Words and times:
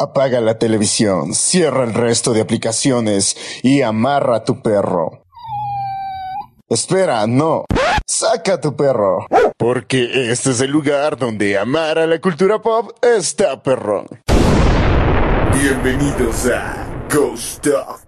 Apaga 0.00 0.40
la 0.40 0.58
televisión, 0.60 1.34
cierra 1.34 1.82
el 1.82 1.92
resto 1.92 2.32
de 2.32 2.40
aplicaciones 2.40 3.36
y 3.64 3.82
amarra 3.82 4.36
a 4.36 4.44
tu 4.44 4.62
perro. 4.62 5.24
Espera, 6.68 7.26
no. 7.26 7.64
Saca 8.06 8.54
a 8.54 8.60
tu 8.60 8.76
perro. 8.76 9.26
Porque 9.56 10.30
este 10.30 10.50
es 10.50 10.60
el 10.60 10.70
lugar 10.70 11.16
donde 11.16 11.58
amar 11.58 11.98
a 11.98 12.06
la 12.06 12.20
cultura 12.20 12.62
pop 12.62 12.92
está 13.02 13.60
perrón. 13.60 14.06
Bienvenidos 15.52 16.46
a 16.46 16.86
Ghost 17.12 17.64
Talk. 17.64 18.00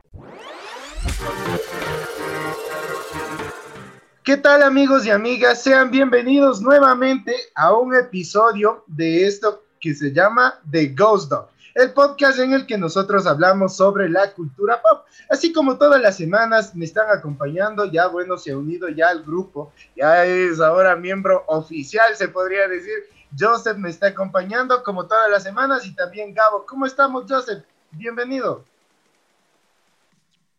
¿Qué 4.22 4.36
tal 4.36 4.62
amigos 4.62 5.06
y 5.06 5.10
amigas? 5.10 5.60
Sean 5.60 5.90
bienvenidos 5.90 6.60
nuevamente 6.60 7.34
a 7.56 7.72
un 7.72 7.96
episodio 7.96 8.84
de 8.86 9.26
esto 9.26 9.64
que 9.80 9.92
se 9.92 10.12
llama 10.12 10.60
The 10.70 10.94
Ghost 10.94 11.30
Dog 11.30 11.48
el 11.80 11.92
podcast 11.92 12.38
en 12.38 12.52
el 12.52 12.66
que 12.66 12.76
nosotros 12.76 13.26
hablamos 13.26 13.76
sobre 13.76 14.08
la 14.08 14.32
cultura 14.32 14.80
pop. 14.82 15.06
Así 15.28 15.52
como 15.52 15.78
todas 15.78 16.00
las 16.00 16.16
semanas 16.16 16.74
me 16.74 16.84
están 16.84 17.08
acompañando, 17.10 17.90
ya 17.90 18.06
bueno, 18.06 18.36
se 18.36 18.52
ha 18.52 18.58
unido 18.58 18.88
ya 18.88 19.08
al 19.08 19.22
grupo, 19.22 19.72
ya 19.96 20.24
es 20.24 20.60
ahora 20.60 20.94
miembro 20.96 21.44
oficial, 21.46 22.14
se 22.14 22.28
podría 22.28 22.68
decir. 22.68 22.94
Joseph 23.38 23.76
me 23.76 23.90
está 23.90 24.08
acompañando 24.08 24.82
como 24.82 25.06
todas 25.06 25.30
las 25.30 25.44
semanas 25.44 25.86
y 25.86 25.94
también 25.94 26.34
Gabo. 26.34 26.66
¿Cómo 26.66 26.84
estamos, 26.84 27.24
Joseph? 27.28 27.64
Bienvenido. 27.92 28.64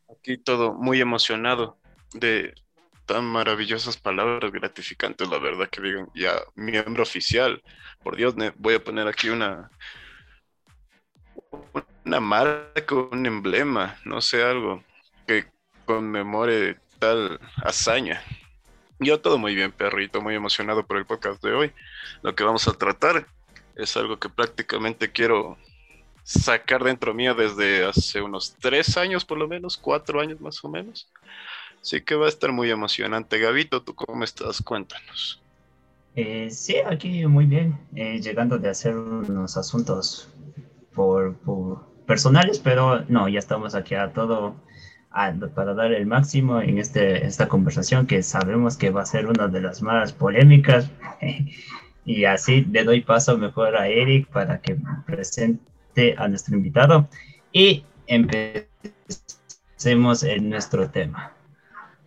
Aquí 0.10 0.38
todo 0.38 0.74
muy 0.74 1.02
emocionado 1.02 1.78
de 2.14 2.54
tan 3.06 3.26
maravillosas 3.26 3.98
palabras 3.98 4.52
gratificantes, 4.54 5.28
la 5.28 5.40
verdad 5.40 5.68
que 5.70 5.82
digan 5.82 6.10
ya 6.16 6.34
miembro 6.56 7.04
oficial. 7.04 7.62
Por 8.04 8.16
Dios, 8.16 8.36
voy 8.58 8.76
a 8.76 8.84
poner 8.84 9.08
aquí 9.08 9.28
una, 9.28 9.70
una 12.06 12.20
marca, 12.20 12.96
un 12.96 13.26
emblema, 13.26 13.98
no 14.06 14.22
sé, 14.22 14.44
algo 14.44 14.84
que 15.28 15.46
conmemore 15.86 16.78
tal 17.00 17.40
hazaña. 17.64 18.22
Yo 19.00 19.20
todo 19.20 19.38
muy 19.38 19.56
bien, 19.56 19.72
perrito, 19.72 20.22
muy 20.22 20.36
emocionado 20.36 20.86
por 20.86 20.98
el 20.98 21.06
podcast 21.06 21.44
de 21.44 21.54
hoy. 21.54 21.72
Lo 22.22 22.36
que 22.36 22.44
vamos 22.44 22.68
a 22.68 22.74
tratar 22.74 23.28
es 23.76 23.98
algo 23.98 24.20
que 24.20 24.30
prácticamente 24.30 25.12
quiero 25.12 25.58
sacar 26.24 26.84
dentro 26.84 27.14
mío 27.14 27.34
desde 27.34 27.86
hace 27.86 28.22
unos 28.22 28.56
tres 28.60 28.98
años, 28.98 29.26
por 29.26 29.38
lo 29.38 29.48
menos, 29.48 29.78
cuatro 29.78 30.22
años 30.22 30.40
más 30.40 30.64
o 30.64 30.70
menos. 30.70 31.10
Así 31.82 32.02
que 32.02 32.16
va 32.16 32.28
a 32.28 32.30
estar 32.30 32.52
muy 32.52 32.70
emocionante. 32.70 33.40
Gabito, 33.40 33.82
¿tú 33.82 33.96
cómo 33.96 34.24
estás? 34.24 34.62
Cuéntanos. 34.62 35.42
Eh, 36.16 36.50
sí, 36.52 36.76
aquí 36.86 37.26
muy 37.26 37.46
bien, 37.46 37.80
eh, 37.96 38.20
llegando 38.22 38.60
de 38.60 38.70
hacer 38.70 38.96
unos 38.96 39.58
asuntos 39.58 40.30
por, 40.94 41.36
personales, 42.06 42.60
pero 42.60 43.04
no, 43.06 43.30
ya 43.30 43.40
estamos 43.40 43.76
aquí 43.76 43.96
a 43.96 44.14
todo 44.14 44.56
para 45.56 45.74
dar 45.74 45.92
el 45.92 46.06
máximo 46.06 46.62
en 46.62 46.78
este, 46.78 47.26
esta 47.26 47.50
conversación 47.50 48.08
que 48.08 48.24
sabemos 48.24 48.78
que 48.78 48.92
va 48.92 49.02
a 49.02 49.06
ser 49.06 49.28
una 49.28 49.48
de 49.48 49.62
las 49.62 49.82
más 49.82 50.14
polémicas. 50.14 50.90
y 52.06 52.26
así 52.26 52.66
le 52.66 52.84
doy 52.84 53.02
paso 53.02 53.38
mejor 53.38 53.76
a 53.76 53.88
Eric 53.88 54.28
para 54.28 54.62
que 54.62 54.78
presente 55.06 56.16
a 56.18 56.28
nuestro 56.28 56.56
invitado 56.56 57.08
y 57.52 57.86
empecemos 58.08 58.68
en 60.24 60.50
nuestro 60.50 60.90
tema. 60.90 61.34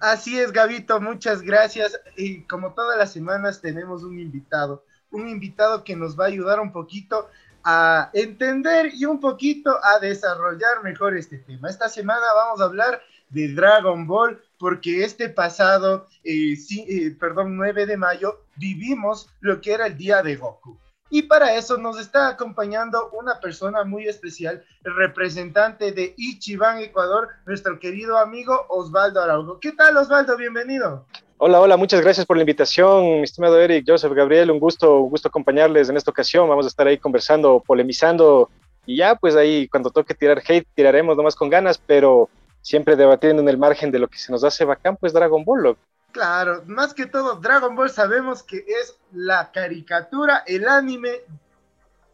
Así 0.01 0.39
es, 0.39 0.53
Gabito, 0.53 1.01
muchas 1.01 1.43
gracias. 1.43 1.99
Y 2.17 2.43
como 2.43 2.75
todas 2.75 2.99
las 2.99 3.13
semanas 3.13 3.63
tenemos 3.63 4.03
un 4.03 4.19
invitado, 4.19 4.85
un 5.11 5.29
invitado 5.29 5.85
que 5.85 5.97
nos 5.97 6.19
va 6.19 6.25
a 6.25 6.29
ayudar 6.29 6.61
un 6.61 6.73
poquito 6.73 7.29
a 7.65 8.11
entender 8.13 8.93
y 8.95 9.07
un 9.07 9.19
poquito 9.21 9.79
a 9.83 9.99
desarrollar 9.99 10.83
mejor 10.83 11.17
este 11.17 11.39
tema. 11.39 11.71
Esta 11.71 11.89
semana 11.89 12.27
vamos 12.35 12.61
a 12.61 12.65
hablar 12.65 13.03
de 13.31 13.53
Dragon 13.55 14.07
Ball 14.07 14.41
porque 14.59 15.05
este 15.05 15.29
pasado, 15.29 16.07
eh, 16.23 16.55
eh, 16.55 17.17
perdón, 17.19 17.57
9 17.57 17.87
de 17.87 17.97
mayo 17.97 18.45
vivimos 18.57 19.29
lo 19.41 19.61
que 19.61 19.73
era 19.73 19.87
el 19.87 19.97
día 19.97 20.23
de 20.23 20.37
Goku. 20.37 20.79
Y 21.11 21.23
para 21.23 21.55
eso 21.55 21.77
nos 21.77 21.99
está 21.99 22.29
acompañando 22.29 23.11
una 23.11 23.39
persona 23.41 23.85
muy 23.85 24.09
especial, 24.09 24.65
representante 24.83 25.93
de 25.93 26.15
Ichiban 26.17 26.79
Ecuador, 26.79 27.29
nuestro 27.47 27.79
querido 27.79 28.19
amigo 28.19 28.67
Osvaldo 28.69 29.23
Araujo. 29.23 29.61
¿Qué 29.61 29.73
tal 29.73 29.97
Osvaldo? 29.97 30.37
Bienvenido. 30.37 31.07
Hola, 31.37 31.61
hola, 31.61 31.77
muchas 31.77 32.01
gracias 32.01 32.25
por 32.27 32.37
la 32.37 32.43
invitación, 32.43 33.17
mi 33.17 33.23
estimado 33.25 33.61
Eric, 33.61 33.85
Joseph, 33.87 34.13
Gabriel, 34.13 34.53
un 34.53 34.61
gusto, 34.61 35.01
un 35.01 35.11
gusto 35.11 35.27
acompañarles 35.27 35.89
en 35.89 35.97
esta 35.97 36.13
ocasión. 36.13 36.49
Vamos 36.49 36.65
a 36.65 36.69
estar 36.69 36.87
ahí 36.87 36.97
conversando, 36.97 37.61
polemizando 37.67 38.51
y 38.87 38.99
ya, 38.99 39.17
pues 39.17 39.35
ahí 39.35 39.67
cuando 39.67 39.91
toque 39.91 40.15
tirar 40.15 40.41
hate, 40.47 40.67
tiraremos 40.75 41.17
nomás 41.17 41.35
con 41.35 41.51
ganas, 41.51 41.77
pero 41.77 42.31
siempre 42.63 42.95
debatiendo 42.95 43.43
en 43.43 43.49
el 43.49 43.59
margen 43.59 43.91
de 43.91 43.99
lo 43.99 44.07
que 44.07 44.17
se 44.17 44.31
nos 44.31 44.45
hace 44.45 44.65
bacán, 44.65 44.97
pues 44.97 45.13
Dragon 45.13 45.45
Ball. 45.45 45.77
Claro, 46.13 46.63
más 46.67 46.95
que 46.95 47.07
todo, 47.07 47.35
Dragon 47.35 47.75
Ball 47.75 47.91
sabemos 47.91 48.45
que 48.45 48.59
es 48.59 48.97
la 49.13 49.51
caricatura, 49.51 50.45
el 50.47 50.69
anime, 50.69 51.23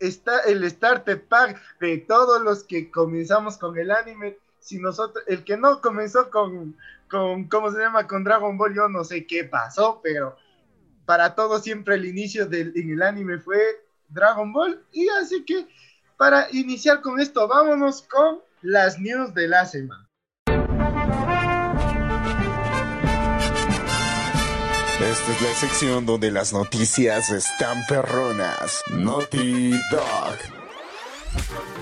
está 0.01 0.41
el 0.41 0.69
starter 0.71 1.23
pack 1.27 1.61
de 1.79 1.99
todos 1.99 2.41
los 2.41 2.65
que 2.65 2.91
comenzamos 2.91 3.59
con 3.59 3.77
el 3.79 3.91
anime. 3.91 4.39
Si 4.61 4.79
nosotros, 4.79 5.23
el 5.27 5.45
que 5.45 5.59
no 5.59 5.83
comenzó 5.83 6.31
con, 6.31 6.75
con, 7.11 7.49
¿cómo 7.49 7.71
se 7.71 7.79
llama? 7.79 8.07
Con 8.07 8.25
Dragon 8.25 8.57
Ball, 8.57 8.75
yo 8.75 8.89
no 8.89 9.05
sé 9.05 9.27
qué 9.27 9.45
pasó, 9.45 10.01
pero 10.03 10.37
para 11.05 11.35
todos 11.35 11.63
siempre 11.63 11.97
el 11.97 12.07
inicio 12.07 12.47
del, 12.47 12.73
en 12.77 12.93
el 12.93 13.03
anime 13.03 13.39
fue 13.39 13.59
Dragon 14.09 14.53
Ball. 14.53 14.83
Y 14.93 15.09
así 15.09 15.45
que 15.45 15.67
para 16.17 16.51
iniciar 16.53 17.03
con 17.03 17.21
esto, 17.21 17.47
vámonos 17.49 18.03
con 18.03 18.41
las 18.63 18.99
news 18.99 19.35
de 19.35 19.49
la 19.49 19.67
semana. 19.67 20.07
Esta 25.01 25.33
es 25.33 25.43
la 25.43 25.55
sección 25.55 26.07
donde 26.07 26.31
las 26.31 26.53
noticias 26.53 27.31
están 27.31 27.79
perronas. 27.89 28.83
Naughty 28.91 29.71
Dog. 29.91 30.39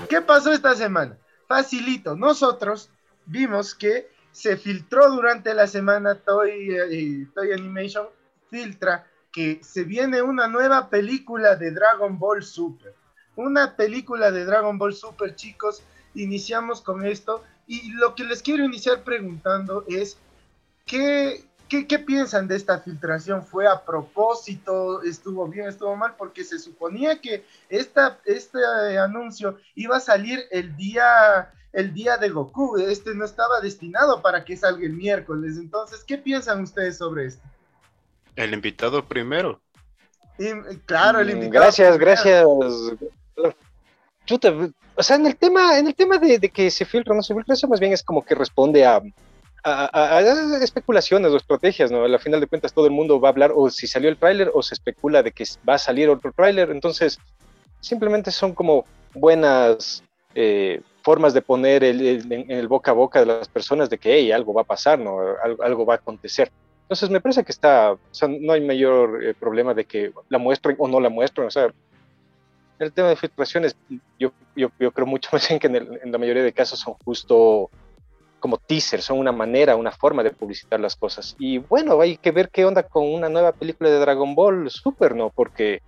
¿Qué 0.09 0.21
pasó 0.21 0.51
esta 0.53 0.73
semana? 0.73 1.17
Facilito. 1.47 2.15
Nosotros 2.15 2.89
vimos 3.25 3.75
que 3.75 4.09
se 4.31 4.57
filtró 4.57 5.09
durante 5.09 5.53
la 5.53 5.67
semana 5.67 6.15
Toy, 6.15 6.71
eh, 6.71 7.27
Toy 7.33 7.51
Animation 7.51 8.07
filtra 8.49 9.05
que 9.31 9.59
se 9.63 9.83
viene 9.83 10.21
una 10.21 10.47
nueva 10.47 10.89
película 10.89 11.55
de 11.55 11.71
Dragon 11.71 12.17
Ball 12.17 12.43
Super. 12.43 12.93
Una 13.35 13.75
película 13.75 14.31
de 14.31 14.45
Dragon 14.45 14.77
Ball 14.77 14.93
Super, 14.93 15.35
chicos. 15.35 15.83
Iniciamos 16.15 16.81
con 16.81 17.05
esto 17.05 17.43
y 17.67 17.91
lo 17.91 18.15
que 18.15 18.23
les 18.23 18.41
quiero 18.41 18.63
iniciar 18.63 19.03
preguntando 19.03 19.85
es 19.87 20.17
¿qué, 20.85 21.45
qué, 21.69 21.99
piensan 21.99 22.47
de 22.47 22.55
esta 22.55 22.79
filtración? 22.79 23.45
¿Fue 23.45 23.67
a 23.67 23.85
propósito? 23.85 25.03
¿Estuvo 25.03 25.47
bien? 25.47 25.67
¿Estuvo 25.67 25.95
mal? 25.95 26.15
Porque 26.17 26.43
se 26.43 26.57
suponía 26.57 27.21
que 27.21 27.45
esta, 27.69 28.19
este 28.25 28.59
anuncio 28.97 29.59
iba 29.75 29.97
a 29.97 30.01
salir 30.01 30.39
el 30.49 30.75
día 30.75 31.53
el 31.73 31.93
día 31.93 32.17
de 32.17 32.29
Goku. 32.29 32.77
Este 32.77 33.13
no 33.15 33.25
estaba 33.25 33.61
destinado 33.61 34.21
para 34.21 34.43
que 34.45 34.57
salga 34.57 34.85
el 34.85 34.93
miércoles. 34.93 35.57
Entonces, 35.57 36.03
¿qué 36.03 36.17
piensan 36.17 36.61
ustedes 36.63 36.97
sobre 36.97 37.27
esto? 37.27 37.47
El 38.35 38.53
invitado 38.53 39.03
primero. 39.05 39.61
claro, 40.85 41.19
el 41.19 41.31
invitado. 41.31 41.65
Gracias, 41.65 41.97
gracias. 41.97 42.45
Chuta, 44.25 44.53
o 44.95 45.03
sea, 45.03 45.15
en 45.15 45.25
el 45.25 45.35
tema, 45.35 45.79
en 45.79 45.87
el 45.87 45.95
tema 45.95 46.17
de, 46.17 46.39
que 46.49 46.69
se 46.69 46.85
filtra 46.85 47.13
o 47.13 47.15
no 47.15 47.23
se 47.23 47.33
filtra, 47.33 47.53
eso 47.53 47.67
más 47.67 47.79
bien 47.79 47.93
es 47.93 48.03
como 48.03 48.23
que 48.23 48.35
responde 48.35 48.85
a, 48.85 49.01
a, 49.63 50.19
especulaciones 50.61 51.31
o 51.31 51.37
estrategias, 51.37 51.91
¿no? 51.91 52.03
Al 52.03 52.19
final 52.19 52.39
de 52.39 52.47
cuentas 52.47 52.73
todo 52.73 52.85
el 52.85 52.91
mundo 52.91 53.19
va 53.19 53.29
a 53.29 53.31
hablar 53.31 53.51
o 53.55 53.69
si 53.69 53.87
salió 53.87 54.09
el 54.09 54.17
tráiler 54.17 54.51
o 54.53 54.61
se 54.61 54.75
especula 54.75 55.23
de 55.23 55.31
que 55.31 55.45
va 55.67 55.75
a 55.75 55.79
salir 55.79 56.09
otro 56.09 56.31
tráiler, 56.31 56.69
entonces 56.69 57.19
simplemente 57.79 58.31
son 58.31 58.53
como 58.53 58.85
buenas 59.13 60.03
eh, 60.35 60.81
formas 61.01 61.33
de 61.33 61.41
poner 61.41 61.83
el, 61.83 62.31
en 62.31 62.51
el 62.51 62.67
boca 62.67 62.91
a 62.91 62.93
boca 62.93 63.19
de 63.19 63.25
las 63.25 63.47
personas 63.47 63.89
de 63.89 63.97
que 63.97 64.13
hey, 64.13 64.31
algo 64.31 64.53
va 64.53 64.61
a 64.61 64.65
pasar, 64.65 64.99
¿no? 64.99 65.17
algo, 65.61 65.85
va 65.85 65.95
a 65.95 65.97
acontecer. 65.97 66.51
Entonces 66.83 67.09
me 67.09 67.21
parece 67.21 67.43
que 67.43 67.51
está, 67.51 67.93
o 67.93 67.99
sea, 68.11 68.27
no 68.27 68.53
hay 68.53 68.61
mayor 68.61 69.23
eh, 69.23 69.33
problema 69.33 69.73
de 69.73 69.85
que 69.85 70.11
la 70.29 70.37
muestren 70.37 70.75
o 70.79 70.87
no 70.87 70.99
la 70.99 71.09
muestren, 71.09 71.47
o 71.47 71.51
sea, 71.51 71.71
el 72.79 72.93
tema 72.93 73.09
de 73.09 73.15
filtraciones, 73.15 73.75
yo, 74.17 74.31
yo, 74.55 74.69
yo 74.79 74.91
creo 74.91 75.05
mucho 75.05 75.29
más 75.33 75.49
en 75.51 75.59
que 75.59 75.67
en, 75.67 76.11
la 76.11 76.17
mayoría 76.17 76.43
de 76.43 76.53
casos 76.53 76.79
son 76.79 76.95
justo 77.05 77.69
como 78.39 78.57
teasers, 78.57 79.03
son 79.03 79.19
una 79.19 79.33
manera, 79.33 79.75
una 79.75 79.91
forma 79.91 80.23
de 80.23 80.31
publicitar 80.31 80.79
las 80.79 80.95
cosas. 80.95 81.35
Y 81.39 81.57
bueno, 81.57 81.99
hay 81.99 82.17
que 82.17 82.31
ver 82.31 82.49
qué 82.49 82.63
onda 82.63 82.83
con 82.83 83.05
una 83.05 83.27
nueva 83.27 83.51
película 83.51 83.89
de 83.89 83.99
Dragon 83.99 84.33
Ball 84.33 84.69
Super, 84.69 85.13
¿no? 85.13 85.29
Porque 85.29 85.81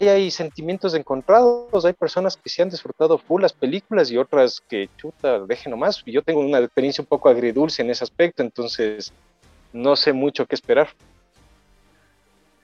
hay 0.00 0.30
sentimientos 0.30 0.94
encontrados, 0.94 1.84
hay 1.84 1.92
personas 1.92 2.36
que 2.36 2.50
se 2.50 2.62
han 2.62 2.70
disfrutado 2.70 3.18
full 3.18 3.42
las 3.42 3.52
películas 3.52 4.10
y 4.10 4.16
otras 4.16 4.62
que, 4.68 4.88
chuta, 4.96 5.40
dejen 5.40 5.70
nomás. 5.70 6.02
Yo 6.04 6.22
tengo 6.22 6.40
una 6.40 6.58
experiencia 6.58 7.02
un 7.02 7.08
poco 7.08 7.28
agridulce 7.28 7.82
en 7.82 7.90
ese 7.90 8.04
aspecto, 8.04 8.42
entonces 8.42 9.12
no 9.72 9.96
sé 9.96 10.12
mucho 10.12 10.46
qué 10.46 10.54
esperar. 10.54 10.88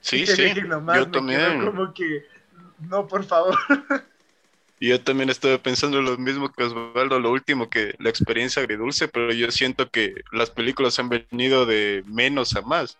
Sí, 0.01 0.25
sí, 0.25 0.53
yo 0.95 1.11
también. 1.11 1.65
Como 1.65 1.93
que, 1.93 2.25
no, 2.79 3.07
por 3.07 3.23
favor. 3.23 3.57
Y 4.79 4.89
yo 4.89 4.99
también 4.99 5.29
estuve 5.29 5.59
pensando 5.59 6.01
lo 6.01 6.17
mismo 6.17 6.51
que 6.51 6.63
Osvaldo, 6.63 7.19
lo 7.19 7.29
último 7.31 7.69
que 7.69 7.93
la 7.99 8.09
experiencia 8.09 8.63
agridulce, 8.63 9.07
pero 9.07 9.31
yo 9.31 9.51
siento 9.51 9.91
que 9.91 10.15
las 10.31 10.49
películas 10.49 10.97
han 10.97 11.07
venido 11.07 11.67
de 11.67 12.03
menos 12.07 12.55
a 12.55 12.61
más. 12.61 12.97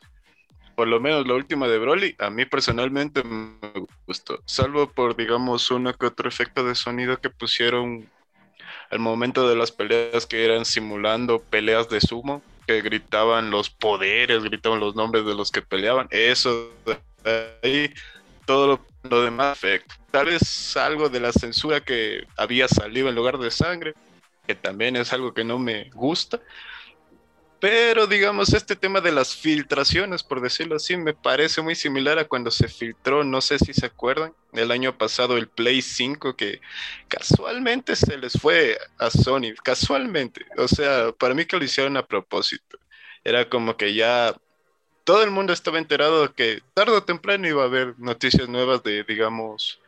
Por 0.81 0.88
lo 0.88 1.00
menos 1.00 1.28
la 1.28 1.36
última 1.36 1.68
de 1.68 1.78
Broly, 1.78 2.16
a 2.18 2.31
mí 2.31 2.44
personalmente 2.45 3.24
me 3.24 3.86
gustó, 4.07 4.42
salvo 4.45 4.89
por, 4.89 5.16
digamos, 5.16 5.69
uno 5.69 5.94
que 5.94 6.07
otro 6.07 6.28
efecto 6.28 6.63
de 6.63 6.74
sonido 6.74 7.22
que 7.22 7.30
pusieron 7.30 8.10
al 8.89 8.98
momento 8.98 9.48
de 9.48 9.56
las 9.56 9.72
peleas 9.72 10.25
que 10.25 10.44
eran 10.44 10.66
simulando 10.66 11.38
peleas 11.38 11.88
de 11.88 12.01
sumo, 12.01 12.42
que 12.66 12.81
gritaban 12.81 13.51
los 13.51 13.69
poderes, 13.69 14.44
gritaban 14.44 14.80
los 14.80 14.95
nombres 14.95 15.24
de 15.24 15.36
los 15.36 15.51
que 15.51 15.62
peleaban. 15.62 16.07
Eso 16.10 16.74
ahí, 17.62 17.94
todo 18.48 18.66
lo, 18.66 18.86
lo 19.07 19.22
demás, 19.22 19.62
tal 20.10 20.25
vez 20.25 20.75
algo 20.78 21.10
de 21.10 21.19
la 21.19 21.31
censura 21.31 21.81
que 21.81 22.25
había 22.38 22.68
salido 22.68 23.07
en 23.07 23.13
lugar 23.13 23.38
de 23.38 23.51
sangre, 23.51 23.94
que 24.48 24.56
también 24.56 24.95
es 24.95 25.13
algo 25.13 25.31
que 25.31 25.44
no 25.44 25.60
me 25.60 25.92
gusta. 25.92 26.39
Pero 27.62 28.08
digamos, 28.08 28.56
este 28.56 28.75
tema 28.75 29.02
de 29.02 29.12
las 29.12 29.36
filtraciones, 29.36 30.24
por 30.24 30.42
decirlo 30.42 30.78
así, 30.78 30.98
me 30.98 31.13
parece 31.13 31.62
muy 31.62 31.75
similar 31.75 32.18
a 32.18 32.28
cuando 32.28 32.50
se 32.50 32.68
filtró, 32.68 33.24
no 33.24 33.40
sé 33.40 33.60
si 33.60 33.72
se 33.72 33.86
acuerdan, 33.86 34.34
el 34.54 34.72
año 34.72 34.98
pasado 34.98 35.38
el 35.38 35.48
Play 35.48 35.84
5 35.84 36.36
que 36.36 36.60
casualmente 37.08 37.96
se 37.96 38.18
les 38.18 38.34
fue 38.34 38.80
a 38.98 39.12
Sony, 39.12 39.54
casualmente. 39.63 40.44
O 40.58 40.68
sea, 40.68 41.12
para 41.12 41.36
mí 41.36 41.46
que 41.46 41.56
lo 41.56 41.63
hicieron 41.63 41.98
a 41.98 42.08
propósito. 42.08 42.80
Era 43.24 43.48
como 43.48 43.78
que 43.78 43.94
ya 43.94 44.36
todo 45.04 45.22
el 45.22 45.30
mundo 45.30 45.54
estaba 45.54 45.78
enterado 45.78 46.24
de 46.24 46.34
que 46.34 46.64
tarde 46.74 46.94
o 46.94 47.04
temprano 47.04 47.48
iba 47.48 47.62
a 47.62 47.68
haber 47.68 47.94
noticias 48.00 48.50
nuevas 48.50 48.81
de, 48.81 49.04
digamos, 49.04 49.80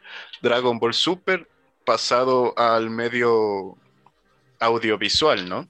Dragon 0.44 0.78
Ball 0.78 0.94
Super 0.94 1.50
pasado 1.86 2.54
al 2.56 2.92
medio 2.92 3.76
audiovisual, 4.60 5.50
¿no? 5.50 5.68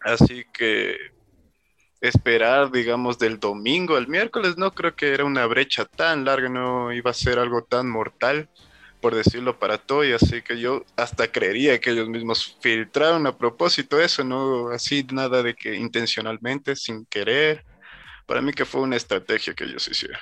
Así 0.00 0.44
que 0.52 1.13
esperar, 2.08 2.70
digamos, 2.70 3.18
del 3.18 3.40
domingo 3.40 3.96
al 3.96 4.08
miércoles, 4.08 4.56
no 4.56 4.72
creo 4.72 4.94
que 4.94 5.14
era 5.14 5.24
una 5.24 5.46
brecha 5.46 5.84
tan 5.84 6.24
larga, 6.24 6.48
no 6.48 6.92
iba 6.92 7.10
a 7.10 7.14
ser 7.14 7.38
algo 7.38 7.64
tan 7.64 7.88
mortal, 7.88 8.48
por 9.00 9.14
decirlo 9.14 9.58
para 9.58 9.78
todo, 9.78 10.04
y 10.04 10.12
así 10.12 10.42
que 10.42 10.58
yo 10.58 10.84
hasta 10.96 11.30
creería 11.30 11.78
que 11.78 11.90
ellos 11.90 12.08
mismos 12.08 12.56
filtraron 12.60 13.26
a 13.26 13.36
propósito 13.36 14.00
eso, 14.00 14.24
no 14.24 14.68
así 14.68 15.06
nada 15.12 15.42
de 15.42 15.54
que 15.54 15.74
intencionalmente, 15.74 16.76
sin 16.76 17.04
querer. 17.06 17.64
Para 18.26 18.40
mí 18.40 18.52
que 18.52 18.64
fue 18.64 18.80
una 18.80 18.96
estrategia 18.96 19.54
que 19.54 19.64
ellos 19.64 19.86
hicieron. 19.88 20.20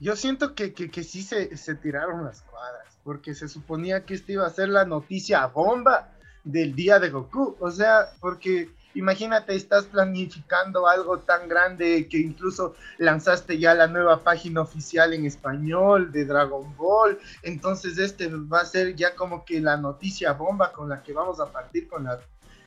Yo 0.00 0.14
siento 0.16 0.54
que, 0.54 0.72
que, 0.72 1.04
sí 1.04 1.22
se, 1.22 1.56
se 1.56 1.74
tiraron 1.74 2.24
las 2.24 2.42
cuadras, 2.42 2.98
porque 3.02 3.34
se 3.34 3.48
suponía 3.48 4.04
que 4.04 4.14
esta 4.14 4.32
iba 4.32 4.46
a 4.46 4.50
ser 4.50 4.68
la 4.68 4.84
noticia 4.84 5.46
bomba 5.46 6.12
del 6.44 6.74
día 6.74 6.98
de 6.98 7.10
Goku. 7.10 7.56
O 7.60 7.70
sea, 7.70 8.06
porque 8.20 8.68
Imagínate, 8.96 9.54
estás 9.54 9.84
planificando 9.84 10.88
algo 10.88 11.18
tan 11.18 11.48
grande 11.48 12.08
que 12.08 12.16
incluso 12.16 12.74
lanzaste 12.96 13.58
ya 13.58 13.74
la 13.74 13.86
nueva 13.86 14.24
página 14.24 14.62
oficial 14.62 15.12
en 15.12 15.26
español 15.26 16.10
de 16.12 16.24
Dragon 16.24 16.74
Ball. 16.78 17.18
Entonces 17.42 17.98
este 17.98 18.28
va 18.28 18.60
a 18.60 18.64
ser 18.64 18.96
ya 18.96 19.14
como 19.14 19.44
que 19.44 19.60
la 19.60 19.76
noticia 19.76 20.32
bomba 20.32 20.72
con 20.72 20.88
la 20.88 21.02
que 21.02 21.12
vamos 21.12 21.40
a 21.40 21.52
partir 21.52 21.88
con 21.88 22.08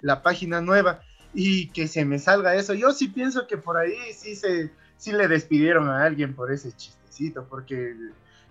la, 0.01 0.21
página 0.21 0.61
nueva. 0.61 1.01
Y 1.33 1.69
que 1.69 1.87
se 1.87 2.05
me 2.05 2.19
salga 2.19 2.55
eso. 2.55 2.73
Yo 2.73 2.91
sí 2.91 3.07
pienso 3.07 3.47
que 3.47 3.57
por 3.57 3.77
ahí 3.77 3.95
sí 4.15 4.35
se 4.35 4.71
sí 4.97 5.11
le 5.11 5.27
despidieron 5.27 5.87
a 5.89 6.03
alguien 6.03 6.35
por 6.35 6.51
ese 6.51 6.71
chistecito, 6.71 7.45
porque 7.47 7.95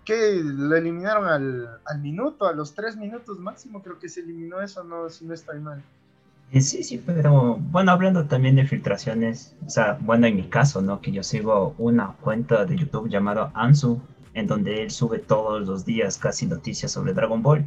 que 0.05 0.41
lo 0.43 0.75
eliminaron 0.75 1.27
al, 1.27 1.81
al, 1.85 1.99
minuto, 2.01 2.47
a 2.47 2.53
los 2.53 2.75
tres 2.75 2.97
minutos 2.97 3.39
máximo, 3.39 3.83
creo 3.83 3.99
que 3.99 4.09
se 4.09 4.21
eliminó 4.21 4.61
eso, 4.61 4.83
no, 4.83 5.11
si 5.11 5.27
no 5.27 5.35
estoy 5.35 5.61
mal. 5.61 5.85
Eh, 6.51 6.63
sí, 6.63 6.83
sí, 6.83 7.03
pero 7.05 7.57
bueno, 7.61 7.93
hablando 7.93 8.25
también 8.25 8.57
de 8.57 8.65
filtraciones, 8.65 9.55
o 9.67 9.69
sea, 9.69 9.99
bueno, 10.01 10.27
en 10.27 10.37
mi 10.37 10.45
caso, 10.45 10.81
¿no? 10.81 11.01
Que 11.01 11.13
yo 11.13 11.23
sigo 11.23 11.75
una 11.77 12.15
cuenta 12.23 12.65
de 12.65 12.77
YouTube 12.77 13.09
llamada 13.11 13.51
Ansu, 13.55 14.01
en 14.33 14.47
donde 14.47 14.83
él 14.83 14.91
sube 14.91 15.19
todos 15.19 15.67
los 15.67 15.85
días 15.85 16.17
casi 16.17 16.47
noticias 16.47 16.93
sobre 16.93 17.13
Dragon 17.13 17.43
Ball. 17.43 17.67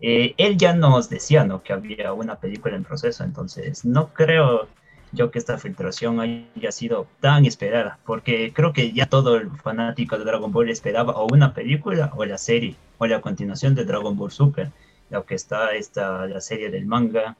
Eh, 0.00 0.34
él 0.36 0.58
ya 0.58 0.74
nos 0.74 1.08
decía, 1.08 1.44
¿no? 1.44 1.62
Que 1.62 1.72
había 1.72 2.12
una 2.12 2.36
película 2.36 2.76
en 2.76 2.84
proceso, 2.84 3.24
entonces 3.24 3.84
no 3.86 4.12
creo 4.12 4.68
yo 5.12 5.30
que 5.30 5.38
esta 5.38 5.56
filtración 5.56 6.20
haya 6.20 6.72
sido 6.72 7.06
tan 7.20 7.46
esperada, 7.46 7.98
porque 8.04 8.52
creo 8.52 8.74
que 8.74 8.92
ya 8.92 9.06
todo 9.06 9.36
el 9.36 9.50
fanático 9.50 10.18
de 10.18 10.24
Dragon 10.24 10.52
Ball 10.52 10.68
esperaba 10.68 11.14
o 11.16 11.26
una 11.32 11.54
película 11.54 12.12
o 12.14 12.24
la 12.26 12.36
serie, 12.36 12.76
o 12.98 13.06
la 13.06 13.22
continuación 13.22 13.74
de 13.74 13.86
Dragon 13.86 14.16
Ball 14.16 14.30
Super, 14.30 14.70
lo 15.10 15.24
que 15.24 15.34
está 15.34 15.72
esta, 15.74 16.26
la 16.26 16.40
serie 16.42 16.70
del 16.70 16.84
manga, 16.84 17.36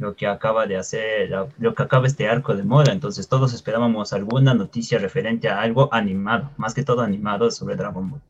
lo 0.00 0.16
que 0.16 0.26
acaba 0.26 0.66
de 0.66 0.78
hacer, 0.78 1.28
lo 1.58 1.74
que 1.74 1.82
acaba 1.82 2.06
este 2.06 2.26
arco 2.26 2.56
de 2.56 2.62
moda. 2.62 2.90
Entonces 2.90 3.28
todos 3.28 3.52
esperábamos 3.52 4.14
alguna 4.14 4.54
noticia 4.54 4.98
referente 4.98 5.48
a 5.50 5.60
algo 5.60 5.92
animado, 5.92 6.50
más 6.56 6.72
que 6.72 6.82
todo 6.82 7.02
animado 7.02 7.50
sobre 7.50 7.76
Dragon 7.76 8.10
Ball. 8.10 8.22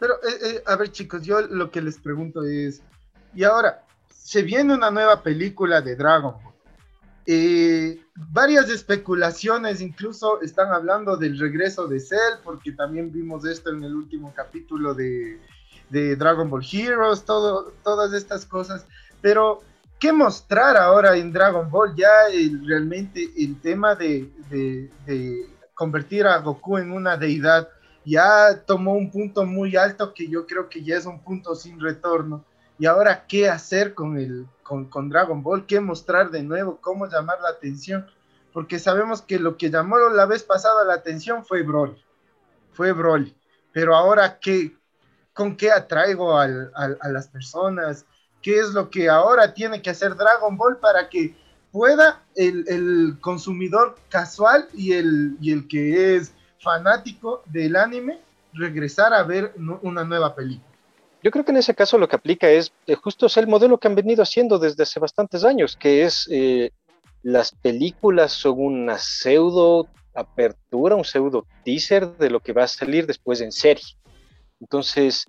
Pero, 0.00 0.14
eh, 0.14 0.38
eh, 0.42 0.62
a 0.66 0.74
ver 0.74 0.90
chicos, 0.90 1.22
yo 1.22 1.40
lo 1.40 1.70
que 1.70 1.80
les 1.80 1.98
pregunto 1.98 2.42
es, 2.42 2.82
y 3.32 3.44
ahora, 3.44 3.84
se 4.08 4.42
viene 4.42 4.74
una 4.74 4.90
nueva 4.90 5.22
película 5.22 5.80
de 5.80 5.94
Dragon 5.94 6.32
Ball. 6.32 6.54
Eh, 7.26 8.00
varias 8.16 8.68
especulaciones 8.68 9.80
incluso 9.80 10.40
están 10.42 10.72
hablando 10.72 11.16
del 11.16 11.38
regreso 11.38 11.86
de 11.86 12.00
Cell, 12.00 12.40
porque 12.42 12.72
también 12.72 13.12
vimos 13.12 13.44
esto 13.46 13.70
en 13.70 13.84
el 13.84 13.94
último 13.94 14.32
capítulo 14.34 14.94
de, 14.94 15.38
de 15.90 16.16
Dragon 16.16 16.50
Ball 16.50 16.66
Heroes, 16.72 17.24
todo, 17.24 17.72
todas 17.84 18.12
estas 18.14 18.44
cosas. 18.44 18.84
Pero 19.20 19.60
¿Qué 19.98 20.12
mostrar 20.12 20.76
ahora 20.76 21.16
en 21.16 21.32
Dragon 21.32 21.68
Ball? 21.68 21.94
Ya 21.96 22.08
realmente 22.64 23.28
el 23.36 23.60
tema 23.60 23.96
de, 23.96 24.30
convertir 25.74 26.24
a 26.26 26.38
Goku 26.38 26.78
en 26.78 26.92
una 26.92 27.16
deidad 27.16 27.68
ya 28.04 28.62
tomó 28.64 28.94
un 28.94 29.10
punto 29.10 29.44
muy 29.44 29.76
alto 29.76 30.14
que 30.14 30.28
yo 30.28 30.46
creo 30.46 30.68
que 30.68 30.82
ya 30.82 30.96
es 30.96 31.04
un 31.04 31.20
punto 31.20 31.54
sin 31.54 31.80
retorno. 31.80 32.44
Y 32.78 32.86
ahora, 32.86 33.26
¿qué 33.26 33.48
hacer 33.48 33.92
con, 33.92 34.16
el, 34.16 34.46
con, 34.62 35.08
Dragon 35.08 35.42
Ball? 35.42 35.66
¿Qué 35.66 35.80
mostrar 35.80 36.30
de 36.30 36.44
nuevo? 36.44 36.78
¿Cómo 36.80 37.06
llamar 37.08 37.40
la 37.40 37.50
atención? 37.50 38.06
Porque 38.52 38.78
sabemos 38.78 39.20
que 39.20 39.40
lo 39.40 39.56
que 39.56 39.68
llamó 39.68 39.98
la 39.98 40.26
vez 40.26 40.44
pasada 40.44 40.84
la 40.84 40.94
atención 40.94 41.44
fue 41.44 41.62
Broly. 41.62 42.00
Fue 42.72 42.92
Broly. 42.92 43.36
Pero 43.72 43.96
ahora, 43.96 44.38
¿qué, 44.38 44.76
¿con 45.34 45.56
qué 45.56 45.72
atraigo 45.72 46.38
a 46.38 46.46
las 46.46 47.28
personas? 47.28 48.06
Qué 48.42 48.58
es 48.58 48.70
lo 48.70 48.90
que 48.90 49.08
ahora 49.08 49.54
tiene 49.54 49.82
que 49.82 49.90
hacer 49.90 50.14
Dragon 50.16 50.56
Ball 50.56 50.78
para 50.78 51.08
que 51.08 51.34
pueda 51.72 52.22
el, 52.34 53.16
consumidor 53.20 53.96
casual 54.08 54.68
y 54.74 54.92
el, 54.92 55.36
y 55.40 55.52
el 55.52 55.68
que 55.68 56.16
es 56.16 56.32
fanático 56.60 57.42
del 57.46 57.76
anime 57.76 58.20
regresar 58.52 59.12
a 59.12 59.22
ver 59.22 59.54
una 59.82 60.04
nueva 60.04 60.34
película. 60.34 60.66
Yo 61.22 61.30
creo 61.30 61.44
que 61.44 61.50
en 61.50 61.58
ese 61.58 61.74
caso 61.74 61.98
lo 61.98 62.08
que 62.08 62.16
aplica 62.16 62.48
es 62.48 62.72
eh, 62.86 62.94
justo 62.94 63.26
es 63.26 63.36
el 63.36 63.48
modelo 63.48 63.78
que 63.78 63.88
han 63.88 63.94
venido 63.94 64.22
haciendo 64.22 64.58
desde 64.58 64.84
hace 64.84 65.00
bastantes 65.00 65.44
años, 65.44 65.76
que 65.76 66.04
es 66.04 66.28
eh, 66.30 66.70
las 67.22 67.52
películas 67.52 68.32
son 68.32 68.54
una 68.58 68.98
pseudo 68.98 69.88
apertura, 70.14 70.94
un 70.94 71.04
pseudo 71.04 71.46
teaser 71.64 72.16
de 72.16 72.30
lo 72.30 72.40
que 72.40 72.52
va 72.52 72.64
a 72.64 72.68
salir 72.68 73.06
después 73.06 73.40
en 73.40 73.52
serie. 73.52 73.84
Entonces, 74.60 75.26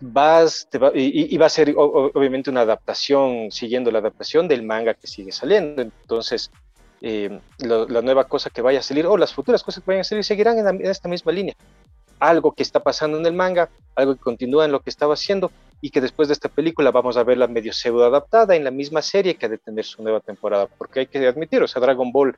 vas, 0.00 0.68
y, 0.94 1.36
va 1.36 1.46
a 1.46 1.50
ser 1.50 1.74
obviamente 1.76 2.50
una 2.50 2.62
adaptación, 2.62 3.50
siguiendo 3.50 3.90
la 3.90 3.98
adaptación 3.98 4.48
del 4.48 4.62
manga 4.62 4.94
que 4.94 5.06
sigue 5.06 5.32
saliendo. 5.32 5.82
Entonces, 5.82 6.50
eh, 7.00 7.40
la 7.58 8.02
nueva 8.02 8.24
cosa 8.24 8.50
que 8.50 8.62
vaya 8.62 8.80
a 8.80 8.82
salir, 8.82 9.06
o 9.06 9.16
las 9.16 9.32
futuras 9.32 9.62
cosas 9.62 9.82
que 9.82 9.90
vayan 9.90 10.00
a 10.00 10.04
salir, 10.04 10.24
seguirán 10.24 10.58
en, 10.58 10.86
esta 10.86 11.08
misma 11.08 11.32
línea. 11.32 11.54
Algo 12.20 12.52
que 12.52 12.62
está 12.62 12.80
pasando 12.80 13.18
en 13.18 13.26
el 13.26 13.32
manga, 13.32 13.68
algo 13.94 14.14
que 14.14 14.20
continúa 14.20 14.64
en 14.64 14.72
lo 14.72 14.80
que 14.80 14.90
estaba 14.90 15.14
haciendo, 15.14 15.50
y 15.80 15.90
que 15.90 16.00
después 16.00 16.28
de 16.28 16.34
esta 16.34 16.48
película 16.48 16.90
vamos 16.90 17.16
a 17.16 17.22
verla 17.22 17.46
medio 17.46 17.72
pseudo 17.72 18.04
adaptada 18.04 18.56
en 18.56 18.64
la 18.64 18.72
misma 18.72 19.00
serie 19.00 19.36
que 19.36 19.46
ha 19.46 19.48
de 19.48 19.58
tener 19.58 19.84
su 19.84 20.02
nueva 20.02 20.20
temporada. 20.20 20.66
Porque 20.66 21.00
hay 21.00 21.06
que 21.06 21.24
admitir, 21.26 21.62
o 21.62 21.68
sea, 21.68 21.80
Dragon 21.80 22.10
Ball 22.10 22.36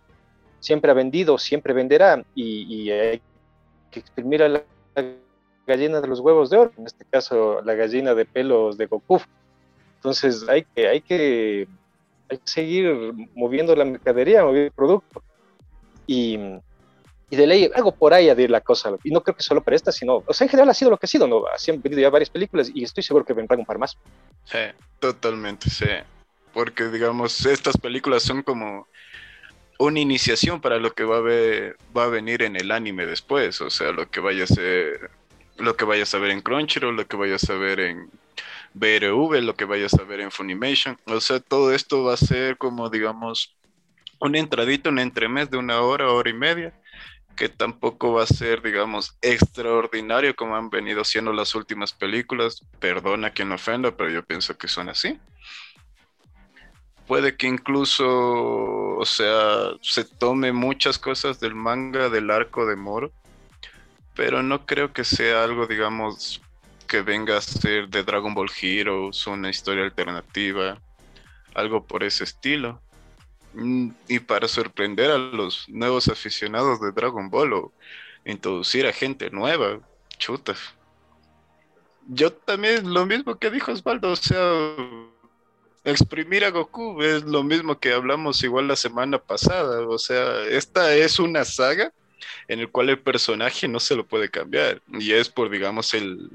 siempre 0.60 0.90
ha 0.90 0.94
vendido, 0.94 1.38
siempre 1.38 1.72
venderá, 1.72 2.22
y, 2.34 2.62
y 2.82 2.90
hay 2.90 3.22
que 3.90 4.00
exprimir 4.00 4.42
a 4.42 4.48
la 4.48 4.62
gallina 5.70 6.00
de 6.00 6.08
los 6.08 6.20
huevos 6.20 6.50
de 6.50 6.58
oro, 6.58 6.72
en 6.76 6.86
este 6.86 7.04
caso 7.04 7.62
la 7.62 7.74
gallina 7.74 8.14
de 8.14 8.24
pelos 8.24 8.76
de 8.76 8.86
Goku. 8.86 9.20
Entonces 9.96 10.48
hay 10.48 10.64
que, 10.64 10.88
hay 10.88 11.00
que, 11.00 11.68
seguir 12.44 13.12
moviendo 13.34 13.74
la 13.76 13.84
mercadería, 13.84 14.42
moviendo 14.42 14.66
el 14.66 14.72
producto. 14.72 15.22
Y, 16.06 16.38
y 17.30 17.36
de 17.36 17.46
ley, 17.46 17.70
algo 17.74 17.94
por 17.94 18.12
ahí 18.12 18.28
a 18.28 18.34
decir 18.34 18.50
la 18.50 18.60
cosa. 18.60 18.90
Y 19.04 19.10
no 19.10 19.22
creo 19.22 19.36
que 19.36 19.42
solo 19.42 19.62
para 19.62 19.76
esta, 19.76 19.92
sino, 19.92 20.24
o 20.26 20.32
sea, 20.32 20.46
en 20.46 20.50
general 20.50 20.70
ha 20.70 20.74
sido 20.74 20.90
lo 20.90 20.96
que 20.96 21.06
ha 21.06 21.08
sido, 21.08 21.28
¿no? 21.28 21.44
Así 21.46 21.70
han 21.70 21.80
venido 21.80 22.02
ya 22.02 22.10
varias 22.10 22.30
películas 22.30 22.70
y 22.74 22.82
estoy 22.82 23.02
seguro 23.02 23.24
que 23.24 23.34
vendrán 23.34 23.60
un 23.60 23.66
par 23.66 23.78
más. 23.78 23.96
Sí, 24.44 24.58
totalmente, 24.98 25.70
sí. 25.70 25.86
Porque, 26.52 26.88
digamos, 26.88 27.46
estas 27.46 27.76
películas 27.76 28.24
son 28.24 28.42
como 28.42 28.88
una 29.78 30.00
iniciación 30.00 30.60
para 30.60 30.78
lo 30.78 30.92
que 30.92 31.04
va 31.04 31.18
a, 31.18 31.20
ver, 31.20 31.76
va 31.96 32.04
a 32.04 32.08
venir 32.08 32.42
en 32.42 32.56
el 32.56 32.70
anime 32.70 33.06
después, 33.06 33.60
o 33.60 33.70
sea, 33.70 33.92
lo 33.92 34.10
que 34.10 34.20
vaya 34.20 34.44
a 34.44 34.46
ser 34.46 35.10
lo 35.60 35.76
que 35.76 35.84
vayas 35.84 36.14
a 36.14 36.18
ver 36.18 36.30
en 36.30 36.40
Crunchyroll, 36.40 36.96
lo 36.96 37.06
que 37.06 37.16
vayas 37.16 37.48
a 37.50 37.54
ver 37.54 37.80
en 37.80 38.10
BRV, 38.74 39.42
lo 39.42 39.54
que 39.54 39.64
vayas 39.64 39.94
a 39.94 40.04
ver 40.04 40.20
en 40.20 40.30
Funimation. 40.30 40.98
O 41.06 41.20
sea, 41.20 41.40
todo 41.40 41.72
esto 41.72 42.04
va 42.04 42.14
a 42.14 42.18
ser 42.18 42.56
como, 42.56 42.88
digamos, 42.90 43.56
un 44.20 44.36
entradito, 44.36 44.90
un 44.90 44.98
entremés 44.98 45.50
de 45.50 45.56
una 45.56 45.80
hora, 45.80 46.10
hora 46.10 46.30
y 46.30 46.34
media, 46.34 46.74
que 47.36 47.48
tampoco 47.48 48.12
va 48.12 48.24
a 48.24 48.26
ser, 48.26 48.62
digamos, 48.62 49.16
extraordinario 49.22 50.36
como 50.36 50.56
han 50.56 50.70
venido 50.70 51.04
siendo 51.04 51.32
las 51.32 51.54
últimas 51.54 51.92
películas. 51.92 52.62
Perdona 52.78 53.30
quien 53.30 53.52
ofenda, 53.52 53.96
pero 53.96 54.10
yo 54.10 54.22
pienso 54.22 54.56
que 54.56 54.68
son 54.68 54.88
así. 54.88 55.18
Puede 57.06 57.36
que 57.36 57.48
incluso, 57.48 58.06
o 58.06 59.04
sea, 59.04 59.72
se 59.80 60.04
tome 60.04 60.52
muchas 60.52 60.98
cosas 60.98 61.40
del 61.40 61.56
manga 61.56 62.08
del 62.08 62.30
arco 62.30 62.66
de 62.66 62.76
Moro, 62.76 63.10
pero 64.14 64.42
no 64.42 64.66
creo 64.66 64.92
que 64.92 65.04
sea 65.04 65.44
algo, 65.44 65.66
digamos, 65.66 66.42
que 66.86 67.02
venga 67.02 67.36
a 67.36 67.40
ser 67.40 67.88
de 67.88 68.02
Dragon 68.02 68.34
Ball 68.34 68.50
Heroes, 68.60 69.26
una 69.26 69.50
historia 69.50 69.84
alternativa, 69.84 70.80
algo 71.54 71.86
por 71.86 72.02
ese 72.02 72.24
estilo. 72.24 72.80
Mm, 73.54 73.90
y 74.08 74.18
para 74.20 74.48
sorprender 74.48 75.10
a 75.10 75.18
los 75.18 75.68
nuevos 75.68 76.08
aficionados 76.08 76.80
de 76.80 76.92
Dragon 76.92 77.30
Ball 77.30 77.52
o 77.52 77.72
introducir 78.24 78.86
a 78.86 78.92
gente 78.92 79.30
nueva, 79.30 79.80
chuta. 80.18 80.54
Yo 82.06 82.32
también, 82.32 82.92
lo 82.92 83.06
mismo 83.06 83.38
que 83.38 83.50
dijo 83.50 83.72
Osvaldo, 83.72 84.12
o 84.12 84.16
sea, 84.16 84.76
exprimir 85.84 86.44
a 86.44 86.50
Goku 86.50 87.02
es 87.02 87.24
lo 87.24 87.42
mismo 87.42 87.78
que 87.78 87.92
hablamos 87.92 88.42
igual 88.42 88.68
la 88.68 88.76
semana 88.76 89.18
pasada, 89.18 89.86
o 89.86 89.98
sea, 89.98 90.42
esta 90.44 90.94
es 90.94 91.18
una 91.18 91.44
saga 91.44 91.92
en 92.48 92.60
el 92.60 92.70
cual 92.70 92.90
el 92.90 92.98
personaje 93.00 93.68
no 93.68 93.80
se 93.80 93.96
lo 93.96 94.06
puede 94.06 94.30
cambiar 94.30 94.82
y 94.88 95.12
es 95.12 95.28
por, 95.28 95.50
digamos, 95.50 95.94
el, 95.94 96.30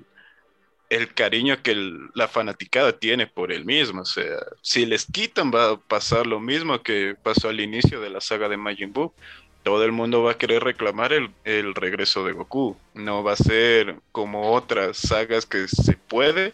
el 0.89 1.13
cariño 1.13 1.62
que 1.63 1.75
la 2.13 2.27
fanaticada 2.27 2.98
tiene 2.98 3.27
por 3.27 3.51
él 3.51 3.65
mismo. 3.65 4.01
O 4.01 4.06
sea, 4.06 4.38
si 4.62 4.86
les 4.86 5.06
quitan 5.06 5.51
va 5.51 5.72
a 5.72 5.77
pasar 5.77 6.27
lo 6.27 6.39
mismo 6.39 6.82
que 6.84 7.15
pasó 7.22 7.50
al 7.50 7.60
inicio 7.60 8.01
de 8.01 8.10
la 8.10 8.22
saga 8.22 8.50
de 8.50 8.58
Majin 8.58 8.94
Buu. 8.94 9.13
Todo 9.63 9.84
el 9.84 9.92
mundo 9.92 10.22
va 10.24 10.34
a 10.34 10.38
querer 10.38 10.63
reclamar 10.63 11.12
el, 11.12 11.32
el 11.44 11.74
regreso 11.75 12.24
de 12.25 12.34
Goku. 12.34 12.77
No 12.94 13.24
va 13.24 13.34
a 13.34 13.36
ser 13.36 14.00
como 14.12 14.51
otras 14.54 14.98
sagas 14.98 15.46
que 15.48 15.68
se 15.68 15.98
puede 15.98 16.54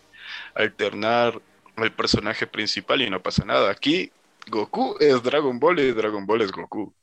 alternar 0.56 1.42
el 1.78 1.92
personaje 1.94 2.48
principal 2.48 3.02
y 3.02 3.10
no 3.10 3.22
pasa 3.22 3.44
nada. 3.46 3.70
Aquí 3.72 4.12
Goku 4.48 4.96
es 5.00 5.22
Dragon 5.24 5.60
Ball 5.60 5.80
y 5.80 5.92
Dragon 5.92 6.26
Ball 6.26 6.42
es 6.42 6.52
Goku. 6.52 6.94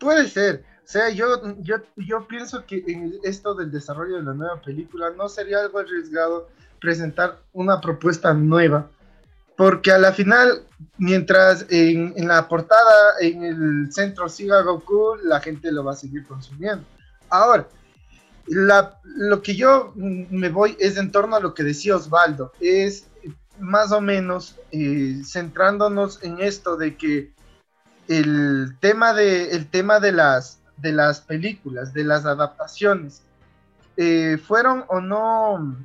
Puede 0.00 0.28
ser, 0.28 0.64
o 0.82 0.88
sea, 0.88 1.10
yo, 1.10 1.56
yo, 1.58 1.76
yo 1.96 2.26
pienso 2.26 2.64
que 2.66 2.82
en 2.88 3.14
esto 3.22 3.54
del 3.54 3.70
desarrollo 3.70 4.16
de 4.16 4.22
la 4.22 4.34
nueva 4.34 4.60
película 4.60 5.10
no 5.16 5.28
sería 5.28 5.60
algo 5.60 5.78
arriesgado 5.78 6.48
presentar 6.80 7.38
una 7.52 7.80
propuesta 7.80 8.34
nueva, 8.34 8.88
porque 9.56 9.92
a 9.92 9.98
la 9.98 10.12
final, 10.12 10.62
mientras 10.96 11.66
en, 11.68 12.26
la 12.26 12.48
portada, 12.48 13.20
en 13.20 13.44
el 13.44 13.92
centro 13.92 14.28
siga 14.28 14.62
Goku, 14.62 15.16
la 15.22 15.38
gente 15.40 15.70
lo 15.70 15.84
va 15.84 15.92
a 15.92 15.96
seguir 15.96 16.26
consumiendo. 16.26 16.82
Ahora, 17.28 17.68
la, 18.46 18.98
lo 19.04 19.42
que 19.42 19.54
yo 19.54 19.92
me 19.94 20.48
voy 20.48 20.76
es 20.80 20.96
en 20.96 21.12
torno 21.12 21.36
a 21.36 21.40
lo 21.40 21.52
que 21.52 21.62
decía 21.62 21.94
Osvaldo, 21.94 22.52
es 22.58 23.06
más 23.58 23.92
o 23.92 24.00
menos 24.00 24.56
eh, 24.72 25.20
centrándonos 25.24 26.22
en 26.24 26.40
esto 26.40 26.78
de 26.78 26.96
que 26.96 27.32
el 28.10 28.76
tema 28.80 29.14
de, 29.14 29.52
el 29.52 29.70
tema 29.70 30.00
de 30.00 30.10
las 30.10 30.60
de 30.76 30.92
las 30.92 31.20
películas, 31.20 31.92
de 31.92 32.04
las 32.04 32.26
adaptaciones, 32.26 33.22
eh, 33.96 34.36
fueron 34.38 34.84
o 34.88 35.00
no 35.00 35.76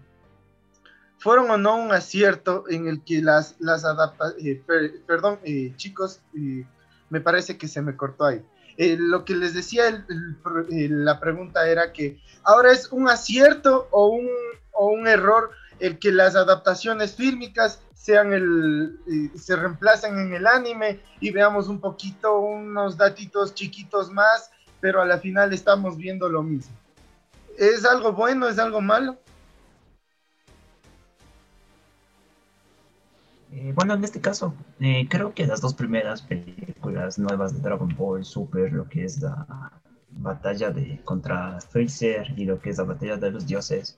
fueron 1.20 1.50
o 1.52 1.58
no 1.58 1.76
un 1.78 1.92
acierto 1.92 2.66
en 2.70 2.88
el 2.88 3.04
que 3.04 3.22
las, 3.22 3.56
las 3.60 3.84
adaptaciones, 3.84 4.46
eh, 4.46 5.02
perdón, 5.06 5.40
eh, 5.44 5.74
chicos, 5.76 6.20
me 7.10 7.22
parece 7.22 7.58
que 7.58 7.68
se 7.68 7.82
me 7.82 7.96
cortó 7.96 8.26
ahí. 8.26 8.44
lo 8.78 9.24
que 9.26 9.36
les 9.36 9.54
decía, 9.54 10.06
la 10.44 11.20
pregunta 11.20 11.68
era 11.68 11.94
que 11.94 12.20
ahora 12.44 12.72
es 12.72 12.92
un 12.92 13.08
acierto 13.08 13.88
o 13.92 14.08
un, 14.08 14.30
o 14.72 14.88
un 14.88 15.08
error 15.08 15.52
el 15.80 16.00
que 16.00 16.12
las 16.12 16.36
adaptaciones 16.36 17.16
fílmicas 17.16 17.82
sean 17.94 18.34
el, 18.34 19.32
se 19.36 19.56
reemplacen 19.56 20.18
en 20.20 20.34
el 20.34 20.48
anime 20.48 21.00
y 21.20 21.32
veamos 21.32 21.68
un 21.68 21.80
poquito, 21.80 22.40
unos 22.40 22.98
datitos 22.98 23.54
chiquitos 23.56 24.12
más 24.12 24.52
pero 24.86 25.02
a 25.02 25.06
la 25.06 25.18
final 25.18 25.52
estamos 25.52 25.98
viendo 25.98 26.30
lo 26.30 26.44
mismo. 26.44 26.76
¿Es 27.58 27.86
algo 27.86 28.14
bueno? 28.14 28.48
¿Es 28.48 28.60
algo 28.60 28.82
malo? 28.82 29.18
Eh, 33.52 33.72
bueno, 33.74 33.96
en 33.96 34.04
este 34.04 34.22
caso, 34.22 34.54
eh, 34.80 35.08
creo 35.10 35.34
que 35.34 35.48
las 35.48 35.60
dos 35.60 35.74
primeras 35.74 36.22
películas 36.22 37.18
nuevas 37.18 37.56
de 37.56 37.62
Dragon 37.62 37.96
Ball 37.98 38.24
Super, 38.24 38.74
lo 38.74 38.88
que 38.88 39.06
es 39.06 39.22
la 39.22 39.72
batalla 40.12 40.70
de 40.70 41.02
contra 41.04 41.60
Freezer 41.62 42.34
y 42.38 42.46
lo 42.46 42.60
que 42.60 42.70
es 42.70 42.78
la 42.78 42.84
batalla 42.84 43.18
de 43.18 43.32
los 43.32 43.48
dioses, 43.48 43.98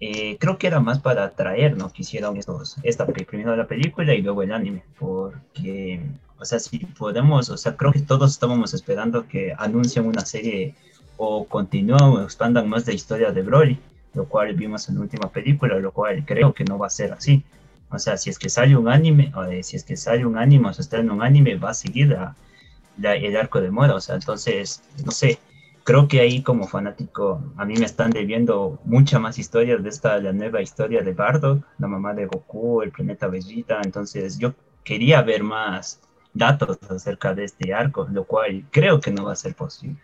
eh, 0.00 0.36
creo 0.38 0.58
que 0.58 0.66
era 0.66 0.80
más 0.80 0.98
para 0.98 1.24
atraer, 1.24 1.76
¿no? 1.76 1.92
Que 1.92 2.02
hicieron 2.02 2.36
estos, 2.36 2.76
esta 2.82 3.06
primero 3.06 3.54
la 3.54 3.66
película 3.66 4.14
y 4.14 4.22
luego 4.22 4.42
el 4.42 4.52
anime, 4.52 4.82
porque 4.98 6.00
o 6.40 6.44
sea, 6.46 6.58
si 6.58 6.78
podemos, 6.78 7.50
o 7.50 7.56
sea, 7.58 7.76
creo 7.76 7.92
que 7.92 8.00
todos 8.00 8.32
estábamos 8.32 8.72
esperando 8.72 9.28
que 9.28 9.54
anuncien 9.58 10.06
una 10.06 10.24
serie 10.24 10.74
o 11.18 11.46
continúen 11.46 12.02
o 12.02 12.22
expandan 12.22 12.66
más 12.66 12.86
la 12.86 12.94
historia 12.94 13.30
de 13.30 13.42
Broly, 13.42 13.78
lo 14.14 14.24
cual 14.26 14.54
vimos 14.54 14.88
en 14.88 14.94
la 14.94 15.02
última 15.02 15.28
película, 15.30 15.78
lo 15.78 15.92
cual 15.92 16.24
creo 16.24 16.54
que 16.54 16.64
no 16.64 16.78
va 16.78 16.86
a 16.86 16.90
ser 16.90 17.12
así. 17.12 17.44
O 17.90 17.98
sea, 17.98 18.16
si 18.16 18.30
es 18.30 18.38
que 18.38 18.48
sale 18.48 18.74
un 18.74 18.88
anime, 18.88 19.32
o 19.36 19.44
si 19.62 19.76
es 19.76 19.84
que 19.84 19.96
sale 19.98 20.24
un 20.24 20.38
anime 20.38 20.70
o 20.70 20.72
se 20.72 20.80
estrena 20.80 21.12
un 21.12 21.22
anime, 21.22 21.56
va 21.56 21.70
a 21.70 21.74
seguir 21.74 22.16
el 23.02 23.36
arco 23.36 23.60
de 23.60 23.70
moda. 23.70 23.94
O 23.94 24.00
sea, 24.00 24.14
entonces, 24.14 24.82
no 25.04 25.10
sé, 25.10 25.38
creo 25.84 26.08
que 26.08 26.20
ahí 26.20 26.42
como 26.42 26.66
fanático 26.66 27.42
a 27.56 27.64
mí 27.64 27.74
me 27.74 27.84
están 27.84 28.10
debiendo 28.10 28.78
mucha 28.84 29.18
más 29.18 29.38
historias 29.38 29.82
de 29.82 29.88
esta, 29.88 30.18
la 30.18 30.32
nueva 30.32 30.62
historia 30.62 31.02
de 31.02 31.12
Bardock, 31.12 31.64
la 31.78 31.88
mamá 31.88 32.14
de 32.14 32.26
Goku, 32.26 32.82
el 32.82 32.90
planeta 32.90 33.28
Vegeta. 33.28 33.80
Entonces, 33.82 34.38
yo 34.38 34.54
quería 34.84 35.22
ver 35.22 35.42
más 35.42 36.00
datos 36.32 36.78
acerca 36.88 37.34
de 37.34 37.44
este 37.44 37.74
arco, 37.74 38.08
lo 38.10 38.24
cual 38.24 38.64
creo 38.70 39.00
que 39.00 39.10
no 39.10 39.24
va 39.24 39.32
a 39.32 39.36
ser 39.36 39.54
posible. 39.54 40.00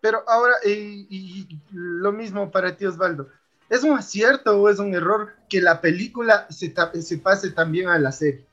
Pero 0.00 0.22
ahora, 0.26 0.54
y, 0.64 1.60
lo 1.72 2.12
mismo 2.12 2.50
para 2.50 2.76
ti, 2.76 2.84
Osvaldo, 2.84 3.28
¿es 3.70 3.82
un 3.84 3.96
acierto 3.96 4.60
o 4.60 4.68
es 4.68 4.78
un 4.78 4.94
error 4.94 5.34
que 5.48 5.62
la 5.62 5.80
película 5.80 6.46
se 6.50 7.18
pase 7.18 7.50
también 7.52 7.88
a 7.88 7.98
la 7.98 8.12
serie? 8.12 8.44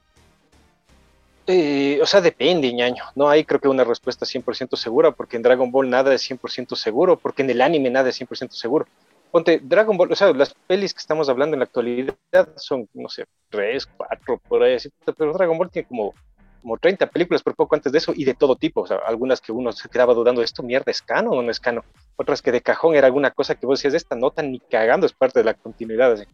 Eh, 1.54 2.00
o 2.02 2.06
sea, 2.06 2.22
depende, 2.22 2.72
ñaño. 2.74 3.04
No 3.16 3.30
hay 3.30 3.44
creo 3.44 3.60
que 3.60 3.68
una 3.68 3.84
respuesta 3.84 4.26
100% 4.26 4.78
segura, 4.78 5.12
porque 5.12 5.36
en 5.36 5.44
Dragon 5.44 5.72
Ball 5.72 5.90
nada 5.90 6.14
es 6.14 6.30
100% 6.30 6.76
seguro, 6.76 7.18
porque 7.18 7.42
en 7.42 7.50
el 7.50 7.62
anime 7.62 7.90
nada 7.90 8.10
es 8.10 8.22
100% 8.22 8.52
seguro 8.52 8.88
ponte 9.32 9.62
Dragon 9.64 9.98
Ball, 9.98 10.12
o 10.12 10.16
sea, 10.16 10.34
las 10.34 10.54
pelis 10.68 10.94
que 10.94 11.00
estamos 11.00 11.30
hablando 11.30 11.56
en 11.56 11.60
la 11.60 11.66
actualidad 11.66 12.16
son, 12.58 12.88
no 12.94 13.08
sé, 13.10 13.26
tres, 13.50 13.86
cuatro, 13.86 14.40
por 14.48 14.62
ahí, 14.62 14.78
pero 15.18 15.34
Dragon 15.34 15.58
Ball 15.58 15.72
tiene 15.72 15.88
como, 15.88 16.14
como 16.62 16.78
30 16.78 17.08
películas 17.08 17.42
por 17.42 17.56
poco 17.56 17.76
antes 17.76 17.92
de 17.92 17.98
eso 17.98 18.14
y 18.16 18.26
de 18.26 18.34
todo 18.34 18.56
tipo, 18.56 18.82
o 18.82 18.88
sea, 18.88 18.98
algunas 18.98 19.40
que 19.40 19.52
uno 19.52 19.72
se 19.72 19.90
quedaba 19.90 20.14
dudando, 20.14 20.44
¿esto 20.44 20.62
mierda 20.62 20.92
es 20.92 21.02
cano 21.02 21.32
o 21.32 21.42
no 21.42 21.50
es 21.50 21.60
cano? 21.60 21.84
Otras 22.18 22.42
que 22.42 22.52
de 22.52 22.62
cajón 22.62 22.96
era 22.96 23.08
alguna 23.08 23.32
cosa 23.32 23.56
que 23.56 23.66
vos 23.66 23.80
decías, 23.80 23.94
esta 23.94 24.16
nota 24.16 24.44
ni 24.44 24.60
cagando 24.60 25.06
es 25.06 25.14
parte 25.14 25.40
de 25.40 25.46
la 25.46 25.54
continuidad, 25.54 26.12
así. 26.12 26.26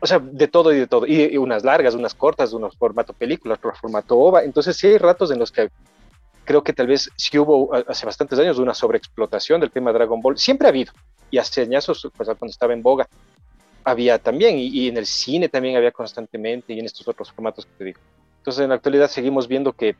O 0.00 0.06
sea, 0.06 0.18
de 0.18 0.48
todo 0.48 0.72
y 0.72 0.78
de 0.78 0.86
todo, 0.86 1.06
y, 1.06 1.36
unas 1.38 1.64
largas, 1.64 1.94
unas 1.94 2.14
cortas, 2.14 2.52
unos 2.52 2.76
formato 2.76 3.12
película, 3.12 3.54
otro 3.54 3.74
formato 3.74 4.18
OVA, 4.18 4.44
entonces 4.44 4.76
sí 4.76 4.88
hay 4.88 4.98
ratos 4.98 5.30
en 5.30 5.38
los 5.38 5.50
que 5.50 5.70
creo 6.44 6.62
que 6.62 6.72
tal 6.72 6.86
vez 6.86 7.10
sí 7.16 7.38
hubo 7.38 7.74
hace 7.74 8.06
bastantes 8.06 8.38
años 8.38 8.58
una 8.58 8.74
sobreexplotación 8.74 9.60
del 9.60 9.70
tema 9.70 9.92
Dragon 9.92 10.20
Ball, 10.20 10.38
siempre 10.38 10.68
ha 10.68 10.70
habido, 10.70 10.92
y 11.30 11.38
hace 11.38 11.62
años, 11.62 11.86
pues, 11.86 12.28
cuando 12.38 12.46
estaba 12.46 12.72
en 12.72 12.82
boga, 12.82 13.08
había 13.84 14.18
también, 14.18 14.58
y, 14.58 14.88
en 14.88 14.96
el 14.96 15.06
cine 15.06 15.48
también 15.48 15.76
había 15.76 15.92
constantemente, 15.92 16.72
y 16.72 16.80
en 16.80 16.86
estos 16.86 17.06
otros 17.08 17.32
formatos 17.32 17.64
que 17.64 17.72
te 17.78 17.84
digo. 17.84 18.00
Entonces, 18.38 18.62
en 18.62 18.68
la 18.68 18.76
actualidad 18.76 19.08
seguimos 19.08 19.48
viendo 19.48 19.72
que 19.72 19.96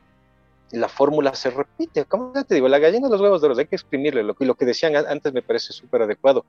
la 0.71 0.89
fórmula 0.89 1.33
se 1.35 1.49
repite. 1.49 2.05
¿Cómo 2.05 2.31
te 2.45 2.55
digo? 2.55 2.67
La 2.67 2.79
gallina 2.79 3.07
de 3.07 3.11
los 3.11 3.21
huevos 3.21 3.41
de 3.41 3.47
oro, 3.47 3.57
hay 3.57 3.67
que 3.67 3.75
exprimirle. 3.75 4.23
Lo, 4.23 4.35
lo 4.37 4.55
que 4.55 4.65
decían 4.65 4.95
antes 4.95 5.33
me 5.33 5.41
parece 5.41 5.73
súper 5.73 6.01
adecuado. 6.01 6.45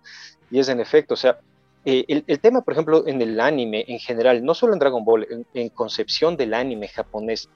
Y 0.50 0.58
es 0.58 0.68
en 0.68 0.80
efecto, 0.80 1.14
o 1.14 1.16
sea, 1.16 1.38
eh, 1.84 2.04
el, 2.26 2.40
tema, 2.40 2.62
por 2.62 2.74
ejemplo, 2.74 3.06
en 3.06 3.22
el 3.22 3.40
anime 3.40 3.84
en 3.88 3.98
general, 3.98 4.44
no 4.44 4.54
solo 4.54 4.72
en 4.72 4.78
Dragon 4.78 5.04
Ball, 5.04 5.46
en, 5.54 5.68
concepción 5.70 6.36
del 6.36 6.54
anime 6.54 6.88
japonés, 6.88 7.48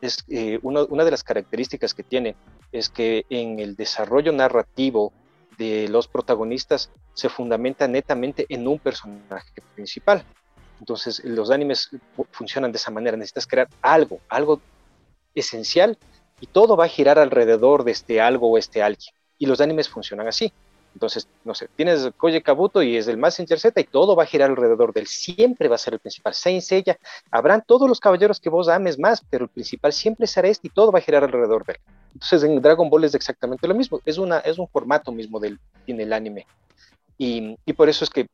es 0.00 0.24
eh, 0.28 0.58
una 0.62 1.04
de 1.04 1.10
las 1.10 1.24
características 1.24 1.92
que 1.92 2.04
tiene 2.04 2.36
es 2.70 2.88
que 2.88 3.24
en 3.30 3.58
el 3.58 3.74
desarrollo 3.74 4.32
narrativo 4.32 5.12
de 5.56 5.88
los 5.88 6.06
protagonistas 6.06 6.90
se 7.14 7.28
fundamenta 7.28 7.88
netamente 7.88 8.46
en 8.48 8.68
un 8.68 8.78
personaje 8.78 9.60
principal. 9.74 10.24
Entonces, 10.78 11.24
los 11.24 11.50
animes 11.50 11.90
funcionan 12.30 12.70
de 12.70 12.78
esa 12.78 12.92
manera. 12.92 13.16
Necesitas 13.16 13.46
crear 13.46 13.68
algo, 13.82 14.20
algo 14.28 14.60
esencial, 15.34 15.98
y 16.40 16.46
todo 16.46 16.76
va 16.76 16.84
a 16.84 16.88
girar 16.88 17.18
alrededor 17.18 17.82
de 17.82 17.90
este 17.90 18.20
algo 18.20 18.50
o 18.50 18.58
este 18.58 18.82
alguien. 18.82 19.12
Y 19.38 19.46
los 19.46 19.60
animes 19.60 19.88
funcionan 19.88 20.28
así. 20.28 20.52
Entonces, 20.94 21.28
no 21.44 21.54
sé, 21.54 21.68
tienes 21.76 22.10
Koje 22.16 22.42
Kabuto 22.42 22.82
y 22.82 22.96
es 22.96 23.06
el 23.08 23.18
más 23.18 23.36
Z 23.36 23.80
y 23.80 23.84
todo 23.84 24.16
va 24.16 24.24
a 24.24 24.26
girar 24.26 24.50
alrededor 24.50 24.92
de 24.92 25.00
él. 25.00 25.06
Siempre 25.06 25.68
va 25.68 25.76
a 25.76 25.78
ser 25.78 25.94
el 25.94 26.00
principal. 26.00 26.34
Saint 26.34 26.62
Seiya, 26.62 26.98
habrán 27.30 27.62
todos 27.64 27.88
los 27.88 28.00
caballeros 28.00 28.40
que 28.40 28.48
vos 28.48 28.68
ames 28.68 28.98
más, 28.98 29.22
pero 29.30 29.44
el 29.44 29.50
principal 29.50 29.92
siempre 29.92 30.26
será 30.26 30.48
este 30.48 30.66
y 30.66 30.70
todo 30.70 30.90
va 30.90 30.98
a 30.98 31.02
girar 31.02 31.22
alrededor 31.22 31.64
de 31.64 31.74
él. 31.74 31.78
Entonces, 32.14 32.42
en 32.42 32.60
Dragon 32.60 32.90
Ball 32.90 33.04
es 33.04 33.14
exactamente 33.14 33.68
lo 33.68 33.74
mismo. 33.74 34.00
Es, 34.04 34.18
una, 34.18 34.38
es 34.38 34.58
un 34.58 34.66
formato 34.68 35.12
mismo 35.12 35.38
del, 35.38 35.60
tiene 35.84 36.02
el 36.02 36.12
anime. 36.12 36.46
Y, 37.16 37.56
y 37.64 37.72
por 37.74 37.88
eso 37.88 38.04
es 38.04 38.10
que 38.10 38.28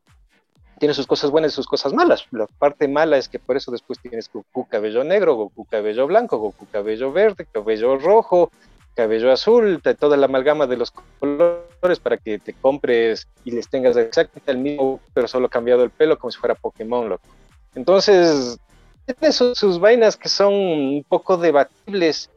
tiene 0.79 0.93
sus 0.93 1.07
cosas 1.07 1.31
buenas 1.31 1.51
y 1.51 1.55
sus 1.55 1.67
cosas 1.67 1.93
malas. 1.93 2.25
La 2.31 2.47
parte 2.47 2.87
mala 2.87 3.17
es 3.17 3.29
que 3.29 3.39
por 3.39 3.57
eso 3.57 3.71
después 3.71 3.99
tienes 3.99 4.31
Goku 4.31 4.67
cabello 4.67 5.03
negro, 5.03 5.35
Goku 5.35 5.65
cabello 5.65 6.07
blanco, 6.07 6.37
Goku 6.37 6.65
cabello 6.71 7.11
verde, 7.11 7.45
cabello 7.51 7.97
rojo, 7.97 8.51
cabello 8.95 9.31
azul, 9.31 9.81
toda 9.99 10.17
la 10.17 10.25
amalgama 10.25 10.67
de 10.67 10.77
los 10.77 10.91
colores 10.91 11.64
para 11.99 12.17
que 12.17 12.39
te 12.39 12.53
compres 12.53 13.27
y 13.43 13.51
les 13.51 13.69
tengas 13.69 13.95
exactamente 13.97 14.51
el 14.51 14.57
mismo, 14.57 14.99
pero 15.13 15.27
solo 15.27 15.49
cambiado 15.49 15.83
el 15.83 15.89
pelo 15.89 16.17
como 16.17 16.31
si 16.31 16.39
fuera 16.39 16.55
Pokémon, 16.55 17.07
loco. 17.07 17.27
Entonces, 17.75 18.57
tiene 19.05 19.31
sus, 19.31 19.79
vainas 19.79 20.17
que 20.17 20.29
son 20.29 20.53
un 20.53 21.05
poco 21.07 21.37
debatibles, 21.37 22.29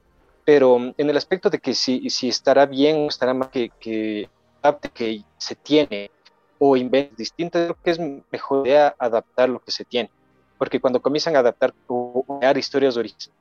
pero 0.44 0.76
en 0.96 1.10
el 1.10 1.16
aspecto 1.16 1.50
de 1.50 1.58
que 1.58 1.74
si, 1.74 2.10
si 2.10 2.28
estará 2.28 2.66
bien 2.66 2.96
o 2.96 3.08
estará 3.08 3.34
mal 3.34 3.50
que, 3.50 3.70
que 3.80 4.28
que 4.92 5.24
se 5.38 5.54
tiene 5.54 6.10
o 6.58 6.76
inventos 6.76 7.16
distintos, 7.16 7.62
creo 7.62 7.76
que 7.82 7.90
es 7.90 7.98
mejor 8.30 8.66
idea 8.66 8.94
adaptar 8.98 9.48
lo 9.48 9.60
que 9.60 9.70
se 9.70 9.84
tiene. 9.84 10.10
Porque 10.58 10.80
cuando 10.80 11.00
comienzan 11.00 11.36
a 11.36 11.38
adaptar 11.38 11.72
o 11.86 12.24
crear 12.40 12.58
historias 12.58 12.96
origen, 12.96 13.32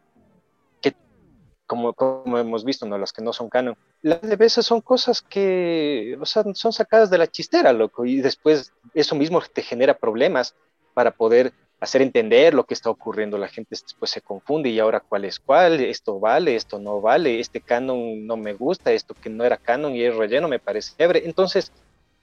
como, 1.67 1.93
como 1.93 2.39
hemos 2.39 2.63
visto, 2.63 2.85
¿no? 2.85 2.97
las 2.97 3.13
que 3.13 3.21
no 3.21 3.33
son 3.33 3.49
canon. 3.49 3.77
Las 4.01 4.21
de 4.21 4.35
veces 4.35 4.65
son 4.65 4.81
cosas 4.81 5.21
que, 5.21 6.17
o 6.19 6.25
sea, 6.25 6.43
son 6.53 6.73
sacadas 6.73 7.09
de 7.09 7.17
la 7.17 7.27
chistera, 7.27 7.73
loco, 7.73 8.05
y 8.05 8.21
después 8.21 8.73
eso 8.93 9.15
mismo 9.15 9.41
te 9.41 9.61
genera 9.61 9.93
problemas 9.93 10.55
para 10.93 11.11
poder 11.11 11.53
hacer 11.79 12.01
entender 12.01 12.53
lo 12.53 12.63
que 12.63 12.73
está 12.73 12.89
ocurriendo. 12.89 13.37
La 13.37 13.49
gente 13.49 13.69
después 13.71 14.09
se 14.09 14.21
confunde 14.21 14.69
y 14.69 14.79
ahora 14.79 14.99
cuál 14.99 15.25
es 15.25 15.39
cuál, 15.39 15.79
esto 15.81 16.19
vale, 16.19 16.55
esto 16.55 16.79
no 16.79 17.01
vale, 17.01 17.39
este 17.39 17.61
canon 17.61 18.25
no 18.25 18.37
me 18.37 18.53
gusta, 18.53 18.91
esto 18.93 19.13
que 19.13 19.29
no 19.29 19.43
era 19.43 19.57
canon 19.57 19.95
y 19.95 20.03
es 20.03 20.15
relleno 20.15 20.47
me 20.47 20.59
parece 20.59 20.93
chévere. 20.97 21.23
Entonces, 21.25 21.71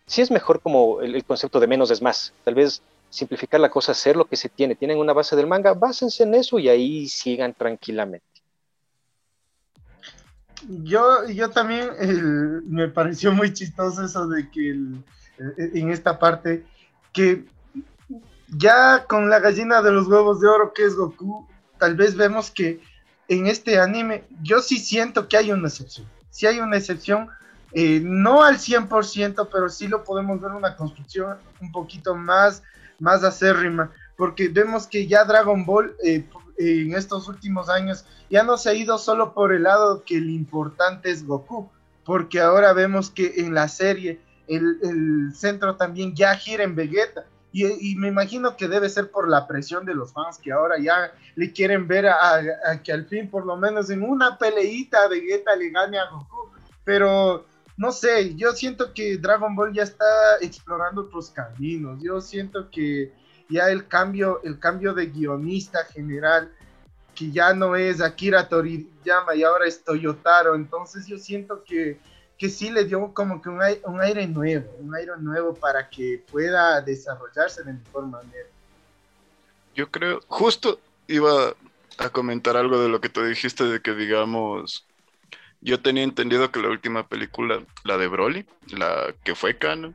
sí 0.06 0.22
es 0.22 0.30
mejor 0.30 0.60
como 0.60 1.00
el, 1.02 1.14
el 1.14 1.24
concepto 1.24 1.60
de 1.60 1.68
menos 1.68 1.90
es 1.90 2.02
más. 2.02 2.32
Tal 2.42 2.54
vez 2.54 2.82
simplificar 3.10 3.60
la 3.60 3.70
cosa, 3.70 3.92
hacer 3.92 4.16
lo 4.16 4.24
que 4.24 4.36
se 4.36 4.48
tiene. 4.48 4.74
Tienen 4.74 4.98
una 4.98 5.12
base 5.12 5.36
del 5.36 5.46
manga, 5.46 5.74
básense 5.74 6.24
en 6.24 6.34
eso 6.34 6.58
y 6.58 6.68
ahí 6.68 7.06
sigan 7.06 7.54
tranquilamente 7.54 8.33
yo, 10.68 11.26
yo 11.28 11.50
también 11.50 11.90
me 12.68 12.88
pareció 12.88 13.33
muy 13.33 13.52
chistoso 13.52 14.04
eso 14.04 14.26
de 14.28 14.50
que 14.50 14.71
eh, 14.71 15.71
en 15.75 15.90
esta 15.90 16.18
parte, 16.18 16.64
que 17.12 17.44
ya 18.49 19.04
con 19.06 19.28
la 19.28 19.40
gallina 19.40 19.83
de 19.83 19.92
los 19.92 20.06
huevos 20.06 20.40
de 20.40 20.49
oro 20.49 20.73
que 20.73 20.85
es 20.85 20.94
Goku, 20.94 21.47
tal 21.78 21.97
vez 21.97 22.16
vemos 22.16 22.50
que 22.50 22.80
en 23.28 23.47
este 23.47 23.80
anime 23.80 24.25
yo 24.42 24.61
sí 24.61 24.78
siento 24.78 25.28
que 25.28 25.37
hay 25.37 25.50
una 25.50 25.68
excepción. 25.68 26.06
Sí 26.30 26.47
hay 26.47 26.61
una 26.61 26.76
excepción, 26.76 27.28
eh, 27.73 28.00
no 28.02 28.42
al 28.42 28.59
100%, 28.59 29.49
pero 29.52 29.68
sí 29.68 29.88
lo 29.88 30.04
podemos 30.04 30.40
ver 30.40 30.52
una 30.52 30.76
construcción 30.76 31.37
un 31.61 31.73
poquito 31.73 32.14
más, 32.14 32.62
más 32.99 33.25
acérrima, 33.25 33.90
porque 34.16 34.49
vemos 34.49 34.87
que 34.87 35.06
ya 35.06 35.25
Dragon 35.25 35.64
Ball 35.64 35.94
eh, 36.04 36.25
en 36.56 36.94
estos 36.94 37.28
últimos 37.28 37.68
años 37.68 38.04
ya 38.30 38.42
no 38.42 38.56
se 38.56 38.70
ha 38.70 38.75
ido 38.75 38.99
solo 38.99 39.34
por 39.34 39.52
el 39.52 39.64
lado 39.64 40.04
que 40.04 40.16
el 40.16 40.30
importante 40.30 41.11
es 41.11 41.26
Goku, 41.26 41.70
porque 42.04 42.40
ahora 42.40 42.73
vemos 42.73 43.11
que 43.11 43.34
en 43.37 43.54
la 43.54 43.68
serie 43.68 44.20
el, 44.49 45.32
centro 45.34 45.76
también 45.76 46.14
ya 46.14 46.34
gira 46.34 46.64
en 46.64 46.75
Vegeta. 46.75 47.26
Y, 47.56 47.94
me 47.94 48.08
imagino 48.08 48.56
que 48.56 48.66
debe 48.66 48.88
ser 48.88 49.12
por 49.12 49.28
la 49.28 49.46
presión 49.46 49.87
de 49.87 49.94
los 49.94 50.12
fans 50.12 50.38
que 50.38 50.50
ahora 50.50 50.76
ya 50.76 51.12
le 51.36 51.52
quieren 51.52 51.86
ver 51.86 52.08
a, 52.08 52.82
que 52.82 52.93
al 52.93 53.06
fin, 53.06 53.30
por 53.30 53.47
lo 53.47 53.56
menos 53.56 53.90
en 53.90 54.02
una 54.02 54.36
peleita, 54.36 55.06
Vegeta 55.06 55.54
le 55.54 55.71
gane 55.71 55.99
a 55.99 56.10
Goku. 56.10 56.50
Pero 56.82 57.47
no 57.76 57.93
sé, 57.93 58.34
yo 58.34 58.52
siento 58.52 58.93
que 58.93 59.19
Dragon 59.19 59.54
Ball 59.54 59.73
ya 59.73 59.84
está 59.84 60.04
explorando 60.40 61.02
otros 61.02 61.30
caminos. 61.30 62.00
Yo 62.02 62.21
siento 62.21 62.69
que 62.71 63.12
ya 63.54 63.71
el 63.71 63.86
cambio, 63.86 64.40
el 64.43 64.58
cambio 64.58 64.93
de 64.95 65.06
guionista 65.06 65.84
general, 65.84 66.52
que 67.14 67.30
ya 67.30 67.54
no 67.54 67.76
es 67.76 68.00
Akira 68.00 68.49
Toriyama 68.49 69.36
y 69.36 69.45
ahora 69.45 69.67
es 69.67 69.84
Toyotaro, 69.84 70.56
entonces 70.56 71.06
yo 71.06 71.19
siento 71.19 71.62
que, 71.62 72.00
que 72.36 72.49
sí 72.49 72.71
le 72.71 72.84
dio 72.84 73.14
como 73.14 73.40
que 73.40 73.49
un 73.49 73.60
un 73.84 74.00
aire 74.00 74.26
nuevo, 74.26 74.69
un 74.80 74.93
aire 74.97 75.12
nuevo 75.21 75.54
para 75.54 75.88
que 75.88 76.21
pueda 76.32 76.80
desarrollarse 76.80 77.62
de 77.62 77.75
mejor 77.75 78.06
manera. 78.06 78.49
Yo 79.76 79.88
creo, 79.88 80.21
justo 80.26 80.80
iba 81.06 81.54
a 81.99 82.08
comentar 82.08 82.56
algo 82.56 82.80
de 82.80 82.88
lo 82.88 83.00
que 83.00 83.08
tú 83.08 83.23
dijiste, 83.23 83.62
de 83.62 83.80
que 83.80 83.95
digamos, 83.95 84.84
yo 85.60 85.80
tenía 85.80 86.02
entendido 86.02 86.50
que 86.50 86.60
la 86.60 86.71
última 86.71 87.06
película, 87.06 87.62
la 87.84 87.99
de 87.99 88.08
Broly, 88.08 88.47
la 88.76 89.14
que 89.23 89.36
fue 89.36 89.56
canon, 89.56 89.95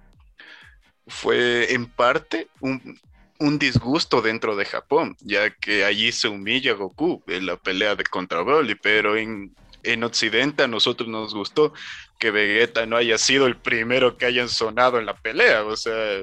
fue 1.08 1.74
en 1.74 1.88
parte 1.88 2.48
un, 2.62 2.98
un 3.40 3.58
disgusto 3.58 4.22
dentro 4.22 4.56
de 4.56 4.66
Japón, 4.66 5.16
ya 5.22 5.50
que 5.50 5.86
allí 5.86 6.12
se 6.12 6.28
humilla 6.28 6.74
Goku 6.74 7.24
en 7.28 7.46
la 7.46 7.56
pelea 7.56 7.96
de 7.96 8.04
contra 8.04 8.42
Broly, 8.42 8.76
pero 8.76 9.16
en, 9.16 9.56
en 9.84 10.04
Occidente 10.04 10.64
a 10.64 10.68
nosotros 10.68 11.08
nos 11.08 11.34
gustó 11.34 11.74
que 12.20 12.32
Vegeta 12.32 12.86
no 12.86 12.98
haya 12.98 13.18
sido 13.18 13.48
el 13.48 13.56
primero 13.56 14.18
que 14.18 14.26
hayan 14.26 14.50
sonado 14.50 15.00
en 15.00 15.06
la 15.06 15.16
pelea, 15.16 15.64
o 15.64 15.78
sea, 15.78 16.22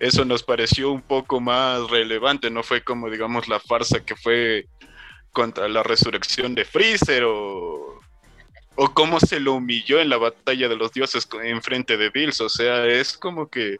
eso 0.00 0.24
nos 0.24 0.42
pareció 0.42 0.90
un 0.90 1.02
poco 1.02 1.40
más 1.40 1.88
relevante, 1.90 2.50
no 2.50 2.64
fue 2.64 2.82
como 2.82 3.08
digamos 3.08 3.46
la 3.46 3.60
farsa 3.60 4.00
que 4.00 4.16
fue 4.16 4.66
contra 5.30 5.68
la 5.68 5.84
resurrección 5.84 6.56
de 6.56 6.64
Freezer 6.64 7.22
o, 7.24 8.00
o 8.74 8.94
cómo 8.94 9.20
se 9.20 9.38
lo 9.38 9.54
humilló 9.54 10.00
en 10.00 10.08
la 10.08 10.16
batalla 10.16 10.68
de 10.68 10.76
los 10.76 10.92
dioses 10.92 11.28
en 11.40 11.62
frente 11.62 11.96
de 11.96 12.10
Bills, 12.10 12.40
o 12.40 12.48
sea, 12.48 12.84
es 12.86 13.16
como 13.16 13.48
que 13.48 13.78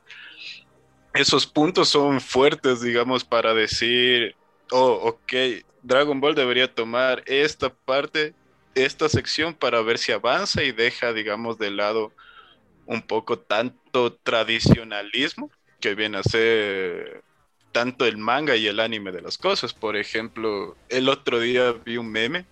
esos 1.19 1.47
puntos 1.47 1.89
son 1.89 2.21
fuertes, 2.21 2.81
digamos, 2.81 3.25
para 3.25 3.53
decir, 3.53 4.37
oh, 4.71 4.93
ok, 5.03 5.33
Dragon 5.83 6.21
Ball 6.21 6.37
debería 6.37 6.73
tomar 6.73 7.25
esta 7.27 7.71
parte, 7.75 8.35
esta 8.77 9.09
sección 9.09 9.53
para 9.55 9.83
ver 9.83 9.99
si 9.99 10.13
avanza 10.13 10.63
y 10.63 10.71
deja, 10.71 11.13
digamos, 11.13 11.59
de 11.59 11.73
lado 11.73 12.13
un 12.87 13.03
poco 13.03 13.39
tanto 13.39 14.15
tradicionalismo 14.15 15.51
que 15.81 15.97
viene 15.97 16.19
a 16.19 16.23
ser 16.23 17.23
tanto 17.73 18.07
el 18.07 18.17
manga 18.17 18.55
y 18.55 18.69
el 18.69 18.79
anime 18.79 19.11
de 19.11 19.23
las 19.23 19.39
cosas. 19.39 19.75
Por 19.75 19.97
ejemplo, 19.97 20.77
el 20.89 21.09
otro 21.09 21.41
día 21.41 21.73
vi 21.73 21.97
un 21.97 22.11
meme 22.11 22.47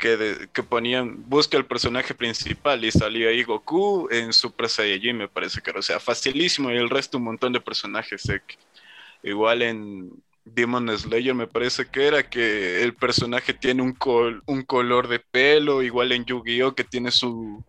que, 0.00 0.62
ponían, 0.62 1.28
busca 1.28 1.56
el 1.56 1.66
personaje 1.66 2.14
principal 2.14 2.84
y 2.84 2.90
salía 2.90 3.28
ahí 3.28 3.44
Goku 3.44 4.08
en 4.10 4.32
Super 4.32 4.68
Saiyajin, 4.68 5.16
me 5.16 5.28
parece 5.28 5.60
que 5.60 5.70
era, 5.70 5.80
o 5.80 5.82
sea, 5.82 6.00
facilísimo 6.00 6.70
y 6.70 6.76
el 6.76 6.90
resto 6.90 7.18
un 7.18 7.24
montón 7.24 7.52
de 7.52 7.60
personajes. 7.60 8.22
igual 9.22 9.62
en 9.62 10.10
Demon 10.44 10.88
Slayer 10.98 11.34
me 11.34 11.46
parece 11.46 11.86
que 11.86 12.06
era 12.06 12.28
que 12.28 12.82
el 12.82 12.94
personaje 12.94 13.52
tiene 13.54 13.82
un, 13.82 13.96
un 14.46 14.62
color 14.62 15.06
de 15.08 15.20
pelo, 15.20 15.82
igual 15.82 16.12
en 16.12 16.24
Yu-Gi-Oh 16.24 16.74
que 16.74 16.84
tiene 16.84 17.10
su 17.10 17.62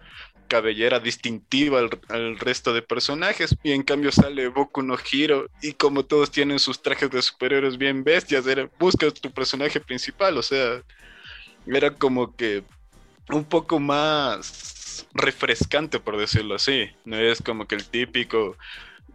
cabellera 0.48 1.00
distintiva 1.00 1.80
al, 2.10 2.38
resto 2.38 2.74
de 2.74 2.82
personajes 2.82 3.56
y 3.64 3.72
en 3.72 3.84
cambio 3.84 4.12
sale 4.12 4.50
Boku 4.50 4.82
no 4.82 4.98
Hiro 5.10 5.48
y 5.62 5.72
como 5.74 6.04
todos 6.04 6.30
tienen 6.30 6.60
sus 6.60 6.82
trajes 6.82 7.10
de 7.10 7.22
superhéroes 7.22 7.78
bien 7.78 8.04
bestias, 8.04 8.46
era, 8.46 8.70
busca 8.78 9.10
tu 9.12 9.32
personaje 9.32 9.80
principal, 9.80 10.38
o 10.38 10.44
sea, 10.44 10.84
era 11.66 11.92
como 11.92 12.36
que 12.36 12.64
un 13.30 13.44
poco 13.44 13.80
más 13.80 15.08
refrescante, 15.14 16.00
por 16.00 16.18
decirlo 16.18 16.56
así. 16.56 16.90
No 17.06 17.18
es 17.18 17.42
como 17.42 17.68
que 17.68 17.76
el 17.76 17.86
típico, 17.86 18.58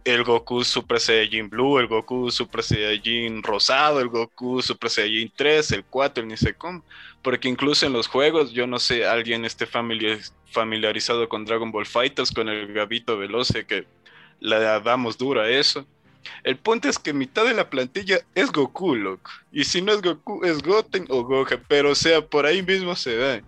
el 0.03 0.23
Goku 0.23 0.63
Super 0.63 0.99
Saiyajin 0.99 1.49
Blue, 1.49 1.79
el 1.79 1.87
Goku 1.87 2.31
Super 2.31 2.63
Saiyajin 2.63 3.43
Rosado, 3.43 3.99
el 3.99 4.07
Goku 4.07 4.61
Super 4.61 4.89
Saiyajin 4.89 5.31
3, 5.35 5.71
el 5.71 5.85
4, 5.85 6.23
el 6.23 6.29
Nisecom. 6.29 6.81
Porque 7.21 7.49
incluso 7.49 7.85
en 7.85 7.93
los 7.93 8.07
juegos, 8.07 8.51
yo 8.53 8.67
no 8.67 8.79
sé, 8.79 9.05
alguien 9.05 9.43
esté 9.45 9.65
familiarizado 9.65 11.27
con 11.27 11.45
Dragon 11.45 11.71
Ball 11.71 11.85
Fighters, 11.85 12.31
con 12.31 12.47
el 12.47 12.73
Gabito 12.73 13.17
Veloce, 13.17 13.65
que 13.65 13.85
le 14.39 14.59
damos 14.59 15.17
duro 15.17 15.41
a 15.41 15.49
eso. 15.49 15.85
El 16.43 16.57
punto 16.57 16.89
es 16.89 16.99
que 16.99 17.13
mitad 17.13 17.45
de 17.45 17.53
la 17.53 17.69
plantilla 17.69 18.19
es 18.35 18.51
Goku, 18.51 18.95
loco. 18.95 19.31
Y 19.51 19.63
si 19.63 19.81
no 19.81 19.93
es 19.93 20.01
Goku, 20.01 20.43
es 20.45 20.61
Goten 20.61 21.05
o 21.09 21.23
Gohan. 21.23 21.63
Pero 21.67 21.91
o 21.91 21.95
sea, 21.95 22.21
por 22.21 22.45
ahí 22.45 22.61
mismo 22.61 22.95
se 22.95 23.17
da. 23.17 23.41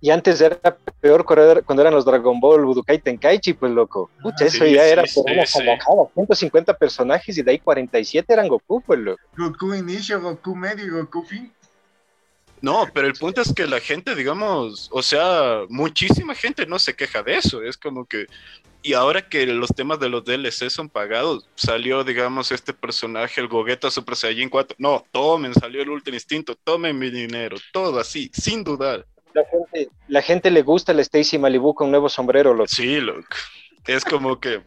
Y 0.00 0.10
antes 0.10 0.38
era 0.42 0.58
peor 1.00 1.24
cuando 1.24 1.80
eran 1.80 1.94
los 1.94 2.04
Dragon 2.04 2.38
Ball 2.38 2.64
Budokai 2.66 2.98
Tenkaichi, 2.98 3.54
pues 3.54 3.72
loco. 3.72 4.10
Pucha, 4.22 4.44
ah, 4.44 4.48
eso 4.48 4.66
ya 4.66 4.84
era 4.84 5.02
por 5.14 5.24
una 5.30 5.46
150 5.46 6.76
personajes 6.76 7.38
y 7.38 7.42
de 7.42 7.52
ahí 7.52 7.58
47 7.58 8.30
eran 8.30 8.48
Goku, 8.48 8.82
pues 8.82 9.00
loco. 9.00 9.22
Goku 9.34 9.72
inicio, 9.72 10.20
Goku 10.20 10.54
medio 10.54 10.84
y 10.84 10.90
Goku 10.90 11.22
fin. 11.22 11.50
No, 12.60 12.86
pero 12.92 13.06
el 13.06 13.14
punto 13.14 13.40
es 13.40 13.52
que 13.52 13.66
la 13.66 13.80
gente, 13.80 14.14
digamos, 14.14 14.90
o 14.92 15.02
sea, 15.02 15.62
muchísima 15.70 16.34
gente 16.34 16.66
no 16.66 16.78
se 16.78 16.94
queja 16.94 17.22
de 17.22 17.36
eso. 17.36 17.62
Es 17.62 17.78
como 17.78 18.04
que 18.04 18.26
Y 18.86 18.92
ahora 18.92 19.26
que 19.26 19.46
los 19.46 19.70
temas 19.74 19.98
de 19.98 20.10
los 20.10 20.24
DLC 20.26 20.68
son 20.68 20.90
pagados, 20.90 21.48
salió, 21.54 22.04
digamos, 22.04 22.52
este 22.52 22.74
personaje, 22.74 23.40
el 23.40 23.48
Gogeta 23.48 23.90
Super 23.90 24.14
Saiyan 24.14 24.50
4. 24.50 24.76
No, 24.78 25.04
tomen, 25.10 25.54
salió 25.54 25.80
el 25.82 25.88
Ultra 25.88 26.12
Instinto, 26.14 26.54
tomen 26.54 26.98
mi 26.98 27.10
dinero, 27.10 27.56
todo 27.72 27.98
así, 27.98 28.30
sin 28.34 28.62
dudar. 28.62 29.06
La 29.32 29.42
gente, 29.46 29.88
la 30.06 30.20
gente 30.22 30.50
le 30.50 30.60
gusta 30.62 30.92
la 30.92 31.00
Stacy 31.00 31.38
Malibu 31.38 31.74
con 31.74 31.90
nuevo 31.90 32.10
sombrero, 32.10 32.52
loco. 32.52 32.68
Sí, 32.68 33.00
loco. 33.00 33.26
Es 33.86 34.04
como 34.04 34.38
que 34.38 34.62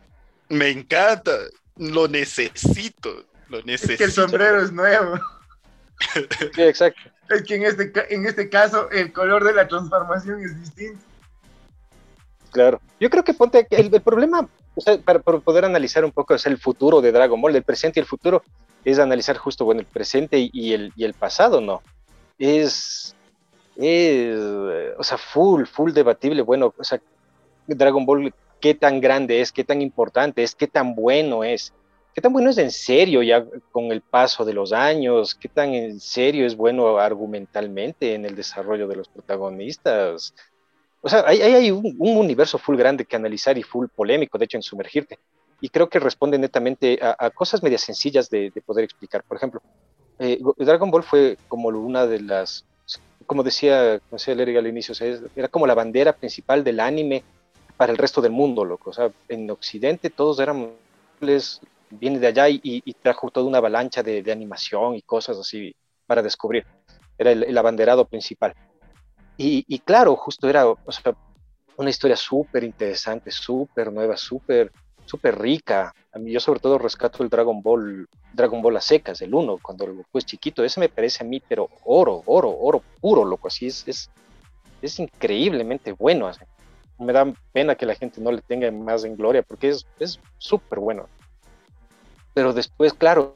me 0.49 0.69
encanta, 0.69 1.31
lo 1.77 2.07
necesito, 2.07 3.23
lo 3.49 3.61
necesito. 3.61 3.93
Es 3.93 3.97
que 3.99 4.03
el 4.05 4.11
sombrero 4.11 4.61
es 4.63 4.71
nuevo. 4.71 5.19
Sí, 6.55 6.61
exacto. 6.63 7.01
Es 7.29 7.43
que 7.43 7.55
en 7.55 7.63
este, 7.65 7.91
ca- 7.91 8.05
en 8.09 8.25
este 8.25 8.49
caso 8.49 8.89
el 8.89 9.13
color 9.13 9.43
de 9.43 9.53
la 9.53 9.67
transformación 9.67 10.41
es 10.43 10.59
distinto. 10.59 11.05
Claro. 12.57 12.81
Yo 12.99 13.11
creo 13.11 13.23
que 13.23 13.35
ponte 13.35 13.67
el, 13.69 13.93
el 13.93 14.01
problema, 14.01 14.49
o 14.73 14.81
sea, 14.81 14.97
para, 14.97 15.19
para 15.19 15.37
poder 15.37 15.63
analizar 15.63 16.03
un 16.03 16.11
poco 16.11 16.33
el 16.43 16.57
futuro 16.57 17.01
de 17.01 17.11
Dragon 17.11 17.39
Ball, 17.39 17.55
el 17.55 17.61
presente 17.61 17.99
y 17.99 18.01
el 18.01 18.07
futuro, 18.07 18.41
es 18.83 18.97
analizar 18.97 19.37
justo, 19.37 19.63
bueno, 19.63 19.81
el 19.81 19.85
presente 19.85 20.49
y, 20.51 20.73
el, 20.73 20.91
y 20.95 21.03
el 21.03 21.13
pasado, 21.13 21.61
¿no? 21.61 21.83
Es, 22.39 23.15
es, 23.75 24.39
o 24.97 25.03
sea, 25.03 25.19
full, 25.19 25.65
full 25.65 25.91
debatible, 25.91 26.41
bueno, 26.41 26.73
o 26.75 26.83
sea, 26.83 26.99
Dragon 27.67 28.03
Ball, 28.07 28.33
qué 28.59 28.73
tan 28.73 29.01
grande 29.01 29.39
es, 29.39 29.51
qué 29.51 29.63
tan 29.63 29.79
importante 29.83 30.41
es, 30.41 30.55
qué 30.55 30.65
tan 30.65 30.95
bueno 30.95 31.43
es, 31.43 31.71
qué 32.15 32.21
tan 32.21 32.33
bueno 32.33 32.49
es 32.49 32.57
en 32.57 32.71
serio 32.71 33.21
ya 33.21 33.45
con 33.71 33.91
el 33.91 34.01
paso 34.01 34.45
de 34.45 34.53
los 34.53 34.73
años, 34.73 35.35
qué 35.35 35.47
tan 35.47 35.75
en 35.75 35.99
serio 35.99 36.47
es 36.47 36.55
bueno 36.55 36.97
argumentalmente 36.97 38.15
en 38.15 38.25
el 38.25 38.35
desarrollo 38.35 38.87
de 38.87 38.95
los 38.95 39.09
protagonistas, 39.09 40.33
o 41.01 41.09
sea, 41.09 41.23
hay, 41.27 41.71
un, 41.71 41.95
un, 41.99 42.17
universo 42.17 42.57
full 42.57 42.75
grande 42.75 43.05
que 43.05 43.15
analizar 43.15 43.57
y 43.57 43.63
full 43.63 43.87
polémico, 43.87 44.37
de 44.37 44.45
hecho, 44.45 44.57
en 44.57 44.63
sumergirte. 44.63 45.19
Y 45.61 45.69
creo 45.69 45.89
que 45.89 45.99
responde 45.99 46.37
netamente 46.37 46.99
a, 47.01 47.29
cosas 47.29 47.63
medias 47.63 47.81
sencillas 47.81 48.29
de, 48.29 48.51
de, 48.51 48.61
poder 48.61 48.83
explicar. 48.83 49.23
Por 49.23 49.37
ejemplo, 49.37 49.61
eh, 50.19 50.39
Dragon 50.57 50.91
Ball 50.91 51.03
fue 51.03 51.37
como 51.47 51.69
una 51.69 52.05
de 52.05 52.21
las, 52.21 52.65
como 53.25 53.43
decía, 53.43 53.99
no 54.11 54.17
sé, 54.17 54.31
al 54.31 54.67
inicio, 54.67 54.93
era 55.35 55.47
como 55.47 55.67
la 55.67 55.75
bandera 55.75 56.13
principal 56.13 56.63
del 56.63 56.79
anime 56.79 57.23
para 57.75 57.91
el 57.91 57.97
resto 57.97 58.21
del 58.21 58.31
mundo, 58.31 58.65
loco. 58.65 58.89
O 58.89 58.93
sea, 58.93 59.11
en 59.29 59.49
Occidente 59.51 60.09
todos 60.09 60.39
eran, 60.39 60.71
viene 61.89 62.19
de 62.19 62.27
allá 62.27 62.49
y, 62.49 62.95
trajo 63.01 63.29
toda 63.29 63.47
una 63.47 63.59
avalancha 63.59 64.01
de, 64.03 64.31
animación 64.31 64.95
y 64.95 65.01
cosas 65.01 65.37
así 65.37 65.75
para 66.05 66.21
descubrir. 66.21 66.65
Era 67.17 67.31
el 67.31 67.57
abanderado 67.57 68.05
principal. 68.05 68.53
Y, 69.37 69.79
claro, 69.79 70.15
justo 70.15 70.49
era 70.49 70.65
una 71.77 71.89
historia 71.89 72.15
súper 72.15 72.63
interesante, 72.63 73.29
súper 73.31 73.93
nueva, 73.93 74.17
súper 74.17 74.71
súper 75.05 75.39
rica. 75.39 75.93
A 76.11 76.19
mí 76.19 76.31
yo 76.31 76.39
sobre 76.39 76.59
todo 76.59 76.77
rescato 76.77 77.23
el 77.23 77.29
Dragon 77.29 77.61
Ball, 77.61 78.07
Dragon 78.33 78.61
Ball 78.61 78.77
a 78.77 78.81
secas, 78.81 79.21
el 79.21 79.33
1, 79.33 79.59
cuando 79.61 79.85
el 79.85 79.93
Goku 79.93 80.17
es 80.17 80.25
chiquito. 80.25 80.63
Ese 80.63 80.79
me 80.79 80.89
parece 80.89 81.23
a 81.23 81.27
mí, 81.27 81.41
pero 81.47 81.69
oro, 81.85 82.23
oro, 82.25 82.49
oro 82.49 82.83
puro, 82.99 83.23
loco. 83.23 83.47
Así 83.47 83.67
es, 83.67 83.87
es, 83.87 84.09
es 84.81 84.99
increíblemente 84.99 85.93
bueno. 85.93 86.29
Me 86.99 87.13
da 87.13 87.31
pena 87.53 87.75
que 87.75 87.85
la 87.85 87.95
gente 87.95 88.19
no 88.19 88.31
le 88.31 88.41
tenga 88.41 88.69
más 88.71 89.05
en 89.05 89.15
gloria, 89.15 89.43
porque 89.43 89.69
es 89.69 90.19
súper 90.37 90.79
bueno. 90.79 91.07
Pero 92.33 92.53
después, 92.53 92.93
claro, 92.93 93.35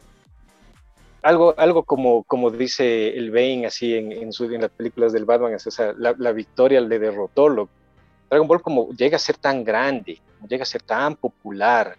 algo, 1.21 1.53
algo 1.57 1.83
como, 1.83 2.23
como 2.23 2.49
dice 2.49 3.15
el 3.17 3.31
Bane 3.31 3.65
así 3.67 3.95
en, 3.95 4.11
en, 4.11 4.61
las 4.61 4.71
películas 4.71 5.13
del 5.13 5.25
Batman, 5.25 5.53
es 5.53 5.67
esa, 5.67 5.93
la, 5.93 6.15
la, 6.17 6.31
victoria 6.31 6.81
le 6.81 6.99
derrotó. 6.99 7.49
Lo, 7.49 7.69
Dragon 8.29 8.47
Ball 8.47 8.61
como 8.61 8.89
llega 8.91 9.17
a 9.17 9.19
ser 9.19 9.37
tan 9.37 9.63
grande, 9.63 10.19
llega 10.47 10.63
a 10.63 10.65
ser 10.65 10.81
tan 10.81 11.15
popular, 11.15 11.97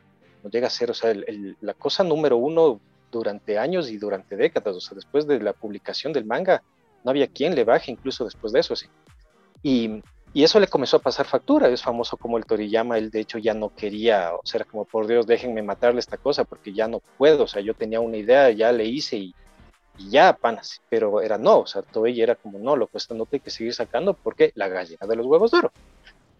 llega 0.51 0.67
a 0.67 0.71
ser, 0.71 0.91
o 0.91 0.95
sea, 0.95 1.15
la 1.61 1.75
cosa 1.75 2.03
número 2.03 2.37
uno 2.37 2.81
durante 3.11 3.59
años 3.59 3.91
y 3.91 3.99
durante 3.99 4.37
décadas, 4.37 4.75
o 4.75 4.81
sea, 4.81 4.95
después 4.95 5.27
de 5.27 5.39
la 5.41 5.53
publicación 5.53 6.13
del 6.13 6.25
manga, 6.25 6.63
no 7.05 7.11
había 7.11 7.27
quien 7.29 7.55
le 7.55 7.65
baje 7.65 7.93
incluso 7.93 8.25
después 8.25 8.53
de 8.53 8.61
eso, 8.61 8.75
sí. 8.75 8.87
Y, 9.63 10.03
y 10.35 10.45
eso 10.45 10.59
le 10.59 10.67
comenzó 10.67 10.97
a 10.97 11.03
pasar 11.03 11.27
factura, 11.27 11.69
es 11.69 11.83
famoso 11.83 12.17
como 12.17 12.39
el 12.39 12.47
Toriyama, 12.47 12.97
él 12.97 13.11
de 13.11 13.21
hecho 13.21 13.39
ya 13.39 13.53
no 13.53 13.75
quería, 13.75 14.35
o 14.35 14.41
sea, 14.45 14.65
como 14.65 14.87
por 14.87 15.07
Dios, 15.07 15.27
déjenme 15.27 15.63
matarle 15.63 16.01
esta 16.01 16.17
cosa 16.17 16.45
porque 16.45 16.73
ya 16.73 16.89
no 16.89 17.01
puedo, 17.19 17.45
o 17.45 17.47
sea, 17.47 17.61
yo 17.61 17.75
tenía 17.75 18.01
una 18.01 18.17
idea, 18.17 18.51
ya 18.51 18.73
le 18.73 18.87
hice 18.87 19.17
y, 19.17 19.35
ya, 20.09 20.33
panas, 20.33 20.81
pero 20.89 21.21
era 21.21 21.37
no, 21.37 21.61
o 21.61 21.67
sea, 21.67 21.83
Toei 21.83 22.21
era 22.21 22.35
como, 22.35 22.59
no, 22.59 22.77
lo 22.77 22.87
cuesta 22.87 23.15
no 23.15 23.27
te 23.27 23.37
hay 23.37 23.41
que 23.41 23.51
seguir 23.51 23.75
sacando 23.75 24.15
porque 24.15 24.53
la 24.55 24.69
gallina 24.69 25.07
de 25.07 25.17
los 25.17 25.27
huevos 25.27 25.51
de 25.51 25.59
oro. 25.59 25.73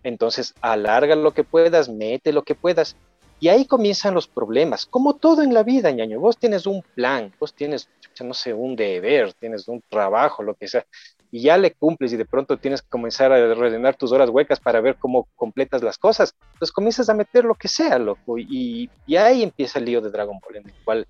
Entonces, 0.03 0.55
alarga 0.63 1.15
lo 1.15 1.33
que 1.33 1.45
puedas, 1.45 1.89
mete 1.89 2.33
lo 2.33 2.43
que 2.45 2.55
puedas, 2.55 2.97
y 3.41 3.49
ahí 3.49 3.67
comienzan 3.67 4.15
los 4.15 4.27
problemas, 4.27 4.87
como 4.87 5.17
todo 5.17 5.43
en 5.43 5.53
la 5.53 5.65
vida, 5.65 5.91
ñaño, 5.91 6.19
vos 6.19 6.39
tienes 6.39 6.67
un 6.67 6.83
plan, 6.95 7.33
vos 7.39 7.53
tienes, 7.53 7.89
no 8.25 8.33
sé, 8.33 8.55
un 8.55 8.75
deber, 8.75 9.35
tienes 9.35 9.69
un 9.69 9.83
trabajo, 9.89 10.43
lo 10.43 10.55
que 10.55 10.67
sea, 10.67 10.87
y 11.33 11.41
ya 11.41 11.57
le 11.57 11.73
cumples 11.73 12.13
y 12.13 12.19
de 12.19 12.27
pronto 12.27 12.59
tienes 12.59 12.83
que 12.83 12.91
comenzar 12.91 13.33
a 13.33 13.55
rellenar 13.55 13.97
tus 13.97 14.13
horas 14.13 14.29
huecas 14.29 14.61
para 14.61 14.83
ver 14.83 14.97
cómo 14.97 15.27
completas 15.35 15.83
las 15.83 15.97
cosas, 15.97 16.35
pues 16.59 16.71
comienzas 16.71 17.09
a 17.09 17.15
meter 17.15 17.47
lo 17.47 17.55
que 17.55 17.69
sea, 17.69 17.99
loco, 17.99 18.37
y, 18.39 18.91
y 19.07 19.17
ahí 19.17 19.43
empieza 19.43 19.79
el 19.79 19.87
lío 19.87 20.03
de 20.03 20.11
Dragon 20.11 20.39
Ball, 20.39 20.57
en 20.57 20.69
el 20.69 20.75
cual 20.85 21.09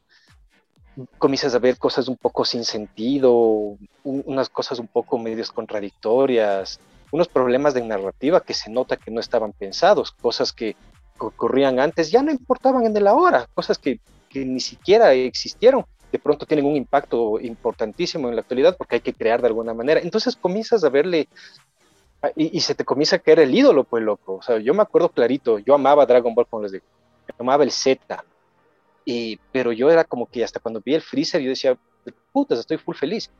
comienzas 1.19 1.57
a 1.57 1.59
ver 1.59 1.77
cosas 1.77 2.07
un 2.07 2.17
poco 2.17 2.45
sin 2.45 2.65
sentido, 2.65 3.33
un, 3.33 3.79
unas 4.05 4.49
cosas 4.49 4.79
un 4.79 4.87
poco 4.87 5.19
medios 5.19 5.51
contradictorias, 5.51 6.79
unos 7.11 7.27
problemas 7.27 7.75
de 7.75 7.83
narrativa 7.83 8.41
que 8.43 8.55
se 8.55 8.71
nota 8.71 8.97
que 8.97 9.11
no 9.11 9.19
estaban 9.19 9.53
pensados, 9.53 10.13
cosas 10.13 10.53
que 10.53 10.77
ocurrían 11.19 11.81
antes 11.81 12.13
ya 12.13 12.23
no 12.23 12.31
importaban 12.31 12.87
en 12.87 12.97
el 12.97 13.09
ahora, 13.09 13.49
cosas 13.55 13.77
que 13.77 13.99
ni 14.35 14.61
siquiera 14.61 15.15
existieron 15.15 15.85
de 16.13 16.19
pronto 16.19 16.47
tienen 16.47 16.67
un 16.67 16.77
impacto 16.77 17.41
importantísimo 17.41 18.29
en 18.29 18.37
la 18.37 18.43
actualidad 18.43 18.77
porque 18.77 18.97
hay 18.97 19.01
que 19.01 19.15
crear 19.15 19.41
de 19.41 19.49
alguna 19.49 19.73
manera. 19.73 20.01
Entonces 20.01 20.37
comienzas 20.37 20.85
a 20.85 20.91
verle 20.91 21.27
y, 22.37 22.57
y, 22.57 22.61
se 22.61 22.75
te 22.75 22.85
comienza 22.85 23.17
a 23.17 23.19
caer 23.19 23.41
el 23.41 23.55
ídolo, 23.55 23.83
pues 23.85 24.05
loco. 24.05 24.35
O 24.35 24.43
sea, 24.43 24.59
yo 24.59 24.75
me 24.75 24.83
acuerdo 24.83 25.09
clarito, 25.09 25.59
yo 25.59 25.75
amaba 25.75 26.07
Dragon 26.07 26.35
Ball, 26.35 26.47
como 26.47 26.63
les 26.63 26.73
digo, 26.73 26.85
amaba 27.39 27.65
el 27.65 27.73
Z, 27.73 28.25
y, 29.05 29.39
pero 29.51 29.73
yo 29.73 29.91
era 29.91 30.05
como 30.05 30.27
que 30.27 30.45
hasta 30.45 30.61
cuando 30.61 30.81
vi 30.85 30.95
el 30.95 31.03
Freezer 31.03 31.41
yo 31.41 31.51
decía, 31.51 31.77
putas, 32.33 32.61
estoy 32.61 32.77
full 32.79 32.95
feliz. 32.95 33.31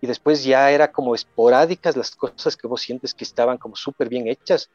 Y 0.00 0.06
después 0.06 0.42
ya 0.44 0.70
era 0.70 0.90
como 0.90 1.14
esporádicas 1.14 1.96
las 1.96 2.12
cosas 2.16 2.56
que 2.56 2.66
vos 2.66 2.80
sientes 2.80 3.12
que 3.12 3.24
estaban 3.24 3.58
como 3.58 3.76
súper 3.76 4.08
bien 4.08 4.28
hechas 4.28 4.70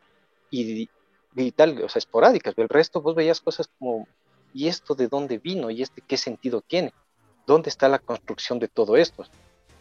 y, 0.51 0.87
y 1.35 1.51
tal, 1.51 1.83
o 1.83 1.89
sea, 1.89 1.99
esporádicas. 1.99 2.53
El 2.57 2.69
resto 2.69 3.01
vos 3.01 3.15
veías 3.15 3.41
cosas 3.41 3.67
como, 3.79 4.07
¿y 4.53 4.67
esto 4.67 4.93
de 4.93 5.07
dónde 5.07 5.39
vino? 5.39 5.71
¿Y 5.71 5.81
este 5.81 6.01
qué 6.01 6.17
sentido 6.17 6.61
tiene? 6.61 6.93
¿Dónde 7.45 7.69
está 7.69 7.87
la 7.87 7.99
construcción 7.99 8.59
de 8.59 8.67
todo 8.67 8.95
esto? 8.97 9.25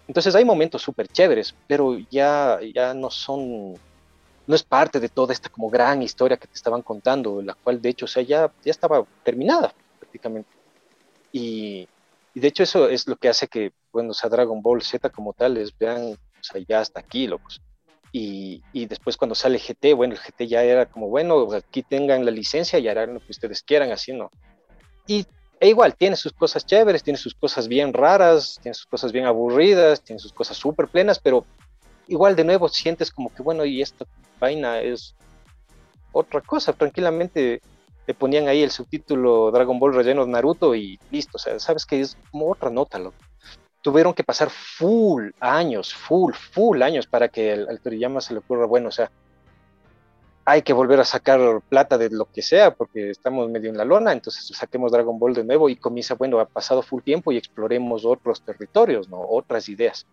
Entonces 0.07 0.35
hay 0.35 0.45
momentos 0.45 0.83
súper 0.83 1.09
chéveres, 1.09 1.55
pero 1.67 1.99
ya, 2.11 2.61
ya 2.75 2.93
no 2.93 3.11
son, 3.11 3.75
no 4.47 4.55
es 4.55 4.63
parte 4.63 5.01
de 5.01 5.09
toda 5.09 5.33
esta 5.33 5.49
como 5.49 5.71
gran 5.71 6.03
historia 6.03 6.37
que 6.37 6.47
te 6.47 6.55
estaban 6.55 6.83
contando, 6.83 7.41
la 7.41 7.55
cual 7.55 7.81
de 7.81 7.89
hecho, 7.89 8.05
o 8.05 8.09
sea, 8.09 8.23
ya, 8.23 8.53
ya 8.65 8.71
estaba 8.71 9.05
terminada 9.23 9.73
prácticamente. 9.99 10.51
Y, 11.33 11.89
de 12.35 12.49
hecho 12.49 12.65
eso 12.65 12.89
es 12.89 13.07
lo 13.07 13.17
que 13.17 13.29
hace 13.29 13.47
que, 13.49 13.73
bueno, 13.93 14.11
o 14.11 14.15
sea, 14.15 14.29
Dragon 14.29 14.61
Ball 14.61 14.83
Z 14.83 15.09
como 15.11 15.33
tal, 15.33 15.55
les 15.55 15.77
vean, 15.77 16.13
o 16.13 16.43
sea, 16.43 16.61
ya 16.69 16.81
hasta 16.81 17.01
aquí, 17.01 17.27
locos. 17.27 17.61
Y, 18.13 18.63
y, 18.73 18.87
después 18.87 19.17
cuando 19.17 19.35
sale 19.35 19.59
GT, 19.59 19.95
bueno, 19.95 20.15
el 20.15 20.21
GT 20.21 20.47
ya 20.47 20.63
era 20.63 20.87
como, 20.87 21.09
bueno, 21.09 21.49
aquí 21.53 21.83
tengan 21.83 22.25
la 22.25 22.31
licencia 22.31 22.79
y 22.79 22.89
harán 22.89 23.15
lo 23.15 23.21
que 23.21 23.33
ustedes 23.33 23.63
quieran, 23.63 23.91
así, 23.91 24.13
¿no? 24.13 24.31
Y 25.07 25.27
e 25.65 25.69
igual, 25.69 25.95
tiene 25.95 26.15
sus 26.15 26.35
cosas 26.35 26.67
chéveres, 26.67 27.03
tiene 27.03 27.17
sus 27.17 27.35
cosas 27.35 27.69
bien 27.69 27.95
raras, 27.95 28.59
tiene 28.63 28.75
sus 28.75 28.85
cosas 28.85 29.13
bien 29.13 29.25
aburridas, 29.25 30.03
tiene 30.03 30.21
sus 30.21 30.31
cosas 30.31 30.59
súper 30.59 30.89
plenas, 30.89 31.19
pero 31.19 31.47
igual 32.07 32.37
de 32.37 32.45
nuevo 32.45 32.69
sientes 32.69 33.11
como 33.11 33.33
que, 33.33 33.43
bueno, 33.43 33.65
y 33.65 33.81
esta 33.81 34.05
vaina 34.39 34.83
es 34.83 35.15
otra 36.13 36.43
cosa, 36.43 36.75
tranquilamente 36.75 37.63
le 38.07 38.13
ponían 38.13 38.47
ahí 38.47 38.63
el 38.63 38.71
subtítulo 38.71 39.51
Dragon 39.53 39.79
Ball 39.79 39.95
relleno 39.95 40.27
de 40.27 40.33
Naruto 40.33 40.75
y 40.75 41.01
listo, 41.11 41.37
o 41.37 41.41
sea, 41.41 41.59
sabes 41.59 41.87
que 41.87 41.99
es 41.99 42.19
como 42.31 42.53
otra 42.53 42.69
nota, 42.69 42.99
loco. 42.99 43.17
Tuvieron 43.81 44.13
que 44.13 44.23
pasar 44.23 44.51
full 44.51 45.31
años, 45.41 45.95
full, 45.95 46.35
full 46.35 46.83
años 46.83 47.07
para 47.07 47.29
que 47.29 47.53
al, 47.53 47.81
Toriyama 47.81 48.21
se 48.21 48.35
le 48.35 48.41
ocurra, 48.41 48.67
bueno, 48.67 48.91
o 48.91 48.93
sea, 48.93 49.11
hay 50.47 50.63
que 50.63 50.73
volver 50.73 51.01
a 51.01 51.05
sacar 51.05 51.63
plata 51.69 51.97
de 51.97 52.11
lo 52.11 52.27
que 52.27 52.43
sea 52.43 52.75
porque 52.75 53.11
estamos 53.11 53.49
medio 53.51 53.71
en 53.71 53.79
la 53.79 53.85
lona, 53.85 54.13
entonces 54.13 54.47
saquemos 54.55 54.93
Dragon 54.93 55.19
Ball 55.19 55.35
de 55.35 55.45
nuevo 55.45 55.69
y 55.69 55.77
comienza, 55.77 56.15
bueno, 56.15 56.39
ha 56.39 56.45
pasado 56.45 56.83
full 56.83 57.03
tiempo 57.03 57.33
y 57.33 57.39
exploremos 57.39 58.05
otros 58.05 58.43
territorios, 58.43 59.09
¿no? 59.09 59.21
Otras 59.21 59.69
ideas. 59.69 60.07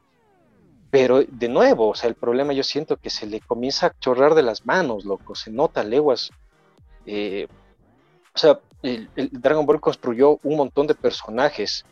Pero 0.90 1.24
de 1.24 1.50
nuevo, 1.50 1.90
o 1.90 1.96
sea, 1.96 2.10
el 2.10 2.16
problema 2.16 2.54
yo 2.54 2.64
siento 2.64 2.98
que 2.98 3.10
se 3.10 3.26
le 3.26 3.42
comienza 3.42 3.88
a 3.88 4.00
chorrar 4.00 4.36
de 4.36 4.44
las 4.44 4.66
manos, 4.66 5.06
loco, 5.06 5.36
se 5.36 5.52
nota 5.52 5.84
leguas. 5.84 6.32
Eh, 7.06 7.48
o 8.34 8.38
sea, 8.38 8.60
el, 8.84 9.10
el, 9.16 9.30
Dragon 9.32 9.66
Ball 9.66 9.82
construyó 9.82 10.40
un 10.44 10.56
montón 10.56 10.88
de 10.88 10.96
personajes 10.96 11.86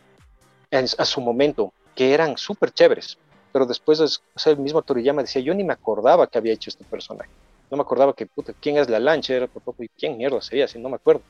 en, 0.71 0.85
a 0.97 1.05
su 1.05 1.19
momento 1.19 1.73
que 1.93 2.13
eran 2.13 2.37
súper 2.37 2.71
chéveres, 2.71 3.17
pero 3.51 3.65
después, 3.65 3.99
o 3.99 4.39
sea, 4.39 4.53
el 4.53 4.59
mismo 4.59 4.81
Toriyama 4.81 5.23
decía, 5.23 5.41
yo 5.41 5.53
ni 5.53 5.65
me 5.65 5.73
acordaba 5.73 6.27
que 6.27 6.37
había 6.37 6.53
hecho 6.53 6.69
este 6.69 6.85
personaje 6.85 7.29
no 7.69 7.77
me 7.77 7.81
acordaba 7.81 8.13
que, 8.13 8.25
puta, 8.25 8.53
quién 8.59 8.77
es 8.77 8.89
la 8.89 8.99
lancha, 8.99 9.33
era 9.33 9.49
y 9.77 9.87
quién 9.89 10.17
mierda 10.17 10.41
sería, 10.41 10.67
si 10.67 10.79
no 10.79 10.89
me 10.89 10.95
acuerdo. 10.95 11.21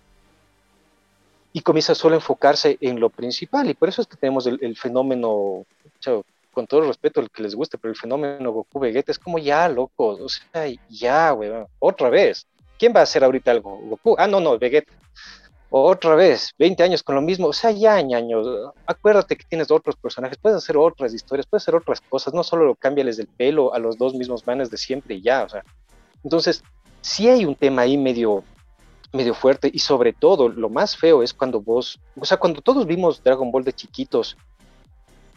Y 1.51 1.61
comienza 1.61 1.95
solo 1.95 2.15
a 2.15 2.17
enfocarse 2.17 2.77
en 2.81 2.99
lo 2.99 3.09
principal, 3.09 3.69
y 3.69 3.73
por 3.73 3.89
eso 3.89 4.01
es 4.01 4.07
que 4.07 4.17
tenemos 4.17 4.45
el, 4.47 4.75
fenómeno, 4.77 5.65
con 6.51 6.67
todo 6.67 6.81
el 6.81 6.87
respeto 6.87 7.19
al 7.19 7.29
que 7.29 7.43
les 7.43 7.55
guste, 7.55 7.77
pero 7.77 7.91
el 7.91 7.97
fenómeno 7.97 8.51
Goku 8.51 8.79
Vegeta 8.79 9.11
es 9.11 9.19
como 9.19 9.39
ya, 9.39 9.67
loco, 9.67 10.09
o 10.09 10.29
sea, 10.29 10.65
ya, 10.89 11.33
weón, 11.33 11.67
otra 11.79 12.09
vez. 12.09 12.45
¿Quién 12.77 12.93
va 12.95 13.01
a 13.01 13.03
hacer 13.03 13.23
ahorita 13.25 13.51
algo? 13.51 13.77
Goku. 13.77 14.15
Ah, 14.17 14.27
no, 14.27 14.39
no, 14.39 14.57
Vegeta. 14.57 14.93
Otra 15.71 16.15
vez, 16.15 16.55
20 16.57 16.81
años 16.81 17.03
con 17.03 17.13
lo 17.13 17.21
mismo, 17.21 17.47
o 17.47 17.53
sea, 17.53 17.69
ya 17.69 17.93
años. 17.93 18.47
Acuérdate 18.87 19.35
que 19.35 19.43
tienes 19.43 19.69
otros 19.69 19.95
personajes, 19.97 20.37
puedes 20.37 20.57
hacer 20.57 20.75
otras 20.77 21.13
historias, 21.13 21.45
puedes 21.45 21.63
hacer 21.63 21.75
otras 21.75 22.01
cosas, 22.01 22.33
no 22.33 22.43
solo 22.43 22.73
cambiarles 22.73 23.19
el 23.19 23.27
pelo 23.27 23.73
a 23.73 23.77
los 23.77 23.95
dos 23.97 24.15
mismos 24.15 24.47
manes 24.47 24.71
de 24.71 24.77
siempre 24.77 25.15
y 25.15 25.21
ya, 25.21 25.43
o 25.43 25.49
sea. 25.49 25.63
Entonces, 26.23 26.63
sí 27.01 27.29
hay 27.29 27.45
un 27.45 27.55
tema 27.55 27.83
ahí 27.83 27.97
medio, 27.97 28.43
medio 29.11 29.33
fuerte 29.33 29.69
y 29.73 29.79
sobre 29.79 30.13
todo, 30.13 30.49
lo 30.49 30.69
más 30.69 30.95
feo 30.95 31.23
es 31.23 31.33
cuando 31.33 31.61
vos, 31.61 31.99
o 32.19 32.25
sea, 32.25 32.37
cuando 32.37 32.61
todos 32.61 32.85
vimos 32.85 33.23
Dragon 33.23 33.51
Ball 33.51 33.63
de 33.63 33.73
chiquitos, 33.73 34.37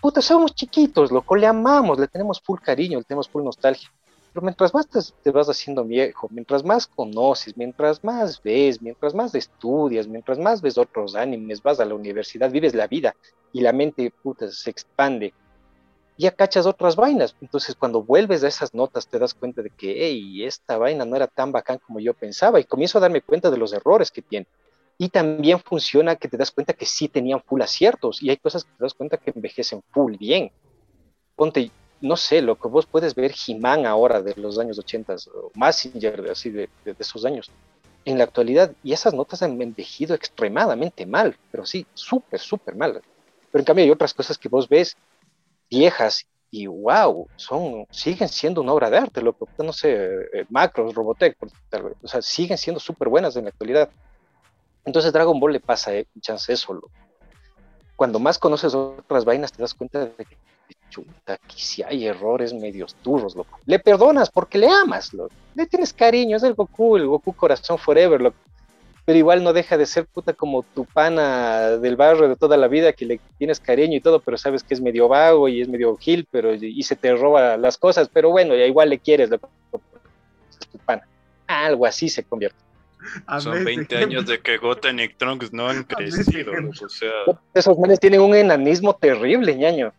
puta, 0.01 0.21
somos 0.21 0.55
chiquitos, 0.55 1.12
loco, 1.12 1.37
le 1.37 1.47
amamos, 1.47 1.99
le 1.99 2.09
tenemos 2.09 2.40
full 2.40 2.59
cariño, 2.61 2.99
le 2.99 3.05
tenemos 3.05 3.29
full 3.29 3.45
nostalgia. 3.45 3.90
Pero 4.33 4.45
mientras 4.45 4.73
más 4.73 4.88
te, 4.88 5.31
vas 5.31 5.49
haciendo 5.49 5.85
viejo, 5.85 6.27
mientras 6.31 6.64
más 6.64 6.87
conoces, 6.87 7.55
mientras 7.57 8.03
más 8.03 8.42
ves, 8.42 8.81
mientras 8.81 9.14
más 9.14 9.35
estudias, 9.35 10.09
mientras 10.09 10.38
más 10.38 10.62
ves 10.62 10.79
otros 10.79 11.14
animes, 11.14 11.62
vas 11.62 11.81
a 11.81 11.85
la 11.85 11.95
universidad, 11.95 12.51
vives 12.51 12.75
la 12.75 12.87
vida 12.87 13.14
y 13.53 13.61
la 13.61 13.73
mente 13.75 14.11
puta, 14.23 14.51
se 14.51 14.71
expande, 14.71 15.35
ya 16.18 16.31
cachas 16.31 16.66
otras 16.66 16.96
vainas. 16.96 17.35
Entonces, 17.40 17.75
cuando 17.75 18.03
vuelves 18.03 18.44
a 18.44 18.48
esas 18.48 18.75
notas, 18.75 19.07
te 19.07 19.18
das 19.18 19.35
cuenta 19.35 19.62
de 19.62 19.70
que, 19.70 20.07
hey, 20.07 20.44
esta 20.44 20.79
vaina 20.79 21.05
no 21.05 21.16
era 21.16 21.27
tan 21.27 21.53
bacán 21.53 21.79
como 21.79 22.01
yo 22.01 22.14
pensaba 22.14 22.61
y 22.61 22.64
comienzo 22.64 22.98
a 22.98 23.01
darme 23.01 23.22
cuenta 23.22 23.51
de 23.51 23.57
los 23.57 23.72
errores 23.72 24.11
que 24.11 24.22
tiene. 24.22 24.46
Y 24.98 25.09
también 25.09 25.59
funciona 25.59 26.16
que 26.16 26.29
te 26.29 26.37
das 26.37 26.51
cuenta 26.51 26.75
que 26.75 26.87
sí 26.87 27.09
tenían 27.09 27.42
full 27.42 27.62
aciertos 27.62 28.22
y 28.22 28.31
hay 28.31 28.37
cosas 28.37 28.64
que 28.64 28.70
te 28.77 28.85
das 28.85 28.94
cuenta 28.94 29.16
que 29.16 29.33
envejecen 29.35 29.83
full 29.90 30.16
bien. 30.16 30.53
Ponte, 31.35 31.70
no 32.03 32.16
sé, 32.16 32.42
lo 32.42 32.57
que 32.57 32.68
vos 32.68 32.87
puedes 32.87 33.14
ver 33.14 33.33
He-Man 33.46 33.87
ahora 33.87 34.20
de 34.20 34.35
los 34.37 34.59
años 34.59 34.79
80 34.79 35.16
o 35.35 35.51
Massinger 35.55 36.22
de, 36.22 36.31
así 36.31 36.51
de, 36.51 36.68
esos 36.98 37.25
años 37.25 37.51
en 38.05 38.18
la 38.18 38.25
actualidad 38.25 38.72
y 38.83 38.92
esas 38.92 39.14
notas 39.14 39.42
han 39.42 39.61
envejecido 39.62 40.14
extremadamente 40.14 41.07
mal, 41.07 41.37
pero 41.53 41.64
sí, 41.64 41.87
súper, 41.94 42.40
súper 42.40 42.75
mal. 42.75 43.01
Pero 43.51 43.61
en 43.61 43.64
cambio 43.64 43.85
hay 43.85 43.90
otras 43.90 44.12
cosas 44.12 44.37
que 44.37 44.48
vos 44.48 44.68
ves 44.68 44.96
viejas 45.73 46.27
y 46.51 46.67
wow, 46.67 47.27
son, 47.37 47.87
siguen 47.91 48.29
siendo 48.29 48.61
una 48.61 48.75
obra 48.75 48.91
de 48.91 48.99
arte, 48.99 49.23
lo 49.23 49.33
que 49.33 49.47
no 49.65 49.73
sé, 49.73 49.95
eh, 50.35 50.45
Macros, 50.51 50.95
Robotech, 50.95 51.37
o 52.03 52.07
sea, 52.07 52.21
siguen 52.21 52.59
siendo 52.59 52.79
súper 52.79 53.09
buenas 53.09 53.35
en 53.37 53.45
la 53.45 53.51
actualidad. 53.51 53.89
Entonces 54.85 55.15
Dragon 55.15 55.41
Ball 55.41 55.55
le 55.55 55.61
pasa 55.61 55.95
eh, 55.95 56.07
chance 56.21 56.53
eso. 56.53 56.79
Cuando 57.97 58.19
más 58.19 58.39
conoces 58.39 58.75
otras 58.75 59.25
vainas 59.25 59.51
te 59.51 59.63
das 59.63 59.73
cuenta 59.73 60.01
de 60.01 60.25
que 60.25 60.37
chuta, 60.91 61.35
aquí 61.35 61.59
sí 61.59 61.83
hay 61.83 62.07
errores 62.07 62.53
medios 62.53 62.95
duros, 63.03 63.35
loco. 63.35 63.59
Le 63.65 63.79
perdonas 63.79 64.31
porque 64.31 64.59
le 64.59 64.69
amas, 64.69 65.15
loco. 65.15 65.35
Le 65.55 65.67
tienes 65.67 65.95
cariño, 65.95 66.37
es 66.37 66.43
el 66.43 66.53
Goku, 66.53 66.97
el 66.99 67.07
Goku 67.07 67.33
corazón 67.33 67.79
forever, 67.79 68.21
loco. 68.21 68.37
Pero 69.05 69.19
igual 69.19 69.43
no 69.43 69.53
deja 69.53 69.77
de 69.77 69.87
ser 69.87 70.07
puta 70.07 70.33
como 70.33 70.62
tu 70.62 70.85
pana 70.85 71.71
del 71.79 71.97
barrio 71.97 72.29
de 72.29 72.37
toda 72.37 72.57
la 72.57 72.69
vida 72.69 72.93
que 72.93 73.05
le 73.05 73.21
tienes 73.37 73.59
cariño 73.59 73.97
y 73.97 74.01
todo, 74.01 74.21
pero 74.21 74.37
sabes 74.37 74.62
que 74.62 74.75
es 74.75 74.81
medio 74.81 75.09
vago 75.09 75.49
y 75.49 75.61
es 75.61 75.69
medio 75.69 75.97
gil, 75.97 76.27
pero 76.31 76.55
y, 76.55 76.83
se 76.85 76.95
te 76.95 77.15
roba 77.15 77.57
las 77.57 77.79
cosas, 77.79 78.09
pero 78.12 78.31
bueno, 78.31 78.55
ya 78.55 78.65
igual 78.65 78.91
le 78.91 78.99
quieres. 78.99 79.31
Es 79.33 80.69
tu 80.71 80.79
pana. 80.79 81.03
Algo 81.47 81.85
así 81.85 82.09
se 82.09 82.23
convierte. 82.23 82.59
Son 83.41 83.65
20 83.65 83.97
años 83.97 84.27
de 84.27 84.41
que 84.41 84.59
Goten 84.59 85.01
y 85.01 85.09
Trunks 85.09 85.53
no 85.53 85.69
han 85.69 85.83
crecido, 85.83 86.53
o 86.53 86.88
sea... 86.88 87.11
Esos 87.53 87.77
manes 87.79 87.99
tienen 87.99 88.21
un 88.21 88.35
enanismo 88.35 88.95
terrible, 88.95 89.57
ñaño. 89.57 89.93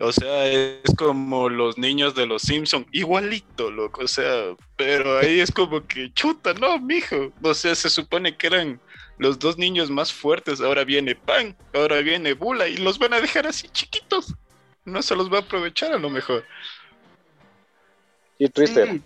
O 0.00 0.12
sea, 0.12 0.46
es 0.46 0.94
como 0.96 1.48
los 1.48 1.78
niños 1.78 2.14
de 2.14 2.26
los 2.26 2.42
Simpson, 2.42 2.86
igualito, 2.92 3.70
loco. 3.70 4.02
O 4.02 4.08
sea, 4.08 4.54
pero 4.76 5.18
ahí 5.18 5.40
es 5.40 5.52
como 5.52 5.86
que 5.86 6.12
chuta, 6.12 6.52
no, 6.54 6.78
mijo. 6.78 7.32
O 7.42 7.54
sea, 7.54 7.74
se 7.74 7.88
supone 7.88 8.36
que 8.36 8.48
eran 8.48 8.80
los 9.18 9.38
dos 9.38 9.56
niños 9.56 9.90
más 9.90 10.12
fuertes. 10.12 10.60
Ahora 10.60 10.84
viene 10.84 11.14
Pan, 11.14 11.56
ahora 11.72 12.00
viene 12.00 12.34
Bula 12.34 12.66
y 12.66 12.76
los 12.76 12.98
van 12.98 13.14
a 13.14 13.20
dejar 13.20 13.46
así 13.46 13.68
chiquitos. 13.68 14.34
No 14.84 15.00
se 15.00 15.16
los 15.16 15.32
va 15.32 15.38
a 15.38 15.42
aprovechar 15.42 15.92
a 15.92 15.98
lo 15.98 16.10
mejor. 16.10 16.44
Y 18.38 18.48
triste 18.48 19.00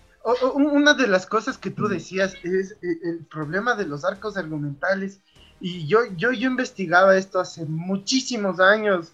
una 0.55 0.95
de 0.95 1.07
las 1.07 1.27
cosas 1.27 1.59
que 1.59 1.71
tú 1.71 1.89
decías 1.89 2.35
es 2.43 2.73
eh, 2.73 2.99
el 3.05 3.25
problema 3.27 3.75
de 3.75 3.87
los 3.87 4.05
arcos 4.05 4.37
argumentales. 4.37 5.21
Y 5.61 5.87
yo, 5.87 6.01
yo, 6.17 6.33
yo 6.33 6.49
investigaba 6.49 7.17
esto 7.17 7.41
hace 7.41 7.65
muchísimos 7.65 8.61
años, 8.61 9.13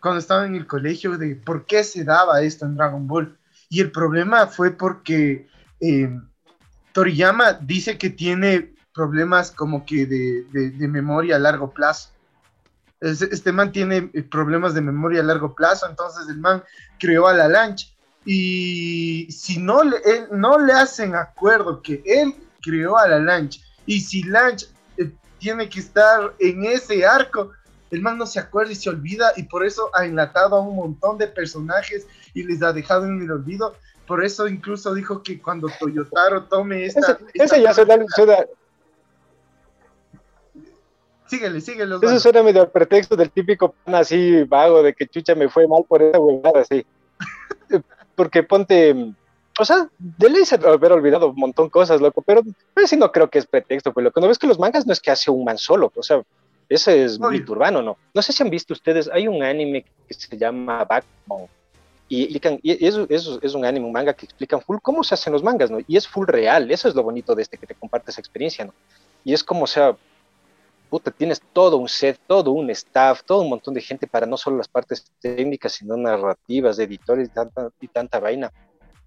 cuando 0.00 0.20
estaba 0.20 0.46
en 0.46 0.54
el 0.54 0.66
colegio, 0.66 1.16
de 1.16 1.36
por 1.36 1.66
qué 1.66 1.84
se 1.84 2.04
daba 2.04 2.42
esto 2.42 2.66
en 2.66 2.76
Dragon 2.76 3.06
Ball. 3.06 3.36
Y 3.68 3.80
el 3.80 3.90
problema 3.90 4.46
fue 4.46 4.70
porque 4.70 5.48
eh, 5.80 6.18
Toriyama 6.92 7.52
dice 7.54 7.98
que 7.98 8.10
tiene 8.10 8.74
problemas 8.92 9.50
como 9.50 9.84
que 9.86 10.06
de, 10.06 10.44
de, 10.52 10.88
memoria 10.88 11.36
a 11.36 11.38
largo 11.38 11.72
plazo. 11.72 12.10
Este 13.00 13.52
man 13.52 13.72
tiene 13.72 14.10
eh, 14.12 14.22
problemas 14.22 14.74
de 14.74 14.80
memoria 14.80 15.20
a 15.20 15.24
largo 15.24 15.54
plazo, 15.54 15.88
entonces 15.88 16.28
el 16.28 16.38
man 16.38 16.62
creó 16.98 17.28
a 17.28 17.34
la 17.34 17.48
lancha 17.48 17.86
y 18.24 19.30
si 19.30 19.58
no 19.58 19.82
le, 19.82 19.98
no 20.30 20.58
le 20.58 20.72
hacen 20.72 21.14
acuerdo 21.14 21.80
que 21.82 22.02
él 22.04 22.34
creó 22.60 22.98
a 22.98 23.08
la 23.08 23.18
Lanch, 23.18 23.62
y 23.86 24.00
si 24.00 24.22
Lanch 24.24 24.66
eh, 24.98 25.10
tiene 25.38 25.68
que 25.68 25.80
estar 25.80 26.34
en 26.38 26.64
ese 26.64 27.06
arco, 27.06 27.52
el 27.90 28.02
man 28.02 28.18
no 28.18 28.26
se 28.26 28.38
acuerda 28.38 28.72
y 28.72 28.76
se 28.76 28.90
olvida, 28.90 29.32
y 29.36 29.44
por 29.44 29.64
eso 29.64 29.90
ha 29.94 30.04
enlatado 30.04 30.56
a 30.56 30.60
un 30.60 30.76
montón 30.76 31.18
de 31.18 31.26
personajes 31.26 32.06
y 32.34 32.44
les 32.44 32.62
ha 32.62 32.72
dejado 32.72 33.06
en 33.06 33.20
el 33.22 33.30
olvido. 33.30 33.74
Por 34.06 34.24
eso 34.24 34.48
incluso 34.48 34.94
dijo 34.94 35.22
que 35.22 35.40
cuando 35.40 35.68
Toyotaro 35.78 36.44
tome 36.44 36.84
esta. 36.84 37.18
Ese, 37.34 37.62
ya 37.62 37.72
suena, 37.74 37.96
Síguele, 41.26 41.60
síguele. 41.60 41.96
Eso 42.02 42.18
suena 42.18 42.42
medio 42.42 42.62
al 42.62 42.72
pretexto 42.72 43.14
del 43.14 43.30
típico 43.30 43.72
pan 43.72 43.94
así 43.94 44.42
vago 44.42 44.82
de 44.82 44.92
que 44.92 45.06
chucha 45.06 45.36
me 45.36 45.48
fue 45.48 45.68
mal 45.68 45.84
por 45.86 46.02
esa 46.02 46.18
huevada 46.18 46.60
así. 46.60 46.84
porque 48.16 48.42
ponte, 48.42 49.14
o 49.58 49.64
sea, 49.64 49.88
de 49.98 50.28
ley 50.28 50.44
se 50.44 50.56
haber 50.56 50.92
olvidado 50.92 51.30
un 51.30 51.36
montón 51.36 51.66
de 51.66 51.70
cosas, 51.70 52.00
loco, 52.00 52.20
pero, 52.22 52.42
pero 52.74 52.86
sí 52.86 52.96
no 52.96 53.12
creo 53.12 53.30
que 53.30 53.38
es 53.38 53.46
pretexto, 53.46 53.92
pues 53.92 54.02
lo 54.02 54.10
que 54.10 54.20
no 54.20 54.26
ves 54.26 54.38
que 54.38 54.46
los 54.46 54.58
mangas 54.58 54.86
no 54.86 54.92
es 54.92 55.00
que 55.00 55.10
hace 55.10 55.30
un 55.30 55.44
man 55.44 55.56
solo, 55.56 55.92
o 55.94 56.02
sea, 56.02 56.20
ese 56.70 57.04
es 57.04 57.18
muy 57.18 57.44
urbano, 57.46 57.82
¿no? 57.82 57.98
No 58.14 58.22
sé 58.22 58.32
si 58.32 58.42
han 58.42 58.48
visto 58.48 58.72
ustedes, 58.72 59.10
hay 59.12 59.28
un 59.28 59.42
anime 59.42 59.84
que 60.06 60.14
se 60.14 60.38
llama 60.38 60.84
Backbone, 60.84 61.48
y, 62.08 62.36
y, 62.36 62.84
es, 62.84 62.96
es, 63.08 63.54
un 63.54 63.64
anime, 63.64 63.86
un 63.86 63.92
manga 63.92 64.14
que 64.14 64.26
explican 64.26 64.60
full 64.60 64.78
cómo 64.82 65.04
se 65.04 65.14
hacen 65.14 65.32
los 65.32 65.44
mangas, 65.44 65.70
¿no? 65.70 65.78
Y 65.86 65.96
es 65.96 66.08
full 66.08 66.26
real, 66.26 66.70
eso 66.70 66.88
es 66.88 66.94
lo 66.94 67.04
bonito 67.04 67.34
de 67.34 67.42
este, 67.42 67.56
que 67.56 67.68
te 67.68 67.74
comparte 67.74 68.10
esa 68.10 68.20
experiencia, 68.20 68.64
¿no? 68.64 68.74
Y 69.24 69.32
es 69.32 69.44
como, 69.44 69.64
o 69.64 69.66
sea, 69.66 69.96
puta, 70.88 71.12
tienes 71.12 71.40
todo 71.52 71.76
un 71.76 71.88
set, 71.88 72.18
todo 72.26 72.50
un 72.50 72.68
staff, 72.70 73.22
todo 73.24 73.42
un 73.42 73.50
montón 73.50 73.74
de 73.74 73.80
gente 73.80 74.08
para 74.08 74.26
no 74.26 74.36
solo 74.36 74.56
las 74.56 74.66
partes 74.66 75.04
técnicas, 75.20 75.72
sino 75.72 75.96
narrativas, 75.96 76.80
editores 76.80 77.28
y 77.28 77.32
tanta, 77.32 77.70
y 77.80 77.88
tanta 77.88 78.18
vaina. 78.18 78.52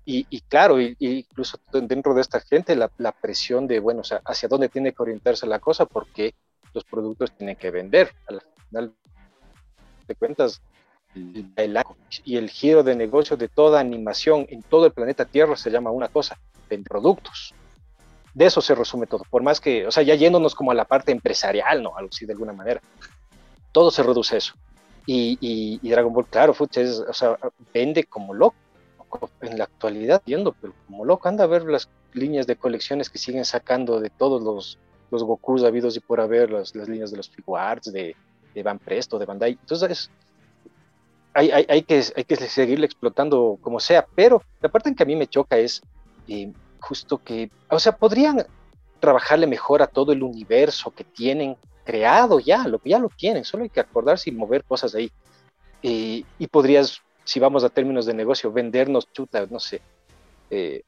Y, 0.06 0.42
claro, 0.42 0.82
y, 0.82 0.98
incluso 1.00 1.58
dentro 1.72 2.14
de 2.14 2.22
esta 2.22 2.42
gente 2.42 2.76
la, 2.76 3.12
presión 3.12 3.68
de, 3.68 3.80
bueno, 3.80 4.02
o 4.02 4.04
sea, 4.04 4.22
hacia 4.26 4.50
dónde 4.50 4.68
tiene 4.68 4.92
que 4.94 5.02
orientarse 5.02 5.48
la 5.48 5.60
cosa, 5.60 5.86
porque 5.86 6.36
los 6.74 6.84
productos 6.84 7.32
tienen 7.32 7.56
que 7.56 7.72
vender. 7.72 8.12
Al 8.28 8.42
final 8.70 8.94
de 10.08 10.16
cuentas, 10.16 10.62
el, 11.16 11.84
y 12.24 12.38
el 12.38 12.50
giro 12.50 12.84
de 12.84 12.96
negocio 12.96 13.38
de 13.38 13.48
toda 13.48 13.80
animación 13.80 14.46
en 14.50 14.64
todo 14.64 14.86
el 14.86 14.92
planeta 14.92 15.26
Tierra 15.26 15.56
se 15.56 15.70
llama 15.70 15.92
una 15.92 16.08
cosa, 16.08 16.38
en 16.70 16.84
productos 16.84 17.54
de 18.34 18.46
eso 18.46 18.62
se 18.62 18.76
resume 18.76 19.08
todo, 19.08 19.24
por 19.30 19.44
más 19.44 19.62
que, 19.62 19.86
o 19.86 19.92
sea, 19.92 20.04
ya 20.04 20.16
yéndonos 20.16 20.56
como 20.56 20.72
a 20.72 20.76
la 20.76 20.86
parte 20.86 21.12
empresarial, 21.12 21.84
¿no? 21.84 21.96
Algo 21.96 22.10
así 22.12 22.26
de 22.26 22.34
alguna 22.34 22.54
manera. 22.54 22.82
Todo 23.72 23.92
se 23.92 24.04
reduce 24.04 24.36
a 24.36 24.38
eso. 24.40 24.54
Y, 25.06 25.88
Dragon 25.88 26.14
Ball, 26.14 26.28
claro, 26.28 26.56
es, 26.76 27.00
o 27.00 27.14
sea, 27.14 27.38
vende 27.74 28.06
como 28.06 28.34
loco. 28.34 28.56
En 29.42 29.60
la 29.60 29.66
actualidad, 29.66 30.24
viendo, 30.26 30.54
pero 30.54 30.74
como 30.88 31.06
loco, 31.06 31.28
anda 31.28 31.44
a 31.44 31.48
ver 31.48 31.66
las 31.66 31.88
líneas 32.14 32.48
de 32.48 32.56
colecciones 32.56 33.12
que 33.12 33.20
siguen 33.20 33.46
sacando 33.46 34.00
de 34.00 34.10
todos 34.10 34.42
los, 34.42 34.80
los 35.12 35.24
Gokus 35.24 35.64
habidos 35.64 35.96
y 35.98 36.00
por 36.00 36.20
haber, 36.20 36.52
las, 36.52 36.76
las 36.76 36.88
líneas 36.88 37.12
de 37.12 37.18
los 37.18 37.30
Figuarts, 37.30 37.92
de, 37.92 38.16
de 38.54 38.64
Van 38.64 38.80
Presto, 38.80 39.20
de 39.20 39.26
Bandai. 39.26 39.52
Entonces, 39.52 40.10
hay, 41.34 41.52
hay, 41.52 41.66
hay, 41.68 41.84
que, 41.84 42.04
hay 42.16 42.24
que 42.24 42.36
seguirle 42.36 42.86
explotando 42.86 43.58
como 43.62 43.80
sea, 43.80 44.06
pero 44.16 44.42
la 44.62 44.70
parte 44.70 44.90
en 44.90 44.96
que 44.96 45.04
a 45.04 45.06
mí 45.06 45.16
me 45.16 45.28
choca 45.28 45.58
es 45.58 45.82
eh, 46.28 46.52
justo 46.80 47.18
que, 47.18 47.50
o 47.70 47.80
sea, 47.80 47.96
podrían 47.96 48.46
trabajarle 49.00 49.48
mejor 49.48 49.82
a 49.82 49.88
todo 49.88 50.12
el 50.12 50.24
universo 50.24 50.92
que 50.92 51.04
tienen 51.04 51.58
creado 51.84 52.40
ya, 52.40 52.68
lo 52.68 52.80
que 52.80 52.92
ya 52.92 53.00
lo 53.00 53.10
tienen, 53.10 53.44
solo 53.44 53.64
hay 53.64 53.70
que 53.70 53.80
acordarse 53.80 54.30
y 54.30 54.34
mover 54.34 54.64
cosas 54.64 54.96
ahí. 54.96 55.12
y 55.82 56.48
podrías, 56.48 57.02
si 57.26 57.40
vamos 57.40 57.64
a 57.64 57.70
términos 57.70 58.06
de 58.06 58.14
negocio, 58.14 58.52
vendernos 58.52 59.12
chuta, 59.12 59.46
no 59.50 59.60
sé, 59.60 59.82
eh, 60.50 60.84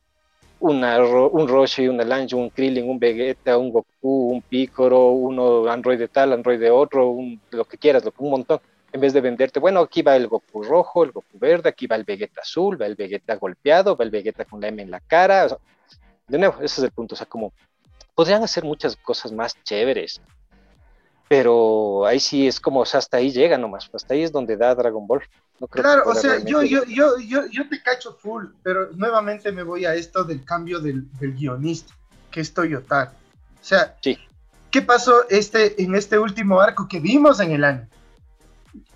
una, 0.66 1.00
un 1.04 1.48
Roshi, 1.48 1.88
una 1.88 2.04
Lange, 2.04 2.36
un 2.36 2.50
Krillin, 2.50 2.90
un 2.90 2.98
Vegeta, 2.98 3.58
un 3.58 3.72
Goku, 3.72 4.32
un 4.32 4.42
Piccolo, 4.42 5.10
uno 5.10 5.68
Android 5.68 6.00
de 6.00 6.08
tal, 6.08 6.34
Android 6.34 6.60
de 6.60 6.72
otro, 6.72 7.10
un, 7.10 7.40
lo 7.52 7.66
que 7.66 7.78
quieras, 7.78 8.04
un 8.18 8.30
montón. 8.30 8.60
En 8.92 9.02
vez 9.02 9.14
de 9.14 9.22
venderte, 9.22 9.60
bueno, 9.60 9.82
aquí 9.82 10.02
va 10.02 10.16
el 10.16 10.28
Goku 10.28 10.64
rojo, 10.64 11.04
el 11.04 11.12
Goku 11.12 11.38
verde, 11.38 11.70
aquí 11.70 11.86
va 11.86 11.96
el 11.98 12.04
Vegeta 12.04 12.42
azul, 12.42 12.82
va 12.82 12.86
el 12.88 12.96
Vegeta 12.96 13.36
golpeado, 13.36 13.96
va 13.96 14.06
el 14.06 14.12
Vegeta 14.12 14.46
con 14.46 14.62
la 14.62 14.70
M 14.70 14.82
en 14.82 14.92
la 14.92 15.02
cara. 15.02 15.48
de 16.28 16.38
nuevo, 16.38 16.56
ese 16.58 16.82
es 16.82 16.84
el 16.84 16.92
punto. 16.92 17.14
O 17.14 17.18
sea, 17.18 17.28
como 17.28 17.54
podrían 18.16 18.44
hacer 18.44 18.64
muchas 18.64 18.96
cosas 18.96 19.32
más 19.32 19.62
chéveres, 19.64 20.22
pero 21.28 22.06
ahí 22.06 22.20
sí 22.20 22.48
es 22.48 22.60
como, 22.60 22.82
o 22.82 22.86
sea, 22.86 23.00
hasta 23.00 23.18
ahí 23.18 23.32
llega 23.32 23.58
nomás, 23.58 23.90
hasta 23.94 24.14
ahí 24.14 24.24
es 24.24 24.32
donde 24.32 24.58
da 24.58 24.76
Dragon 24.76 25.08
Ball. 25.08 25.24
claro, 25.70 26.04
o 26.06 26.14
sea, 26.14 26.40
yo, 26.40 26.62
yo, 26.62 26.84
yo, 26.86 27.18
yo, 27.18 27.46
yo 27.48 27.68
te 27.68 27.82
cacho 27.82 28.14
full, 28.14 28.46
pero 28.62 28.90
nuevamente 28.94 29.52
me 29.52 29.64
voy 29.64 29.86
a 29.86 29.96
esto 29.96 30.24
del 30.24 30.44
cambio 30.46 30.80
del, 30.80 31.08
guionista, 31.20 31.94
que 32.30 32.42
es 32.42 32.54
Toyota. 32.54 33.14
O 33.60 33.66
sea, 33.66 33.96
sí. 34.02 34.18
¿qué 34.70 34.82
pasó 34.84 35.28
este, 35.30 35.82
en 35.82 35.96
este 35.96 36.20
último 36.20 36.62
arco 36.62 36.88
que 36.88 37.00
vimos 37.00 37.40
en 37.40 37.52
el 37.52 37.64
año? 37.64 37.88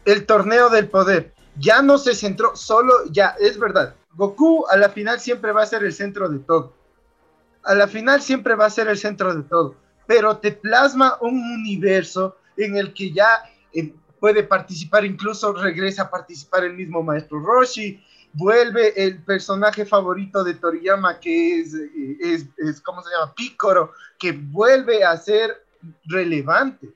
El 0.05 0.25
torneo 0.25 0.69
del 0.69 0.87
poder. 0.87 1.33
Ya 1.57 1.81
no 1.81 1.97
se 1.97 2.13
centró 2.13 2.55
solo, 2.55 2.93
ya, 3.09 3.35
es 3.39 3.57
verdad. 3.57 3.95
Goku 4.13 4.65
a 4.69 4.77
la 4.77 4.89
final 4.89 5.19
siempre 5.19 5.51
va 5.51 5.63
a 5.63 5.65
ser 5.65 5.83
el 5.83 5.93
centro 5.93 6.29
de 6.29 6.39
todo. 6.39 6.73
A 7.63 7.73
la 7.73 7.87
final 7.87 8.21
siempre 8.21 8.55
va 8.55 8.65
a 8.65 8.69
ser 8.69 8.87
el 8.87 8.97
centro 8.97 9.33
de 9.33 9.43
todo 9.43 9.75
pero 10.09 10.39
te 10.39 10.53
plasma 10.53 11.19
un 11.21 11.35
universo 11.35 12.37
en 12.57 12.77
el 12.77 12.95
que 12.95 13.11
ya 13.11 13.43
eh, 13.71 13.93
puede 14.19 14.41
participar, 14.41 15.05
incluso 15.05 15.53
regresa 15.53 16.01
a 16.01 16.09
participar 16.09 16.63
el 16.63 16.73
mismo 16.73 17.03
maestro 17.03 17.39
Roshi, 17.39 18.03
vuelve 18.33 18.91
el 19.05 19.21
personaje 19.21 19.85
favorito 19.85 20.43
de 20.43 20.55
Toriyama, 20.55 21.19
que 21.19 21.59
es, 21.59 21.75
eh, 21.75 22.17
es, 22.21 22.47
es 22.57 22.81
¿cómo 22.81 23.03
se 23.03 23.11
llama? 23.11 23.35
Picoro, 23.35 23.91
que 24.17 24.31
vuelve 24.31 25.03
a 25.03 25.15
ser 25.15 25.63
relevante. 26.05 26.89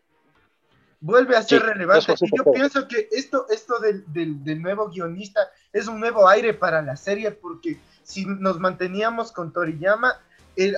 Vuelve 0.99 1.35
a 1.35 1.43
ser 1.43 1.61
relevante. 1.61 2.15
Y 2.19 2.35
yo 2.35 2.51
pienso 2.51 2.87
que 2.87 3.09
esto, 3.11 3.45
esto 3.51 3.77
del, 3.77 4.11
del, 4.11 4.43
del, 4.43 4.59
nuevo 4.59 4.89
guionista 4.89 5.51
es 5.71 5.85
un 5.87 5.99
nuevo 5.99 6.27
aire 6.27 6.55
para 6.55 6.81
la 6.81 6.95
serie, 6.95 7.29
porque 7.29 7.79
si 8.01 8.25
nos 8.25 8.59
manteníamos 8.59 9.31
con 9.31 9.53
Toriyama, 9.53 10.19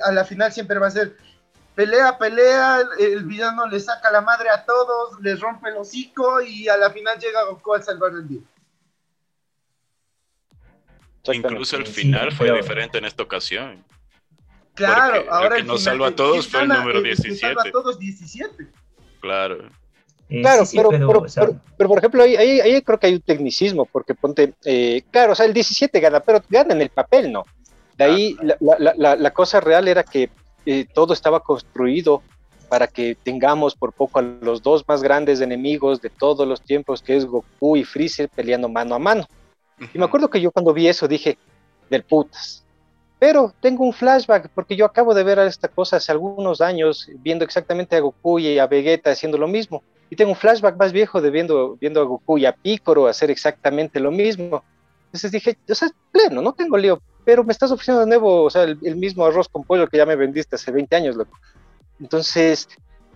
a 0.04 0.12
la 0.12 0.24
final 0.26 0.52
siempre 0.52 0.78
va 0.78 0.88
a 0.88 0.90
ser 0.90 1.16
pelea, 1.76 2.18
pelea, 2.18 2.80
el, 2.98 3.24
villano 3.24 3.66
le 3.66 3.78
saca 3.78 4.10
la 4.10 4.22
madre 4.22 4.48
a 4.48 4.64
todos, 4.64 5.20
les 5.20 5.38
rompe 5.38 5.68
el 5.68 5.76
hocico 5.76 6.40
y 6.40 6.66
a 6.68 6.76
la 6.76 6.90
final 6.90 7.18
llega 7.20 7.44
Goku 7.44 7.74
a 7.74 7.82
salvar 7.82 8.12
el 8.12 8.26
día. 8.26 8.40
Incluso 11.32 11.76
el 11.76 11.86
final 11.86 12.32
fue 12.32 12.50
diferente 12.52 12.98
en 12.98 13.04
esta 13.04 13.22
ocasión. 13.22 13.84
Claro, 14.74 15.26
ahora 15.30 15.56
el 15.56 15.62
que 15.62 15.68
nos 15.68 15.82
salva 15.82 16.08
a 16.08 16.16
todos 16.16 16.48
fue 16.48 16.62
el 16.62 16.68
número 16.68 17.02
17. 17.02 17.36
salva 17.36 17.62
a 17.66 17.70
todos 17.70 17.98
17. 17.98 18.66
Claro. 19.20 19.68
Eh, 20.28 20.40
claro, 20.40 20.64
pero, 20.72 21.26
pero, 21.76 21.88
por 21.88 21.98
ejemplo, 21.98 22.22
ahí, 22.22 22.36
ahí, 22.36 22.82
creo 22.82 22.98
que 22.98 23.06
hay 23.06 23.14
un 23.14 23.20
tecnicismo, 23.20 23.86
porque 23.86 24.14
ponte, 24.14 24.54
eh, 24.64 25.02
claro, 25.10 25.32
o 25.32 25.34
sea, 25.34 25.46
el 25.46 25.52
17 25.52 26.00
gana, 26.00 26.20
pero 26.20 26.42
gana 26.48 26.74
en 26.74 26.82
el 26.82 26.88
papel, 26.88 27.30
¿no? 27.32 27.44
De 27.96 28.04
ahí 28.04 28.36
la, 28.42 28.56
la, 28.78 28.94
la, 28.96 29.16
la, 29.16 29.30
cosa 29.30 29.60
real 29.60 29.88
era 29.88 30.02
que 30.02 30.30
eh, 30.66 30.86
todo 30.92 31.14
estaba 31.14 31.40
construido 31.40 32.22
para 32.68 32.88
que 32.88 33.14
tengamos 33.14 33.74
por 33.74 33.92
poco 33.92 34.18
a 34.18 34.22
los 34.22 34.62
dos 34.62 34.84
más 34.88 35.02
grandes 35.02 35.40
enemigos 35.40 36.00
de 36.00 36.10
todos 36.10 36.46
los 36.46 36.60
tiempos, 36.60 37.00
que 37.00 37.16
es 37.16 37.24
Goku 37.24 37.76
y 37.76 37.84
Freezer 37.84 38.28
peleando 38.28 38.68
mano 38.68 38.94
a 38.94 38.98
mano. 38.98 39.26
Y 39.94 39.98
me 39.98 40.04
acuerdo 40.04 40.28
que 40.28 40.40
yo 40.40 40.50
cuando 40.50 40.72
vi 40.72 40.88
eso 40.88 41.06
dije, 41.06 41.38
del 41.88 42.02
putas. 42.02 42.64
Pero 43.18 43.54
tengo 43.60 43.84
un 43.84 43.92
flashback, 43.92 44.50
porque 44.54 44.76
yo 44.76 44.84
acabo 44.84 45.14
de 45.14 45.22
ver 45.22 45.38
esta 45.38 45.68
cosa 45.68 45.96
hace 45.96 46.12
algunos 46.12 46.60
años, 46.60 47.08
viendo 47.20 47.44
exactamente 47.44 47.96
a 47.96 48.00
Goku 48.00 48.38
y 48.38 48.58
a 48.58 48.66
Vegeta 48.66 49.10
haciendo 49.10 49.38
lo 49.38 49.48
mismo. 49.48 49.82
Y 50.10 50.16
tengo 50.16 50.32
un 50.32 50.36
flashback 50.36 50.76
más 50.76 50.92
viejo 50.92 51.20
de 51.20 51.30
viendo, 51.30 51.76
viendo 51.80 52.00
a 52.00 52.04
Goku 52.04 52.38
y 52.38 52.46
a 52.46 52.52
Piccolo 52.52 53.06
hacer 53.06 53.30
exactamente 53.30 54.00
lo 54.00 54.10
mismo. 54.10 54.62
Entonces 55.06 55.32
dije, 55.32 55.56
o 55.68 55.74
sea, 55.74 55.88
pleno, 56.12 56.42
no 56.42 56.52
tengo 56.52 56.76
lío, 56.76 57.00
pero 57.26 57.42
me 57.42 57.52
estás 57.52 57.72
ofreciendo 57.72 58.02
de 58.02 58.06
nuevo, 58.06 58.44
o 58.44 58.50
sea, 58.50 58.62
el, 58.62 58.96
mismo 58.96 59.26
arroz 59.26 59.48
con 59.48 59.64
pollo 59.64 59.88
que 59.88 59.96
ya 59.96 60.06
me 60.06 60.14
vendiste 60.14 60.54
hace 60.54 60.70
20 60.70 60.94
años, 60.94 61.16
loco. 61.16 61.36
Entonces, 61.98 62.68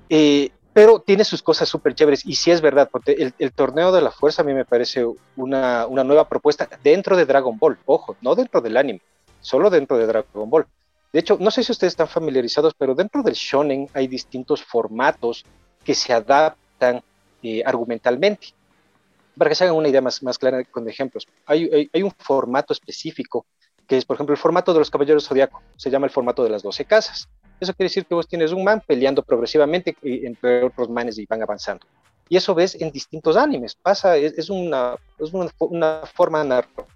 eh, 0.09 0.51
pero 0.73 0.99
tiene 0.99 1.23
sus 1.23 1.44
cosas 1.44 1.68
súper 1.68 1.94
chéveres, 1.94 2.27
y 2.27 2.35
sí 2.35 2.51
es 2.51 2.61
verdad, 2.61 2.88
porque 2.90 3.33
el, 3.38 3.53
torneo 3.53 3.92
de 3.92 4.03
la 4.03 4.11
fuerza 4.11 4.42
a 4.42 4.44
mí 4.44 4.53
me 4.53 4.64
parece 4.64 5.07
una, 5.37 5.87
una 5.87 6.03
nueva 6.03 6.29
propuesta 6.29 6.68
dentro 6.83 7.16
de 7.16 7.25
Dragon 7.25 7.57
Ball, 7.57 7.79
ojo, 7.87 8.16
no 8.20 8.35
dentro 8.35 8.61
del 8.61 8.77
anime, 8.77 9.01
solo 9.40 9.70
dentro 9.70 9.96
de 9.96 10.07
Dragon 10.07 10.51
Ball. 10.51 10.66
De 11.12 11.20
hecho, 11.20 11.37
no 11.38 11.53
sé 11.53 11.62
si 11.62 11.70
ustedes 11.70 11.92
están 11.92 12.09
familiarizados, 12.09 12.75
pero 12.75 12.96
dentro 12.96 13.23
del 13.23 13.35
shonen 13.35 13.88
hay 13.94 14.09
distintos 14.09 14.61
formatos 14.61 15.44
que 15.85 15.94
se 15.94 16.12
adaptan 16.12 17.01
eh, 17.44 17.62
argumentalmente. 17.64 18.49
Para 19.38 19.51
que 19.51 19.55
se 19.55 19.62
hagan 19.62 19.77
una 19.77 19.88
idea 19.88 20.01
más, 20.01 20.20
más 20.25 20.37
clara 20.37 20.64
con 20.64 20.88
ejemplos, 20.88 21.29
hay, 21.46 21.70
hay, 21.73 21.90
hay, 21.92 22.03
un 22.03 22.11
formato 22.11 22.73
específico 22.73 23.46
que 23.90 23.96
es, 23.96 24.05
por 24.05 24.14
ejemplo, 24.14 24.33
el 24.33 24.38
formato 24.38 24.72
de 24.72 24.79
los 24.79 24.88
Caballeros 24.88 25.26
Zodiaco, 25.26 25.61
se 25.74 25.90
llama 25.90 26.07
el 26.07 26.12
formato 26.12 26.44
de 26.44 26.50
las 26.50 26.62
12 26.62 26.85
casas. 26.85 27.29
Eso 27.59 27.74
quiere 27.74 27.88
decir 27.88 28.07
que 28.07 28.14
vos 28.14 28.29
tienes 28.29 28.53
un 28.53 28.62
man 28.62 28.81
peleando 28.87 29.20
progresivamente 29.20 29.96
entre 30.00 30.62
otros 30.62 30.88
manes 30.88 31.18
y 31.18 31.26
van 31.26 31.42
avanzando. 31.42 31.85
Y 32.29 32.37
eso 32.37 32.55
ves 32.55 32.81
en 32.81 32.92
distintos 32.92 33.37
animes, 33.37 33.74
pasa, 33.74 34.16
es, 34.16 34.48
una, 34.48 34.94
es 35.18 35.33
una, 35.33 35.50
una 35.59 36.03
forma 36.14 36.44
narrativa. 36.44 36.87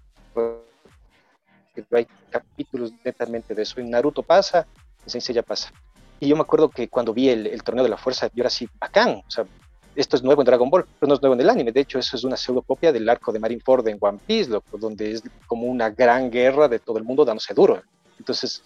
Hay 1.91 2.07
capítulos 2.29 2.93
netamente 3.03 3.53
de 3.53 3.63
eso. 3.63 3.81
En 3.81 3.89
Naruto 3.89 4.23
pasa, 4.23 4.65
en 5.03 5.09
Sensei 5.09 5.35
ya 5.35 5.43
pasa. 5.43 5.73
Y 6.21 6.29
yo 6.29 6.37
me 6.37 6.43
acuerdo 6.43 6.69
que 6.69 6.87
cuando 6.87 7.13
vi 7.13 7.27
el, 7.27 7.47
el 7.47 7.61
torneo 7.61 7.83
de 7.83 7.89
la 7.89 7.97
fuerza, 7.97 8.27
yo 8.27 8.41
era 8.41 8.47
así, 8.47 8.69
bacán, 8.79 9.21
o 9.27 9.29
sea, 9.29 9.45
esto 9.95 10.15
es 10.15 10.23
nuevo 10.23 10.41
en 10.41 10.45
Dragon 10.45 10.69
Ball, 10.69 10.85
pero 10.99 11.07
no 11.07 11.15
es 11.15 11.21
nuevo 11.21 11.35
en 11.35 11.41
el 11.41 11.49
anime. 11.49 11.71
De 11.71 11.81
hecho, 11.81 11.99
eso 11.99 12.15
es 12.15 12.23
una 12.23 12.37
pseudocopia 12.37 12.91
del 12.91 13.07
arco 13.07 13.31
de 13.31 13.39
Marineford 13.39 13.87
en 13.87 13.97
One 13.99 14.19
Piece, 14.25 14.51
donde 14.73 15.11
es 15.13 15.23
como 15.47 15.67
una 15.67 15.89
gran 15.89 16.29
guerra 16.29 16.67
de 16.67 16.79
todo 16.79 16.97
el 16.97 17.03
mundo 17.03 17.23
dándose 17.23 17.53
duro. 17.53 17.81
Entonces, 18.19 18.63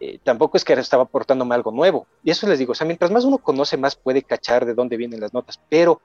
eh, 0.00 0.18
tampoco 0.22 0.56
es 0.56 0.64
que 0.64 0.72
estaba 0.72 1.02
aportándome 1.02 1.54
algo 1.54 1.70
nuevo. 1.70 2.06
Y 2.24 2.30
eso 2.30 2.48
les 2.48 2.58
digo, 2.58 2.72
mientras 2.86 3.10
más 3.10 3.24
uno 3.24 3.38
conoce, 3.38 3.76
más 3.76 3.96
puede 3.96 4.22
cachar 4.22 4.64
de 4.64 4.74
dónde 4.74 4.96
vienen 4.96 5.20
las 5.20 5.34
notas. 5.34 5.60
Pero 5.68 6.00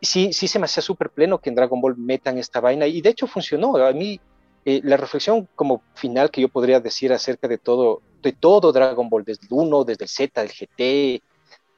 sí, 0.00 0.32
sí 0.32 0.46
se 0.46 0.58
me 0.58 0.66
hacía 0.66 0.82
súper 0.82 1.10
pleno 1.10 1.38
que 1.38 1.50
en 1.50 1.56
Dragon 1.56 1.80
Ball 1.80 1.96
metan 1.96 2.38
esta 2.38 2.60
vaina. 2.60 2.86
Y 2.86 3.00
de 3.00 3.10
hecho 3.10 3.26
funcionó. 3.26 3.76
A 3.76 3.92
mí, 3.92 4.20
eh, 4.64 4.80
la 4.84 4.96
reflexión 4.96 5.48
como 5.56 5.82
final 5.94 6.30
que 6.30 6.40
yo 6.40 6.48
podría 6.48 6.78
decir 6.78 7.12
acerca 7.12 7.48
de 7.48 7.58
todo, 7.58 8.02
de 8.22 8.32
todo 8.32 8.72
Dragon 8.72 9.08
Ball, 9.08 9.24
desde 9.24 9.46
el 9.46 9.48
1, 9.50 9.84
desde 9.84 10.04
el 10.04 10.08
Z, 10.08 10.42
el 10.42 10.50
GT, 10.50 11.22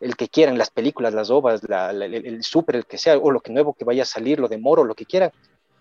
el 0.01 0.17
que 0.17 0.29
quieran, 0.29 0.59
las 0.59 0.71
películas, 0.71 1.15
las 1.15 1.31
obras, 1.31 1.63
el, 1.65 2.43
super, 2.43 2.77
el 2.77 2.87
que 2.87 2.99
sea, 2.99 3.17
o 3.19 3.31
lo 3.31 3.41
que 3.41 3.53
nuevo 3.53 3.75
que 3.75 3.85
vaya 3.85 4.03
a 4.03 4.07
salir, 4.07 4.39
lo 4.39 4.49
de 4.49 4.59
Moro, 4.59 4.85
lo 4.85 4.95
que 4.95 5.07
quieran. 5.07 5.31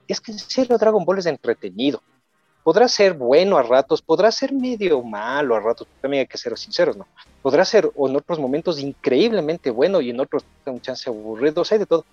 Es 0.08 0.22
que 0.22 0.32
en 0.32 0.40
serio 0.40 0.78
Dragon 0.78 1.04
Ball 1.04 1.20
es 1.20 1.26
entretenido. 1.26 2.02
Podrá 2.64 2.88
ser 2.88 3.14
bueno 3.14 3.58
a 3.58 3.64
ratos, 3.64 4.02
podrá 4.02 4.32
ser 4.32 4.52
medio 4.52 5.04
malo 5.04 5.56
a 5.56 5.60
ratos, 5.60 5.88
también 6.02 6.22
hay 6.22 6.28
que 6.28 6.38
ser 6.38 6.58
sinceros, 6.58 6.98
¿no? 6.98 7.06
Podrá 7.44 7.64
ser 7.64 7.92
o 7.96 8.10
en 8.10 8.16
otros 8.16 8.40
momentos 8.40 8.80
increíblemente 8.80 9.70
bueno 9.70 10.02
y 10.02 10.10
en 10.10 10.20
otros 10.20 10.44
un 10.66 10.82
chance 10.82 11.08
aburrido, 11.08 11.62
o 11.62 11.66
sea, 11.66 11.76
hay 11.76 11.80
de 11.80 11.86
todo. 11.86 12.06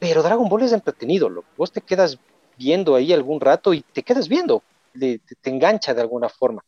Pero 0.00 0.22
Dragon 0.22 0.48
Ball 0.48 0.62
es 0.62 0.72
entretenido, 0.72 1.28
lo 1.28 1.44
vos 1.56 1.70
te 1.70 1.80
quedas 1.80 2.18
viendo 2.58 2.94
ahí 2.96 3.12
algún 3.12 3.40
rato 3.40 3.72
y 3.72 3.82
te 3.82 4.02
quedas 4.02 4.28
viendo, 4.28 4.62
te 4.98 5.20
engancha 5.44 5.94
de 5.94 6.00
alguna 6.00 6.28
forma. 6.28 6.64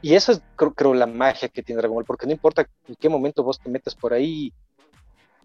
Y 0.00 0.14
eso 0.14 0.32
es, 0.32 0.42
creo, 0.56 0.94
la 0.94 1.06
magia 1.06 1.48
que 1.48 1.62
tiene 1.62 1.80
Dragon 1.80 1.96
Ball, 1.96 2.04
porque 2.04 2.26
no 2.26 2.32
importa 2.32 2.68
en 2.86 2.94
qué 2.94 3.08
momento 3.08 3.42
vos 3.42 3.58
te 3.58 3.68
metas 3.68 3.94
por 3.94 4.12
ahí, 4.12 4.52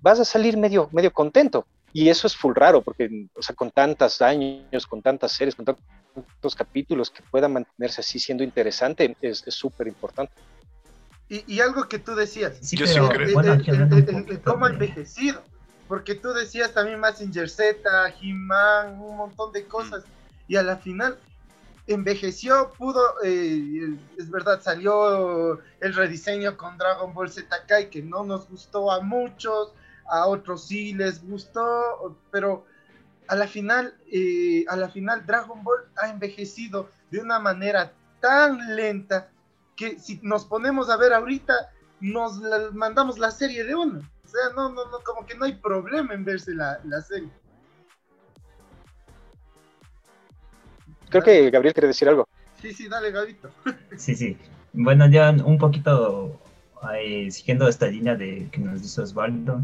vas 0.01 0.19
a 0.19 0.25
salir 0.25 0.57
medio, 0.57 0.89
medio 0.91 1.11
contento. 1.11 1.65
Y 1.91 2.09
eso 2.09 2.27
es 2.27 2.35
full 2.35 2.53
raro, 2.55 2.81
porque, 2.81 3.27
o 3.35 3.41
sea, 3.41 3.55
con 3.55 3.71
tantos 3.71 4.21
años, 4.21 4.87
con 4.87 5.01
tantas 5.01 5.31
series, 5.31 5.55
con 5.55 5.65
tantos 5.65 6.55
capítulos, 6.55 7.09
que 7.09 7.21
pueda 7.29 7.47
mantenerse 7.47 8.01
así 8.01 8.19
siendo 8.19 8.43
interesante, 8.43 9.15
es 9.21 9.43
súper 9.47 9.87
importante. 9.87 10.33
Y, 11.29 11.59
algo 11.61 11.87
que 11.87 11.97
tú 11.97 12.13
decías, 12.13 12.57
sí, 12.61 12.77
Yo 12.77 12.85
cómo 14.43 14.65
ha 14.65 14.69
envejecido, 14.69 15.41
porque 15.87 16.13
tú 16.13 16.31
decías 16.31 16.73
también 16.73 16.99
Massinger 16.99 17.49
Z, 17.49 17.79
He-Man, 18.21 18.99
un 18.99 19.17
montón 19.17 19.51
de 19.51 19.65
cosas, 19.65 20.03
y 20.47 20.57
a 20.57 20.63
la 20.63 20.77
final 20.77 21.17
envejeció, 21.87 22.71
pudo, 22.77 23.01
eh, 23.23 23.97
es 24.17 24.29
verdad, 24.29 24.61
salió 24.61 25.59
el 25.81 25.93
rediseño 25.93 26.57
con 26.57 26.77
Dragon 26.77 27.13
Ball 27.13 27.29
Z 27.29 27.65
Kai 27.67 27.89
que 27.89 28.01
no 28.01 28.23
nos 28.23 28.47
gustó 28.49 28.91
a 28.91 29.01
muchos, 29.01 29.73
a 30.09 30.27
otros 30.27 30.67
sí 30.67 30.93
les 30.93 31.25
gustó, 31.27 32.17
pero 32.31 32.65
a 33.27 33.35
la 33.35 33.47
final, 33.47 33.95
eh, 34.11 34.65
a 34.69 34.75
la 34.75 34.89
final 34.89 35.25
Dragon 35.25 35.63
Ball 35.63 35.85
ha 35.97 36.09
envejecido 36.09 36.89
de 37.11 37.19
una 37.19 37.39
manera 37.39 37.93
tan 38.19 38.75
lenta 38.75 39.29
que 39.75 39.99
si 39.99 40.19
nos 40.23 40.45
ponemos 40.45 40.89
a 40.89 40.97
ver 40.97 41.13
ahorita, 41.13 41.71
nos 41.99 42.39
mandamos 42.73 43.17
la 43.17 43.31
serie 43.31 43.63
de 43.63 43.75
uno. 43.75 44.01
O 44.25 44.27
sea, 44.27 44.49
no, 44.55 44.69
no, 44.69 44.85
no, 44.89 44.99
como 45.05 45.25
que 45.25 45.35
no 45.35 45.45
hay 45.45 45.53
problema 45.53 46.13
en 46.13 46.25
verse 46.25 46.53
la, 46.53 46.79
la 46.85 47.01
serie. 47.01 47.29
Creo 51.13 51.23
que 51.23 51.51
Gabriel 51.51 51.75
quiere 51.75 51.87
decir 51.89 52.09
algo. 52.09 52.27
Sí, 52.59 52.73
sí, 52.73 52.89
dale, 52.89 53.11
Gabito. 53.11 53.51
Sí, 53.97 54.15
sí. 54.15 54.35
Bueno, 54.73 55.07
ya 55.07 55.29
un 55.29 55.59
poquito 55.59 56.39
eh, 56.97 57.29
siguiendo 57.29 57.67
esta 57.67 57.85
línea 57.85 58.15
de 58.15 58.49
que 58.51 58.59
nos 58.59 58.81
dice 58.81 59.01
Osvaldo. 59.01 59.61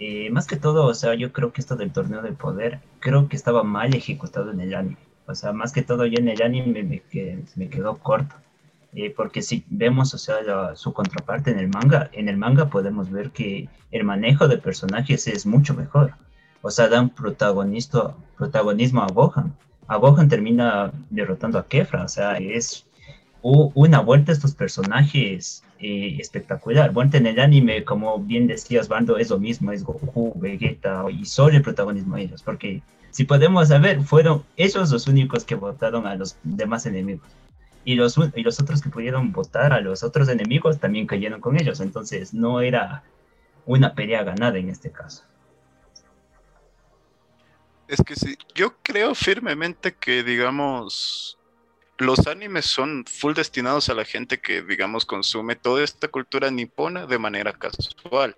Eh, 0.00 0.30
más 0.30 0.48
que 0.48 0.56
todo, 0.56 0.86
o 0.86 0.94
sea, 0.94 1.14
yo 1.14 1.32
creo 1.32 1.52
que 1.52 1.60
esto 1.60 1.76
del 1.76 1.92
torneo 1.92 2.22
de 2.22 2.32
poder, 2.32 2.80
creo 2.98 3.28
que 3.28 3.36
estaba 3.36 3.62
mal 3.62 3.94
ejecutado 3.94 4.50
en 4.50 4.60
el 4.60 4.74
anime. 4.74 4.96
O 5.26 5.34
sea, 5.36 5.52
más 5.52 5.72
que 5.72 5.82
todo 5.82 6.06
ya 6.06 6.18
en 6.18 6.28
el 6.28 6.42
anime 6.42 6.82
me, 6.82 7.02
me 7.54 7.68
quedó 7.68 7.96
corto. 7.98 8.34
Eh, 8.92 9.14
porque 9.16 9.42
si 9.42 9.64
vemos, 9.68 10.12
o 10.14 10.18
sea, 10.18 10.74
su 10.74 10.92
contraparte 10.92 11.52
en 11.52 11.60
el 11.60 11.68
manga, 11.68 12.10
en 12.12 12.28
el 12.28 12.36
manga 12.36 12.68
podemos 12.68 13.12
ver 13.12 13.30
que 13.30 13.68
el 13.92 14.02
manejo 14.02 14.48
de 14.48 14.58
personajes 14.58 15.28
es 15.28 15.46
mucho 15.46 15.74
mejor. 15.74 16.14
O 16.62 16.70
sea, 16.72 16.88
dan 16.88 17.10
protagonista, 17.10 18.16
protagonismo 18.36 19.02
a 19.02 19.06
Gohan. 19.06 19.54
A 19.90 19.96
Gohan 19.96 20.28
termina 20.28 20.92
derrotando 21.10 21.58
a 21.58 21.66
Kefra, 21.66 22.04
o 22.04 22.08
sea, 22.08 22.38
es 22.38 22.86
una 23.42 23.98
vuelta 23.98 24.30
a 24.30 24.34
estos 24.34 24.54
personajes 24.54 25.64
eh, 25.80 26.16
espectacular. 26.20 26.92
Vuelta 26.92 27.16
en 27.16 27.26
el 27.26 27.40
anime, 27.40 27.82
como 27.82 28.20
bien 28.20 28.46
decías, 28.46 28.86
Bando, 28.86 29.18
es 29.18 29.30
lo 29.30 29.40
mismo, 29.40 29.72
es 29.72 29.82
Goku, 29.82 30.32
Vegeta 30.38 31.02
y 31.10 31.24
solo 31.24 31.56
el 31.56 31.62
protagonismo 31.62 32.14
de 32.14 32.22
ellos, 32.22 32.40
porque 32.40 32.82
si 33.10 33.24
podemos 33.24 33.66
saber, 33.66 34.00
fueron 34.02 34.44
ellos 34.56 34.92
los 34.92 35.08
únicos 35.08 35.42
que 35.42 35.56
votaron 35.56 36.06
a 36.06 36.14
los 36.14 36.36
demás 36.44 36.86
enemigos 36.86 37.26
y 37.84 37.96
los, 37.96 38.16
y 38.36 38.42
los 38.44 38.60
otros 38.60 38.82
que 38.82 38.90
pudieron 38.90 39.32
votar 39.32 39.72
a 39.72 39.80
los 39.80 40.04
otros 40.04 40.28
enemigos 40.28 40.78
también 40.78 41.08
cayeron 41.08 41.40
con 41.40 41.60
ellos. 41.60 41.80
Entonces 41.80 42.32
no 42.32 42.60
era 42.60 43.02
una 43.66 43.92
pelea 43.94 44.22
ganada 44.22 44.56
en 44.56 44.68
este 44.68 44.92
caso. 44.92 45.24
Es 47.90 48.04
que 48.06 48.14
sí, 48.14 48.38
yo 48.54 48.76
creo 48.84 49.16
firmemente 49.16 49.96
que, 49.96 50.22
digamos, 50.22 51.36
los 51.98 52.28
animes 52.28 52.66
son 52.66 53.04
full 53.04 53.34
destinados 53.34 53.88
a 53.88 53.94
la 53.94 54.04
gente 54.04 54.40
que, 54.40 54.62
digamos, 54.62 55.04
consume 55.04 55.56
toda 55.56 55.82
esta 55.82 56.06
cultura 56.06 56.52
nipona 56.52 57.06
de 57.06 57.18
manera 57.18 57.52
casual. 57.52 58.36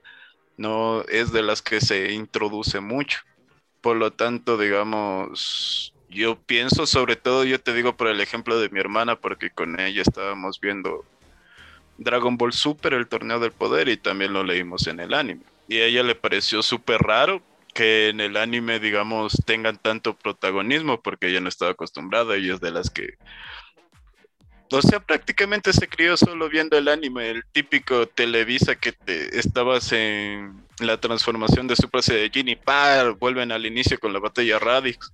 No 0.57 1.03
es 1.03 1.33
de 1.33 1.43
las 1.43 1.61
que 1.61 1.83
se 1.83 2.13
introduce 2.13 2.81
mucho. 2.81 3.19
Por 3.83 3.99
lo 3.99 4.11
tanto, 4.15 4.57
digamos, 4.57 5.93
yo 6.09 6.41
pienso, 6.41 6.87
sobre 6.87 7.17
todo, 7.17 7.45
yo 7.45 7.61
te 7.61 7.75
digo 7.75 7.95
por 7.95 8.07
el 8.07 8.23
ejemplo 8.23 8.59
de 8.59 8.71
mi 8.71 8.81
hermana, 8.81 9.17
porque 9.17 9.51
con 9.51 9.79
ella 9.79 10.01
estábamos 10.01 10.63
viendo 10.63 11.05
Dragon 11.99 12.39
Ball 12.39 12.55
Super, 12.55 12.95
el 12.95 13.07
torneo 13.07 13.39
del 13.39 13.53
poder, 13.53 13.91
y 13.91 13.99
también 13.99 14.33
lo 14.33 14.45
leímos 14.45 14.87
en 14.87 14.99
el 14.99 15.13
anime. 15.13 15.43
Y 15.69 15.77
a 15.77 15.85
ella 15.85 16.03
le 16.03 16.15
pareció 16.15 16.63
súper 16.63 17.03
raro 17.03 17.43
que 17.73 18.09
en 18.09 18.21
el 18.21 18.37
anime, 18.37 18.79
digamos, 18.81 19.35
tengan 19.47 19.79
tanto 19.79 20.17
protagonismo, 20.17 21.01
porque 21.01 21.29
ella 21.29 21.41
no 21.41 21.49
estaba 21.49 21.73
acostumbrada, 21.73 22.37
ella 22.37 22.55
es 22.55 22.61
de 22.61 22.71
las 22.71 22.91
que... 22.91 23.15
O 24.71 24.81
sea, 24.81 25.01
prácticamente 25.01 25.73
se 25.73 25.87
crió 25.87 26.17
solo 26.17 26.49
viendo 26.49 26.79
el 26.79 26.89
anime, 26.89 27.31
el 27.31 27.45
típico 27.53 28.07
Televisa 28.07 28.75
que 28.75 28.93
te 28.93 29.39
estabas 29.39 29.93
en 29.93 30.63
la 30.79 30.99
transformación 30.99 31.67
de 31.67 31.77
Super 31.77 32.03
Saiyajin 32.03 32.49
y 32.49 32.57
par, 32.57 33.13
vuelven 33.13 33.53
al 33.53 33.67
inicio 33.67 34.01
con 34.01 34.15
la 34.15 34.19
batalla 34.19 34.59
Radix. 34.59 35.13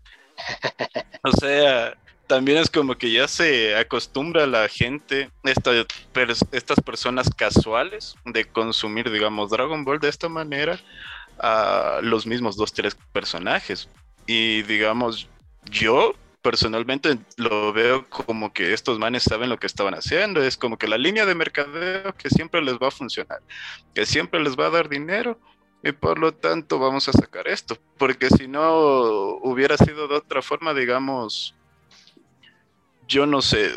O 1.24 1.32
sea, 1.32 1.96
también 2.28 2.58
es 2.58 2.70
como 2.70 2.96
que 2.96 3.10
ya 3.10 3.26
se 3.26 3.74
acostumbra 3.74 4.46
la 4.46 4.68
gente, 4.68 5.30
estas 5.42 6.80
personas 6.84 7.28
casuales, 7.34 8.14
de 8.26 8.44
consumir, 8.44 9.10
digamos, 9.10 9.50
Dragon 9.50 9.84
Ball 9.84 9.98
de 9.98 10.08
esta 10.08 10.28
manera 10.28 10.78
a 11.40 12.00
los 12.02 12.26
mismos 12.26 12.56
dos, 12.56 12.72
tres 12.72 12.96
personajes. 13.12 13.88
Y 14.26 14.62
digamos, 14.62 15.28
yo 15.70 16.14
personalmente 16.42 17.18
lo 17.36 17.72
veo 17.72 18.08
como 18.08 18.52
que 18.52 18.72
estos 18.72 18.98
manes 18.98 19.24
saben 19.24 19.48
lo 19.48 19.58
que 19.58 19.66
estaban 19.66 19.94
haciendo. 19.94 20.42
Es 20.42 20.56
como 20.56 20.78
que 20.78 20.88
la 20.88 20.98
línea 20.98 21.26
de 21.26 21.34
mercadeo 21.34 22.14
que 22.14 22.30
siempre 22.30 22.62
les 22.62 22.74
va 22.74 22.88
a 22.88 22.92
funcionar, 22.92 23.40
que 23.94 24.06
siempre 24.06 24.40
les 24.40 24.56
va 24.56 24.66
a 24.66 24.70
dar 24.70 24.88
dinero 24.88 25.38
y 25.82 25.92
por 25.92 26.18
lo 26.18 26.32
tanto 26.32 26.78
vamos 26.78 27.08
a 27.08 27.12
sacar 27.12 27.46
esto, 27.46 27.78
porque 27.98 28.28
si 28.30 28.48
no 28.48 29.38
hubiera 29.42 29.76
sido 29.76 30.08
de 30.08 30.16
otra 30.16 30.42
forma, 30.42 30.74
digamos, 30.74 31.54
yo 33.06 33.26
no 33.26 33.40
sé, 33.42 33.70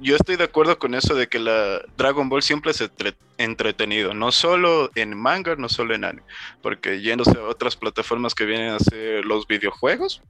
yo 0.00 0.16
estoy 0.16 0.36
de 0.36 0.44
acuerdo 0.44 0.78
con 0.78 0.94
eso 0.94 1.14
de 1.14 1.26
que 1.26 1.38
la 1.38 1.80
Dragon 1.96 2.28
Ball 2.28 2.42
siempre 2.42 2.70
es 2.70 2.88
entretenido, 3.36 4.14
no 4.14 4.32
solo 4.32 4.90
en 4.94 5.16
manga, 5.16 5.56
no 5.56 5.68
solo 5.68 5.94
en 5.94 6.04
anime, 6.04 6.26
porque 6.62 7.00
yéndose 7.00 7.32
a 7.38 7.42
otras 7.42 7.76
plataformas 7.76 8.34
que 8.34 8.44
vienen 8.44 8.70
a 8.70 8.76
hacer 8.76 9.24
los 9.24 9.46
videojuegos, 9.46 10.22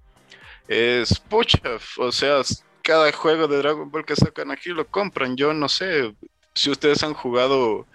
es 0.69 1.19
pucha, 1.19 1.61
o 1.99 2.13
sea, 2.13 2.43
cada 2.83 3.11
juego 3.13 3.47
de 3.47 3.59
Dragon 3.59 3.91
Ball 3.91 4.05
que 4.05 4.17
sacan 4.17 4.51
aquí 4.51 4.71
lo 4.71 4.87
compran, 4.87 5.37
yo 5.37 5.53
no 5.53 5.69
sé 5.69 6.15
si 6.55 6.71
ustedes 6.71 7.03
han 7.03 7.15
jugado 7.15 7.87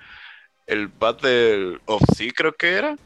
el 0.68 0.88
Battle 0.88 1.80
of 1.86 2.04
Sea, 2.16 2.32
creo 2.36 2.54
que 2.54 2.74
era, 2.74 2.98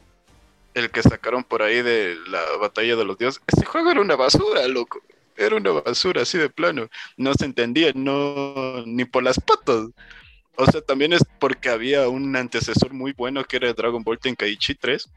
el 0.74 0.92
que 0.92 1.02
sacaron 1.02 1.44
por 1.44 1.64
ahí 1.64 1.82
de 1.82 2.18
la 2.28 2.42
batalla 2.60 2.96
de 2.96 3.06
los 3.06 3.18
dioses, 3.18 3.42
ese 3.48 3.66
juego 3.66 3.92
era 3.92 4.02
una 4.02 4.16
basura, 4.16 4.68
loco. 4.68 5.02
Era 5.38 5.56
una 5.56 5.72
basura, 5.72 6.24
así 6.24 6.38
de 6.38 6.50
plano. 6.50 6.90
No 7.16 7.34
se 7.34 7.46
entendía, 7.46 7.92
no, 7.94 8.84
ni 8.86 9.06
por 9.06 9.24
las 9.24 9.40
patas. 9.40 9.90
O 10.56 10.66
sea, 10.66 10.82
también 10.82 11.14
es 11.14 11.24
porque 11.40 11.70
había 11.70 12.10
un 12.10 12.36
antecesor 12.36 12.92
muy 12.94 13.14
bueno 13.14 13.44
que 13.44 13.58
era 13.58 13.74
Dragon 13.74 14.04
Ball 14.04 14.18
Tenkaichi 14.18 14.74
3, 14.74 15.08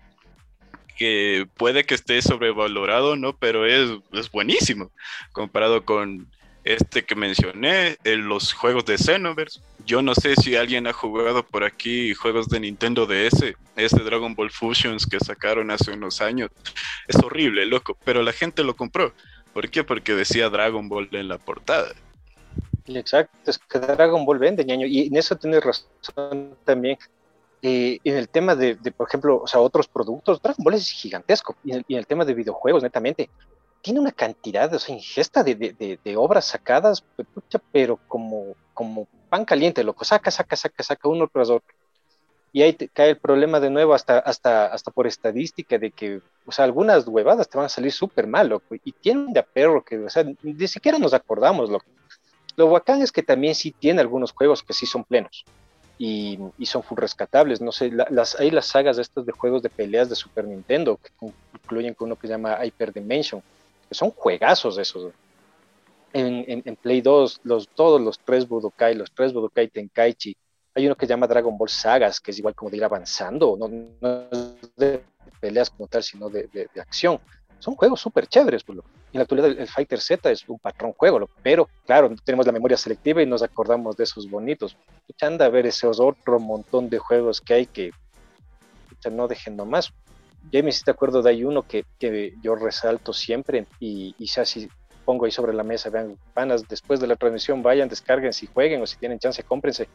que 0.99 1.47
puede 1.57 1.85
que 1.85 1.95
esté 1.95 2.21
sobrevalorado, 2.21 3.17
¿no? 3.17 3.35
Pero 3.35 3.65
es, 3.65 3.91
es 4.13 4.31
buenísimo 4.31 4.91
comparado 5.33 5.85
con 5.85 6.29
este 6.65 7.05
que 7.05 7.15
mencioné, 7.15 7.97
en 8.05 8.29
los 8.29 8.53
juegos 8.53 8.85
de 8.85 8.99
Xenoverse. 8.99 9.61
Yo 9.87 10.03
no 10.03 10.15
sé 10.15 10.37
si 10.37 10.57
alguien 10.57 10.87
ha 10.87 10.93
jugado 10.93 11.43
por 11.43 11.65
aquí 11.65 12.15
juegos 12.15 12.49
de 12.49 12.61
Nintendo 12.61 13.07
DS, 13.07 13.55
este 13.77 14.03
Dragon 14.03 14.35
Ball 14.35 14.51
Fusions 14.51 15.07
que 15.07 15.19
sacaron 15.21 15.71
hace 15.71 15.93
unos 15.93 16.21
años. 16.21 16.51
Es 17.09 17.17
horrible, 17.17 17.65
loco, 17.67 17.97
pero 18.05 18.23
la 18.23 18.33
gente 18.33 18.63
lo 18.63 18.77
compró. 18.77 19.15
¿Por 19.53 19.69
qué? 19.71 19.85
Porque 19.85 20.15
decía 20.15 20.49
Dragon 20.49 20.89
Ball 20.89 21.09
en 21.13 21.29
la 21.29 21.39
portada. 21.39 21.89
Exacto, 22.87 23.51
es 23.51 23.59
que 23.59 23.79
Dragon 23.79 24.25
Ball 24.25 24.39
vende, 24.39 24.65
ñaño, 24.65 24.87
y 24.87 25.07
en 25.07 25.17
eso 25.17 25.37
tienes 25.37 25.63
razón 25.63 26.57
también. 26.65 26.99
Eh, 27.63 27.99
en 28.05 28.17
el 28.17 28.29
tema 28.29 28.55
de, 28.55 28.77
por 28.97 29.07
ejemplo, 29.07 29.43
o 29.43 29.47
sea, 29.47 29.61
otros 29.61 29.87
productos, 29.87 30.41
Dragon 30.41 30.65
Ball 30.65 30.75
es 30.75 30.91
gigantesco, 30.91 31.57
y 31.63 31.73
en 31.73 31.85
el 31.89 32.07
tema 32.07 32.25
de 32.25 32.35
videojuegos, 32.35 32.83
netamente, 32.83 33.29
tiene 33.83 34.01
una 34.01 34.13
cantidad, 34.13 34.73
o 34.73 34.79
sea, 34.79 34.95
ingesta 34.95 35.43
de, 35.43 35.55
de, 35.55 35.99
de, 36.03 36.17
obras 36.17 36.47
sacadas, 36.47 37.05
pero 37.73 37.99
como, 38.09 38.55
como 38.75 39.07
pan 39.29 39.45
caliente, 39.45 39.85
loco, 39.85 40.05
saca, 40.05 40.31
saca, 40.31 40.57
saca, 40.57 40.83
saca 40.83 41.09
uno 41.09 41.29
tras 41.29 41.51
otro. 41.51 41.75
Y 42.53 42.63
ahí 42.63 42.75
cae 42.93 43.11
el 43.11 43.19
problema 43.19 43.61
de 43.61 43.71
nuevo 43.71 43.95
hasta, 43.95 44.19
hasta, 44.19 44.67
hasta 44.67 44.91
por 44.91 45.07
estadística 45.07 45.79
de 45.79 45.91
que, 45.91 46.21
o 46.47 46.53
sea, 46.53 46.65
algunas 46.65 47.07
huevadas 47.07 47.49
te 47.49 47.57
van 47.57 47.67
a 47.67 47.71
salir 47.71 47.93
súper 47.93 48.27
mal, 48.27 48.49
loco, 48.49 48.75
y 48.85 48.93
tienen 48.93 49.33
de 49.33 49.43
perro 49.43 49.85
que, 49.85 49.99
o 49.99 50.11
sea, 50.11 50.25
ni 50.43 50.67
siquiera 50.67 50.99
nos 50.99 51.15
acordamos, 51.15 51.71
loco. 51.71 51.87
Lo 52.57 52.69
bacán 52.69 53.03
es 53.03 53.13
que 53.13 53.23
también 53.23 53.55
sí 53.55 53.71
tiene 53.71 54.01
algunos 54.01 54.33
juegos 54.33 54.63
que 54.63 54.73
sí 54.73 54.85
son 54.85 55.05
plenos 55.05 55.45
y, 55.97 56.39
y 56.59 56.67
son 56.67 56.83
full 56.83 56.99
rescatables, 56.99 57.61
no 57.61 57.73
sé, 57.73 57.91
las, 57.93 58.39
hay 58.41 58.51
las 58.51 58.67
sagas 58.67 58.97
estas 58.97 59.27
de 59.27 59.33
juegos 59.33 59.63
de 59.63 59.69
peleas 59.69 60.09
de 60.09 60.17
Super 60.17 60.47
Nintendo 60.47 60.97
que 60.97 61.11
incluyen 61.55 61.93
con 61.93 62.07
uno 62.07 62.17
que 62.17 62.27
se 62.27 62.33
llama 62.33 62.65
Hyper 62.65 62.93
Dimension, 62.93 63.43
son 63.91 64.11
juegazos 64.11 64.79
esos. 64.79 65.13
En, 66.13 66.63
en, 66.65 66.77
Play 66.77 67.03
2, 67.03 67.43
los, 67.45 67.69
todos 67.69 68.01
los 68.01 68.19
tres 68.19 68.49
Budokai, 68.49 68.95
los 68.95 69.13
tres 69.13 69.33
Budokai 69.33 69.69
Tenkaichi, 69.69 70.37
hay 70.81 70.87
uno 70.87 70.97
que 70.97 71.07
se 71.07 71.11
llama 71.11 71.27
Dragon 71.27 71.57
Ball 71.57 71.69
Sagas, 71.69 72.21
que 72.21 72.31
es 72.31 72.39
igual 72.39 72.55
como 72.55 72.71
de 72.71 72.79
ir 72.79 72.85
avanzando, 72.85 73.57
no, 73.59 73.67
es 74.31 74.77
de 74.77 75.03
peleas 75.41 75.71
como 75.71 75.87
tal, 75.87 76.03
sino 76.03 76.29
de, 76.29 76.49
de, 76.53 76.81
acción. 76.81 77.19
Son 77.59 77.75
juegos 77.75 78.01
súper 78.01 78.27
chéveres, 78.27 78.65
pues, 78.65 78.79
En 78.79 79.19
la 79.19 79.23
actualidad 79.23 79.51
el, 79.51 79.69
Fighter 79.69 80.01
Z 80.01 80.31
es 80.31 80.49
un 80.49 80.59
patrón 80.59 80.93
juego, 80.93 81.29
pero 81.43 81.69
claro, 81.87 82.11
tenemos 82.25 82.47
la 82.47 82.53
memoria 82.53 82.77
selectiva 82.77 83.23
y 83.23 83.27
nos 83.27 83.43
acordamos 83.43 83.97
de 83.97 84.05
esos 84.05 84.29
bonitos. 84.29 84.77
Anda 85.21 85.47
a 85.47 85.49
ver 85.51 85.67
ese 85.67 85.87
otro 85.87 86.41
montón 86.41 86.89
de 86.89 86.99
juegos 86.99 87.41
que 87.41 87.55
hay 87.55 87.67
que 87.67 87.91
no 89.11 89.29
dejen 89.29 89.57
nomás 89.57 89.93
ya 90.51 90.63
me 90.63 90.71
hiciste 90.71 90.91
acuerdo 90.91 91.23
de 91.23 91.31
ahí 91.31 91.45
uno 91.45 91.63
que, 91.63 91.85
que 91.99 92.35
yo 92.43 92.55
resalto 92.55 93.13
siempre 93.13 93.67
y, 93.79 94.15
y 94.19 94.27
si 94.27 94.69
pongo 95.05 95.25
ahí 95.25 95.31
sobre 95.31 95.53
la 95.53 95.63
mesa, 95.63 95.91
vean, 95.91 96.17
panas, 96.35 96.67
después 96.69 97.01
de 97.01 97.07
la 97.07 97.17
transmisión 97.17 97.63
vayan, 97.63 97.89
descarguen 97.89 98.33
si 98.33 98.47
jueguen 98.47 98.83
o 98.83 98.87
si 98.87 98.97
tienen 98.97 99.19
chance, 99.19 99.43
cómprense, 99.43 99.89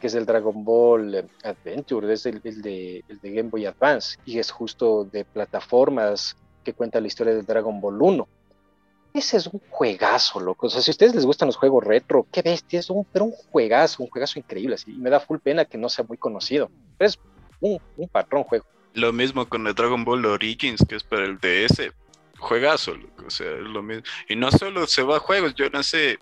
que 0.00 0.08
es 0.08 0.14
el 0.14 0.26
Dragon 0.26 0.64
Ball 0.64 1.28
Adventure, 1.44 2.12
es 2.12 2.26
el, 2.26 2.40
de, 2.40 3.04
Game 3.22 3.50
Boy 3.50 3.66
Advance 3.66 4.18
y 4.24 4.38
es 4.38 4.50
justo 4.50 5.04
de 5.04 5.24
plataformas 5.24 6.36
que 6.64 6.72
cuenta 6.72 7.00
la 7.00 7.06
historia 7.06 7.34
del 7.34 7.46
Dragon 7.46 7.80
Ball 7.80 8.00
1. 8.00 8.28
Ese 9.12 9.36
es 9.36 9.46
un 9.48 9.60
juegazo, 9.70 10.40
loco. 10.40 10.66
O 10.66 10.70
sea, 10.70 10.80
si 10.80 10.90
a 10.90 10.92
ustedes 10.92 11.14
les 11.14 11.26
gustan 11.26 11.46
los 11.46 11.56
juegos 11.56 11.84
retro, 11.84 12.26
qué 12.32 12.42
bestia, 12.42 12.78
es 12.78 12.90
un, 12.90 13.04
pero 13.04 13.26
un 13.26 13.32
juegazo, 13.32 14.02
un 14.02 14.08
juegazo 14.08 14.38
increíble. 14.38 14.76
Así, 14.76 14.92
me 14.92 15.10
da 15.10 15.20
full 15.20 15.38
pena 15.38 15.64
que 15.64 15.78
no 15.78 15.88
sea 15.88 16.04
muy 16.04 16.16
conocido. 16.16 16.70
Es 16.98 17.18
un, 17.60 17.80
un 17.96 18.08
patrón 18.08 18.44
juego. 18.44 18.64
Lo 18.94 19.12
mismo 19.12 19.48
con 19.48 19.66
el 19.66 19.74
Dragon 19.74 20.04
Ball 20.04 20.26
Origins, 20.26 20.84
que 20.88 20.96
es 20.96 21.04
para 21.04 21.24
el 21.24 21.38
DS. 21.38 21.92
Juegazo, 22.38 22.94
o 23.26 23.30
sea, 23.30 23.50
es 23.50 23.60
lo 23.60 23.82
mismo. 23.82 24.02
Y 24.28 24.36
no 24.36 24.50
solo 24.50 24.86
se 24.86 25.02
va 25.02 25.16
a 25.16 25.20
juegos, 25.20 25.54
yo 25.54 25.68
no 25.70 25.82
sé. 25.82 26.18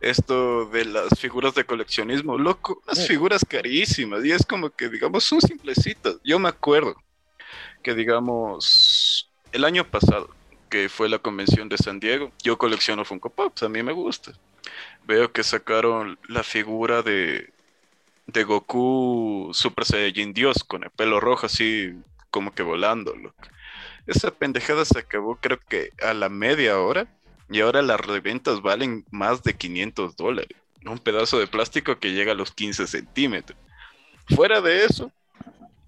Esto 0.00 0.66
de 0.66 0.86
las 0.86 1.18
figuras 1.18 1.54
de 1.54 1.64
coleccionismo, 1.64 2.38
loco, 2.38 2.82
unas 2.86 3.06
figuras 3.06 3.44
carísimas, 3.44 4.24
y 4.24 4.32
es 4.32 4.44
como 4.46 4.70
que, 4.70 4.88
digamos, 4.88 5.24
son 5.24 5.40
simplecitas. 5.40 6.16
Yo 6.24 6.38
me 6.38 6.48
acuerdo 6.48 6.96
que, 7.82 7.94
digamos, 7.94 9.30
el 9.52 9.64
año 9.64 9.84
pasado, 9.84 10.30
que 10.70 10.88
fue 10.88 11.08
la 11.08 11.18
convención 11.18 11.68
de 11.68 11.76
San 11.76 12.00
Diego, 12.00 12.32
yo 12.42 12.56
colecciono 12.56 13.04
Funko 13.04 13.30
Pops, 13.30 13.62
a 13.62 13.68
mí 13.68 13.82
me 13.82 13.92
gusta. 13.92 14.32
Veo 15.04 15.32
que 15.32 15.42
sacaron 15.42 16.18
la 16.28 16.42
figura 16.42 17.02
de, 17.02 17.52
de 18.26 18.44
Goku 18.44 19.50
Super 19.52 19.84
Saiyajin 19.84 20.32
Dios 20.32 20.64
con 20.64 20.84
el 20.84 20.90
pelo 20.90 21.20
rojo 21.20 21.46
así 21.46 21.94
como 22.30 22.54
que 22.54 22.62
volando, 22.62 23.14
loco. 23.16 23.36
Esa 24.06 24.30
pendejada 24.30 24.84
se 24.84 24.98
acabó 24.98 25.36
creo 25.36 25.58
que 25.68 25.92
a 26.02 26.14
la 26.14 26.28
media 26.28 26.78
hora 26.78 27.08
y 27.50 27.60
ahora 27.60 27.82
las 27.82 28.00
reventas 28.00 28.62
valen 28.62 29.04
más 29.10 29.42
de 29.42 29.54
500 29.54 30.16
dólares. 30.16 30.56
Un 30.86 30.98
pedazo 30.98 31.38
de 31.38 31.46
plástico 31.46 31.98
que 31.98 32.12
llega 32.12 32.32
a 32.32 32.36
los 32.36 32.52
15 32.52 32.86
centímetros. 32.86 33.58
Fuera 34.34 34.60
de 34.60 34.84
eso, 34.84 35.12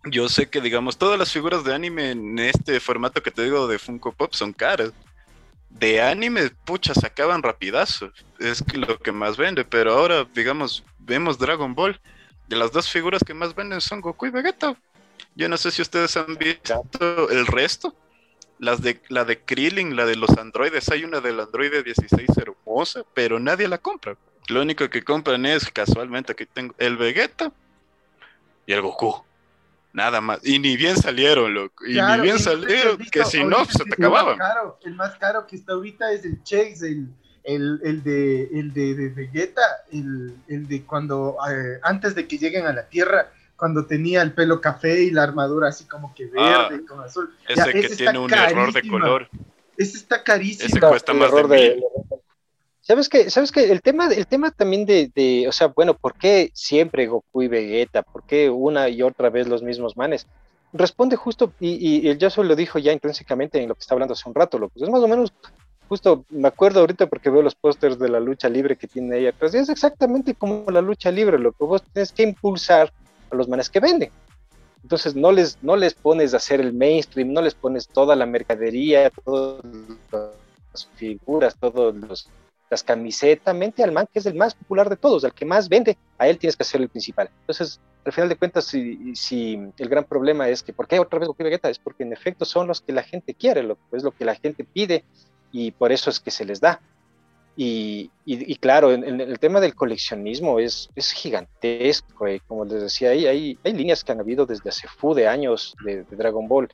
yo 0.04 0.28
sé 0.28 0.50
que, 0.50 0.60
digamos, 0.60 0.98
todas 0.98 1.18
las 1.18 1.32
figuras 1.32 1.62
de 1.62 1.74
anime 1.74 2.10
en 2.10 2.38
este 2.38 2.80
formato 2.80 3.22
que 3.22 3.30
te 3.30 3.44
digo 3.44 3.68
de 3.68 3.78
Funko 3.78 4.12
Pop 4.12 4.34
son 4.34 4.52
caras. 4.52 4.92
De 5.70 6.02
anime, 6.02 6.50
pucha, 6.64 6.92
se 6.92 7.06
acaban 7.06 7.42
rapidazo. 7.42 8.10
Es 8.40 8.64
lo 8.74 8.98
que 8.98 9.12
más 9.12 9.36
vende. 9.36 9.64
Pero 9.64 9.94
ahora, 9.94 10.26
digamos, 10.34 10.84
vemos 10.98 11.38
Dragon 11.38 11.74
Ball. 11.74 12.00
De 12.48 12.56
las 12.56 12.72
dos 12.72 12.90
figuras 12.90 13.22
que 13.24 13.32
más 13.32 13.54
venden 13.54 13.80
son 13.80 14.00
Goku 14.00 14.26
y 14.26 14.30
Vegeta. 14.30 14.76
Yo 15.36 15.48
no 15.48 15.56
sé 15.56 15.70
si 15.70 15.80
ustedes 15.80 16.16
han 16.16 16.36
visto 16.36 17.30
el 17.30 17.46
resto. 17.46 17.96
Las 18.62 18.80
de, 18.80 19.00
la 19.08 19.24
de 19.24 19.40
Krillin, 19.40 19.96
la 19.96 20.06
de 20.06 20.14
los 20.14 20.30
androides, 20.38 20.88
hay 20.88 21.02
una 21.02 21.20
del 21.20 21.40
androide 21.40 21.82
16 21.82 22.28
hermosa, 22.36 23.02
pero 23.12 23.40
nadie 23.40 23.66
la 23.66 23.78
compra. 23.78 24.16
Lo 24.46 24.62
único 24.62 24.88
que 24.88 25.02
compran 25.02 25.44
es 25.46 25.68
casualmente 25.68 26.30
aquí 26.30 26.46
tengo 26.46 26.72
el 26.78 26.96
Vegeta 26.96 27.50
y 28.64 28.72
el 28.72 28.80
Goku. 28.82 29.24
Nada 29.92 30.20
más. 30.20 30.46
Y 30.46 30.60
ni 30.60 30.76
bien 30.76 30.96
salieron, 30.96 31.52
loco. 31.52 31.84
Y 31.84 32.00
ni 32.00 32.20
bien 32.20 32.38
salieron, 32.38 32.98
que 32.98 33.24
si 33.24 33.42
no, 33.42 33.64
se 33.64 33.84
te 33.84 33.94
acababan. 33.94 34.38
el 34.84 34.94
más 34.94 35.16
caro 35.16 35.44
que 35.44 35.56
está 35.56 35.72
ahorita 35.72 36.12
es 36.12 36.24
el 36.24 36.40
Chase, 36.44 36.86
el, 36.86 37.08
el, 37.42 37.80
el, 37.82 38.02
de, 38.04 38.44
el 38.44 38.72
de, 38.72 39.08
Vegeta, 39.08 39.62
el, 39.90 40.36
el 40.46 40.68
de 40.68 40.84
cuando, 40.84 41.36
eh, 41.50 41.80
antes 41.82 42.14
de 42.14 42.28
que 42.28 42.38
lleguen 42.38 42.64
a 42.66 42.72
la 42.72 42.86
Tierra, 42.86 43.28
cuando 43.62 43.86
tenía 43.86 44.22
el 44.22 44.32
pelo 44.32 44.60
café 44.60 45.04
y 45.04 45.12
la 45.12 45.22
armadura 45.22 45.68
así 45.68 45.84
como 45.84 46.12
que 46.16 46.28
ah, 46.36 46.66
verde 46.68 46.82
y 46.82 46.84
con 46.84 46.98
azul. 46.98 47.32
Ese 47.46 47.70
que 47.70 47.88
tiene 47.90 48.18
un 48.18 48.34
error 48.34 48.72
de 48.72 48.88
color. 48.88 49.28
Ese 49.76 49.98
está 49.98 50.24
carísimo. 50.24 50.66
Ese 50.66 50.80
cuesta 50.80 51.14
más 51.14 51.30
de, 51.32 51.76
mil. 51.76 51.84
¿Sabes 52.80 53.08
qué? 53.08 53.30
¿Sabes 53.30 53.52
qué? 53.52 53.70
El 53.70 53.80
tema, 53.80 54.08
el 54.12 54.26
tema 54.26 54.50
también 54.50 54.84
de, 54.84 55.12
de, 55.14 55.46
o 55.46 55.52
sea, 55.52 55.68
bueno, 55.68 55.96
¿por 55.96 56.14
qué 56.14 56.50
siempre 56.54 57.06
Goku 57.06 57.42
y 57.42 57.46
Vegeta? 57.46 58.02
¿Por 58.02 58.24
qué 58.24 58.50
una 58.50 58.88
y 58.88 59.00
otra 59.00 59.30
vez 59.30 59.46
los 59.46 59.62
mismos 59.62 59.96
manes? 59.96 60.26
Responde 60.72 61.14
justo, 61.14 61.52
y, 61.60 62.00
y 62.00 62.08
el 62.08 62.18
Yasuo 62.18 62.42
lo 62.42 62.56
dijo 62.56 62.80
ya 62.80 62.92
intrínsecamente 62.92 63.62
en 63.62 63.68
lo 63.68 63.76
que 63.76 63.82
está 63.82 63.94
hablando 63.94 64.14
hace 64.14 64.28
un 64.28 64.34
rato, 64.34 64.58
loco. 64.58 64.72
Es 64.74 64.90
más 64.90 65.02
o 65.02 65.06
menos, 65.06 65.32
justo, 65.88 66.24
me 66.30 66.48
acuerdo 66.48 66.80
ahorita 66.80 67.06
porque 67.06 67.30
veo 67.30 67.42
los 67.42 67.54
pósters 67.54 67.96
de 68.00 68.08
la 68.08 68.18
lucha 68.18 68.48
libre 68.48 68.74
que 68.74 68.88
tiene 68.88 69.18
ahí 69.18 69.28
atrás, 69.28 69.54
y 69.54 69.58
es 69.58 69.68
exactamente 69.68 70.34
como 70.34 70.68
la 70.68 70.80
lucha 70.80 71.12
libre, 71.12 71.38
lo 71.38 71.52
que 71.52 71.64
vos 71.64 71.84
tienes 71.92 72.10
que 72.10 72.24
impulsar 72.24 72.92
a 73.32 73.36
los 73.36 73.48
manes 73.48 73.68
que 73.70 73.80
venden. 73.80 74.10
Entonces 74.82 75.14
no 75.14 75.32
les, 75.32 75.58
no 75.62 75.76
les 75.76 75.94
pones 75.94 76.34
a 76.34 76.38
hacer 76.38 76.60
el 76.60 76.72
mainstream, 76.72 77.32
no 77.32 77.40
les 77.40 77.54
pones 77.54 77.88
toda 77.88 78.16
la 78.16 78.26
mercadería, 78.26 79.10
todas 79.24 79.64
las 80.10 80.86
figuras, 80.96 81.56
todas 81.58 82.28
las 82.70 82.82
camisetas, 82.82 83.54
mente 83.54 83.84
al 83.84 83.92
man 83.92 84.08
que 84.12 84.18
es 84.18 84.26
el 84.26 84.34
más 84.34 84.54
popular 84.54 84.88
de 84.88 84.96
todos, 84.96 85.24
el 85.24 85.32
que 85.32 85.44
más 85.44 85.68
vende, 85.68 85.96
a 86.18 86.26
él 86.26 86.38
tienes 86.38 86.56
que 86.56 86.62
hacer 86.62 86.80
el 86.80 86.88
principal. 86.88 87.30
Entonces, 87.40 87.78
al 88.04 88.12
final 88.12 88.28
de 88.28 88.36
cuentas, 88.36 88.64
si, 88.64 89.14
si 89.14 89.58
el 89.76 89.88
gran 89.88 90.04
problema 90.04 90.48
es 90.48 90.62
que, 90.62 90.72
¿por 90.72 90.88
qué 90.88 90.98
otra 90.98 91.18
vez 91.18 91.28
Goku 91.28 91.44
Vegeta? 91.44 91.70
Es 91.70 91.78
porque 91.78 92.02
en 92.02 92.12
efecto 92.12 92.44
son 92.44 92.66
los 92.66 92.80
que 92.80 92.92
la 92.92 93.02
gente 93.02 93.34
quiere, 93.34 93.62
lo, 93.62 93.78
es 93.92 94.02
lo 94.02 94.10
que 94.10 94.24
la 94.24 94.34
gente 94.34 94.64
pide 94.64 95.04
y 95.52 95.70
por 95.70 95.92
eso 95.92 96.10
es 96.10 96.18
que 96.18 96.30
se 96.30 96.44
les 96.44 96.60
da. 96.60 96.80
Y, 97.54 98.10
y, 98.24 98.56
claro, 98.56 98.92
en, 98.92 99.20
el 99.20 99.38
tema 99.38 99.60
del 99.60 99.74
coleccionismo 99.74 100.58
es, 100.58 100.88
es 100.94 101.12
gigantesco. 101.12 102.26
Eh. 102.26 102.40
Como 102.46 102.64
les 102.64 102.82
decía, 102.82 103.10
hay, 103.10 103.26
hay, 103.26 103.58
hay, 103.62 103.72
líneas 103.74 104.02
que 104.02 104.12
han 104.12 104.20
habido 104.20 104.46
desde 104.46 104.70
hace 104.70 104.88
fu 104.88 105.12
de 105.12 105.28
años 105.28 105.74
de, 105.84 106.04
Dragon 106.04 106.48
Ball, 106.48 106.68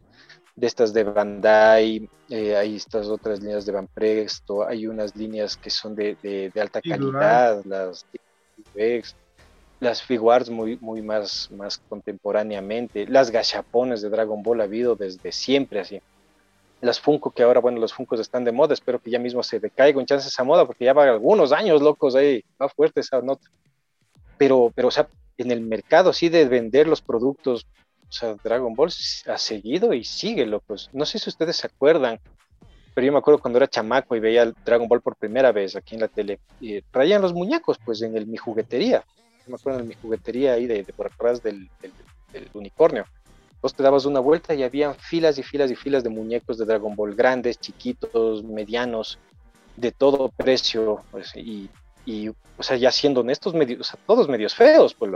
de 0.55 0.66
estas 0.66 0.93
de 0.93 1.05
Bandai, 1.05 2.09
eh, 2.29 2.57
hay 2.57 2.76
estas 2.76 3.09
otras 3.09 3.41
líneas 3.41 3.66
de 3.66 3.72
Van 3.72 3.89
Presto, 3.89 4.66
hay 4.66 4.87
unas 4.87 5.16
líneas 5.16 5.57
que 5.57 5.70
son 5.70 5.97
de, 5.97 6.16
de, 6.22 6.61
alta 6.61 6.81
calidad, 6.81 7.64
las 7.64 8.07
las 9.81 10.03
figuarts 10.03 10.51
muy, 10.51 10.76
muy 10.81 11.03
más, 11.03 11.51
más 11.53 11.79
contemporáneamente, 11.89 13.07
las 13.07 13.31
gachapones 13.31 14.03
de 14.03 14.11
Dragon 14.11 14.43
Ball 14.43 14.61
ha 14.61 14.64
habido 14.64 14.97
desde 14.97 15.31
siempre 15.33 15.81
así 15.81 16.01
las 16.81 17.01
Funko, 17.01 17.31
que 17.31 17.43
ahora, 17.43 17.61
bueno, 17.61 17.81
los 17.81 17.93
Funkos 17.93 18.20
están 18.20 18.45
de 18.45 18.53
moda, 18.53 18.74
espero 18.74 19.01
que 19.01 19.11
ya 19.11 19.18
mismo 19.18 19.43
se 19.43 19.59
decaiga 19.59 19.99
un 19.99 20.07
chance 20.07 20.29
esa 20.29 20.45
moda, 20.45 20.64
porque 20.64 20.85
ya 20.85 20.93
va 20.93 21.05
algunos 21.05 21.53
años, 21.53 21.83
locos, 21.83 22.14
ahí, 22.14 22.45
va 22.61 22.68
fuerte 22.68 23.01
esa 23.01 23.20
nota. 23.20 23.49
Pero, 24.37 24.72
pero, 24.74 24.89
o 24.89 24.91
sea, 24.91 25.09
en 25.37 25.51
el 25.51 25.61
mercado, 25.61 26.12
sí, 26.12 26.29
de 26.29 26.45
vender 26.47 26.87
los 26.87 27.03
productos, 27.03 27.66
o 28.09 28.12
sea, 28.12 28.35
Dragon 28.43 28.74
Ball 28.74 28.91
ha 29.26 29.39
seguido 29.39 29.93
y 29.93 30.05
sigue, 30.05 30.47
locos. 30.47 30.89
No 30.93 31.05
sé 31.05 31.18
si 31.18 31.29
ustedes 31.29 31.57
se 31.57 31.66
acuerdan, 31.66 32.20
pero 32.95 33.07
yo 33.07 33.12
me 33.12 33.18
acuerdo 33.18 33.41
cuando 33.41 33.59
era 33.59 33.68
chamaco 33.68 34.14
y 34.14 34.20
veía 34.20 34.53
Dragon 34.64 34.89
Ball 34.89 35.03
por 35.03 35.16
primera 35.16 35.53
vez 35.53 35.74
aquí 35.74 35.97
en 35.97 36.03
la 36.03 36.09
tele, 36.09 36.39
traían 36.93 37.22
los 37.22 37.35
muñecos, 37.35 37.79
pues, 37.85 38.03
en 38.03 38.16
el, 38.16 38.26
mi 38.26 38.37
juguetería. 38.37 39.05
Yo 39.45 39.51
me 39.51 39.57
acuerdo 39.57 39.81
en 39.81 39.89
mi 39.89 39.95
juguetería 39.95 40.53
ahí 40.53 40.66
de, 40.66 40.85
por 40.85 41.07
atrás 41.07 41.43
del 41.43 41.68
unicornio 42.55 43.05
vos 43.61 43.75
te 43.75 43.83
dabas 43.83 44.05
una 44.05 44.21
vuelta 44.21 44.55
y 44.55 44.63
había 44.63 44.95
filas 44.95 45.39
y 45.39 45.43
filas 45.43 45.71
y 45.71 45.75
filas 45.77 46.05
de 46.05 46.11
muñecos 46.11 46.59
de 46.59 46.65
Dragon 46.65 46.95
Ball, 46.95 47.15
grandes, 47.15 47.59
chiquitos, 47.59 48.45
medianos, 48.45 49.19
de 49.77 49.93
todo 49.93 50.29
precio, 50.31 51.03
pues, 51.11 51.33
y, 51.37 51.71
o 52.57 52.63
sea, 52.63 52.77
ya 52.77 52.91
siendo 52.91 53.21
honestos, 53.21 53.55
medios, 53.55 53.97
todos 54.07 54.29
medios 54.29 54.55
feos, 54.55 54.95
pues, 54.95 55.13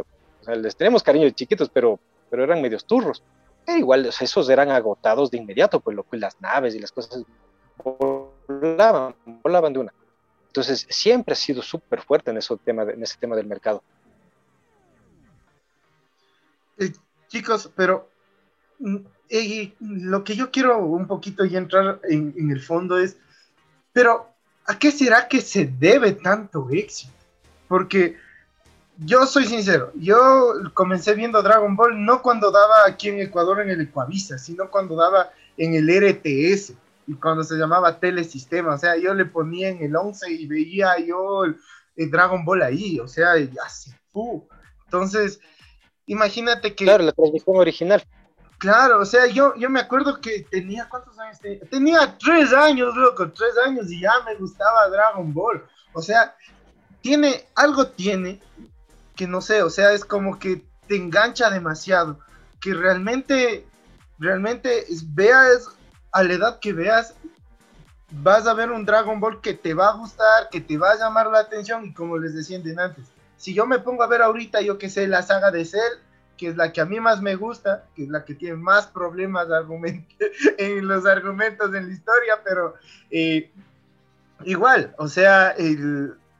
les 0.47 0.77
tenemos 0.77 1.03
cariño 1.03 1.25
de 1.25 1.33
chiquitos, 1.33 1.69
pero, 1.69 1.99
pero 2.31 2.45
eran 2.45 2.63
medios 2.63 2.85
turros. 2.85 3.23
Pero 3.65 3.79
igual, 3.79 4.07
esos 4.07 4.49
eran 4.49 4.71
agotados 4.71 5.31
de 5.31 5.39
inmediato, 5.39 5.81
pues, 5.81 5.97
lo, 5.97 6.05
las 6.13 6.41
naves 6.41 6.75
y 6.75 6.81
las 6.81 6.93
cosas 6.93 7.25
volaban, 7.83 9.15
volaban 9.43 9.73
de 9.73 9.81
una. 9.81 9.95
Entonces, 10.49 10.87
siempre 10.91 11.33
ha 11.33 11.37
sido 11.37 11.63
súper 11.63 12.03
fuerte 12.03 12.31
en, 12.31 12.37
ese 12.37 12.57
tema 12.59 12.83
en 12.83 13.03
ese 13.03 13.17
tema 13.19 13.35
del 13.37 13.47
mercado. 13.47 13.83
Eh, 16.79 16.93
chicos, 17.29 17.71
pero 17.75 18.12
y 19.29 19.75
lo 19.81 20.25
que 20.25 20.37
yo 20.37 20.51
quiero 20.51 20.79
un 20.85 21.07
poquito 21.07 21.45
y 21.45 21.57
entrar 21.57 22.01
en, 22.09 22.51
el 22.51 22.61
fondo 22.61 22.99
es, 22.99 23.17
pero 23.93 24.29
¿a 24.67 24.79
qué 24.79 24.91
será 24.91 25.29
que 25.29 25.41
se 25.41 25.67
debe 25.67 26.13
tanto 26.13 26.69
éxito? 26.71 27.13
Porque 27.69 28.17
yo 28.99 29.27
soy 29.27 29.47
sincero, 29.47 29.91
yo 29.95 30.55
comencé 30.75 31.15
viendo 31.15 31.43
Dragon 31.43 31.75
Ball 31.75 32.05
no 32.05 32.21
cuando 32.23 32.51
daba 32.51 32.87
aquí 32.87 33.09
en 33.09 33.21
Ecuador 33.21 33.61
en 33.61 33.71
el 33.71 33.81
Ecuavisa, 33.81 34.39
sino 34.39 34.71
cuando 34.71 34.97
daba 34.97 35.31
en 35.57 35.75
el 35.75 35.89
RTS 35.89 36.75
y 37.07 37.15
cuando 37.15 37.43
se 37.43 37.57
llamaba 37.57 37.99
Telesistema, 37.99 38.75
o 38.75 38.79
sea, 38.79 38.97
yo 38.97 39.15
le 39.15 39.25
ponía 39.25 39.71
en 39.71 39.83
el 39.83 39.97
11 39.97 40.31
y 40.31 40.47
veía 40.47 40.99
yo 40.99 41.45
el, 41.45 41.57
Dragon 42.11 42.45
Ball 42.45 42.63
ahí, 42.63 43.01
o 43.01 43.09
sea, 43.09 43.33
así, 43.65 43.93
entonces, 44.85 45.41
imagínate 46.07 46.75
que... 46.75 46.85
Claro, 46.85 47.05
la 47.05 47.13
transmisión 47.13 47.57
original. 47.57 48.05
Claro, 48.63 49.01
o 49.01 49.05
sea, 49.05 49.27
yo, 49.27 49.57
yo 49.57 49.69
me 49.69 49.81
acuerdo 49.81 50.21
que 50.21 50.47
tenía, 50.49 50.89
¿cuántos 50.89 51.19
años 51.19 51.41
tenía? 51.41 51.69
Tenía 51.69 52.17
tres 52.17 52.53
años, 52.53 52.95
loco, 52.95 53.29
tres 53.33 53.59
años 53.67 53.91
y 53.91 54.01
ya 54.01 54.13
me 54.25 54.37
gustaba 54.37 54.89
Dragon 54.89 55.35
Ball. 55.35 55.67
O 55.93 56.01
sea, 56.01 56.37
tiene, 57.01 57.49
algo 57.57 57.89
tiene 57.89 58.41
que 59.17 59.27
no 59.27 59.41
sé, 59.41 59.65
o 59.65 59.69
sea, 59.69 59.91
es 59.93 60.05
como 60.05 60.39
que 60.39 60.65
te 60.87 60.95
engancha 60.95 61.51
demasiado, 61.51 62.21
que 62.61 62.73
realmente, 62.73 63.67
realmente 64.21 64.87
veas 65.07 65.69
a 66.13 66.23
la 66.23 66.35
edad 66.35 66.61
que 66.61 66.73
veas, 66.73 67.17
vas 68.13 68.47
a 68.47 68.55
ver 68.55 68.71
un 68.71 68.85
Dragon 68.85 69.19
Ball 69.19 69.41
que 69.41 69.55
te 69.55 69.75
va 69.75 69.89
a 69.89 69.97
gustar, 69.97 70.51
que 70.53 70.61
te 70.61 70.79
va 70.79 70.93
a 70.93 70.99
llamar 70.99 71.27
la 71.27 71.41
atención 71.41 71.85
y 71.85 71.93
como 71.93 72.17
les 72.17 72.33
decía 72.33 72.61
antes, 72.79 73.07
si 73.37 73.55
yo 73.55 73.67
me 73.67 73.81
pongo 73.81 74.05
a 74.05 74.07
ver 74.07 74.23
ahorita, 74.23 74.61
yo 74.61 74.79
que 74.79 74.89
sé, 74.89 75.09
la 75.09 75.25
saga 75.25 75.51
de 75.51 75.65
Cell, 75.65 75.99
que 76.37 76.49
es 76.49 76.57
la 76.57 76.73
que 76.73 76.81
a 76.81 76.87
mí 76.87 77.01
más 77.01 77.23
me 77.23 77.37
gusta, 77.37 77.87
que 77.95 78.05
es 78.05 78.09
la 78.09 78.25
que 78.25 78.35
tiene 78.35 78.57
más 78.57 78.87
problemas 78.87 79.47
en 80.59 80.89
los 80.89 81.07
argumentos 81.07 81.75
en 81.75 81.89
la 81.89 81.93
historia, 81.93 82.41
pero 82.45 82.75
eh, 83.11 83.51
igual, 84.45 84.95
o 84.99 85.09
sea, 85.09 85.55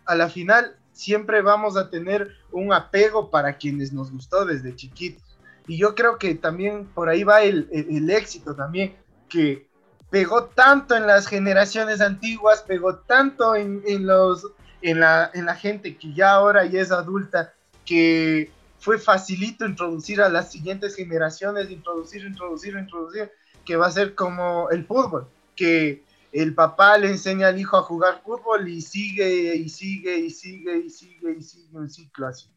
a 0.07 0.15
la 0.15 0.29
final 0.29 0.77
siempre 0.93 1.43
vamos 1.43 1.77
a 1.77 1.91
tener 1.91 2.37
un 2.51 2.73
apego 2.73 3.31
para 3.31 3.57
quienes 3.57 3.93
nos 3.93 4.11
gustó 4.11 4.45
desde 4.45 4.77
chiquitos. 4.77 5.23
Y 5.67 5.79
yo 5.79 5.95
creo 5.95 6.19
que 6.19 6.35
también 6.35 6.87
por 6.87 7.09
ahí 7.09 7.25
va 7.25 7.43
el, 7.43 7.69
éxito 8.11 8.55
también, 8.55 8.97
que 9.29 9.69
pegó 10.11 10.45
tanto 10.45 10.97
en 10.97 11.07
las 11.07 11.27
generaciones 11.27 12.01
antiguas, 12.01 12.63
pegó 12.63 12.97
tanto 12.97 13.55
en, 13.55 13.83
los, 14.07 14.47
en 14.83 15.01
la, 15.01 15.31
en 15.33 15.47
la 15.47 15.55
gente 15.55 15.97
que 15.97 16.13
ya 16.13 16.33
ahora 16.33 16.65
ya 16.67 16.81
es 16.81 16.91
adulta, 16.91 17.55
que 17.85 18.51
fue 18.83 18.99
facilito 18.99 19.65
introducir 19.65 20.21
a 20.21 20.29
las 20.29 20.51
siguientes 20.51 20.97
generaciones, 20.97 21.71
introducir, 21.71 22.25
introducir, 22.25 22.75
introducir, 22.77 23.31
que 23.65 23.77
va 23.77 23.87
a 23.87 23.93
ser 23.93 24.17
como 24.17 24.69
el 24.71 24.85
fútbol, 24.85 25.29
que 25.55 26.03
el 26.33 26.53
papá 26.53 26.99
le 26.99 27.09
enseña 27.09 27.47
al 27.47 27.61
hijo 27.61 27.77
a 27.77 27.83
jugar 27.83 28.23
fútbol 28.25 28.67
y 28.67 28.81
sigue 28.81 29.55
y 29.55 29.69
sigue 29.69 30.19
y 30.19 30.31
sigue 30.31 30.79
y 30.79 30.91
sigue 30.91 31.37
y 31.39 31.43
sigue 31.43 31.79
un 31.79 31.89
ciclo 31.89 32.27
así. 32.27 32.49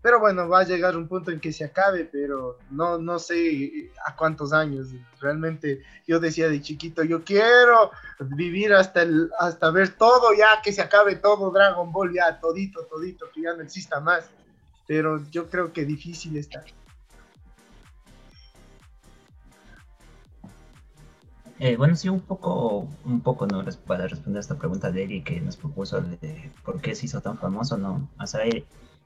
Pero 0.00 0.20
bueno, 0.20 0.48
va 0.48 0.60
a 0.60 0.64
llegar 0.64 0.96
un 0.96 1.06
punto 1.06 1.30
en 1.30 1.38
que 1.38 1.52
se 1.52 1.64
acabe, 1.64 2.06
pero 2.10 2.56
no, 2.70 2.96
no 2.96 3.18
sé 3.18 3.90
a 4.06 4.16
cuántos 4.16 4.54
años. 4.54 4.88
Realmente 5.20 5.82
yo 6.06 6.18
decía 6.18 6.48
de 6.48 6.62
chiquito, 6.62 7.02
yo 7.02 7.24
quiero 7.24 7.90
vivir 8.20 8.72
hasta, 8.72 9.02
el, 9.02 9.30
hasta 9.38 9.70
ver 9.70 9.90
todo 9.90 10.32
ya, 10.32 10.62
que 10.62 10.72
se 10.72 10.80
acabe 10.80 11.16
todo 11.16 11.50
Dragon 11.50 11.92
Ball, 11.92 12.14
ya 12.14 12.40
todito, 12.40 12.86
todito, 12.86 13.26
que 13.34 13.42
ya 13.42 13.52
no 13.52 13.62
exista 13.62 14.00
más. 14.00 14.30
Pero 14.94 15.22
yo 15.30 15.48
creo 15.48 15.72
que 15.72 15.86
difícil 15.86 16.36
está. 16.36 16.62
Eh, 21.58 21.78
bueno, 21.78 21.96
sí, 21.96 22.10
un 22.10 22.20
poco, 22.20 22.86
un 23.06 23.22
poco, 23.22 23.46
¿no? 23.46 23.64
Para 23.86 24.06
responder 24.06 24.36
a 24.36 24.40
esta 24.40 24.58
pregunta 24.58 24.90
de 24.90 25.04
Eric 25.04 25.24
que 25.24 25.40
nos 25.40 25.56
propuso 25.56 26.02
de 26.02 26.50
por 26.62 26.82
qué 26.82 26.94
se 26.94 27.06
hizo 27.06 27.22
tan 27.22 27.38
famoso, 27.38 27.78
¿no? 27.78 28.06
O 28.20 28.26
sea, 28.26 28.42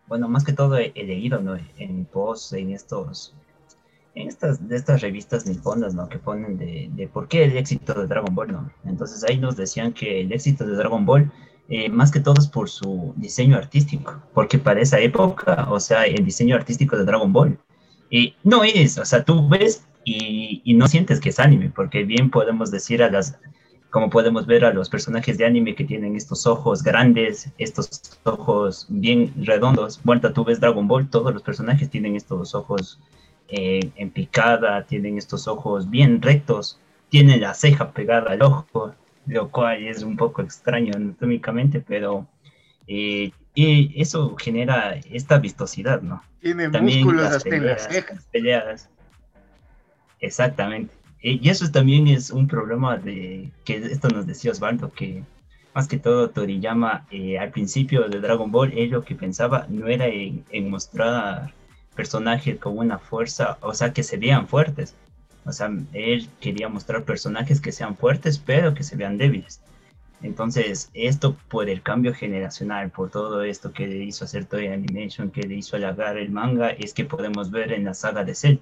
bueno, 0.09 0.29
más 0.29 0.43
que 0.43 0.53
todo 0.53 0.77
he, 0.77 0.91
leído, 0.93 1.41
¿no? 1.41 1.57
En 1.79 2.05
posts, 2.07 2.55
en 2.55 2.73
estos, 2.73 3.33
en 4.17 4.27
estas, 4.27 4.69
de 4.69 4.75
estas 4.75 5.03
revistas 5.03 5.47
niponas, 5.47 5.95
¿no? 5.95 6.09
Que 6.09 6.19
ponen 6.19 6.59
de, 6.59 7.09
por 7.13 7.29
qué 7.29 7.45
el 7.45 7.57
éxito 7.57 7.95
de 7.95 8.09
Dragon 8.09 8.35
Ball, 8.35 8.51
¿no? 8.51 8.73
Entonces 8.85 9.23
ahí 9.23 9.39
nos 9.39 9.57
decían 9.57 9.93
que 9.93 10.23
el 10.23 10.33
éxito 10.33 10.67
de 10.67 10.75
Dragon 10.75 11.07
Ball, 11.07 11.31
eh, 11.69 11.89
más 11.89 12.11
que 12.13 12.21
todo 12.21 12.37
es 12.39 12.47
por 12.47 12.69
su 12.69 13.13
diseño 13.17 13.57
artístico, 13.57 14.23
porque 14.33 14.59
para 14.59 14.81
esa 14.81 15.01
época, 15.01 15.67
o 15.71 15.81
sea, 15.81 16.05
el 16.05 16.25
diseño 16.25 16.55
artístico 16.55 16.97
de 16.97 17.05
Dragon 17.05 17.33
Ball, 17.33 17.59
y 18.09 18.35
no 18.45 18.63
es, 18.63 18.99
o 18.99 19.05
sea, 19.05 19.25
tú 19.25 19.49
ves 19.49 19.85
y, 20.05 20.75
no 20.75 20.87
sientes 20.87 21.19
que 21.21 21.31
es 21.31 21.41
anime, 21.41 21.71
porque 21.75 22.05
bien 22.05 22.31
podemos 22.31 22.71
decir 22.71 23.03
a 23.03 23.11
las, 23.11 23.39
como 23.91 24.11
podemos 24.11 24.47
ver 24.47 24.65
a 24.65 24.73
los 24.73 24.89
personajes 24.89 25.39
de 25.39 25.47
anime 25.47 25.75
que 25.75 25.85
tienen 25.85 26.15
estos 26.15 26.47
ojos 26.47 26.83
grandes, 26.85 27.51
estos 27.59 28.21
ojos 28.23 28.87
bien 28.89 29.33
redondos. 29.37 30.01
Bueno, 30.05 30.33
tú 30.33 30.45
ves 30.45 30.61
Dragon 30.61 30.87
Ball, 30.87 31.11
todos 31.11 31.33
los 31.35 31.43
personajes 31.43 31.91
tienen 31.91 32.15
estos 32.15 32.55
ojos 32.55 33.01
eh, 33.49 33.91
en 33.97 34.11
picada, 34.11 34.85
tienen 34.85 35.19
estos 35.19 35.49
ojos 35.49 35.91
bien 35.91 36.23
rectos, 36.23 36.79
tienen 37.09 37.41
la 37.41 37.55
ceja 37.55 37.91
pegada 37.93 38.33
al 38.33 38.43
ojo, 38.43 38.95
lo 39.27 39.51
cual 39.51 39.87
es 39.87 40.03
un 40.03 40.17
poco 40.17 40.43
extraño 40.43 40.93
anatómicamente, 40.95 41.81
pero 41.81 42.27
eh, 42.87 43.33
y 43.55 44.01
eso 44.01 44.37
genera 44.37 45.01
esta 45.11 45.39
vistosidad, 45.39 46.03
¿no? 46.03 46.23
Tiene 46.41 46.69
músculos 46.69 47.33
hasta 47.33 47.57
en 47.57 47.67
las 47.67 47.89
cejas. 47.89 48.89
Exactamente. 50.21 50.95
Y 51.21 51.49
eso 51.49 51.71
también 51.71 52.07
es 52.07 52.31
un 52.31 52.47
problema 52.47 52.99
de 52.99 53.51
que 53.65 53.77
esto 53.77 54.09
nos 54.09 54.27
decía 54.27 54.53
Osvaldo, 54.53 54.93
que 54.93 55.25
más 55.75 55.89
que 55.89 55.99
todo 55.99 56.31
Toriyama 56.31 57.07
eh, 57.11 57.39
al 57.39 57.51
principio 57.51 58.09
de 58.09 58.21
Dragon 58.21 58.53
Ball, 58.53 58.73
él 58.77 58.91
lo 58.91 59.05
que 59.05 59.15
pensaba 59.15 59.67
no 59.69 59.89
era 59.89 60.07
en, 60.07 60.71
mostrar 60.71 61.53
personajes 61.95 62.59
con 62.59 62.79
una 62.79 62.99
fuerza, 62.99 63.59
o 63.61 63.75
sea, 63.75 63.93
que 63.93 64.03
se 64.03 64.19
vean 64.19 64.47
fuertes. 64.47 64.95
O 65.47 65.53
sea, 65.53 65.71
él 65.93 66.29
quería 66.41 66.69
mostrar 66.69 67.05
personajes 67.05 67.61
que 67.61 67.73
sean 67.73 67.97
fuertes, 67.97 68.39
pero 68.39 68.75
que 68.75 68.83
se 68.83 68.97
vean 68.97 69.17
débiles. 69.17 69.61
Entonces, 70.23 70.91
esto 70.95 71.37
por 71.49 71.69
el 71.69 71.83
cambio 71.83 72.15
generacional, 72.15 72.91
por 72.91 73.11
todo 73.11 73.43
esto 73.43 73.73
que 73.73 73.87
le 73.87 74.05
hizo 74.05 74.25
hacer 74.25 74.47
Toy 74.47 74.67
Animation, 74.67 75.31
que 75.31 75.43
le 75.43 75.55
hizo 75.55 75.77
halagar 75.77 76.17
el 76.17 76.31
manga, 76.31 76.71
es 76.71 76.95
que 76.95 77.05
podemos 77.05 77.51
ver 77.51 77.73
en 77.73 77.85
la 77.85 77.95
saga 77.95 78.25
de 78.25 78.35
Cell 78.35 78.59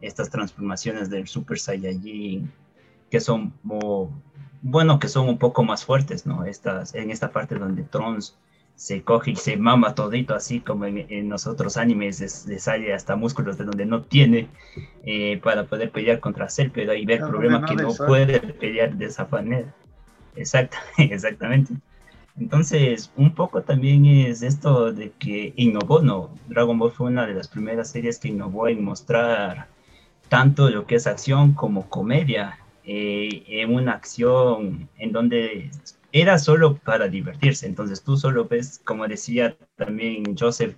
estas 0.00 0.30
transformaciones 0.30 1.08
del 1.08 1.26
Super 1.26 1.58
Saiyajin 1.58 2.52
que 3.10 3.20
son, 3.20 3.52
bueno, 4.62 4.98
que 4.98 5.08
son 5.08 5.28
un 5.28 5.38
poco 5.38 5.62
más 5.62 5.84
fuertes, 5.84 6.26
¿no? 6.26 6.44
Estas, 6.44 6.94
en 6.94 7.10
esta 7.10 7.30
parte 7.30 7.54
donde 7.54 7.84
Trons 7.84 8.36
se 8.76 9.02
coge 9.02 9.32
y 9.32 9.36
se 9.36 9.56
mama 9.56 9.94
todito, 9.94 10.34
así 10.34 10.60
como 10.60 10.84
en, 10.84 11.06
en 11.08 11.30
los 11.30 11.46
otros 11.46 11.78
animes 11.78 12.46
le 12.46 12.58
sale 12.58 12.92
hasta 12.92 13.16
músculos 13.16 13.56
de 13.56 13.64
donde 13.64 13.86
no 13.86 14.02
tiene 14.02 14.48
eh, 15.02 15.40
para 15.42 15.64
poder 15.64 15.90
pelear 15.90 16.20
contra 16.20 16.50
Cell, 16.50 16.70
pero 16.72 16.92
ahí 16.92 17.06
ve 17.06 17.14
el 17.14 17.20
problema 17.20 17.64
que 17.64 17.74
no 17.74 17.88
puede 17.94 18.38
pelear 18.38 18.94
de 18.94 19.06
esa 19.06 19.26
manera. 19.30 19.74
Exacto, 20.36 20.76
exactamente. 20.98 21.72
Entonces, 22.38 23.10
un 23.16 23.34
poco 23.34 23.62
también 23.62 24.04
es 24.04 24.42
esto 24.42 24.92
de 24.92 25.10
que 25.18 25.54
innovó, 25.56 26.02
¿no? 26.02 26.30
Dragon 26.48 26.78
Ball 26.78 26.92
fue 26.92 27.06
una 27.06 27.26
de 27.26 27.32
las 27.32 27.48
primeras 27.48 27.90
series 27.90 28.18
que 28.18 28.28
innovó 28.28 28.68
en 28.68 28.84
mostrar 28.84 29.68
tanto 30.28 30.68
lo 30.68 30.86
que 30.86 30.96
es 30.96 31.06
acción 31.06 31.54
como 31.54 31.88
comedia, 31.88 32.58
eh, 32.84 33.42
en 33.48 33.74
una 33.74 33.92
acción 33.92 34.90
en 34.98 35.12
donde 35.12 35.70
era 36.20 36.38
solo 36.38 36.76
para 36.76 37.08
divertirse. 37.08 37.66
Entonces 37.66 38.02
tú 38.02 38.16
solo 38.16 38.46
ves, 38.46 38.80
como 38.84 39.06
decía 39.06 39.56
también 39.76 40.36
Joseph 40.38 40.76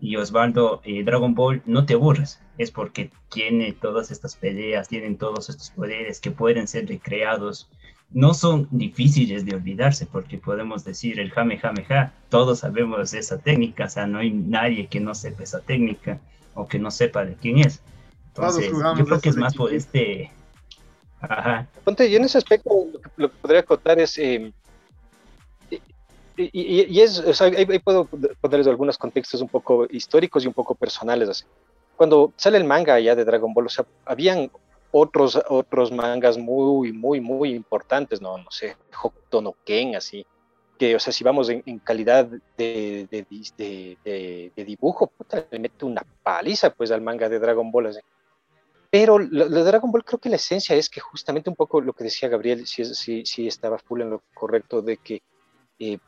y 0.00 0.16
Osvaldo, 0.16 0.82
eh, 0.84 1.02
Dragon 1.04 1.34
Ball, 1.34 1.62
no 1.66 1.86
te 1.86 1.94
aburres. 1.94 2.40
Es 2.58 2.70
porque 2.70 3.10
tiene 3.30 3.72
todas 3.72 4.10
estas 4.10 4.36
peleas, 4.36 4.88
tienen 4.88 5.16
todos 5.16 5.48
estos 5.48 5.70
poderes 5.70 6.20
que 6.20 6.30
pueden 6.30 6.66
ser 6.66 6.88
recreados. 6.88 7.68
No 8.10 8.34
son 8.34 8.68
difíciles 8.70 9.44
de 9.44 9.56
olvidarse 9.56 10.06
porque 10.06 10.38
podemos 10.38 10.84
decir 10.84 11.18
el 11.18 11.30
Jame 11.32 11.58
Jame 11.58 11.84
Ja, 11.84 12.14
todos 12.28 12.60
sabemos 12.60 13.12
esa 13.14 13.38
técnica, 13.38 13.86
o 13.86 13.88
sea, 13.88 14.06
no 14.06 14.18
hay 14.18 14.30
nadie 14.30 14.86
que 14.86 15.00
no 15.00 15.14
sepa 15.14 15.42
esa 15.42 15.60
técnica 15.60 16.20
o 16.54 16.66
que 16.66 16.78
no 16.78 16.90
sepa 16.90 17.24
de 17.24 17.34
quién 17.34 17.58
es 17.58 17.82
yo 18.36 19.04
creo 19.04 19.20
que 19.20 19.28
es 19.28 19.36
más 19.36 19.54
por 19.54 19.72
este. 19.72 20.30
Ajá. 21.20 21.66
Ponte, 21.84 22.10
yo 22.10 22.18
en 22.18 22.24
ese 22.24 22.38
aspecto 22.38 22.70
lo 23.16 23.30
que, 23.30 23.38
podría 23.40 23.60
acotar 23.60 23.98
es. 23.98 24.18
Eh, 24.18 24.52
y, 26.36 27.00
es, 27.00 27.18
o 27.18 27.32
sea, 27.32 27.48
ahí, 27.48 27.78
puedo 27.78 28.08
ponerles 28.40 28.66
algunos 28.66 28.98
contextos 28.98 29.40
un 29.40 29.48
poco 29.48 29.86
históricos 29.90 30.44
y 30.44 30.48
un 30.48 30.54
poco 30.54 30.74
personales. 30.74 31.28
Así. 31.28 31.44
Cuando 31.96 32.32
sale 32.36 32.58
el 32.58 32.64
manga 32.64 32.98
ya 33.00 33.14
de 33.14 33.24
Dragon 33.24 33.52
Ball, 33.54 33.66
o 33.66 33.70
sea, 33.70 33.86
habían 34.04 34.50
otros, 34.90 35.40
otros 35.48 35.92
mangas 35.92 36.38
muy, 36.38 36.92
muy, 36.92 37.20
muy 37.20 37.54
importantes, 37.54 38.20
no, 38.20 38.38
no 38.38 38.50
sé, 38.50 38.76
Hokuto 39.02 39.42
no 39.42 39.54
Ken, 39.64 39.96
así, 39.96 40.26
que, 40.78 40.94
o 40.94 41.00
sea, 41.00 41.12
si 41.12 41.24
vamos 41.24 41.48
en, 41.48 41.78
calidad 41.80 42.26
de, 42.56 43.08
de, 43.10 44.50
de, 44.54 44.64
dibujo, 44.64 45.06
puta, 45.06 45.46
le 45.50 45.58
mete 45.58 45.84
una 45.84 46.02
paliza, 46.22 46.70
pues, 46.70 46.90
al 46.90 47.00
manga 47.00 47.28
de 47.28 47.38
Dragon 47.38 47.70
Ball, 47.70 47.86
así. 47.86 48.00
Pero 48.90 49.18
lo, 49.18 49.48
de 49.48 49.64
Dragon 49.64 49.90
Ball 49.90 50.04
creo 50.04 50.18
que 50.18 50.28
la 50.28 50.36
esencia 50.36 50.76
es 50.76 50.88
que 50.88 51.00
justamente 51.00 51.50
un 51.50 51.56
poco 51.56 51.80
lo 51.80 51.92
que 51.92 52.04
decía 52.04 52.28
Gabriel, 52.28 52.66
si, 52.66 52.84
si, 52.84 53.24
si 53.24 53.46
estaba 53.46 53.78
full 53.78 54.02
en 54.02 54.10
lo 54.10 54.22
correcto, 54.34 54.82
de 54.82 54.98
que, 54.98 55.22
eh, 55.78 55.98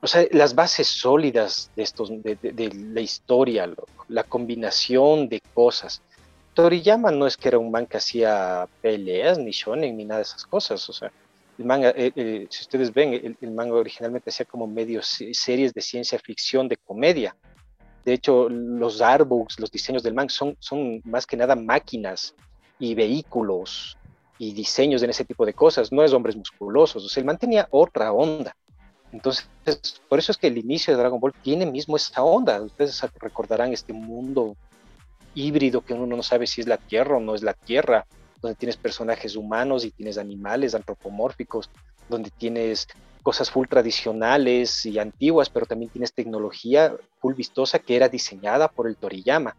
o 0.00 0.06
sea, 0.06 0.26
las 0.30 0.54
bases 0.54 0.86
sólidas 0.86 1.70
de, 1.74 1.82
estos, 1.82 2.10
de, 2.10 2.72
la 2.92 3.00
historia, 3.00 3.70
la 4.08 4.24
combinación 4.24 5.28
de 5.28 5.40
cosas. 5.54 6.02
Toriyama 6.54 7.10
no 7.10 7.26
es 7.26 7.36
que 7.36 7.48
era 7.48 7.58
un 7.58 7.70
man 7.70 7.86
que 7.86 7.96
hacía 7.96 8.68
peleas, 8.80 9.38
ni 9.38 9.50
shonen, 9.50 9.96
ni 9.96 10.04
nada 10.04 10.18
de 10.18 10.22
esas 10.22 10.44
cosas, 10.44 10.88
o 10.88 10.92
sea, 10.92 11.12
el 11.58 11.64
manga, 11.64 11.90
eh, 11.90 12.12
eh, 12.14 12.46
si 12.50 12.62
ustedes 12.62 12.92
ven, 12.94 13.14
el, 13.14 13.36
el, 13.40 13.50
manga 13.50 13.74
originalmente 13.74 14.30
hacía 14.30 14.46
como 14.46 14.68
medio 14.68 15.02
series 15.02 15.74
de 15.74 15.80
ciencia 15.80 16.18
ficción 16.18 16.68
de 16.68 16.76
comedia, 16.76 17.34
de 18.08 18.14
hecho, 18.14 18.48
los 18.48 19.02
artbooks, 19.02 19.60
los 19.60 19.70
diseños 19.70 20.02
del 20.02 20.14
manga 20.14 20.30
son, 20.30 20.56
son 20.60 21.02
más 21.04 21.26
que 21.26 21.36
nada 21.36 21.54
máquinas 21.54 22.34
y 22.78 22.94
vehículos 22.94 23.98
y 24.38 24.54
diseños 24.54 25.02
en 25.02 25.10
ese 25.10 25.26
tipo 25.26 25.44
de 25.44 25.52
cosas. 25.52 25.92
No 25.92 26.02
es 26.02 26.14
hombres 26.14 26.34
musculosos. 26.34 27.04
O 27.04 27.08
sea, 27.10 27.20
el 27.20 27.26
man 27.26 27.36
tenía 27.36 27.68
otra 27.70 28.12
onda. 28.12 28.56
Entonces, 29.12 29.48
por 30.08 30.18
eso 30.18 30.32
es 30.32 30.38
que 30.38 30.48
el 30.48 30.58
inicio 30.58 30.92
de 30.92 31.00
Dragon 31.00 31.20
Ball 31.20 31.32
tiene 31.42 31.66
mismo 31.66 31.96
esa 31.96 32.22
onda. 32.22 32.60
Ustedes 32.60 33.00
recordarán 33.20 33.72
este 33.72 33.92
mundo 33.92 34.56
híbrido 35.34 35.82
que 35.82 35.94
uno 35.94 36.16
no 36.16 36.22
sabe 36.22 36.46
si 36.46 36.60
es 36.60 36.66
la 36.66 36.76
Tierra 36.76 37.16
o 37.16 37.20
no 37.20 37.34
es 37.34 37.42
la 37.42 37.54
Tierra, 37.54 38.06
donde 38.42 38.56
tienes 38.56 38.76
personajes 38.76 39.36
humanos 39.36 39.84
y 39.84 39.90
tienes 39.90 40.18
animales 40.18 40.74
antropomórficos, 40.74 41.70
donde 42.08 42.30
tienes 42.30 42.88
cosas 43.22 43.50
full 43.50 43.66
tradicionales 43.68 44.86
y 44.86 44.98
antiguas, 44.98 45.50
pero 45.50 45.66
también 45.66 45.90
tienes 45.90 46.12
tecnología 46.12 46.94
full 47.20 47.34
vistosa 47.34 47.78
que 47.78 47.96
era 47.96 48.08
diseñada 48.08 48.68
por 48.68 48.88
el 48.88 48.96
Toriyama. 48.96 49.56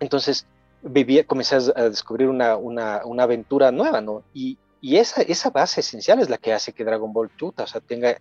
Entonces, 0.00 0.46
vivía, 0.82 1.24
a 1.76 1.82
descubrir 1.82 2.28
una, 2.28 2.56
una, 2.56 3.02
una 3.04 3.22
aventura 3.22 3.70
nueva, 3.70 4.00
¿no? 4.00 4.24
Y, 4.34 4.58
y, 4.80 4.96
esa, 4.96 5.22
esa 5.22 5.50
base 5.50 5.80
esencial 5.80 6.20
es 6.20 6.28
la 6.28 6.38
que 6.38 6.52
hace 6.52 6.72
que 6.72 6.84
Dragon 6.84 7.12
Ball 7.12 7.30
Chuta, 7.36 7.64
o 7.64 7.66
sea, 7.66 7.80
tenga 7.80 8.16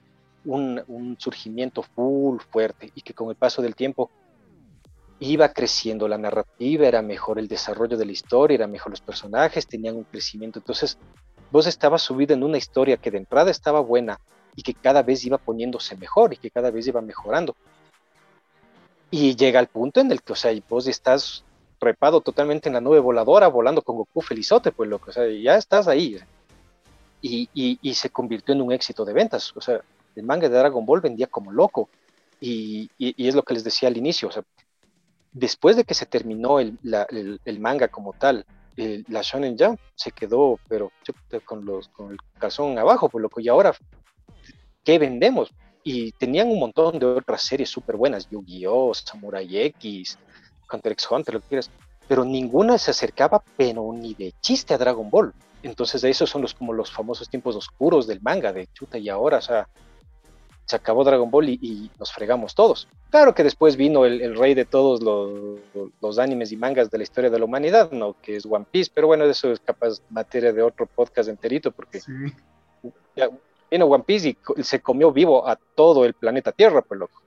un, 0.46 0.84
un 0.88 1.18
surgimiento 1.20 1.84
full 1.84 2.40
fuerte 2.50 2.92
y 2.96 3.02
que 3.02 3.14
con 3.14 3.30
el 3.30 3.36
paso 3.36 3.62
del 3.62 3.76
tiempo 3.76 4.10
iba 5.20 5.50
creciendo 5.50 6.08
la 6.08 6.18
narrativa, 6.18 6.88
era 6.88 7.02
mejor 7.02 7.38
el 7.38 7.48
desarrollo 7.48 7.98
de 7.98 8.06
la 8.06 8.12
historia, 8.12 8.56
era 8.56 8.68
mejor 8.68 8.92
los 8.92 9.02
personajes, 9.02 9.68
tenían 9.68 9.96
un 9.96 10.04
crecimiento. 10.04 10.60
Entonces, 10.60 10.98
vos 11.52 11.68
estabas 11.68 12.02
subido 12.02 12.34
en 12.34 12.44
una 12.44 12.58
historia 12.58 12.98
que 12.98 13.12
de 13.12 13.20
entrada 13.20 13.52
estaba 13.52 13.82
buena, 13.82 14.20
y 14.56 14.64
que 14.64 14.74
cada 14.74 15.04
vez 15.04 15.26
iba 15.26 15.38
poniéndose 15.38 15.96
mejor 15.96 16.34
y 16.34 16.38
que 16.38 16.52
cada 16.52 16.72
vez 16.72 16.88
iba 16.88 17.02
mejorando. 17.02 17.56
Y 19.10 19.36
llega 19.36 19.60
al 19.60 19.68
punto 19.68 20.00
en 20.00 20.12
el 20.12 20.22
que, 20.22 20.34
o 20.34 20.36
sea, 20.36 20.54
vos 20.70 20.88
estás 20.88 21.44
repado 21.80 22.22
totalmente 22.22 22.70
en 22.70 22.74
la 22.74 22.82
nube 22.82 23.00
voladora, 23.00 23.48
volando 23.48 23.82
con 23.82 23.98
Goku 23.98 24.22
felizote, 24.22 24.72
pues 24.72 24.90
lo 24.90 25.00
que, 25.00 25.10
o 25.10 25.14
sea, 25.14 25.28
ya 25.28 25.56
estás 25.56 25.88
ahí. 25.88 26.18
Y, 27.22 27.50
y, 27.54 27.94
se 27.94 28.10
convirtió 28.10 28.56
en 28.56 28.62
un 28.62 28.72
éxito 28.72 29.06
de 29.06 29.14
ventas. 29.14 29.56
O 29.56 29.62
sea, 29.62 29.82
el 30.16 30.24
manga 30.24 30.50
de 30.50 30.58
Dragon 30.58 30.86
Ball 30.86 31.02
vendía 31.02 31.28
como 31.28 31.52
loco. 31.52 31.90
Y, 32.40 32.90
y 32.98 33.28
es 33.28 33.36
lo 33.36 33.44
que 33.44 33.54
les 33.54 33.64
decía 33.64 33.88
al 33.88 33.98
inicio, 33.98 34.30
o 34.30 34.32
sea, 34.32 34.44
después 35.32 35.76
de 35.76 35.84
que 35.84 35.94
se 35.94 36.06
terminó 36.06 36.60
el, 36.60 36.78
el, 37.46 37.60
manga 37.60 37.88
como 37.88 38.14
tal, 38.14 38.46
la 38.76 39.22
Shonen 39.22 39.58
Jump 39.58 39.80
se 39.96 40.12
quedó, 40.12 40.60
pero 40.68 40.92
con, 41.46 41.66
los, 41.66 41.88
con 41.90 42.12
el 42.12 42.18
calzón 42.38 42.78
abajo, 42.78 43.10
por 43.10 43.22
lo 43.22 43.30
que 43.30 43.42
y 43.42 43.50
ahora, 43.50 43.74
¿qué 44.84 45.00
vendemos? 45.00 45.54
Y 45.84 46.12
tenían 46.14 46.50
un 46.50 46.60
montón 46.60 47.00
de 47.00 47.06
otras 47.06 47.44
series 47.44 47.70
súper 47.70 47.96
buenas, 47.96 48.30
Yu-Gi-Oh!, 48.30 48.94
Samurai 48.94 49.58
X, 49.58 50.18
Hunter 50.72 50.92
x 50.94 51.08
Hunter, 51.10 51.36
lo 51.36 51.42
que 51.42 51.48
quieras, 51.48 51.72
pero 52.08 52.24
ninguna 52.26 52.78
se 52.78 52.92
acercaba, 52.92 53.44
pero 53.58 53.92
ni 53.94 54.14
de 54.14 54.34
chiste 54.42 54.74
a 54.74 54.78
Dragon 54.78 55.10
Ball. 55.10 55.34
Entonces, 55.64 56.04
esos 56.04 56.30
son 56.30 56.42
los 56.42 56.54
como 56.54 56.74
los 56.74 56.92
famosos 56.92 57.30
tiempos 57.30 57.56
oscuros 57.56 58.08
del 58.08 58.22
manga, 58.22 58.52
de 58.52 58.68
chuta, 58.74 58.98
y 58.98 59.10
ahora, 59.10 59.38
o 59.38 59.42
sea, 59.42 59.68
se 60.66 60.76
acabó 60.76 61.04
Dragon 61.04 61.30
Ball 61.30 61.50
y, 61.50 61.92
nos 62.00 62.14
fregamos 62.14 62.56
todos. 62.56 62.88
Claro 63.10 63.36
que 63.36 63.44
después 63.44 63.76
vino 63.76 64.06
el, 64.06 64.36
rey 64.38 64.54
de 64.54 64.66
todos 64.66 65.02
los, 65.02 66.20
animes 66.20 66.52
y 66.52 66.58
mangas 66.58 66.90
de 66.90 66.98
la 66.98 67.04
historia 67.04 67.30
de 67.30 67.40
la 67.40 67.46
humanidad, 67.46 67.92
¿no? 67.92 68.16
Que 68.22 68.38
es 68.38 68.46
One 68.46 68.66
Piece, 68.72 68.92
pero 68.94 69.08
bueno, 69.08 69.26
eso 69.26 69.52
es 69.52 69.60
capaz 69.60 70.02
materia 70.10 70.54
de 70.54 70.62
otro 70.62 70.86
podcast 70.86 71.30
enterito, 71.30 71.72
porque 71.72 72.00
vino 73.70 73.86
One 73.86 74.04
Piece 74.06 74.38
y 74.58 74.64
se 74.64 74.82
comió 74.82 75.12
vivo 75.12 75.48
a 75.48 75.58
todo 75.76 76.06
el 76.06 76.14
planeta 76.14 76.52
Tierra, 76.52 76.82
pues 76.82 77.00
loco. 77.00 77.22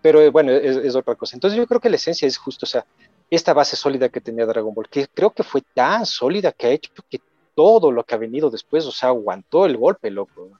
Pero 0.00 0.20
eh, 0.20 0.30
bueno, 0.30 0.50
es, 0.50 0.96
otra 0.96 1.14
cosa. 1.14 1.36
Entonces 1.36 1.56
yo 1.56 1.66
creo 1.66 1.80
que 1.80 1.90
la 1.90 1.96
esencia 1.96 2.26
es 2.26 2.36
justo, 2.36 2.66
o 2.66 2.68
sea, 2.68 2.84
esta 3.30 3.52
base 3.52 3.76
sólida 3.76 4.08
que 4.08 4.20
tenía 4.20 4.44
Dragon 4.44 4.74
Ball, 4.74 4.88
que 4.88 5.06
creo 5.06 5.30
que 5.30 5.44
fue 5.44 5.62
tan 5.74 6.04
sólida 6.04 6.50
que 6.50 6.66
ha 6.66 6.70
hecho 6.70 6.90
que 7.08 7.20
todo 7.54 7.92
lo 7.92 8.02
que 8.02 8.14
ha 8.14 8.18
venido 8.18 8.50
después, 8.50 8.84
o 8.86 8.90
sea, 8.90 9.10
aguantó 9.10 9.66
el 9.66 9.76
golpe, 9.76 10.10
loco 10.10 10.50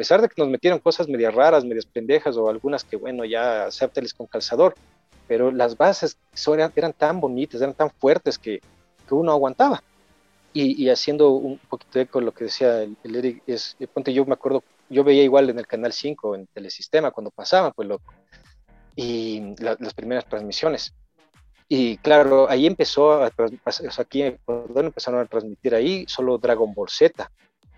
pesar 0.00 0.22
de 0.22 0.30
que 0.30 0.40
nos 0.40 0.48
metieron 0.48 0.78
cosas 0.78 1.08
medias 1.08 1.34
raras, 1.34 1.62
medias 1.62 1.84
pendejas 1.84 2.34
o 2.38 2.48
algunas 2.48 2.84
que, 2.84 2.96
bueno, 2.96 3.26
ya 3.26 3.66
acépteles 3.66 4.14
con 4.14 4.26
calzador, 4.26 4.74
pero 5.28 5.50
las 5.50 5.76
bases 5.76 6.16
eran, 6.46 6.72
eran 6.74 6.94
tan 6.94 7.20
bonitas, 7.20 7.60
eran 7.60 7.74
tan 7.74 7.90
fuertes 7.90 8.38
que, 8.38 8.60
que 9.06 9.14
uno 9.14 9.30
aguantaba. 9.30 9.82
Y, 10.54 10.88
haciendo 10.88 11.32
un 11.32 11.58
poquito 11.58 11.98
de 11.98 12.04
eco 12.04 12.22
lo 12.22 12.32
que 12.32 12.44
decía 12.44 12.82
el, 12.82 12.96
Eric, 13.04 13.42
es, 13.46 13.76
ponte, 13.92 14.14
yo 14.14 14.24
me 14.24 14.32
acuerdo, 14.32 14.64
yo 14.88 15.04
veía 15.04 15.22
igual 15.22 15.50
en 15.50 15.58
el 15.58 15.66
Canal 15.66 15.92
5, 15.92 16.34
en 16.34 16.46
Telesistema, 16.46 17.10
cuando 17.10 17.30
pasaban, 17.30 17.72
pues 17.76 17.86
loco, 17.86 18.14
y 18.96 19.54
las 19.58 19.92
primeras 19.92 20.24
transmisiones. 20.24 20.94
Y 21.68 21.98
claro, 21.98 22.48
ahí 22.48 22.66
empezó, 22.66 23.22
a, 23.22 23.26
o 23.28 23.70
sea, 23.70 24.02
aquí 24.02 24.22
empezaron 24.22 25.20
a 25.20 25.26
transmitir 25.26 25.74
ahí 25.74 26.06
solo 26.08 26.38
Dragon 26.38 26.72
Ball 26.72 26.88
Z, 26.88 27.30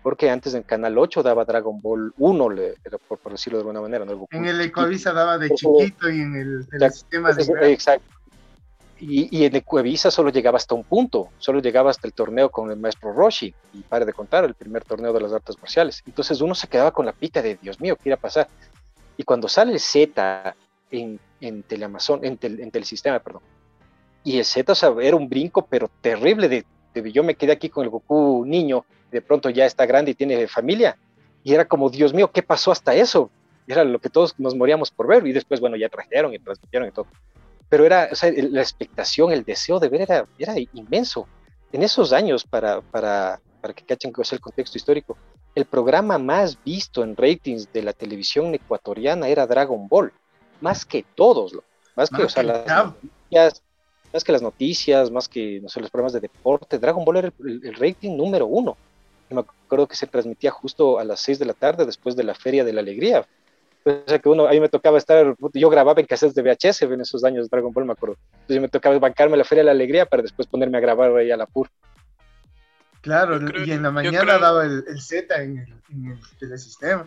porque 0.03 0.29
antes 0.29 0.53
en 0.53 0.63
Canal 0.63 0.97
8 0.97 1.23
daba 1.23 1.45
Dragon 1.45 1.81
Ball 1.81 2.13
1, 2.17 2.49
le, 2.49 2.75
por, 3.07 3.17
por, 3.17 3.31
decirlo 3.31 3.57
de 3.57 3.61
alguna 3.61 3.81
manera. 3.81 4.05
En 4.31 4.45
el 4.45 4.61
Ecuavisa 4.61 5.13
daba 5.13 5.37
de 5.37 5.49
chiquito 5.51 6.09
y 6.09 6.19
en 6.19 6.35
el, 6.35 6.91
sistema 6.91 7.31
de... 7.31 7.71
Exacto. 7.71 8.05
Y, 8.99 9.37
y, 9.37 9.45
en 9.45 9.55
Ecuavisa 9.55 10.11
solo 10.11 10.29
llegaba 10.29 10.57
hasta 10.57 10.75
un 10.75 10.83
punto, 10.83 11.29
solo 11.37 11.59
llegaba 11.59 11.89
hasta 11.89 12.07
el 12.07 12.13
torneo 12.13 12.49
con 12.49 12.69
el 12.69 12.77
maestro 12.77 13.11
Roshi, 13.11 13.53
y 13.73 13.81
pare 13.81 14.05
de 14.05 14.13
contar, 14.13 14.43
el 14.43 14.53
primer 14.53 14.83
torneo 14.83 15.11
de 15.11 15.21
las 15.21 15.33
artes 15.33 15.57
marciales. 15.59 16.03
Entonces 16.05 16.39
uno 16.41 16.53
se 16.53 16.67
quedaba 16.67 16.91
con 16.91 17.05
la 17.05 17.13
pita 17.13 17.41
de, 17.41 17.55
Dios 17.55 17.79
mío, 17.81 17.95
¿qué 17.95 18.09
iba 18.09 18.15
a 18.15 18.19
pasar? 18.19 18.47
Y 19.17 19.23
cuando 19.23 19.47
sale 19.47 19.73
el 19.73 19.79
Z 19.79 20.55
en, 20.91 21.19
en 21.41 21.63
Teleamazon, 21.63 22.23
en, 22.23 22.37
tel, 22.37 22.59
en 22.59 22.71
Telesistema, 22.71 23.19
perdón, 23.19 23.41
y 24.23 24.37
el 24.37 24.45
Z, 24.45 24.71
o 24.71 24.75
sea, 24.75 24.93
era 25.01 25.17
un 25.17 25.27
brinco, 25.27 25.65
pero 25.65 25.89
terrible 26.01 26.47
de 26.47 26.65
yo 26.93 27.23
me 27.23 27.35
quedé 27.35 27.51
aquí 27.51 27.69
con 27.69 27.83
el 27.83 27.89
Goku 27.89 28.45
niño, 28.45 28.85
de 29.11 29.21
pronto 29.21 29.49
ya 29.49 29.65
está 29.65 29.85
grande 29.85 30.11
y 30.11 30.15
tiene 30.15 30.47
familia, 30.47 30.97
y 31.43 31.53
era 31.53 31.65
como, 31.65 31.89
Dios 31.89 32.13
mío, 32.13 32.31
¿qué 32.31 32.41
pasó 32.41 32.71
hasta 32.71 32.95
eso? 32.95 33.29
Era 33.67 33.83
lo 33.83 33.99
que 33.99 34.09
todos 34.09 34.39
nos 34.39 34.55
moríamos 34.55 34.91
por 34.91 35.07
ver, 35.07 35.25
y 35.27 35.33
después, 35.33 35.59
bueno, 35.59 35.75
ya 35.75 35.89
trajeron 35.89 36.33
y 36.33 36.39
transmitieron 36.39 36.89
y 36.89 36.91
todo. 36.91 37.07
Pero 37.69 37.85
era, 37.85 38.09
o 38.11 38.15
sea, 38.15 38.31
la 38.31 38.61
expectación, 38.61 39.31
el 39.31 39.43
deseo 39.43 39.79
de 39.79 39.89
ver 39.89 40.01
era, 40.01 40.25
era 40.37 40.55
inmenso. 40.73 41.27
En 41.71 41.83
esos 41.83 42.13
años, 42.13 42.43
para, 42.43 42.81
para, 42.81 43.39
para 43.61 43.73
que 43.73 43.83
cachen 43.83 44.13
que 44.13 44.21
es 44.21 44.31
el 44.31 44.39
contexto 44.39 44.77
histórico, 44.77 45.17
el 45.55 45.65
programa 45.65 46.17
más 46.17 46.57
visto 46.63 47.03
en 47.03 47.15
ratings 47.15 47.71
de 47.71 47.83
la 47.83 47.93
televisión 47.93 48.53
ecuatoriana 48.53 49.27
era 49.27 49.47
Dragon 49.47 49.87
Ball, 49.87 50.11
más 50.61 50.85
que 50.85 51.05
todos, 51.15 51.53
más 51.95 52.09
que, 52.09 52.23
o 52.23 52.29
sea, 52.29 52.43
las, 52.43 53.63
más 54.13 54.23
que 54.23 54.31
las 54.31 54.41
noticias, 54.41 55.09
más 55.09 55.27
que 55.27 55.59
no 55.59 55.69
sé, 55.69 55.81
los 55.81 55.89
programas 55.89 56.13
de 56.13 56.19
deporte, 56.19 56.77
Dragon 56.77 57.03
Ball 57.03 57.17
era 57.17 57.33
el, 57.39 57.75
rating 57.75 58.15
número 58.15 58.45
uno. 58.45 58.77
me 59.29 59.41
acuerdo 59.41 59.87
que 59.87 59.95
se 59.95 60.05
transmitía 60.05 60.51
justo 60.51 60.99
a 60.99 61.03
las 61.03 61.19
6 61.21 61.39
de 61.39 61.45
la 61.45 61.53
tarde 61.53 61.85
después 61.85 62.15
de 62.15 62.23
la 62.23 62.35
Feria 62.35 62.63
de 62.63 62.73
la 62.73 62.81
Alegría. 62.81 63.25
O 63.85 63.91
sea 64.07 64.19
que 64.19 64.29
uno, 64.29 64.47
a 64.47 64.51
mí 64.51 64.59
me 64.59 64.69
tocaba 64.69 64.97
estar, 64.97 65.35
yo 65.53 65.69
grababa 65.69 65.99
en 65.99 66.05
cassettes 66.05 66.35
de 66.35 66.41
VHS 66.41 66.83
en 66.83 67.01
esos 67.01 67.23
años 67.25 67.49
Dragon 67.49 67.73
Ball, 67.73 67.85
me 67.85 67.93
acuerdo. 67.93 68.15
Entonces 68.41 68.61
me 68.61 68.69
tocaba 68.69 68.97
bancarme 68.99 69.35
la 69.35 69.43
Feria 69.43 69.61
de 69.61 69.65
la 69.65 69.71
Alegría 69.71 70.05
para 70.05 70.21
después 70.21 70.47
ponerme 70.47 70.77
a 70.77 70.81
grabar 70.81 71.13
ahí 71.15 71.31
a 71.31 71.37
la 71.37 71.47
PUR. 71.47 71.69
Claro, 73.01 73.37
y 73.65 73.71
en 73.71 73.83
la 73.83 73.91
mañana 73.91 74.37
daba 74.37 74.63
el, 74.63 75.01
Z 75.01 75.35
en 75.41 75.57
el, 75.57 75.73
en 75.91 76.11
el 76.11 76.19
telesistema. 76.39 77.05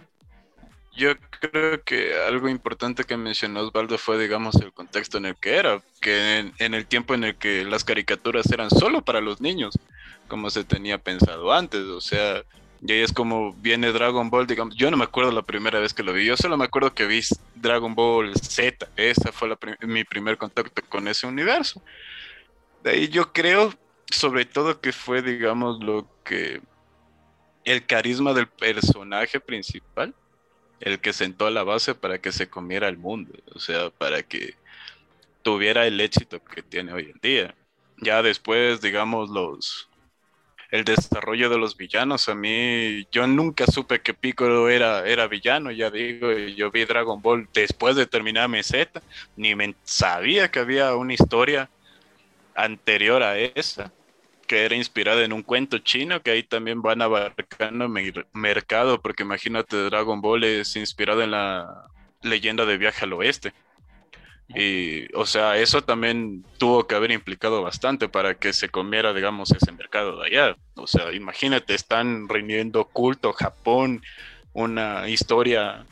Yo 0.96 1.12
creo 1.40 1.82
que 1.82 2.14
algo 2.26 2.48
importante 2.48 3.04
que 3.04 3.16
mencionó 3.18 3.60
Osvaldo 3.60 3.98
fue, 3.98 4.18
digamos, 4.18 4.56
el 4.56 4.72
contexto 4.72 5.18
en 5.18 5.26
el 5.26 5.36
que 5.36 5.56
era, 5.56 5.82
que 6.00 6.50
en, 6.58 6.74
el 6.74 6.86
tiempo 6.86 7.12
en 7.14 7.24
el 7.24 7.36
que 7.36 7.64
las 7.64 7.84
caricaturas 7.84 8.50
eran 8.50 8.70
solo 8.70 9.02
para 9.02 9.20
los 9.20 9.40
niños, 9.40 9.78
como 10.26 10.48
se 10.48 10.64
tenía 10.64 10.96
pensado 10.96 11.52
antes, 11.52 11.82
o 11.82 12.00
sea, 12.00 12.42
y 12.80 12.92
ahí 12.92 13.00
es 13.00 13.12
como 13.12 13.52
viene 13.52 13.92
Dragon 13.92 14.30
Ball, 14.30 14.46
digamos, 14.46 14.74
yo 14.74 14.90
no 14.90 14.96
me 14.96 15.04
acuerdo 15.04 15.32
la 15.32 15.42
primera 15.42 15.80
vez 15.80 15.92
que 15.92 16.02
lo 16.02 16.14
vi, 16.14 16.24
yo 16.24 16.36
solo 16.36 16.56
me 16.56 16.64
acuerdo 16.64 16.94
que 16.94 17.06
vi 17.06 17.20
Dragon 17.54 17.94
Ball 17.94 18.34
Z, 18.34 18.88
esa 18.96 19.32
fue 19.32 19.54
mi 19.82 20.04
primer 20.04 20.38
contacto 20.38 20.80
con 20.88 21.08
ese 21.08 21.26
universo. 21.26 21.82
De 22.82 22.92
ahí 22.92 23.08
yo 23.08 23.32
creo, 23.34 23.74
sobre 24.10 24.46
todo, 24.46 24.80
que 24.80 24.92
fue, 24.92 25.20
digamos, 25.20 25.82
lo 25.82 26.08
que 26.24 26.62
el 27.64 27.84
carisma 27.84 28.32
del 28.32 28.46
personaje 28.46 29.40
principal 29.40 30.14
el 30.80 31.00
que 31.00 31.12
sentó 31.12 31.50
la 31.50 31.62
base 31.62 31.94
para 31.94 32.18
que 32.18 32.32
se 32.32 32.48
comiera 32.48 32.88
el 32.88 32.98
mundo, 32.98 33.32
o 33.54 33.58
sea, 33.58 33.90
para 33.90 34.22
que 34.22 34.54
tuviera 35.42 35.86
el 35.86 36.00
éxito 36.00 36.42
que 36.44 36.62
tiene 36.62 36.92
hoy 36.92 37.10
en 37.12 37.20
día. 37.22 37.54
Ya 37.98 38.22
después, 38.22 38.80
digamos, 38.80 39.30
los 39.30 39.88
el 40.70 40.84
desarrollo 40.84 41.48
de 41.48 41.58
los 41.58 41.76
villanos, 41.76 42.28
a 42.28 42.34
mí 42.34 43.06
yo 43.12 43.26
nunca 43.26 43.66
supe 43.66 44.00
que 44.00 44.14
Piccolo 44.14 44.68
era, 44.68 45.06
era 45.06 45.28
villano, 45.28 45.70
ya 45.70 45.90
digo, 45.90 46.32
yo 46.32 46.70
vi 46.70 46.84
Dragon 46.84 47.22
Ball 47.22 47.48
después 47.54 47.94
de 47.94 48.06
terminar 48.06 48.50
Z, 48.64 49.00
ni 49.36 49.54
me 49.54 49.74
sabía 49.84 50.50
que 50.50 50.58
había 50.58 50.94
una 50.96 51.14
historia 51.14 51.70
anterior 52.54 53.22
a 53.22 53.38
esa 53.38 53.92
que 54.46 54.64
era 54.64 54.74
inspirada 54.76 55.24
en 55.24 55.32
un 55.32 55.42
cuento 55.42 55.78
chino, 55.78 56.22
que 56.22 56.30
ahí 56.30 56.42
también 56.42 56.82
van 56.82 57.02
abarcando 57.02 57.88
mercado, 58.32 59.00
porque 59.00 59.22
imagínate, 59.22 59.76
Dragon 59.76 60.20
Ball 60.20 60.44
es 60.44 60.76
inspirado 60.76 61.22
en 61.22 61.32
la 61.32 61.86
leyenda 62.22 62.64
de 62.64 62.78
viaje 62.78 63.04
al 63.04 63.12
oeste. 63.12 63.52
Y, 64.48 65.12
o 65.14 65.26
sea, 65.26 65.56
eso 65.56 65.82
también 65.82 66.44
tuvo 66.58 66.86
que 66.86 66.94
haber 66.94 67.10
implicado 67.10 67.62
bastante 67.62 68.08
para 68.08 68.36
que 68.36 68.52
se 68.52 68.68
comiera, 68.68 69.12
digamos, 69.12 69.50
ese 69.50 69.72
mercado 69.72 70.20
de 70.20 70.26
allá. 70.26 70.56
O 70.74 70.86
sea, 70.86 71.12
imagínate, 71.12 71.74
están 71.74 72.28
reuniendo 72.28 72.84
culto 72.84 73.32
Japón, 73.32 74.02
una 74.52 75.08
historia 75.08 75.84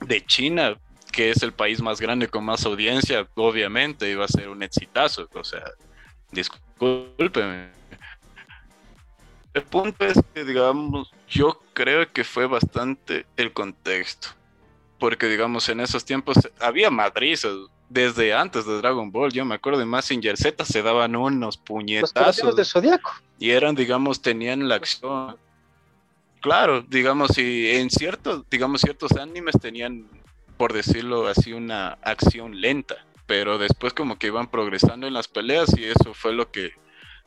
de 0.00 0.24
China, 0.26 0.76
que 1.12 1.30
es 1.30 1.42
el 1.42 1.52
país 1.52 1.80
más 1.80 2.00
grande 2.00 2.28
con 2.28 2.44
más 2.44 2.66
audiencia, 2.66 3.26
obviamente 3.36 4.10
iba 4.10 4.24
a 4.24 4.28
ser 4.28 4.48
un 4.48 4.62
exitazo. 4.62 5.28
O 5.32 5.44
sea, 5.44 5.62
discúlpeme. 6.78 7.68
El 9.54 9.62
punto 9.62 10.04
es 10.04 10.20
que, 10.34 10.44
digamos, 10.44 11.10
yo 11.28 11.60
creo 11.72 12.12
que 12.12 12.24
fue 12.24 12.46
bastante 12.46 13.24
el 13.36 13.52
contexto. 13.52 14.28
Porque, 14.98 15.26
digamos, 15.26 15.68
en 15.68 15.80
esos 15.80 16.04
tiempos 16.04 16.36
había 16.60 16.90
madrizas. 16.90 17.52
Desde 17.88 18.34
antes 18.34 18.66
de 18.66 18.78
Dragon 18.78 19.12
Ball, 19.12 19.32
yo 19.32 19.44
me 19.44 19.54
acuerdo 19.54 19.78
de 19.78 19.86
Massinger 19.86 20.36
Z, 20.36 20.64
se 20.64 20.82
daban 20.82 21.14
unos 21.14 21.56
puñetazos. 21.56 22.44
Los 22.44 22.56
de 22.56 22.64
Zodíaco. 22.64 23.12
Y 23.38 23.50
eran, 23.50 23.76
digamos, 23.76 24.20
tenían 24.20 24.68
la 24.68 24.74
acción. 24.74 25.36
Claro, 26.40 26.82
digamos, 26.82 27.38
y 27.38 27.70
en 27.70 27.88
ciertos, 27.88 28.42
digamos, 28.50 28.80
ciertos 28.80 29.12
animes 29.12 29.54
tenían, 29.60 30.04
por 30.56 30.72
decirlo 30.72 31.28
así, 31.28 31.52
una 31.52 31.92
acción 32.02 32.60
lenta 32.60 33.05
pero 33.26 33.58
después 33.58 33.92
como 33.92 34.18
que 34.18 34.28
iban 34.28 34.48
progresando 34.48 35.06
en 35.06 35.14
las 35.14 35.28
peleas 35.28 35.76
y 35.76 35.84
eso 35.84 36.14
fue 36.14 36.32
lo 36.32 36.50
que 36.50 36.72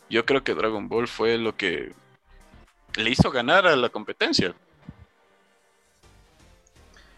yo 0.09 0.25
creo 0.25 0.43
que 0.43 0.55
Dragon 0.55 0.87
Ball 0.89 1.07
fue 1.07 1.37
lo 1.37 1.55
que 1.55 1.93
le 2.95 3.09
hizo 3.09 3.31
ganar 3.31 3.67
a 3.67 3.75
la 3.75 3.89
competencia. 3.89 4.55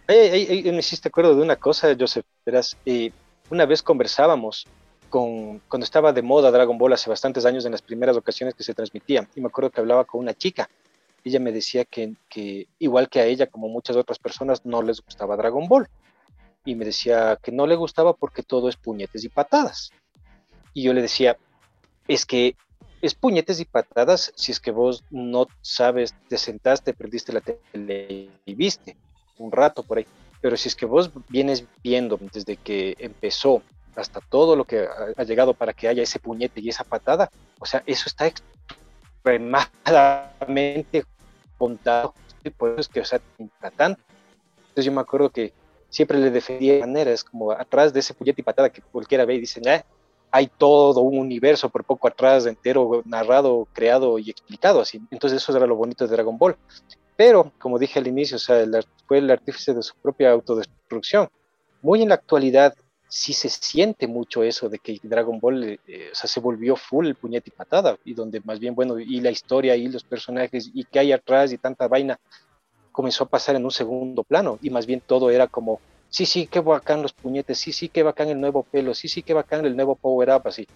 me 0.07 0.77
hiciste 0.79 1.07
acuerdo 1.07 1.35
de 1.35 1.41
una 1.41 1.55
cosa, 1.55 1.95
Joseph. 1.97 2.25
Verás, 2.45 2.75
eh, 2.85 3.11
una 3.49 3.65
vez 3.65 3.81
conversábamos 3.81 4.67
con, 5.09 5.59
cuando 5.69 5.85
estaba 5.85 6.11
de 6.11 6.21
moda 6.21 6.51
Dragon 6.51 6.77
Ball 6.77 6.93
hace 6.93 7.09
bastantes 7.09 7.45
años 7.45 7.65
en 7.65 7.71
las 7.71 7.81
primeras 7.81 8.17
ocasiones 8.17 8.55
que 8.55 8.63
se 8.63 8.73
transmitía. 8.73 9.27
Y 9.35 9.41
me 9.41 9.47
acuerdo 9.47 9.69
que 9.69 9.79
hablaba 9.79 10.03
con 10.03 10.19
una 10.19 10.33
chica. 10.33 10.69
Ella 11.23 11.39
me 11.39 11.51
decía 11.51 11.85
que, 11.85 12.13
que 12.27 12.67
igual 12.79 13.07
que 13.07 13.19
a 13.19 13.25
ella, 13.25 13.47
como 13.47 13.69
muchas 13.69 13.95
otras 13.95 14.19
personas, 14.19 14.65
no 14.65 14.81
les 14.81 15.01
gustaba 15.01 15.37
Dragon 15.37 15.67
Ball. 15.67 15.87
Y 16.65 16.75
me 16.75 16.85
decía 16.85 17.37
que 17.41 17.51
no 17.51 17.65
le 17.65 17.75
gustaba 17.75 18.13
porque 18.13 18.43
todo 18.43 18.69
es 18.69 18.75
puñetes 18.75 19.23
y 19.23 19.29
patadas. 19.29 19.91
Y 20.73 20.83
yo 20.83 20.93
le 20.93 21.01
decía, 21.01 21.37
es 22.07 22.25
que 22.25 22.55
es 23.01 23.15
puñetes 23.15 23.59
y 23.59 23.65
patadas 23.65 24.31
si 24.35 24.51
es 24.51 24.59
que 24.59 24.71
vos 24.71 25.03
no 25.09 25.47
sabes, 25.61 26.13
te 26.27 26.37
sentaste, 26.37 26.93
perdiste 26.93 27.33
la 27.33 27.41
tele 27.41 28.29
y 28.45 28.53
viste 28.53 28.95
un 29.37 29.51
rato 29.51 29.83
por 29.83 29.97
ahí. 29.97 30.05
Pero 30.39 30.55
si 30.55 30.69
es 30.69 30.75
que 30.75 30.85
vos 30.85 31.09
vienes 31.29 31.65
viendo 31.83 32.19
desde 32.31 32.57
que 32.57 32.95
empezó 32.99 33.63
hasta 33.95 34.21
todo 34.21 34.55
lo 34.55 34.65
que 34.65 34.87
ha, 35.17 35.23
llegado 35.23 35.53
para 35.53 35.73
que 35.73 35.87
haya 35.87 36.03
ese 36.03 36.19
puñete 36.19 36.61
y 36.61 36.69
esa 36.69 36.83
patada, 36.83 37.31
o 37.59 37.65
sea, 37.65 37.83
eso 37.85 38.05
está 38.07 38.27
extremadamente 38.27 41.05
contado, 41.57 42.13
y 42.43 42.49
por 42.49 42.79
es 42.79 42.87
que, 42.87 43.01
o 43.01 43.05
sea, 43.05 43.21
tanto. 43.75 44.01
Entonces 44.59 44.85
yo 44.85 44.91
me 44.91 45.01
acuerdo 45.01 45.29
que 45.29 45.53
siempre 45.91 46.17
le 46.17 46.31
defendía 46.31 46.75
de 46.75 46.79
manera, 46.79 47.11
es 47.11 47.23
como 47.23 47.51
atrás 47.51 47.93
de 47.93 47.99
ese 47.99 48.15
puñete 48.15 48.41
y 48.41 48.43
patada 48.43 48.71
que 48.71 48.81
cualquiera 48.81 49.25
ve 49.25 49.35
y 49.35 49.41
dice, 49.41 49.61
ah, 49.69 49.85
hay 50.31 50.47
todo 50.47 51.01
un 51.01 51.19
universo 51.19 51.69
por 51.69 51.83
poco 51.83 52.07
atrás 52.07 52.45
entero 52.45 53.03
narrado, 53.05 53.67
creado 53.73 54.17
y 54.17 54.29
explicado 54.29 54.79
así. 54.79 55.01
Entonces 55.11 55.43
eso 55.43 55.55
era 55.55 55.67
lo 55.67 55.75
bonito 55.75 56.07
de 56.07 56.15
Dragon 56.15 56.37
Ball. 56.37 56.55
Pero, 57.17 57.51
como 57.59 57.77
dije 57.77 57.99
al 57.99 58.07
inicio, 58.07 58.37
o 58.37 58.39
sea, 58.39 58.65
fue 59.05 59.17
el 59.19 59.29
artífice 59.29 59.73
de 59.73 59.83
su 59.83 59.93
propia 60.01 60.31
autodestrucción. 60.31 61.29
Muy 61.81 62.01
en 62.01 62.09
la 62.09 62.15
actualidad 62.15 62.73
sí 63.09 63.33
se 63.33 63.49
siente 63.49 64.07
mucho 64.07 64.41
eso 64.41 64.69
de 64.69 64.79
que 64.79 64.97
Dragon 65.03 65.37
Ball 65.37 65.77
eh, 65.85 66.09
o 66.13 66.15
sea, 66.15 66.29
se 66.29 66.39
volvió 66.39 66.77
full 66.77 67.13
puñete 67.13 67.49
y 67.49 67.57
patada, 67.57 67.97
y 68.05 68.13
donde 68.13 68.39
más 68.45 68.57
bien, 68.57 68.73
bueno, 68.73 68.97
y 68.97 69.19
la 69.19 69.31
historia 69.31 69.75
y 69.75 69.89
los 69.89 70.05
personajes 70.05 70.71
y 70.73 70.85
qué 70.85 70.99
hay 70.99 71.11
atrás 71.11 71.51
y 71.51 71.57
tanta 71.57 71.89
vaina 71.89 72.17
comenzó 72.91 73.23
a 73.23 73.29
pasar 73.29 73.55
en 73.55 73.65
un 73.65 73.71
segundo 73.71 74.23
plano, 74.23 74.59
y 74.61 74.69
más 74.69 74.85
bien 74.85 75.01
todo 75.05 75.29
era 75.29 75.47
como 75.47 75.79
sí, 76.11 76.25
sí, 76.25 76.45
qué 76.45 76.59
bacán 76.59 77.01
los 77.01 77.13
puñetes, 77.13 77.57
sí, 77.57 77.71
sí, 77.71 77.89
qué 77.89 78.03
bacán 78.03 78.29
el 78.29 78.39
nuevo 78.39 78.63
pelo, 78.63 78.93
sí, 78.93 79.07
sí, 79.07 79.23
qué 79.23 79.33
bacán 79.33 79.65
el 79.65 79.75
nuevo 79.75 79.95
power 79.95 80.29
up, 80.29 80.43
así. 80.45 80.67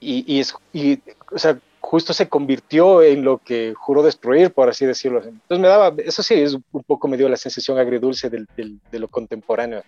Y, 0.00 0.24
y, 0.32 0.40
es, 0.40 0.54
y 0.72 0.98
o 1.30 1.38
sea, 1.38 1.58
justo 1.80 2.12
se 2.12 2.28
convirtió 2.28 3.02
en 3.02 3.24
lo 3.24 3.38
que 3.38 3.74
juró 3.76 4.02
destruir, 4.02 4.52
por 4.52 4.68
así 4.68 4.86
decirlo. 4.86 5.18
Entonces 5.22 5.58
me 5.58 5.68
daba, 5.68 5.94
eso 5.98 6.22
sí, 6.22 6.34
es 6.34 6.54
un 6.54 6.82
poco 6.84 7.08
me 7.08 7.16
dio 7.16 7.28
la 7.28 7.36
sensación 7.36 7.78
agridulce 7.78 8.30
del, 8.30 8.46
del, 8.56 8.80
de 8.90 8.98
lo 8.98 9.08
contemporáneo. 9.08 9.82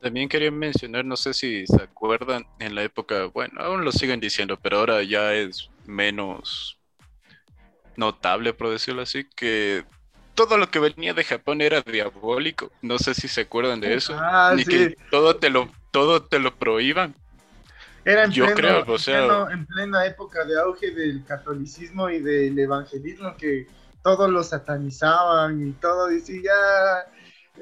También 0.00 0.28
quería 0.28 0.50
mencionar, 0.50 1.04
no 1.04 1.16
sé 1.16 1.34
si 1.34 1.66
se 1.66 1.82
acuerdan, 1.82 2.46
en 2.58 2.74
la 2.74 2.82
época, 2.82 3.26
bueno, 3.26 3.60
aún 3.60 3.84
lo 3.84 3.92
siguen 3.92 4.18
diciendo, 4.18 4.58
pero 4.60 4.78
ahora 4.78 5.02
ya 5.02 5.34
es 5.34 5.68
menos 5.84 6.78
notable, 7.96 8.54
por 8.54 8.70
decirlo 8.70 9.02
así, 9.02 9.24
que 9.36 9.84
todo 10.46 10.56
lo 10.56 10.70
que 10.70 10.78
venía 10.78 11.12
de 11.12 11.22
Japón 11.22 11.60
era 11.60 11.82
diabólico. 11.82 12.72
No 12.80 12.98
sé 12.98 13.12
si 13.12 13.28
se 13.28 13.42
acuerdan 13.42 13.78
de 13.78 13.94
eso. 13.94 14.16
Ah, 14.18 14.54
Ni 14.56 14.64
que 14.64 14.96
todo 15.10 15.36
te 15.36 15.50
lo, 15.50 15.68
todo 15.90 16.22
te 16.22 16.38
lo 16.38 16.54
prohíban. 16.54 17.14
Era 18.06 18.24
en, 18.24 18.30
Yo 18.30 18.46
creo, 18.54 18.82
o 18.86 18.98
sea... 18.98 19.48
en 19.50 19.66
plena 19.66 20.06
época 20.06 20.46
de 20.46 20.58
auge 20.58 20.92
del 20.92 21.22
catolicismo 21.26 22.08
y 22.08 22.20
del 22.20 22.58
evangelismo 22.58 23.36
que 23.36 23.66
todos 24.02 24.30
lo 24.30 24.42
satanizaban 24.42 25.68
y 25.68 25.72
todo, 25.72 26.10
y 26.10 26.22
ya, 26.42 27.12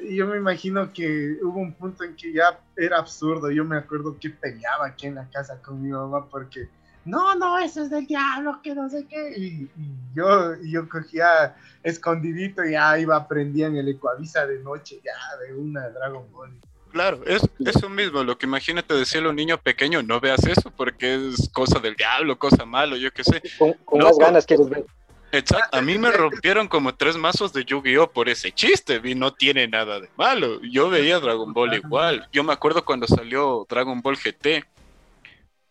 yo 0.08 0.28
me 0.28 0.36
imagino 0.36 0.92
que 0.92 1.36
hubo 1.42 1.58
un 1.58 1.74
punto 1.74 2.04
en 2.04 2.14
que 2.14 2.32
ya 2.32 2.60
era 2.76 2.98
absurdo, 2.98 3.50
yo 3.50 3.64
me 3.64 3.76
acuerdo 3.76 4.16
que 4.20 4.30
peleaba 4.30 4.86
aquí 4.86 5.08
en 5.08 5.16
la 5.16 5.28
casa 5.28 5.60
con 5.60 5.82
mi 5.82 5.88
mamá 5.88 6.28
porque 6.28 6.68
no, 7.08 7.34
no, 7.34 7.58
eso 7.58 7.82
es 7.82 7.90
del 7.90 8.06
diablo, 8.06 8.60
que 8.62 8.74
no 8.74 8.88
sé 8.88 9.06
qué. 9.08 9.34
Y, 9.36 9.68
yo, 10.14 10.54
yo 10.62 10.88
cogía 10.88 11.56
escondidito 11.82 12.64
y 12.64 12.72
ya 12.72 12.98
iba, 12.98 13.16
aprendía 13.16 13.66
en 13.66 13.76
el 13.76 13.88
Ecuavisa 13.88 14.46
de 14.46 14.58
noche, 14.58 15.00
ya, 15.04 15.36
de 15.38 15.54
una 15.54 15.88
Dragon 15.90 16.24
Ball. 16.32 16.50
Claro, 16.90 17.20
es 17.26 17.42
eso 17.64 17.88
mismo, 17.88 18.24
lo 18.24 18.38
que 18.38 18.46
imagínate 18.46 18.94
decirle 18.94 19.28
a 19.28 19.30
un 19.30 19.36
niño 19.36 19.58
pequeño, 19.58 20.02
no 20.02 20.20
veas 20.20 20.44
eso 20.46 20.70
porque 20.74 21.14
es 21.14 21.48
cosa 21.52 21.78
del 21.80 21.94
diablo, 21.94 22.38
cosa 22.38 22.64
malo, 22.64 22.96
yo 22.96 23.10
qué 23.12 23.24
sé. 23.24 23.42
Con, 23.58 23.98
más 23.98 24.16
ganas 24.18 24.46
quieres 24.46 24.68
ver. 24.68 24.86
Exacto, 25.30 25.76
a 25.76 25.82
mí 25.82 25.98
me 25.98 26.10
rompieron 26.10 26.68
como 26.68 26.94
tres 26.94 27.16
mazos 27.16 27.52
de 27.52 27.64
Yu-Gi-Oh 27.64 28.10
por 28.10 28.30
ese 28.30 28.50
chiste, 28.52 29.00
y 29.04 29.14
no 29.14 29.34
tiene 29.34 29.68
nada 29.68 30.00
de 30.00 30.08
malo. 30.16 30.60
Yo 30.62 30.88
veía 30.88 31.20
Dragon 31.20 31.52
Ball 31.52 31.74
igual. 31.74 32.26
Yo 32.32 32.42
me 32.42 32.54
acuerdo 32.54 32.84
cuando 32.84 33.06
salió 33.06 33.66
Dragon 33.68 34.00
Ball 34.00 34.16
GT, 34.16 34.64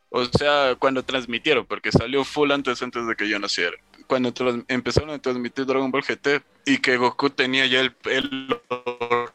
o 0.09 0.25
sea, 0.25 0.75
cuando 0.79 1.03
transmitieron, 1.03 1.65
porque 1.65 1.91
salió 1.91 2.23
full 2.23 2.51
antes, 2.51 2.81
antes 2.81 3.05
de 3.07 3.15
que 3.15 3.27
yo 3.27 3.39
naciera. 3.39 3.77
Cuando 4.07 4.33
empezaron 4.69 5.09
a 5.09 5.19
transmitir 5.19 5.65
Dragon 5.65 5.91
Ball 5.91 6.03
GT 6.03 6.41
y 6.65 6.77
que 6.77 6.95
Goku 6.95 7.29
tenía 7.29 7.65
ya 7.65 7.81
el 7.81 7.93
pelo 7.93 8.61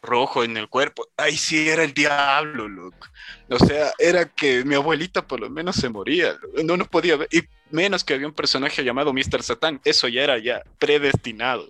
rojo 0.01 0.43
en 0.43 0.57
el 0.57 0.67
cuerpo, 0.67 1.07
ahí 1.15 1.37
sí 1.37 1.69
era 1.69 1.83
el 1.83 1.93
diablo, 1.93 2.67
loco. 2.67 3.07
O 3.49 3.59
sea, 3.59 3.91
era 3.99 4.25
que 4.25 4.65
mi 4.65 4.73
abuelita 4.73 5.27
por 5.27 5.39
lo 5.39 5.49
menos 5.49 5.75
se 5.75 5.89
moría. 5.89 6.35
No, 6.63 6.75
no 6.75 6.85
podía 6.85 7.17
ver. 7.17 7.27
Y 7.31 7.43
menos 7.69 8.03
que 8.03 8.15
había 8.15 8.27
un 8.27 8.33
personaje 8.33 8.83
llamado 8.83 9.13
Mr. 9.13 9.43
Satan. 9.43 9.79
Eso 9.83 10.07
ya 10.07 10.23
era 10.23 10.39
ya 10.39 10.63
predestinado. 10.79 11.69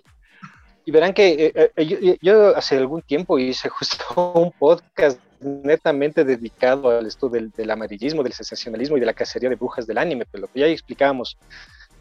Y 0.86 0.90
verán 0.90 1.14
que 1.14 1.52
eh, 1.54 1.70
eh, 1.76 2.18
yo, 2.20 2.56
hace 2.56 2.76
algún 2.76 3.02
tiempo 3.02 3.38
hice 3.38 3.68
justo 3.68 4.32
un 4.34 4.52
podcast 4.52 5.18
netamente 5.44 6.24
dedicado 6.24 6.90
al 6.90 7.06
estudio 7.06 7.48
del, 7.54 7.70
amarillismo, 7.70 8.22
del 8.22 8.32
sensacionalismo 8.32 8.96
y 8.96 9.00
de 9.00 9.06
la 9.06 9.12
cacería 9.12 9.48
de 9.48 9.56
brujas 9.56 9.86
del 9.86 9.98
anime, 9.98 10.26
pero 10.30 10.42
lo 10.42 10.48
que 10.48 10.60
ya 10.60 10.66
explicábamos, 10.66 11.36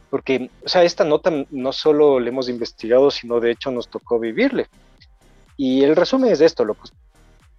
porque, 0.10 0.50
o 0.64 0.70
sea, 0.70 0.84
esta 0.84 1.04
nota 1.04 1.32
no 1.52 1.72
solo 1.74 2.20
la 2.20 2.30
hemos 2.30 2.50
investigado, 2.50 3.12
sino 3.12 3.40
de 3.40 3.52
hecho 3.52 3.72
nos 3.72 3.88
tocó 3.88 4.20
vivirle. 4.20 4.68
Y 5.58 5.84
el 5.84 5.96
resumen 5.96 6.32
es 6.32 6.42
esto, 6.42 6.66
locos. 6.66 6.94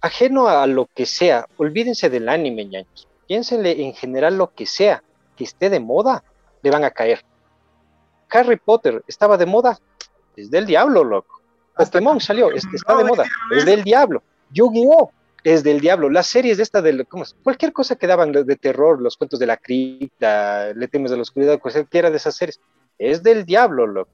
Ajeno 0.01 0.47
a 0.47 0.67
lo 0.67 0.87
que 0.87 1.05
sea, 1.05 1.47
olvídense 1.57 2.09
del 2.09 2.29
anime, 2.29 2.65
ñaños. 2.65 3.07
Piénsenle 3.27 3.83
en 3.83 3.93
general 3.93 4.37
lo 4.37 4.53
que 4.53 4.65
sea 4.65 5.03
que 5.35 5.43
esté 5.43 5.69
de 5.69 5.79
moda, 5.79 6.23
le 6.61 6.71
van 6.71 6.83
a 6.83 6.91
caer. 6.91 7.23
Harry 8.29 8.57
Potter 8.57 9.03
estaba 9.07 9.37
de 9.37 9.45
moda, 9.45 9.79
es 10.35 10.49
del 10.49 10.65
diablo, 10.65 11.03
loco. 11.03 11.41
Pokémon 11.75 12.19
salió, 12.21 12.51
está 12.51 12.95
de 12.95 13.03
moda, 13.03 13.25
es 13.51 13.65
del 13.65 13.83
diablo. 13.83 14.23
Yu-Gi-Oh! 14.51 15.11
Es 15.45 15.63
del 15.63 15.79
diablo. 15.79 16.09
Las 16.09 16.25
series 16.25 16.57
de 16.57 16.63
esta, 16.63 16.81
de, 16.81 17.05
¿cómo 17.05 17.23
cualquier 17.43 17.71
cosa 17.71 17.95
que 17.95 18.07
daban 18.07 18.31
de 18.31 18.55
terror, 18.55 18.99
los 18.99 19.15
cuentos 19.15 19.39
de 19.39 19.45
la 19.45 19.57
cripta, 19.57 20.73
Le 20.73 20.87
temes 20.87 21.11
de 21.11 21.17
la 21.17 21.21
oscuridad, 21.21 21.59
cualquiera 21.59 22.09
de 22.09 22.17
esas 22.17 22.35
series, 22.35 22.59
es 22.97 23.21
del 23.21 23.45
diablo. 23.45 24.07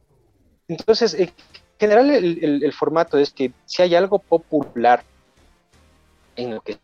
Entonces, 0.67 1.13
en 1.13 1.31
general, 1.79 2.09
el, 2.11 2.73
formato 2.73 3.17
es 3.17 3.31
que 3.31 3.53
si 3.65 3.81
hay 3.81 3.95
algo 3.95 4.19
popular 4.19 5.03
en 6.35 6.55
lo 6.55 6.61
que 6.61 6.77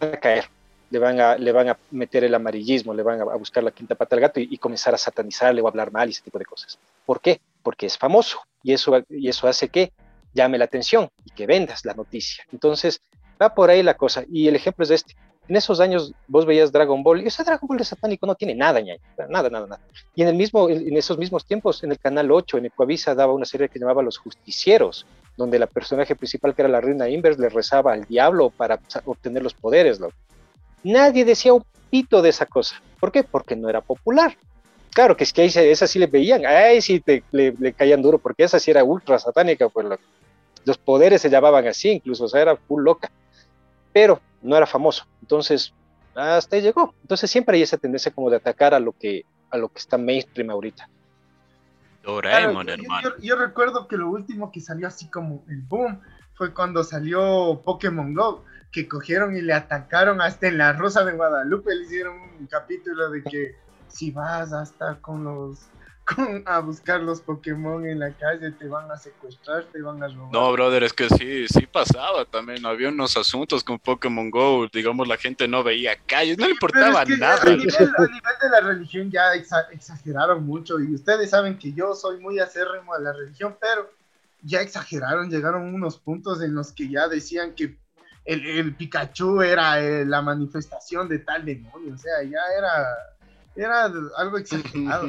van 0.00 0.14
a 0.14 0.18
caer, 0.18 0.44
le 0.90 0.98
van 0.98 1.20
a, 1.20 1.36
le 1.36 1.52
van 1.52 1.68
a 1.68 1.78
meter 1.92 2.24
el 2.24 2.34
amarillismo, 2.34 2.94
le 2.94 3.04
van 3.04 3.20
a, 3.20 3.36
buscar 3.36 3.62
la 3.62 3.70
quinta 3.70 3.94
pata 3.94 4.16
al 4.16 4.22
gato 4.22 4.40
y, 4.40 4.48
y, 4.50 4.58
comenzar 4.58 4.92
a 4.92 4.98
satanizarle 4.98 5.60
o 5.60 5.68
hablar 5.68 5.92
mal 5.92 6.08
y 6.08 6.12
ese 6.12 6.22
tipo 6.22 6.38
de 6.40 6.44
cosas. 6.44 6.80
¿Por 7.06 7.20
qué? 7.20 7.40
Porque 7.62 7.86
es 7.86 7.96
famoso 7.96 8.40
y 8.60 8.72
eso, 8.72 9.04
y 9.08 9.28
eso 9.28 9.46
hace 9.46 9.68
que 9.68 9.92
llame 10.32 10.58
la 10.58 10.64
atención 10.64 11.08
y 11.24 11.30
que 11.30 11.46
vendas 11.46 11.84
la 11.84 11.94
noticia. 11.94 12.44
Entonces, 12.52 13.00
Va 13.40 13.54
por 13.54 13.70
ahí 13.70 13.82
la 13.82 13.94
cosa. 13.94 14.24
Y 14.30 14.48
el 14.48 14.56
ejemplo 14.56 14.84
es 14.84 14.90
este. 14.90 15.14
En 15.46 15.56
esos 15.56 15.78
años 15.80 16.12
vos 16.26 16.46
veías 16.46 16.72
Dragon 16.72 17.02
Ball 17.02 17.22
y 17.22 17.26
ese 17.26 17.44
Dragon 17.44 17.68
Ball 17.68 17.76
de 17.76 17.84
satánico 17.84 18.26
no 18.26 18.34
tiene 18.34 18.54
nada, 18.54 18.80
ñaño, 18.80 18.98
nada, 19.28 19.50
nada, 19.50 19.66
nada. 19.66 19.80
Y 20.14 20.22
en, 20.22 20.28
el 20.28 20.36
mismo, 20.36 20.70
en 20.70 20.96
esos 20.96 21.18
mismos 21.18 21.44
tiempos, 21.44 21.84
en 21.84 21.92
el 21.92 21.98
canal 21.98 22.32
8, 22.32 22.58
en 22.58 22.66
Ecuavisa, 22.66 23.14
daba 23.14 23.34
una 23.34 23.44
serie 23.44 23.68
que 23.68 23.78
llamaba 23.78 24.02
Los 24.02 24.16
Justicieros, 24.16 25.06
donde 25.36 25.58
la 25.58 25.66
personaje 25.66 26.16
principal, 26.16 26.54
que 26.54 26.62
era 26.62 26.68
la 26.70 26.80
reina 26.80 27.10
Inverse, 27.10 27.40
le 27.40 27.50
rezaba 27.50 27.92
al 27.92 28.04
diablo 28.06 28.48
para 28.48 28.80
obtener 29.04 29.42
los 29.42 29.52
poderes. 29.52 30.00
Nadie 30.82 31.26
decía 31.26 31.52
un 31.52 31.64
pito 31.90 32.22
de 32.22 32.30
esa 32.30 32.46
cosa. 32.46 32.80
¿Por 32.98 33.12
qué? 33.12 33.22
Porque 33.22 33.54
no 33.54 33.68
era 33.68 33.82
popular. 33.82 34.38
Claro 34.94 35.14
que 35.14 35.24
es 35.24 35.32
que 35.32 35.42
ahí 35.42 35.50
esa 35.54 35.86
sí 35.86 35.98
le 35.98 36.06
veían, 36.06 36.46
ahí 36.46 36.80
sí 36.80 37.02
le, 37.32 37.72
caían 37.74 38.00
duro, 38.00 38.18
porque 38.18 38.44
esa 38.44 38.58
sí 38.58 38.70
era 38.70 38.82
ultra 38.82 39.18
satánica, 39.18 39.68
pues 39.68 39.86
los 40.64 40.78
poderes 40.78 41.20
se 41.20 41.28
llamaban 41.28 41.66
así, 41.66 41.90
incluso, 41.90 42.24
o 42.24 42.28
sea, 42.28 42.40
era 42.40 42.56
full 42.56 42.82
loca 42.82 43.10
pero 43.94 44.20
no 44.42 44.56
era 44.56 44.66
famoso. 44.66 45.06
Entonces, 45.22 45.72
hasta 46.14 46.56
ahí 46.56 46.62
llegó. 46.62 46.92
Entonces 47.00 47.30
siempre 47.30 47.56
hay 47.56 47.62
esa 47.62 47.78
tendencia 47.78 48.12
como 48.12 48.28
de 48.28 48.36
atacar 48.36 48.74
a 48.74 48.80
lo 48.80 48.92
que, 48.92 49.24
a 49.50 49.56
lo 49.56 49.68
que 49.68 49.78
está 49.78 49.96
mainstream 49.96 50.50
ahorita. 50.50 50.88
Doraemon, 52.02 52.68
hermano. 52.68 53.10
Yo, 53.20 53.36
recuerdo 53.36 53.88
que 53.88 53.96
lo 53.96 54.10
último 54.10 54.50
que 54.52 54.60
salió 54.60 54.88
así 54.88 55.08
como 55.08 55.44
el 55.48 55.62
boom 55.62 56.00
fue 56.34 56.52
cuando 56.52 56.82
salió 56.82 57.62
Pokémon 57.64 58.12
Go, 58.12 58.44
que 58.72 58.88
cogieron 58.88 59.36
y 59.36 59.40
le 59.40 59.54
atacaron 59.54 60.20
hasta 60.20 60.48
en 60.48 60.58
la 60.58 60.72
Rosa 60.72 61.04
de 61.04 61.12
Guadalupe, 61.12 61.74
le 61.74 61.84
hicieron 61.84 62.20
un 62.40 62.46
capítulo 62.48 63.10
de 63.10 63.22
que 63.22 63.54
si 63.88 64.10
vas 64.10 64.52
hasta 64.52 64.96
con 64.96 65.22
los 65.22 65.60
con, 66.04 66.42
a 66.46 66.60
buscar 66.60 67.00
los 67.00 67.20
Pokémon 67.20 67.86
en 67.86 67.98
la 67.98 68.12
calle, 68.12 68.50
te 68.52 68.68
van 68.68 68.90
a 68.90 68.96
secuestrar, 68.96 69.64
te 69.72 69.80
van 69.80 70.02
a 70.02 70.08
robar. 70.08 70.32
No, 70.32 70.52
brother, 70.52 70.82
es 70.82 70.92
que 70.92 71.08
sí, 71.08 71.46
sí 71.48 71.66
pasaba 71.66 72.24
también. 72.24 72.64
Había 72.66 72.88
unos 72.90 73.16
asuntos 73.16 73.64
con 73.64 73.78
Pokémon 73.78 74.30
Go. 74.30 74.68
Digamos, 74.72 75.08
la 75.08 75.16
gente 75.16 75.48
no 75.48 75.62
veía 75.62 75.96
calles, 76.06 76.36
no 76.38 76.46
le 76.46 76.52
importaba 76.52 77.02
es 77.02 77.08
que 77.08 77.16
nada. 77.16 77.42
A 77.42 77.44
nivel, 77.46 77.72
a 77.96 78.02
nivel 78.02 78.34
de 78.42 78.48
la 78.50 78.60
religión 78.60 79.10
ya 79.10 79.34
exa- 79.34 79.66
exageraron 79.72 80.44
mucho 80.44 80.78
y 80.80 80.94
ustedes 80.94 81.30
saben 81.30 81.58
que 81.58 81.72
yo 81.72 81.94
soy 81.94 82.20
muy 82.20 82.38
acérrimo 82.38 82.94
a 82.94 82.98
la 82.98 83.12
religión, 83.12 83.56
pero 83.60 83.90
ya 84.42 84.60
exageraron, 84.60 85.30
llegaron 85.30 85.74
unos 85.74 85.98
puntos 85.98 86.42
en 86.42 86.54
los 86.54 86.72
que 86.72 86.88
ya 86.90 87.08
decían 87.08 87.54
que 87.54 87.78
el, 88.26 88.44
el 88.46 88.74
Pikachu 88.74 89.42
era 89.42 89.80
eh, 89.80 90.04
la 90.04 90.20
manifestación 90.22 91.08
de 91.08 91.18
tal 91.20 91.44
demonio, 91.44 91.94
o 91.94 91.98
sea, 91.98 92.22
ya 92.22 92.40
era, 92.58 92.86
era 93.56 93.84
algo 94.18 94.38
exagerado. 94.38 95.08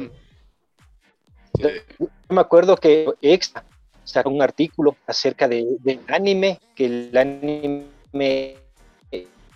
Yo 1.58 2.08
me 2.28 2.40
acuerdo 2.40 2.76
que 2.76 3.08
Extra 3.20 3.64
sacó 4.04 4.30
un 4.30 4.42
artículo 4.42 4.96
acerca 5.06 5.48
de, 5.48 5.66
del 5.80 6.00
anime, 6.08 6.60
que 6.74 6.86
el 6.86 7.16
anime 7.16 8.56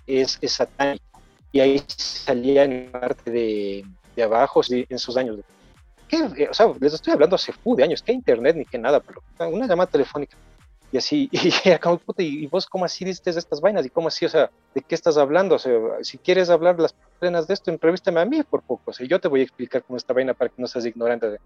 es, 0.07 0.39
es 0.41 0.53
satánico. 0.53 1.05
Y 1.53 1.61
ahí 1.61 1.83
salía 1.87 2.65
en 2.65 2.91
parte 2.91 3.31
de, 3.31 3.85
de 4.15 4.23
abajo, 4.23 4.61
en 4.69 4.99
sus 4.99 5.17
años. 5.17 5.39
¿Qué? 6.09 6.49
O 6.49 6.55
sea, 6.55 6.73
les 6.81 6.95
estoy 6.95 7.13
hablando 7.13 7.37
hace 7.37 7.53
fu 7.53 7.77
de 7.77 7.85
años, 7.85 8.03
que 8.03 8.13
internet 8.13 8.57
ni 8.57 8.65
que 8.65 8.79
nada, 8.79 9.01
pero 9.01 9.23
una 9.49 9.67
llamada 9.67 9.91
telefónica. 9.91 10.37
Y 10.93 10.99
así, 10.99 11.29
y 11.33 11.79
como, 11.79 11.99
puta, 11.99 12.23
¿y 12.23 12.47
vos 12.47 12.67
cómo 12.67 12.85
así 12.85 13.05
dices 13.05 13.37
estas 13.37 13.61
vainas? 13.61 13.87
¿Y 13.87 13.91
cómo 13.91 14.09
así? 14.09 14.27
O 14.27 14.29
sea, 14.29 14.51
¿de 14.75 14.83
qué 14.83 14.95
estás 14.95 15.17
hablando? 15.17 15.55
O 15.55 15.59
sea, 15.59 15.73
si 16.03 16.19
quieres 16.19 16.51
hablar 16.51 16.79
las 16.81 16.95
plenas 17.19 17.47
de 17.47 17.55
esto, 17.55 17.71
entrevístame 17.71 18.21
a 18.21 18.25
mí 18.25 18.43
por 18.43 18.63
poco. 18.63 18.91
O 18.91 18.93
sea, 18.93 19.07
yo 19.07 19.21
te 19.21 19.29
voy 19.29 19.41
a 19.41 19.45
explicar 19.45 19.83
cómo 19.85 19.97
esta 19.97 20.13
vaina 20.13 20.35
para 20.35 20.51
que 20.51 20.61
no 20.61 20.67
seas 20.67 20.87
ignorante 20.87 21.39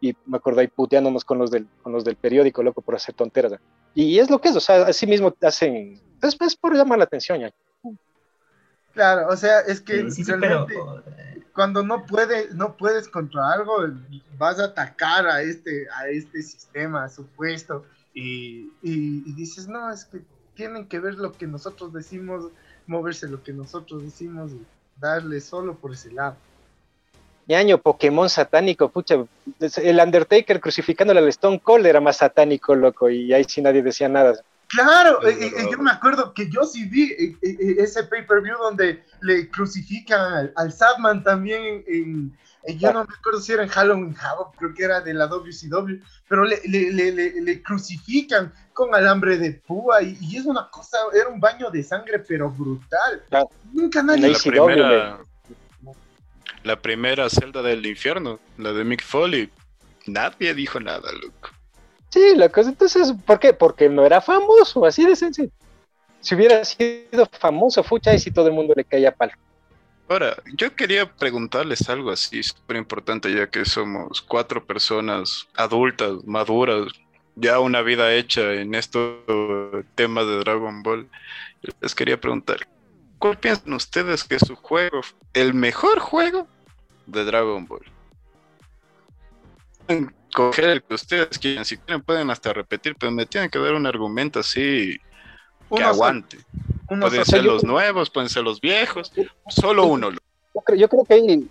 y 0.00 0.14
me 0.26 0.38
acuerdo 0.38 0.60
ahí 0.60 0.68
puteándonos 0.68 1.24
con 1.24 1.38
los 1.38 1.50
del, 1.50 1.68
con 1.82 1.92
los 1.92 2.04
del 2.04 2.16
periódico, 2.16 2.62
loco, 2.62 2.80
por 2.82 2.94
hacer 2.94 3.14
tonteras. 3.14 3.52
Y 3.94 4.18
es 4.18 4.30
lo 4.30 4.40
que 4.40 4.48
es, 4.48 4.56
o 4.56 4.60
sea, 4.60 4.82
así 4.86 5.06
mismo 5.06 5.34
hacen, 5.42 6.00
es, 6.22 6.36
es 6.40 6.56
por 6.56 6.74
llamar 6.74 6.98
la 6.98 7.04
atención 7.04 7.40
ya. 7.40 7.50
Claro, 8.92 9.28
o 9.28 9.36
sea, 9.36 9.60
es 9.60 9.80
que 9.80 10.10
Sí, 10.10 10.10
sí, 10.10 10.24
sí, 10.24 10.32
pero 10.40 10.66
realmente 10.66 10.74
eh, 11.36 11.42
cuando 11.54 11.82
no 11.84 12.06
puedes, 12.06 12.54
no 12.54 12.76
puedes 12.76 13.08
contra 13.08 13.52
algo, 13.52 13.76
vas 14.36 14.58
a 14.58 14.64
atacar 14.64 15.26
a 15.28 15.42
este, 15.42 15.86
a 15.90 16.08
este 16.08 16.42
sistema 16.42 17.08
supuesto 17.08 17.84
y, 18.12 18.62
y- 18.82 19.22
y 19.26 19.32
dices, 19.34 19.68
no, 19.68 19.92
es 19.92 20.04
que 20.06 20.22
tienen 20.54 20.88
que 20.88 20.98
ver 20.98 21.14
lo 21.14 21.32
que 21.32 21.46
nosotros 21.46 21.92
decimos, 21.92 22.46
moverse 22.86 23.28
lo 23.28 23.42
que 23.42 23.52
nosotros 23.52 24.02
decimos 24.02 24.50
y 24.52 24.66
darle 24.96 25.40
solo 25.40 25.76
por 25.78 25.92
ese 25.92 26.10
lado. 26.12 26.36
Ñaño, 27.50 27.78
Pokémon 27.78 28.30
satánico, 28.30 28.90
pucha, 28.90 29.16
el 29.82 29.98
Undertaker 29.98 30.60
crucificándole 30.60 31.18
al 31.18 31.28
Stone 31.30 31.58
Cold 31.60 31.84
era 31.84 32.00
más 32.00 32.18
satánico, 32.18 32.76
loco, 32.76 33.10
y 33.10 33.32
ahí 33.32 33.42
sí 33.42 33.60
nadie 33.60 33.82
decía 33.82 34.08
nada. 34.08 34.34
Claro, 34.68 35.26
eh, 35.26 35.36
eh, 35.36 35.50
verdad. 35.56 35.70
yo 35.72 35.78
me 35.78 35.90
acuerdo 35.90 36.32
que 36.32 36.48
yo 36.48 36.62
sí 36.62 36.84
vi 36.84 37.10
eh, 37.10 37.36
eh, 37.42 37.56
eh, 37.60 37.74
ese 37.78 38.04
pay-per-view 38.04 38.56
donde 38.56 39.02
le 39.22 39.50
crucifican 39.50 40.20
al, 40.32 40.52
al 40.54 40.72
Sadman 40.72 41.24
también 41.24 41.60
en, 41.64 41.84
en- 41.88 42.38
en- 42.62 42.78
yo 42.78 42.92
no 42.92 43.00
me 43.04 43.14
acuerdo 43.18 43.40
si 43.40 43.50
era 43.52 43.64
en 43.64 43.68
Halloween 43.68 44.14
Havoc, 44.16 44.54
creo 44.56 44.72
que 44.72 44.84
era 44.84 45.00
de 45.00 45.12
la 45.12 45.26
WCW, 45.26 45.96
pero 46.28 46.44
le, 46.44 46.60
le, 46.66 46.92
le, 46.92 47.10
le- 47.10 47.40
le 47.40 47.62
crucifican 47.64 48.52
con 48.72 48.94
alambre 48.94 49.38
de 49.38 49.54
púa 49.54 50.02
y, 50.04 50.16
y 50.20 50.36
es 50.36 50.46
una 50.46 50.70
cosa, 50.70 50.98
era 51.12 51.28
un 51.28 51.40
baño 51.40 51.68
de 51.68 51.82
sangre 51.82 52.20
pero 52.20 52.48
brutal. 52.48 53.24
Claro. 53.28 53.48
Nunca 53.72 53.98
En 54.00 54.06
nadie... 54.06 54.28
La 54.28 54.36
ACW, 54.36 54.50
primera, 54.66 55.18
la 56.64 56.80
primera 56.80 57.28
celda 57.30 57.62
del 57.62 57.84
infierno, 57.86 58.38
la 58.58 58.72
de 58.72 58.84
Mick 58.84 59.02
Foley, 59.02 59.50
nadie 60.06 60.54
dijo 60.54 60.80
nada, 60.80 61.10
loco. 61.12 61.50
Sí, 62.10 62.34
la 62.34 62.48
cosa, 62.48 62.70
entonces, 62.70 63.12
¿por 63.24 63.38
qué? 63.38 63.52
Porque 63.52 63.88
no 63.88 64.04
era 64.04 64.20
famoso, 64.20 64.84
así 64.84 65.06
de 65.06 65.14
sencillo. 65.14 65.50
Si 66.20 66.34
hubiera 66.34 66.64
sido 66.64 67.28
famoso, 67.38 67.82
fucha, 67.82 68.12
y 68.12 68.18
si 68.18 68.30
todo 68.30 68.48
el 68.48 68.52
mundo 68.52 68.74
le 68.76 68.84
caía 68.84 69.12
palo. 69.12 69.32
Ahora, 70.08 70.36
yo 70.54 70.74
quería 70.74 71.10
preguntarles 71.10 71.88
algo 71.88 72.10
así 72.10 72.42
súper 72.42 72.76
importante, 72.76 73.32
ya 73.32 73.48
que 73.48 73.64
somos 73.64 74.20
cuatro 74.20 74.66
personas 74.66 75.46
adultas, 75.54 76.24
maduras, 76.24 76.88
ya 77.36 77.60
una 77.60 77.80
vida 77.80 78.12
hecha 78.12 78.54
en 78.54 78.74
estos 78.74 79.20
temas 79.94 80.26
de 80.26 80.38
Dragon 80.38 80.82
Ball. 80.82 81.08
Les 81.80 81.94
quería 81.94 82.20
preguntar, 82.20 82.66
¿cuál 83.20 83.38
piensan 83.38 83.72
ustedes 83.74 84.24
que 84.24 84.34
es 84.34 84.42
su 84.44 84.56
juego, 84.56 85.02
el 85.34 85.54
mejor 85.54 86.00
juego 86.00 86.48
de 87.06 87.24
Dragon 87.24 87.64
Ball? 87.66 87.84
Pueden 89.86 90.12
Coger 90.32 90.70
el 90.70 90.82
que 90.82 90.94
ustedes 90.94 91.38
quieran, 91.38 91.64
si 91.64 91.76
quieren 91.76 92.02
pueden 92.02 92.30
hasta 92.30 92.52
repetir, 92.52 92.94
pero 92.96 93.10
me 93.10 93.26
tienen 93.26 93.50
que 93.50 93.58
dar 93.58 93.74
un 93.74 93.86
argumento 93.86 94.38
así 94.40 94.96
que 95.74 95.82
aguante. 95.82 96.38
Pueden 96.88 97.24
ser 97.24 97.44
los 97.44 97.64
nuevos, 97.64 98.10
pueden 98.10 98.28
ser 98.28 98.44
los 98.44 98.60
viejos, 98.60 99.12
solo 99.48 99.86
uno. 99.86 100.10
Yo 100.10 100.60
creo, 100.64 100.78
yo 100.78 100.88
creo 100.88 101.04
que 101.04 101.14
ahí, 101.14 101.48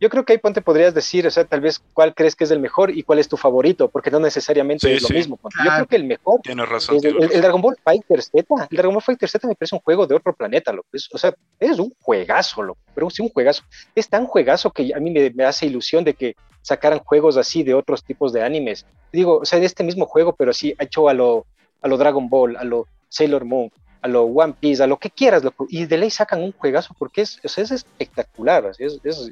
yo 0.00 0.08
creo 0.08 0.24
que 0.24 0.32
ahí 0.32 0.38
ponte 0.38 0.62
podrías 0.62 0.94
decir, 0.94 1.26
o 1.26 1.30
sea, 1.30 1.44
tal 1.44 1.60
vez 1.60 1.78
cuál 1.92 2.14
crees 2.14 2.34
que 2.34 2.44
es 2.44 2.50
el 2.50 2.58
mejor 2.58 2.90
y 2.90 3.02
cuál 3.02 3.18
es 3.18 3.28
tu 3.28 3.36
favorito, 3.36 3.88
porque 3.88 4.10
no 4.10 4.18
necesariamente 4.18 4.88
Sí, 4.88 4.94
es 4.94 5.02
lo 5.02 5.08
sí. 5.08 5.14
mismo. 5.14 5.36
ponte. 5.36 5.56
Yo 5.58 5.64
Claro. 5.64 5.76
creo 5.76 5.88
que 5.88 5.96
el 5.96 6.04
mejor 6.04 6.40
Tienes 6.42 6.68
razón, 6.68 6.96
El, 7.02 7.22
el- 7.22 7.32
el. 7.32 7.40
Dragon 7.42 7.60
Ball 7.60 7.76
Fighter 7.84 8.22
Z, 8.22 8.68
el 8.70 8.76
Dragon 8.76 8.94
Ball 8.94 9.02
Fighter 9.02 9.28
Z 9.28 9.46
me 9.46 9.54
parece 9.54 9.74
un 9.76 9.80
juego 9.82 10.06
de 10.06 10.14
otro 10.14 10.32
planeta, 10.34 10.72
loco. 10.72 10.88
Es- 10.92 11.08
o 11.12 11.18
sea, 11.18 11.34
es 11.58 11.78
un 11.78 11.92
juegazo, 12.00 12.62
loco, 12.62 12.80
pero 12.94 13.10
sí 13.10 13.20
un 13.22 13.28
juegazo. 13.28 13.62
Es 13.94 14.08
tan 14.08 14.26
juegazo 14.26 14.70
que 14.70 14.92
a 14.94 14.98
mí 15.00 15.10
me, 15.10 15.30
me 15.30 15.44
hace 15.44 15.66
ilusión 15.66 16.02
de 16.02 16.14
que 16.14 16.34
sacaran 16.62 16.98
juegos 17.00 17.36
así 17.36 17.62
de 17.62 17.74
otros 17.74 18.02
tipos 18.02 18.32
de 18.32 18.42
animes. 18.42 18.86
Digo, 19.12 19.38
o 19.38 19.44
sea, 19.44 19.58
de 19.60 19.66
este 19.66 19.84
mismo 19.84 20.06
juego, 20.06 20.34
pero 20.34 20.50
así 20.52 20.74
hecho 20.78 21.08
a 21.08 21.14
lo, 21.14 21.46
a 21.82 21.88
lo 21.88 21.96
Dragon 21.98 22.28
Ball, 22.28 22.56
a 22.56 22.64
lo 22.64 22.86
Sailor 23.08 23.44
Moon, 23.44 23.70
a 24.02 24.08
lo 24.08 24.22
One 24.24 24.54
Piece, 24.58 24.82
a 24.82 24.86
lo 24.86 24.98
que 24.98 25.10
quieras, 25.10 25.42
loco. 25.44 25.66
Y 25.68 25.84
de 25.86 25.98
ley 25.98 26.10
sacan 26.10 26.42
un 26.42 26.52
juegazo 26.52 26.94
porque 26.98 27.22
es, 27.22 27.38
o 27.44 27.48
sea, 27.48 27.64
es 27.64 27.70
espectacular, 27.72 28.66
así 28.66 28.84
es, 28.84 28.98
es 29.04 29.30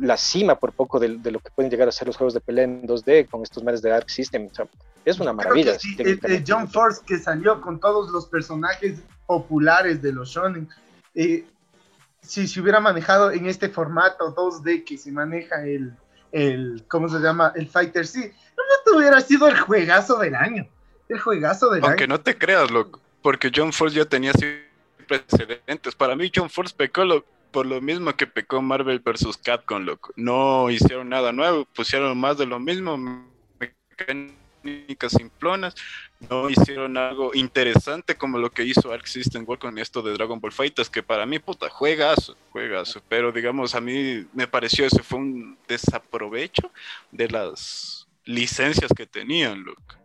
la 0.00 0.16
cima 0.16 0.56
por 0.56 0.72
poco 0.72 0.98
de, 0.98 1.16
de 1.18 1.30
lo 1.30 1.38
que 1.40 1.50
pueden 1.50 1.70
llegar 1.70 1.88
a 1.88 1.92
ser 1.92 2.06
los 2.08 2.16
juegos 2.16 2.34
de 2.34 2.40
pelea 2.40 2.64
en 2.64 2.86
2D 2.86 3.28
con 3.28 3.42
estos 3.42 3.62
mares 3.62 3.82
de 3.82 3.92
Arc 3.92 4.08
System. 4.08 4.48
o 4.50 4.54
sea, 4.54 4.66
es 5.04 5.16
una 5.20 5.26
Creo 5.26 5.34
maravilla. 5.34 5.72
que 5.74 5.78
sí, 5.78 5.94
el- 5.98 6.00
el 6.08 6.20
técnicamente. 6.20 6.52
John 6.52 6.68
Force 6.70 7.02
que 7.06 7.18
salió 7.18 7.60
con 7.60 7.78
todos 7.78 8.10
los 8.10 8.26
personajes 8.26 8.98
populares 9.26 10.02
de 10.02 10.12
los 10.12 10.28
shonen. 10.30 10.68
eh, 11.14 11.44
si 12.20 12.48
se 12.48 12.60
hubiera 12.60 12.80
manejado 12.80 13.30
en 13.30 13.46
este 13.46 13.68
formato 13.68 14.34
2D 14.34 14.84
que 14.84 14.98
se 14.98 15.12
maneja 15.12 15.64
el, 15.64 15.94
el 16.32 16.84
¿cómo 16.88 17.08
se 17.08 17.20
llama? 17.20 17.52
El 17.54 17.68
Fighter 17.68 18.04
C, 18.06 18.34
no 18.56 18.98
hubiera 18.98 19.20
sido 19.20 19.46
el 19.46 19.56
juegazo 19.58 20.18
del 20.18 20.34
año. 20.34 20.66
El 21.08 21.20
juegazo 21.20 21.70
del 21.70 21.84
Aunque 21.84 22.02
año. 22.04 22.14
no 22.14 22.20
te 22.20 22.36
creas, 22.36 22.68
loco, 22.72 23.00
porque 23.22 23.52
John 23.54 23.72
Force 23.72 23.94
ya 23.96 24.04
tenía 24.06 24.32
precedentes. 25.06 25.94
Para 25.94 26.16
mí, 26.16 26.30
John 26.34 26.50
Force 26.50 26.74
pecó 26.76 27.04
lo- 27.04 27.24
por 27.56 27.64
lo 27.64 27.80
mismo 27.80 28.14
que 28.14 28.26
pecó 28.26 28.60
Marvel 28.60 28.98
vs. 28.98 29.38
Capcom, 29.38 29.82
loco. 29.82 30.12
No 30.14 30.68
hicieron 30.68 31.08
nada 31.08 31.32
nuevo, 31.32 31.64
pusieron 31.64 32.18
más 32.18 32.36
de 32.36 32.44
lo 32.44 32.60
mismo, 32.60 32.98
mecánicas 33.58 35.12
simplonas. 35.12 35.74
No 36.28 36.50
hicieron 36.50 36.98
algo 36.98 37.30
interesante 37.32 38.14
como 38.14 38.36
lo 38.36 38.50
que 38.50 38.64
hizo 38.64 38.92
Arc 38.92 39.06
System 39.06 39.44
World 39.46 39.62
con 39.62 39.78
esto 39.78 40.02
de 40.02 40.12
Dragon 40.12 40.38
Ball 40.38 40.52
Fighters, 40.52 40.90
que 40.90 41.02
para 41.02 41.24
mí, 41.24 41.38
puta, 41.38 41.70
juegazo, 41.70 42.36
juegazo. 42.50 43.00
Pero 43.08 43.32
digamos, 43.32 43.74
a 43.74 43.80
mí 43.80 44.26
me 44.34 44.46
pareció 44.46 44.84
ese 44.84 45.02
fue 45.02 45.20
un 45.20 45.56
desaprovecho 45.66 46.70
de 47.10 47.28
las 47.30 48.06
licencias 48.26 48.92
que 48.94 49.06
tenían, 49.06 49.64
loco 49.64 49.96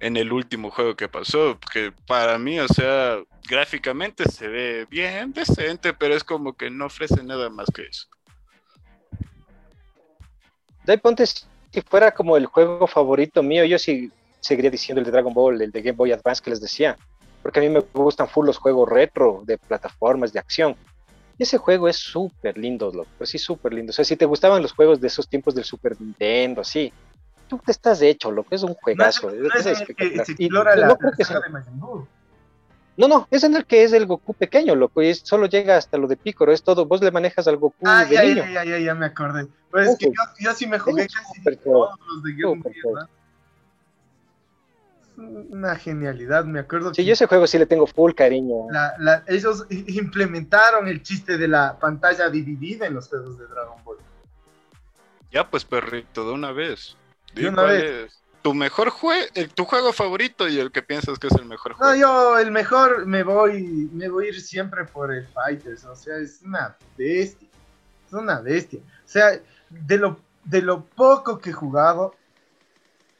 en 0.00 0.16
el 0.16 0.32
último 0.32 0.70
juego 0.70 0.94
que 0.94 1.08
pasó, 1.08 1.58
que 1.72 1.92
para 2.06 2.38
mí, 2.38 2.58
o 2.60 2.68
sea, 2.68 3.18
gráficamente 3.48 4.24
se 4.24 4.48
ve 4.48 4.86
bien, 4.90 5.32
decente, 5.32 5.92
pero 5.92 6.14
es 6.14 6.24
como 6.24 6.56
que 6.56 6.70
no 6.70 6.86
ofrece 6.86 7.22
nada 7.22 7.48
más 7.48 7.68
que 7.74 7.82
eso. 7.82 8.06
Ahí 10.86 10.98
ponte, 10.98 11.26
si 11.26 11.80
fuera 11.88 12.12
como 12.12 12.36
el 12.36 12.46
juego 12.46 12.86
favorito 12.86 13.42
mío, 13.42 13.64
yo 13.64 13.78
sí 13.78 14.10
seguiría 14.40 14.70
diciendo 14.70 15.00
el 15.00 15.04
de 15.04 15.10
Dragon 15.10 15.34
Ball, 15.34 15.60
el 15.60 15.72
de 15.72 15.82
Game 15.82 15.96
Boy 15.96 16.12
Advance 16.12 16.42
que 16.42 16.50
les 16.50 16.60
decía, 16.60 16.96
porque 17.42 17.60
a 17.60 17.62
mí 17.62 17.68
me 17.68 17.80
gustan 17.92 18.28
full 18.28 18.46
los 18.46 18.58
juegos 18.58 18.88
retro, 18.88 19.42
de 19.44 19.58
plataformas, 19.58 20.32
de 20.32 20.38
acción. 20.38 20.76
Ese 21.38 21.58
juego 21.58 21.88
es 21.88 21.96
súper 21.96 22.56
lindo, 22.56 22.90
loco, 22.92 23.10
pero 23.18 23.26
sí 23.26 23.38
súper 23.38 23.74
lindo. 23.74 23.90
O 23.90 23.92
sea, 23.92 24.04
si 24.04 24.16
te 24.16 24.24
gustaban 24.24 24.62
los 24.62 24.72
juegos 24.72 25.00
de 25.00 25.08
esos 25.08 25.28
tiempos 25.28 25.54
del 25.54 25.64
Super 25.64 26.00
Nintendo, 26.00 26.62
así, 26.62 26.92
tú 27.48 27.60
te 27.64 27.72
estás 27.72 28.00
hecho, 28.02 28.30
loco, 28.30 28.54
es 28.54 28.62
un 28.62 28.74
juegazo. 28.74 29.30
no 29.30 29.48
es 29.54 29.66
es 29.66 29.66
en 29.66 29.72
el 29.72 29.76
que 29.76 29.82
espectacular. 29.92 30.26
se 30.26 30.32
Y 30.38 30.44
explora 30.46 30.76
no 30.76 30.80
la, 30.88 30.96
creo 30.96 31.10
la 31.10 31.16
que 31.16 31.24
saga 31.24 31.40
sea- 31.40 31.46
de 31.48 31.52
Majin 31.52 31.80
Buu. 31.80 32.06
No, 32.98 33.08
no, 33.08 33.28
es 33.30 33.44
en 33.44 33.54
el 33.54 33.66
que 33.66 33.84
es 33.84 33.92
el 33.92 34.06
Goku 34.06 34.32
pequeño, 34.32 34.74
loco, 34.74 35.02
y 35.02 35.08
es- 35.08 35.20
solo 35.22 35.46
llega 35.46 35.76
hasta 35.76 35.98
lo 35.98 36.06
de 36.08 36.16
Piccolo, 36.16 36.50
es 36.52 36.62
todo, 36.62 36.86
vos 36.86 37.02
le 37.02 37.10
manejas 37.10 37.46
al 37.46 37.58
Goku 37.58 37.76
Ah, 37.84 38.04
de 38.06 38.14
ya, 38.14 38.22
niño. 38.22 38.36
ya, 38.46 38.64
ya, 38.64 38.64
ya, 38.64 38.78
ya 38.78 38.94
me 38.94 39.04
acordé. 39.06 39.46
Pues 39.70 39.88
es 39.90 39.98
que 39.98 40.06
yo, 40.06 40.12
yo 40.40 40.54
sí 40.54 40.66
me 40.66 40.78
jugué 40.78 41.06
casi 41.06 41.56
todos 41.58 41.90
los 42.08 42.22
de 42.22 42.32
Game 42.34 42.62
Boy, 42.62 43.04
Una 45.18 45.76
genialidad, 45.76 46.44
me 46.44 46.58
acuerdo 46.60 46.90
Sí, 46.92 46.96
que 47.02 47.06
yo 47.06 47.14
ese 47.14 47.26
juego 47.26 47.46
sí 47.46 47.58
le 47.58 47.64
tengo 47.66 47.86
full 47.86 48.12
cariño. 48.12 48.66
la- 48.70 48.94
la- 48.98 49.22
ellos 49.26 49.64
implementaron 49.70 50.88
el 50.88 51.02
chiste 51.02 51.38
de 51.38 51.48
la 51.48 51.78
pantalla 51.78 52.28
dividida 52.28 52.86
en 52.86 52.94
los 52.94 53.08
juegos 53.08 53.38
de 53.38 53.46
Dragon 53.46 53.82
Ball. 53.84 53.96
Ya 55.30 55.48
pues, 55.50 55.64
perrito, 55.64 56.26
de 56.26 56.32
una 56.34 56.52
vez. 56.52 56.96
Una 57.36 57.62
vez. 57.64 57.84
es 57.84 58.22
tu 58.42 58.54
mejor 58.54 58.90
juego, 58.90 59.26
tu 59.54 59.64
juego 59.64 59.92
favorito 59.92 60.48
y 60.48 60.58
el 60.58 60.70
que 60.70 60.82
piensas 60.82 61.18
que 61.18 61.26
es 61.26 61.34
el 61.34 61.46
mejor 61.46 61.72
juego. 61.72 61.92
No, 61.92 61.98
yo 61.98 62.38
el 62.38 62.50
mejor 62.52 63.04
me 63.06 63.22
voy, 63.24 63.62
me 63.92 64.08
voy 64.08 64.26
a 64.26 64.28
ir 64.28 64.40
siempre 64.40 64.84
por 64.84 65.12
el 65.12 65.26
Fighters, 65.26 65.84
o 65.84 65.96
sea, 65.96 66.16
es 66.18 66.40
una 66.42 66.76
bestia, 66.96 67.48
es 68.06 68.12
una 68.12 68.40
bestia. 68.40 68.80
O 68.80 69.08
sea, 69.08 69.40
de 69.68 69.98
lo, 69.98 70.20
de 70.44 70.62
lo 70.62 70.84
poco 70.84 71.38
que 71.38 71.50
he 71.50 71.52
jugado, 71.52 72.14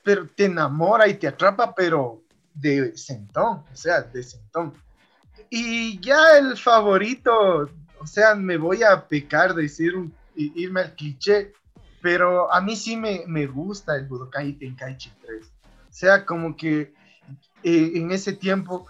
pero 0.05 0.27
te 0.29 0.45
enamora 0.45 1.09
y 1.09 1.15
te 1.15 1.27
atrapa, 1.27 1.75
pero 1.75 2.23
de 2.55 2.97
centón, 2.97 3.65
o 3.73 3.77
sea, 3.77 4.03
de 4.03 4.23
centón. 4.23 4.73
Y 5.51 6.01
ya 6.01 6.39
el 6.39 6.57
favorito, 6.57 7.69
o 7.99 8.07
sea, 8.07 8.35
me 8.37 8.57
voy 8.57 8.83
a 8.85 9.07
pecar 9.07 9.55
de 9.55 9.63
decir 9.63 9.97
un- 9.97 10.15
irme 10.37 10.83
al 10.83 10.95
cliché, 10.95 11.53
pero 12.07 12.55
a 12.55 12.61
mí 12.61 12.77
sí 12.77 12.97
me, 12.97 13.25
me 13.27 13.49
gusta 13.49 13.97
el 13.97 14.07
Budokai 14.07 14.53
Tenkaichi 14.53 15.11
3. 15.27 15.45
O 15.45 15.49
sea, 15.91 16.25
como 16.25 16.57
que 16.57 16.95
eh, 17.65 17.91
en 17.97 18.13
ese 18.13 18.33
tiempo, 18.33 18.87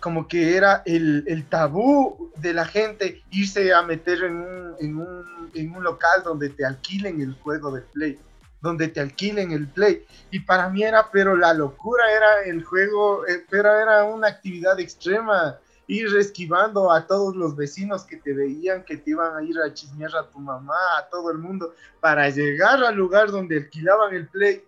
como 0.00 0.26
que 0.26 0.56
era 0.56 0.82
el, 0.84 1.22
el 1.28 1.44
tabú 1.48 2.32
de 2.38 2.52
la 2.52 2.64
gente 2.64 3.22
irse 3.30 3.72
a 3.72 3.82
meter 3.82 4.24
en 4.24 4.34
un, 4.38 4.74
en, 4.80 4.96
un, 4.96 5.50
en 5.54 5.76
un 5.76 5.84
local 5.84 6.24
donde 6.24 6.48
te 6.48 6.66
alquilen 6.66 7.20
el 7.20 7.34
juego 7.34 7.70
de 7.70 7.82
Play, 7.82 8.18
donde 8.60 8.88
te 8.88 8.98
alquilen 8.98 9.52
el 9.52 9.68
Play. 9.68 10.04
Y 10.32 10.40
para 10.40 10.68
mí 10.70 10.82
era, 10.82 11.08
pero 11.12 11.36
la 11.36 11.54
locura 11.54 12.02
era 12.10 12.42
el 12.46 12.64
juego, 12.64 13.24
eh, 13.28 13.44
pero 13.48 13.72
era 13.80 14.02
una 14.02 14.26
actividad 14.26 14.80
extrema 14.80 15.56
ir 15.90 16.16
esquivando 16.16 16.92
a 16.92 17.04
todos 17.06 17.34
los 17.34 17.56
vecinos 17.56 18.04
que 18.04 18.16
te 18.16 18.32
veían, 18.32 18.84
que 18.84 18.96
te 18.96 19.10
iban 19.10 19.36
a 19.36 19.42
ir 19.42 19.58
a 19.58 19.74
chismear 19.74 20.14
a 20.14 20.30
tu 20.30 20.38
mamá, 20.38 20.76
a 20.96 21.08
todo 21.08 21.32
el 21.32 21.38
mundo, 21.38 21.74
para 21.98 22.28
llegar 22.30 22.82
al 22.84 22.94
lugar 22.94 23.32
donde 23.32 23.56
alquilaban 23.56 24.14
el 24.14 24.28
Play 24.28 24.62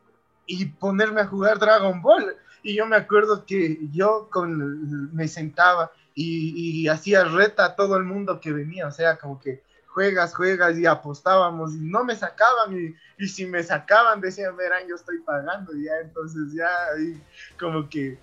y 0.46 0.64
ponerme 0.66 1.20
a 1.20 1.26
jugar 1.26 1.60
Dragon 1.60 2.02
Ball. 2.02 2.36
Y 2.64 2.74
yo 2.74 2.86
me 2.86 2.96
acuerdo 2.96 3.46
que 3.46 3.78
yo 3.92 4.28
con, 4.32 5.14
me 5.14 5.28
sentaba 5.28 5.92
y, 6.14 6.88
hacía 6.88 7.24
reta 7.24 7.66
a 7.66 7.76
todo 7.76 7.96
el 7.96 8.02
mundo 8.02 8.40
que 8.40 8.52
venía, 8.52 8.88
o 8.88 8.90
sea, 8.90 9.16
como 9.16 9.38
que 9.40 9.62
juegas, 9.86 10.34
juegas 10.34 10.76
y 10.76 10.86
apostábamos 10.86 11.74
y 11.74 11.78
no 11.78 12.02
me 12.04 12.16
sacaban 12.16 12.96
y, 13.18 13.28
si 13.28 13.46
me 13.46 13.62
sacaban 13.62 14.20
decían, 14.20 14.56
verán, 14.56 14.88
yo 14.88 14.96
estoy 14.96 15.20
pagando 15.20 15.72
ya, 15.74 16.00
entonces 16.02 16.52
ya 16.52 16.68
como 17.58 17.88
que 17.88 18.18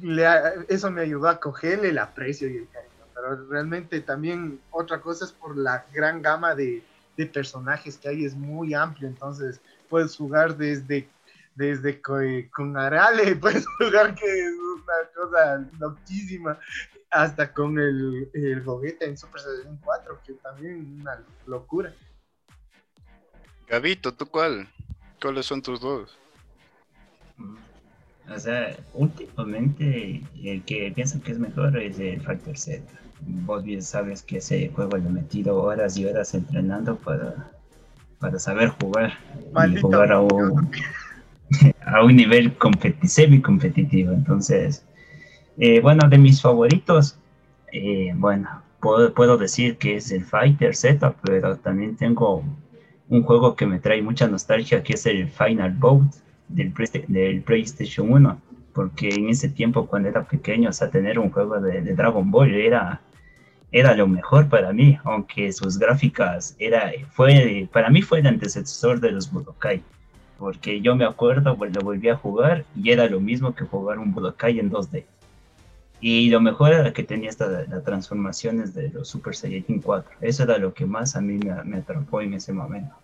le, 0.00 0.26
eso 0.68 0.90
me 0.90 1.02
ayudó 1.02 1.28
a 1.28 1.40
cogerle 1.40 1.90
el 1.90 1.98
aprecio 1.98 2.48
y 2.48 2.56
el 2.58 2.68
cariño. 2.68 2.92
Pero 3.14 3.48
realmente 3.48 4.00
también 4.00 4.60
otra 4.70 5.00
cosa 5.00 5.24
es 5.24 5.32
por 5.32 5.56
la 5.56 5.86
gran 5.92 6.20
gama 6.20 6.54
de, 6.54 6.82
de 7.16 7.26
personajes 7.26 7.96
que 7.98 8.08
hay, 8.08 8.24
es 8.24 8.34
muy 8.34 8.74
amplio. 8.74 9.08
Entonces 9.08 9.60
puedes 9.88 10.16
jugar 10.16 10.56
desde, 10.56 11.08
desde 11.54 12.00
co- 12.02 12.18
con 12.54 12.76
Arale, 12.76 13.36
puedes 13.40 13.64
jugar 13.78 14.14
que 14.14 14.26
es 14.26 14.52
una 14.54 15.08
cosa 15.14 15.70
loquísima, 15.78 16.58
hasta 17.10 17.52
con 17.52 17.78
el, 17.78 18.28
el 18.34 18.62
Gogeta 18.62 19.04
en 19.04 19.16
Super 19.16 19.40
Saiyan 19.40 19.78
4, 19.84 20.20
que 20.26 20.32
también 20.34 20.98
una 21.00 21.22
locura. 21.46 21.92
Gabito, 23.68 24.12
¿tú 24.12 24.26
cuál? 24.26 24.68
¿Cuáles 25.22 25.46
son 25.46 25.62
tus 25.62 25.80
dos? 25.80 26.18
O 28.32 28.38
sea, 28.38 28.74
últimamente 28.94 30.22
el 30.42 30.62
que 30.62 30.90
pienso 30.94 31.20
que 31.22 31.32
es 31.32 31.38
mejor 31.38 31.76
es 31.76 31.98
el 31.98 32.20
Factor 32.20 32.56
Z. 32.56 32.82
Vos 33.20 33.62
bien 33.62 33.82
sabes 33.82 34.22
que 34.22 34.38
ese 34.38 34.70
juego 34.74 34.96
le 34.96 35.06
he 35.08 35.12
metido 35.12 35.62
horas 35.62 35.96
y 35.96 36.06
horas 36.06 36.34
entrenando 36.34 36.96
para, 36.96 37.50
para 38.18 38.38
saber 38.38 38.70
jugar 38.70 39.12
y 39.68 39.76
jugar 39.76 40.12
a 40.12 40.20
un, 40.20 40.70
a 41.86 42.02
un 42.02 42.16
nivel 42.16 42.58
competi- 42.58 43.06
semi-competitivo. 43.06 44.12
Entonces, 44.12 44.84
eh, 45.58 45.80
bueno, 45.80 46.08
de 46.08 46.18
mis 46.18 46.40
favoritos, 46.40 47.18
eh, 47.72 48.12
bueno, 48.16 48.62
puedo, 48.80 49.12
puedo 49.14 49.36
decir 49.36 49.76
que 49.76 49.96
es 49.96 50.10
el 50.10 50.24
Fighter 50.24 50.74
Z, 50.74 51.14
pero 51.22 51.56
también 51.56 51.96
tengo 51.96 52.42
un 53.08 53.22
juego 53.22 53.54
que 53.54 53.66
me 53.66 53.80
trae 53.80 54.02
mucha 54.02 54.26
nostalgia, 54.26 54.82
que 54.82 54.94
es 54.94 55.06
el 55.06 55.28
Final 55.28 55.72
Bout 55.72 56.10
del, 56.48 56.72
del 57.08 57.42
PlayStation 57.42 58.10
1, 58.10 58.40
porque 58.72 59.08
en 59.08 59.28
ese 59.28 59.48
tiempo 59.48 59.86
cuando 59.86 60.08
era 60.08 60.24
pequeño, 60.24 60.70
o 60.70 60.72
sea, 60.72 60.90
tener 60.90 61.18
un 61.18 61.30
juego 61.30 61.60
de, 61.60 61.80
de 61.80 61.94
Dragon 61.94 62.30
Ball 62.30 62.54
era, 62.54 63.00
era 63.72 63.94
lo 63.94 64.06
mejor 64.06 64.48
para 64.48 64.72
mí, 64.72 64.98
aunque 65.04 65.52
sus 65.52 65.78
gráficas 65.78 66.56
era, 66.58 66.92
fue, 67.10 67.68
para 67.72 67.90
mí 67.90 68.02
fue 68.02 68.20
el 68.20 68.26
antecesor 68.26 69.00
de 69.00 69.12
los 69.12 69.30
Budokai, 69.30 69.82
porque 70.38 70.80
yo 70.80 70.96
me 70.96 71.04
acuerdo, 71.04 71.56
pues, 71.56 71.74
lo 71.74 71.82
volví 71.82 72.08
a 72.08 72.16
jugar 72.16 72.64
y 72.76 72.90
era 72.90 73.08
lo 73.08 73.20
mismo 73.20 73.54
que 73.54 73.64
jugar 73.64 73.98
un 73.98 74.12
Budokai 74.12 74.58
en 74.58 74.70
2D. 74.70 75.04
Y 76.00 76.28
lo 76.28 76.40
mejor 76.40 76.72
era 76.72 76.92
que 76.92 77.02
tenía 77.02 77.30
estas 77.30 77.66
las 77.68 77.82
transformaciones 77.82 78.74
de 78.74 78.90
los 78.90 79.08
Super 79.08 79.34
Saiyajin 79.34 79.80
4. 79.80 80.18
Eso 80.20 80.42
era 80.42 80.58
lo 80.58 80.74
que 80.74 80.84
más 80.84 81.16
a 81.16 81.22
mí 81.22 81.38
me, 81.38 81.64
me 81.64 81.78
atrapó 81.78 82.20
en 82.20 82.34
ese 82.34 82.52
momento. 82.52 82.94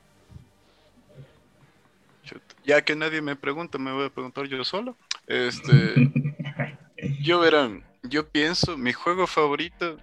Ya 2.64 2.82
que 2.84 2.94
nadie 2.94 3.22
me 3.22 3.36
pregunta, 3.36 3.78
me 3.78 3.92
voy 3.92 4.06
a 4.06 4.10
preguntar 4.10 4.46
yo 4.46 4.62
solo. 4.64 4.96
Este, 5.26 5.94
yo 7.22 7.40
verán, 7.40 7.84
yo 8.02 8.28
pienso, 8.28 8.76
mi 8.76 8.92
juego 8.92 9.26
favorito, 9.26 9.96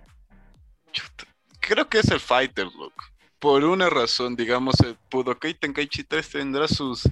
creo 1.59 1.87
que 1.87 1.99
es 1.99 2.09
el 2.09 2.19
Fighter, 2.19 2.65
loco. 2.65 3.03
Por 3.39 3.63
una 3.63 3.89
razón, 3.89 4.35
digamos, 4.35 4.79
el 4.79 4.97
Budokai 5.11 5.53
Tenkaichi 5.53 6.03
3 6.03 6.29
tendrá 6.29 6.67
sus 6.67 7.07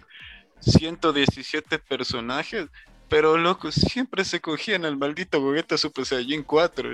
117 0.59 1.77
personajes, 1.79 2.67
pero 3.07 3.37
loco, 3.37 3.71
siempre 3.71 4.25
se 4.25 4.41
cogían 4.41 4.85
al 4.85 4.97
maldito 4.97 5.39
Gogeta 5.39 5.77
Super 5.77 6.05
Saiyajin 6.05 6.43
4. 6.43 6.89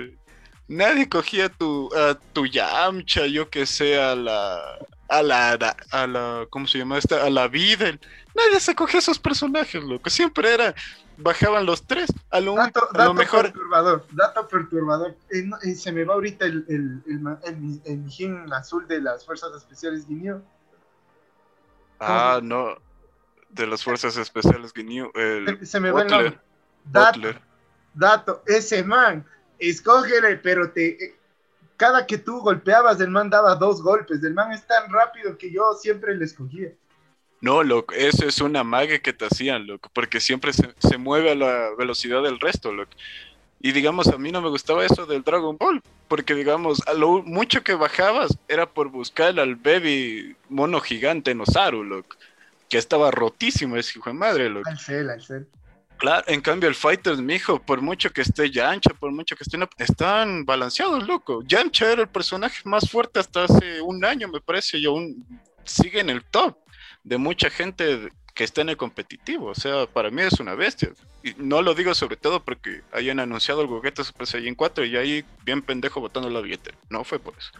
Nadie 0.68 1.08
cogía 1.08 1.48
tu, 1.48 1.88
a 1.94 2.14
tu 2.14 2.46
Yamcha, 2.46 3.26
yo 3.26 3.48
que 3.48 3.64
sé, 3.64 3.98
a 3.98 4.14
la, 4.14 4.78
a 5.12 5.22
la, 5.22 5.76
a 5.90 6.06
la, 6.06 6.46
¿cómo 6.48 6.66
se 6.66 6.78
llama 6.78 6.98
esta? 6.98 7.24
A 7.24 7.30
la 7.30 7.46
Videl. 7.48 8.00
Nadie 8.34 8.60
se 8.60 8.74
cogía 8.74 8.98
esos 8.98 9.18
personajes, 9.18 9.82
loco. 9.82 10.08
Siempre 10.08 10.54
era, 10.54 10.74
bajaban 11.18 11.66
los 11.66 11.86
tres. 11.86 12.10
A 12.30 12.40
lo, 12.40 12.54
Dato, 12.54 12.88
a 12.94 13.04
lo 13.04 13.14
mejor, 13.14 13.42
perturbador, 13.42 14.06
dato 14.12 14.48
perturbador. 14.48 15.16
Eh, 15.30 15.42
no, 15.42 15.58
eh, 15.62 15.74
se 15.74 15.92
me 15.92 16.04
va 16.04 16.14
ahorita 16.14 16.46
el, 16.46 16.64
el, 16.68 17.02
el, 17.06 17.80
el, 17.84 17.98
mijín 17.98 18.50
azul 18.52 18.88
de 18.88 19.02
las 19.02 19.24
Fuerzas 19.26 19.54
Especiales 19.54 20.08
Guineo. 20.08 20.42
ah, 22.00 22.40
no, 22.42 22.76
de 23.50 23.66
las 23.66 23.84
fuerzas 23.84 24.16
especiales 24.16 24.72
el 24.74 25.58
Se, 25.58 25.66
se 25.66 25.80
me 25.80 25.90
va 25.90 26.02
el 26.02 26.08
nombre. 26.08 26.38
Dato, 26.84 27.20
dato, 27.94 28.42
ese 28.46 28.82
man, 28.82 29.24
escógele, 29.58 30.36
pero 30.36 30.70
te... 30.70 31.16
Cada 31.82 32.06
que 32.06 32.16
tú 32.16 32.38
golpeabas, 32.38 33.00
el 33.00 33.10
man 33.10 33.28
daba 33.28 33.56
dos 33.56 33.82
golpes. 33.82 34.22
El 34.22 34.34
man 34.34 34.52
es 34.52 34.64
tan 34.64 34.88
rápido 34.88 35.36
que 35.36 35.50
yo 35.50 35.72
siempre 35.72 36.14
le 36.14 36.24
escogía. 36.24 36.68
No, 37.40 37.64
loco, 37.64 37.92
eso 37.92 38.24
es 38.24 38.40
una 38.40 38.62
magia 38.62 39.00
que 39.00 39.12
te 39.12 39.26
hacían, 39.26 39.66
loco, 39.66 39.90
porque 39.92 40.20
siempre 40.20 40.52
se, 40.52 40.72
se 40.78 40.96
mueve 40.96 41.32
a 41.32 41.34
la 41.34 41.70
velocidad 41.76 42.22
del 42.22 42.38
resto, 42.38 42.70
loco. 42.70 42.92
Y 43.60 43.72
digamos, 43.72 44.06
a 44.06 44.16
mí 44.16 44.30
no 44.30 44.40
me 44.40 44.48
gustaba 44.48 44.86
eso 44.86 45.06
del 45.06 45.24
Dragon 45.24 45.56
Ball, 45.58 45.82
porque 46.06 46.36
digamos, 46.36 46.86
a 46.86 46.94
lo 46.94 47.20
mucho 47.24 47.64
que 47.64 47.74
bajabas 47.74 48.38
era 48.46 48.70
por 48.70 48.88
buscar 48.88 49.40
al 49.40 49.56
baby 49.56 50.36
mono 50.48 50.78
gigante 50.78 51.34
Nozaru, 51.34 51.82
loco, 51.82 52.16
que 52.68 52.78
estaba 52.78 53.10
rotísimo 53.10 53.76
ese 53.76 53.98
hijo 53.98 54.08
de 54.08 54.14
madre, 54.14 54.50
loco. 54.50 54.70
Al 54.70 54.78
cel, 54.78 55.10
al 55.10 55.20
cel. 55.20 55.48
Claro, 56.02 56.24
en 56.26 56.40
cambio 56.40 56.68
el 56.68 56.74
Fighters, 56.74 57.20
mijo, 57.20 57.62
por 57.62 57.80
mucho 57.80 58.10
que 58.10 58.22
esté 58.22 58.50
Yancha, 58.50 58.90
por 58.92 59.12
mucho 59.12 59.36
que 59.36 59.44
esté... 59.44 59.56
Están 59.78 60.44
balanceados, 60.44 61.06
loco. 61.06 61.44
Yancha 61.44 61.92
era 61.92 62.02
el 62.02 62.08
personaje 62.08 62.60
más 62.64 62.90
fuerte 62.90 63.20
hasta 63.20 63.44
hace 63.44 63.80
un 63.80 64.04
año, 64.04 64.26
me 64.26 64.40
parece, 64.40 64.78
y 64.78 64.86
aún 64.86 65.24
sigue 65.62 66.00
en 66.00 66.10
el 66.10 66.24
top 66.24 66.58
de 67.04 67.18
mucha 67.18 67.50
gente 67.50 68.08
que 68.34 68.42
está 68.42 68.62
en 68.62 68.70
el 68.70 68.76
competitivo. 68.76 69.46
O 69.46 69.54
sea, 69.54 69.86
para 69.86 70.10
mí 70.10 70.22
es 70.22 70.40
una 70.40 70.56
bestia. 70.56 70.90
Y 71.22 71.34
no 71.36 71.62
lo 71.62 71.72
digo 71.72 71.94
sobre 71.94 72.16
todo 72.16 72.42
porque 72.42 72.82
hayan 72.90 73.20
anunciado 73.20 73.60
el 73.60 73.68
Gogeta 73.68 74.02
Super 74.02 74.26
Saiyan 74.26 74.56
4 74.56 74.84
y 74.86 74.96
ahí 74.96 75.24
bien 75.44 75.62
pendejo 75.62 76.00
botando 76.00 76.28
la 76.30 76.40
billetera. 76.40 76.76
No 76.90 77.04
fue 77.04 77.20
por 77.20 77.34
eso. 77.38 77.52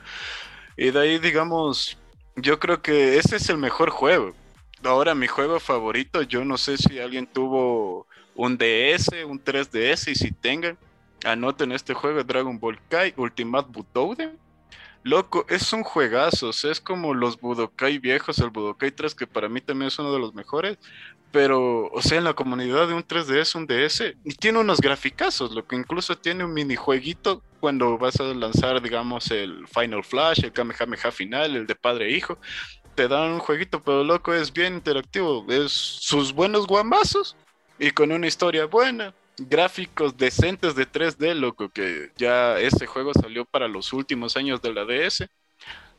Y 0.77 0.91
de 0.91 0.99
ahí, 0.99 1.19
digamos, 1.21 1.97
yo 2.35 2.59
creo 2.59 2.83
que 2.83 3.19
ese 3.19 3.37
es 3.37 3.49
el 3.51 3.59
mejor 3.59 3.91
juego. 3.91 4.35
Ahora, 4.83 5.15
mi 5.15 5.29
juego 5.29 5.61
favorito, 5.61 6.23
yo 6.23 6.45
no 6.45 6.59
sé 6.59 6.77
si 6.77 6.99
alguien 6.99 7.29
tuvo 7.29 8.09
un 8.35 8.57
DS, 8.57 9.09
un 9.27 9.43
3DS, 9.43 10.11
y 10.11 10.15
si 10.15 10.33
tengan, 10.33 10.79
anoten 11.25 11.73
este 11.73 11.95
juego 11.95 12.23
Dragon 12.23 12.59
Ball 12.59 12.79
Kai 12.89 13.15
Ultimate 13.17 13.69
Budoden. 13.71 14.39
Loco, 15.05 15.45
es 15.49 15.73
un 15.73 15.83
juegazo, 15.83 16.51
o 16.51 16.51
es 16.51 16.81
como 16.81 17.13
los 17.13 17.41
Budokai 17.41 17.99
viejos, 17.99 18.39
el 18.39 18.51
Budokai 18.51 18.93
3, 18.93 19.15
que 19.17 19.27
para 19.27 19.49
mí 19.49 19.61
también 19.61 19.89
es 19.89 19.99
uno 19.99 20.13
de 20.13 20.21
los 20.21 20.33
mejores, 20.33 20.79
pero, 21.33 21.89
o 21.89 22.01
sea, 22.03 22.19
en 22.19 22.25
la 22.25 22.35
comunidad 22.35 22.87
de 22.87 22.95
un 22.95 23.03
3DS, 23.03 23.57
un 23.57 23.67
DS, 23.67 24.15
y 24.23 24.35
tiene 24.35 24.61
unos 24.61 24.81
graficazos, 24.81 25.51
lo 25.53 25.67
que 25.67 25.75
incluso 25.75 26.17
tiene 26.17 26.45
un 26.45 26.55
minijueguito 26.55 27.43
cuando 27.59 27.99
vas 27.99 28.21
a 28.21 28.25
lanzar, 28.25 28.81
digamos, 28.81 29.29
el 29.33 29.67
Final 29.67 30.05
Flash, 30.05 30.45
el 30.45 30.53
Kamehameha 30.53 31.11
final, 31.11 31.57
el 31.57 31.67
de 31.67 31.75
padre 31.75 32.07
e 32.07 32.17
hijo, 32.17 32.39
te 32.95 33.09
dan 33.09 33.33
un 33.33 33.39
jueguito, 33.41 33.83
pero 33.83 34.05
loco, 34.05 34.35
es 34.35 34.53
bien 34.53 34.75
interactivo. 34.75 35.47
Es 35.49 35.73
sus 35.73 36.33
buenos 36.33 36.67
guambazos 36.67 37.37
y 37.79 37.91
con 37.91 38.13
una 38.13 38.27
historia 38.27 38.67
buena. 38.67 39.15
Gráficos 39.39 40.17
decentes 40.17 40.75
de 40.75 40.87
3D, 40.87 41.35
loco, 41.35 41.69
que 41.71 42.11
ya 42.17 42.59
ese 42.59 42.87
juego 42.87 43.13
salió 43.15 43.45
para 43.45 43.67
los 43.67 43.93
últimos 43.93 44.37
años 44.37 44.61
de 44.61 44.73
la 44.73 44.85
DS. 44.85 45.29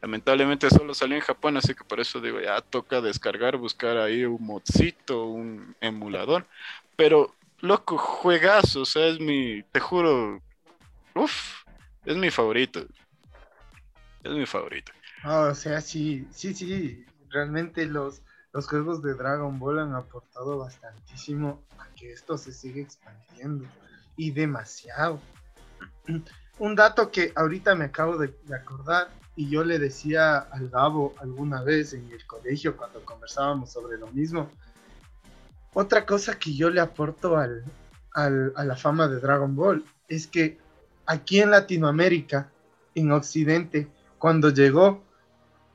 Lamentablemente 0.01 0.69
solo 0.69 0.93
salió 0.93 1.15
en 1.15 1.21
Japón, 1.21 1.57
así 1.57 1.73
que 1.73 1.83
por 1.83 1.99
eso 1.99 2.19
digo, 2.19 2.39
ya 2.39 2.59
toca 2.61 3.01
descargar, 3.01 3.57
buscar 3.57 3.97
ahí 3.97 4.25
un 4.25 4.45
modcito, 4.45 5.25
un 5.25 5.75
emulador. 5.79 6.45
Pero, 6.95 7.33
loco, 7.59 7.97
juegazo, 7.97 8.81
o 8.81 8.85
sea, 8.85 9.07
es 9.07 9.19
mi, 9.19 9.63
te 9.63 9.79
juro, 9.79 10.41
uff, 11.15 11.63
es 12.05 12.17
mi 12.17 12.29
favorito. 12.29 12.85
Es 14.23 14.31
mi 14.31 14.45
favorito. 14.45 14.91
o 15.23 15.55
sea, 15.55 15.81
sí, 15.81 16.27
sí, 16.31 16.53
sí, 16.53 17.05
realmente 17.29 17.85
los, 17.85 18.21
los 18.53 18.67
juegos 18.67 19.01
de 19.01 19.15
Dragon 19.15 19.57
Ball 19.57 19.79
han 19.79 19.95
aportado 19.95 20.59
bastantísimo 20.59 21.63
a 21.79 21.87
que 21.95 22.13
esto 22.13 22.37
se 22.37 22.53
siga 22.53 22.81
expandiendo 22.81 23.65
y 24.15 24.31
demasiado. 24.31 25.19
Un 26.59 26.75
dato 26.75 27.09
que 27.09 27.33
ahorita 27.35 27.73
me 27.73 27.85
acabo 27.85 28.15
de, 28.15 28.31
acordar 28.55 29.09
y 29.35 29.49
yo 29.49 29.63
le 29.63 29.79
decía 29.79 30.37
al 30.37 30.69
Gabo 30.69 31.15
alguna 31.19 31.63
vez 31.63 31.93
en 31.93 32.07
el 32.11 32.23
colegio 32.27 32.77
cuando 32.77 33.03
conversábamos 33.03 33.71
sobre 33.71 33.97
lo 33.97 34.05
mismo. 34.11 34.51
Otra 35.73 36.05
cosa 36.05 36.37
que 36.37 36.53
yo 36.53 36.69
le 36.69 36.79
aporto 36.79 37.37
al, 37.37 37.65
al, 38.13 38.53
a 38.55 38.63
la 38.63 38.75
fama 38.75 39.07
de 39.07 39.19
Dragon 39.19 39.55
Ball 39.55 39.83
es 40.07 40.27
que 40.27 40.59
aquí 41.07 41.39
en 41.39 41.49
Latinoamérica, 41.49 42.51
en 42.93 43.11
Occidente, 43.11 43.87
cuando 44.19 44.51
llegó 44.51 45.01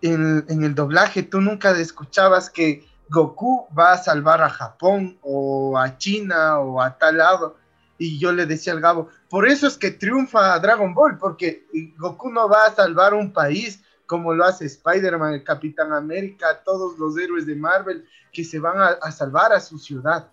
en, 0.03 0.45
en, 0.49 0.65
el 0.65 0.75
doblaje, 0.75 1.23
tú 1.23 1.41
nunca 1.41 1.71
escuchabas 1.79 2.51
que 2.51 2.87
Goku 3.09 3.67
va 3.77 3.93
a 3.93 3.99
salvar 3.99 4.43
a 4.43 4.51
Japón 4.51 5.19
o 5.23 5.79
a 5.79 5.97
China 5.99 6.61
o 6.61 6.81
a 6.81 6.97
tal 6.99 7.19
lado. 7.19 7.57
Y 7.99 8.19
yo 8.19 8.33
le 8.33 8.47
decía 8.47 8.73
al 8.73 8.81
Gabo, 8.81 9.09
por 9.29 9.49
eso 9.49 9.67
es 9.67 9.77
que 9.77 9.91
triunfa 9.91 10.59
Dragon 10.61 10.95
Ball, 10.95 11.19
porque 11.19 11.67
Goku 11.99 12.31
no 12.31 12.49
va 12.49 12.67
a 12.67 12.75
salvar 12.75 13.13
un 13.13 13.33
país 13.33 13.83
como 14.07 14.33
lo 14.35 14.45
hace 14.45 14.65
Spider-Man, 14.65 15.35
el 15.35 15.45
Capitán 15.45 15.93
América, 15.93 16.63
todos 16.65 16.99
los 16.99 17.19
héroes 17.19 17.45
de 17.45 17.55
Marvel 17.55 18.07
que 18.33 18.43
se 18.43 18.59
van 18.59 18.97
a, 19.01 19.13
salvar 19.13 19.53
a 19.53 19.61
su 19.61 19.79
ciudad, 19.79 20.31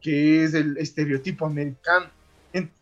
que 0.00 0.44
es 0.44 0.54
el 0.54 0.76
estereotipo 0.78 1.44
americano. 1.44 2.06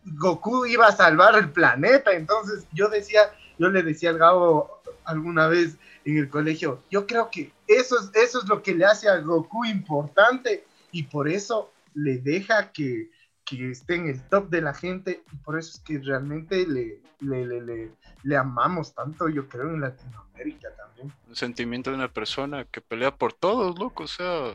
Goku 0.05 0.67
iba 0.67 0.87
a 0.87 0.93
salvar 0.93 1.35
el 1.35 1.51
planeta, 1.51 2.13
entonces 2.13 2.65
yo 2.73 2.89
decía, 2.89 3.23
yo 3.59 3.69
le 3.69 3.83
decía 3.83 4.11
al 4.11 4.19
Gabo 4.19 4.81
alguna 5.05 5.49
vez 5.49 5.77
en 6.07 6.19
el 6.19 6.31
colegio, 6.31 6.83
yo 6.89 7.07
creo 7.07 7.31
que 7.31 7.53
eso 7.67 7.97
es, 7.99 8.11
eso 8.15 8.41
es 8.41 8.49
lo 8.49 8.63
que 8.63 8.75
le 8.75 8.85
hace 8.85 9.09
a 9.09 9.19
Goku 9.19 9.65
importante 9.65 10.65
y 10.93 11.03
por 11.03 11.29
eso 11.29 11.73
le 11.95 12.19
deja 12.19 12.71
que, 12.71 13.11
que 13.45 13.73
esté 13.73 13.97
en 13.97 14.09
el 14.09 14.23
top 14.29 14.49
de 14.49 14.61
la 14.61 14.73
gente 14.73 15.25
y 15.33 15.37
por 15.39 15.59
eso 15.59 15.73
es 15.75 15.81
que 15.81 15.99
realmente 15.99 16.65
le, 16.65 17.01
le, 17.21 17.91
le, 18.23 18.37
amamos 18.37 18.95
tanto, 18.95 19.29
yo 19.29 19.49
creo, 19.49 19.69
en 19.71 19.81
Latinoamérica 19.81 20.69
también. 20.77 21.13
El 21.29 21.37
sentimiento 21.37 21.91
de 21.91 21.97
una 21.97 22.09
persona 22.09 22.65
que 22.65 22.81
pelea 22.81 23.13
por 23.13 23.33
todos, 23.33 23.77
loco, 23.77 24.05
o 24.05 24.09
sea, 24.09 24.55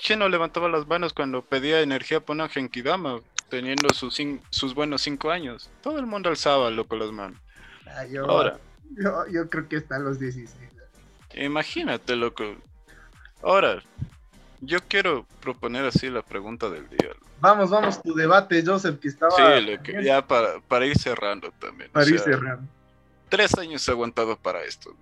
¿quién 0.00 0.20
no 0.20 0.28
levantaba 0.28 0.68
las 0.68 0.86
manos 0.86 1.12
cuando 1.12 1.42
pedía 1.42 1.80
energía 1.80 2.20
por 2.20 2.34
una 2.34 2.48
Genkidama, 2.48 3.20
teniendo 3.48 3.88
sus, 3.92 4.22
sus 4.50 4.74
buenos 4.74 5.02
cinco 5.02 5.32
años? 5.32 5.68
Todo 5.82 5.98
el 5.98 6.06
mundo 6.06 6.28
alzaba, 6.28 6.70
loco, 6.70 6.94
las 6.94 7.10
manos. 7.10 7.40
Ah, 7.86 8.04
yo, 8.06 8.24
Ahora, 8.30 8.60
yo, 8.90 9.26
yo 9.28 9.48
creo 9.48 9.68
que 9.68 9.76
hasta 9.76 9.98
los 9.98 10.18
16. 10.18 10.50
Imagínate, 11.34 12.16
loco. 12.16 12.44
Ahora, 13.42 13.82
yo 14.60 14.78
quiero 14.86 15.26
proponer 15.40 15.84
así 15.84 16.08
la 16.10 16.22
pregunta 16.22 16.68
del 16.68 16.88
día. 16.88 17.10
Vamos, 17.40 17.70
vamos, 17.70 18.02
tu 18.02 18.14
debate, 18.14 18.62
Joseph, 18.64 19.00
que 19.00 19.08
estaba. 19.08 19.32
Sí, 19.32 19.78
ya 20.02 20.26
para, 20.26 20.60
para, 20.60 20.86
ir 20.86 20.98
cerrando 20.98 21.50
también. 21.52 21.90
Para 21.90 22.08
ir 22.08 22.18
cerrando. 22.18 22.68
Tres 23.28 23.56
años 23.56 23.86
he 23.88 23.90
aguantado 23.92 24.36
para 24.36 24.62
esto. 24.64 24.94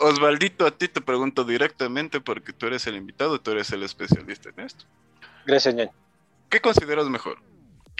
Osvaldito, 0.00 0.66
a 0.66 0.70
ti 0.70 0.88
te 0.88 1.00
pregunto 1.00 1.44
directamente 1.44 2.20
porque 2.20 2.52
tú 2.52 2.66
eres 2.66 2.86
el 2.86 2.96
invitado, 2.96 3.40
tú 3.40 3.52
eres 3.52 3.70
el 3.70 3.82
especialista 3.82 4.50
en 4.50 4.60
esto. 4.60 4.84
Gracias, 5.46 5.74
ñaño. 5.74 5.92
¿Qué 6.50 6.60
consideras 6.60 7.08
mejor? 7.08 7.38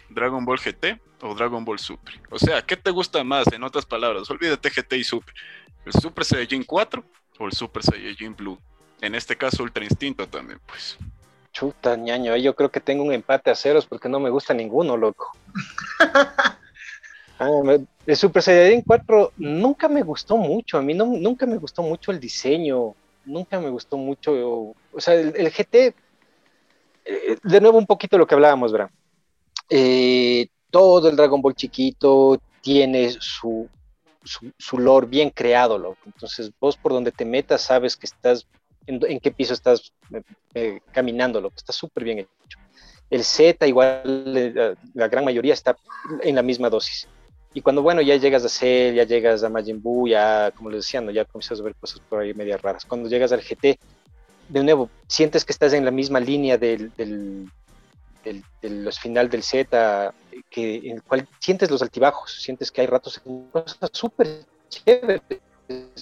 ¿Dragon 0.09 0.45
Ball 0.45 0.59
GT 0.59 1.01
o 1.23 1.35
Dragon 1.35 1.65
Ball 1.65 1.79
Super? 1.79 2.21
O 2.31 2.39
sea, 2.39 2.63
¿qué 2.63 2.77
te 2.77 2.91
gusta 2.91 3.23
más? 3.25 3.47
En 3.53 3.63
otras 3.63 3.85
palabras, 3.85 4.31
olvídate 4.31 4.71
GT 4.71 4.93
y 4.95 5.05
Super. 5.05 5.35
¿El 5.85 5.93
Super 5.93 6.25
Saiyajin 6.25 6.65
4 6.65 7.05
o 7.39 7.47
el 7.47 7.53
Super 7.53 7.83
Saiyajin 7.83 8.35
Blue? 8.35 8.59
En 9.01 9.15
este 9.15 9.37
caso, 9.37 9.63
Ultra 9.63 9.85
Instinto 9.85 10.27
también, 10.27 10.61
pues. 10.67 10.99
Chuta, 11.53 11.97
ñaño, 11.97 12.37
yo 12.37 12.55
creo 12.55 12.71
que 12.71 12.81
tengo 12.81 13.03
un 13.03 13.13
empate 13.13 13.51
a 13.51 13.55
ceros 13.55 13.87
porque 13.87 14.09
no 14.09 14.21
me 14.21 14.31
gusta 14.31 14.53
ninguno, 14.55 14.97
loco. 14.97 15.33
Ah, 17.39 17.51
el 18.07 18.17
Super 18.17 18.43
Saiyajin 18.43 18.81
4 18.81 19.33
nunca 19.37 19.89
me 19.89 20.03
gustó 20.03 20.39
mucho, 20.39 20.79
a 20.79 20.83
mí 20.83 20.95
no, 20.95 21.05
nunca 21.05 21.45
me 21.45 21.59
gustó 21.59 21.83
mucho 21.83 22.11
el 22.11 22.19
diseño, 22.19 22.95
nunca 23.27 23.61
me 23.61 23.69
gustó 23.69 23.99
mucho, 23.99 24.33
o 24.33 25.01
sea, 25.01 25.13
el, 25.13 25.51
GT, 25.51 25.95
eh, 27.05 27.37
de 27.43 27.61
nuevo 27.61 27.77
un 27.77 27.85
poquito 27.85 28.17
lo 28.17 28.27
que 28.27 28.35
hablábamos, 28.35 28.73
¿verdad? 28.73 28.91
Eh, 29.69 30.49
todo 30.71 31.09
el 31.09 31.17
Dragon 31.17 31.41
Ball 31.41 31.55
chiquito 31.55 32.39
tiene 32.61 33.11
su, 33.21 33.69
su, 34.23 34.53
su, 34.59 34.79
lore 34.79 35.07
bien 35.07 35.31
creado, 35.31 35.79
loco. 35.79 36.01
Entonces, 36.07 36.51
vos 36.61 36.77
por 36.77 36.93
donde 36.93 37.13
te 37.13 37.25
metas 37.25 37.63
sabes 37.63 37.97
que 37.97 38.07
estás 38.07 38.47
en, 38.87 39.21
qué 39.21 39.31
piso 39.31 39.55
estás 39.55 39.93
eh, 40.13 40.23
eh, 40.55 40.81
caminando, 40.93 41.41
lo 41.41 41.51
que 41.51 41.57
está 41.57 41.73
súper 41.73 42.05
bien 42.05 42.19
hecho. 42.21 42.59
El 43.11 43.25
Z 43.25 43.67
igual, 43.67 44.03
eh, 44.37 44.75
la, 44.95 45.09
gran 45.09 45.25
mayoría 45.25 45.55
está 45.55 45.77
en 46.23 46.35
la 46.35 46.43
misma 46.43 46.71
dosis. 46.71 47.09
Y 47.55 47.63
cuando, 47.63 47.83
bueno, 47.83 48.03
ya 48.03 48.17
llegas 48.17 48.45
a 48.45 48.49
Cell, 48.49 48.95
ya 48.95 49.05
llegas 49.05 49.43
a 49.43 49.49
Majin 49.49 49.81
Buu, 49.81 50.09
ya, 50.09 50.53
como 50.55 50.71
les 50.71 50.85
decía, 50.85 51.01
¿no? 51.01 51.11
ya 51.11 51.25
comienzas 51.25 51.61
a 51.61 51.63
ver 51.63 51.75
cosas 51.75 52.01
por 52.01 52.21
ahí 52.21 52.35
medias 52.35 52.61
raras. 52.61 52.85
Cuando 52.85 53.09
llegas 53.09 53.33
al 53.33 53.41
GT, 53.41 53.79
de 54.49 54.63
nuevo, 54.63 54.91
sientes 55.09 55.45
que 55.45 55.53
estás 55.53 55.73
en 55.73 55.85
la 55.85 55.91
misma 55.91 56.21
línea 56.21 56.59
del, 56.59 56.93
del, 56.97 57.51
del, 58.61 58.85
los 58.85 58.99
final 58.99 59.29
del 59.29 59.43
Z, 59.43 60.15
que, 60.51 60.77
en 60.77 60.97
el 60.97 61.03
cual 61.03 61.29
sientes 61.39 61.71
los 61.71 61.83
altibajos, 61.83 62.33
sientes 62.33 62.71
que 62.71 62.81
hay 62.81 62.87
ratos 62.87 63.21
en 63.25 63.49
cosas 63.51 63.91
súper 63.93 64.45
chéveres, 64.69 65.23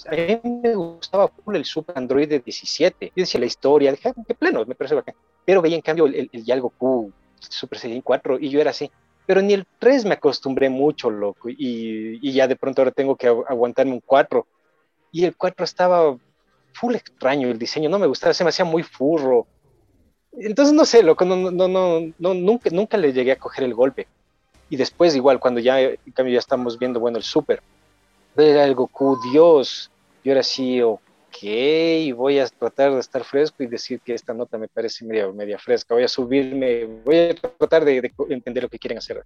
a 0.07 0.15
mí 0.15 0.59
me 0.63 0.75
gustaba 0.75 1.31
el 1.53 1.65
Super 1.65 1.97
Android 1.97 2.29
de 2.29 2.39
17. 2.39 3.07
Yo 3.07 3.11
decía 3.15 3.39
la 3.39 3.45
historia, 3.47 3.91
dije, 3.91 4.09
ah, 4.09 4.23
qué 4.27 4.35
pleno, 4.35 4.63
me 4.65 4.75
parece 4.75 4.95
bacán. 4.95 5.15
Pero 5.43 5.61
veía 5.61 5.75
en 5.75 5.81
cambio 5.81 6.05
el, 6.05 6.29
el, 6.31 6.43
el 6.47 6.61
Goku 6.61 7.11
Super 7.39 7.79
Saiyan 7.79 8.01
4 8.01 8.39
y 8.39 8.49
yo 8.49 8.61
era 8.61 8.71
así. 8.71 8.91
Pero 9.25 9.41
ni 9.41 9.53
el 9.53 9.65
3 9.79 10.05
me 10.05 10.13
acostumbré 10.13 10.69
mucho, 10.69 11.09
loco. 11.09 11.49
Y, 11.49 12.19
y 12.21 12.31
ya 12.31 12.47
de 12.47 12.55
pronto 12.55 12.81
ahora 12.81 12.91
tengo 12.91 13.15
que 13.15 13.27
aguantarme 13.27 13.93
un 13.93 14.01
4. 14.05 14.45
Y 15.11 15.25
el 15.25 15.35
4 15.35 15.63
estaba 15.63 16.15
full 16.73 16.93
extraño, 16.93 17.47
el 17.47 17.57
diseño 17.57 17.89
no 17.89 17.97
me 17.97 18.07
gustaba, 18.07 18.33
se 18.33 18.43
me 18.43 18.49
hacía 18.49 18.65
muy 18.65 18.83
furro. 18.83 19.47
Entonces 20.37 20.73
no 20.73 20.85
sé, 20.85 21.03
loco, 21.03 21.25
no, 21.25 21.51
no, 21.51 21.67
no, 21.67 22.01
no, 22.17 22.33
nunca, 22.33 22.69
nunca 22.71 22.97
le 22.97 23.13
llegué 23.13 23.31
a 23.31 23.39
coger 23.39 23.63
el 23.63 23.73
golpe. 23.73 24.07
Y 24.69 24.77
después 24.77 25.15
igual, 25.15 25.39
cuando 25.39 25.59
ya, 25.59 25.79
en 25.79 25.97
ya 26.15 26.39
estamos 26.39 26.79
viendo, 26.79 26.99
bueno, 26.99 27.17
el 27.17 27.23
Super 27.23 27.61
ver 28.35 28.59
al 28.59 28.75
Goku 28.75 29.19
Dios. 29.31 29.89
Y 30.23 30.29
ahora 30.29 30.43
sí, 30.43 30.81
ok, 30.81 31.03
voy 32.15 32.39
a 32.39 32.47
tratar 32.47 32.93
de 32.93 32.99
estar 32.99 33.23
fresco 33.23 33.63
y 33.63 33.67
decir 33.67 33.99
que 34.01 34.13
esta 34.13 34.33
nota 34.33 34.57
me 34.57 34.67
parece 34.67 35.05
media, 35.05 35.27
media 35.31 35.57
fresca. 35.57 35.93
Voy 35.93 36.03
a 36.03 36.07
subirme, 36.07 36.85
voy 36.85 37.17
a 37.17 37.35
tratar 37.35 37.85
de, 37.85 38.11
entender 38.29 38.63
lo 38.63 38.69
que 38.69 38.79
quieren 38.79 38.97
hacer. 38.97 39.23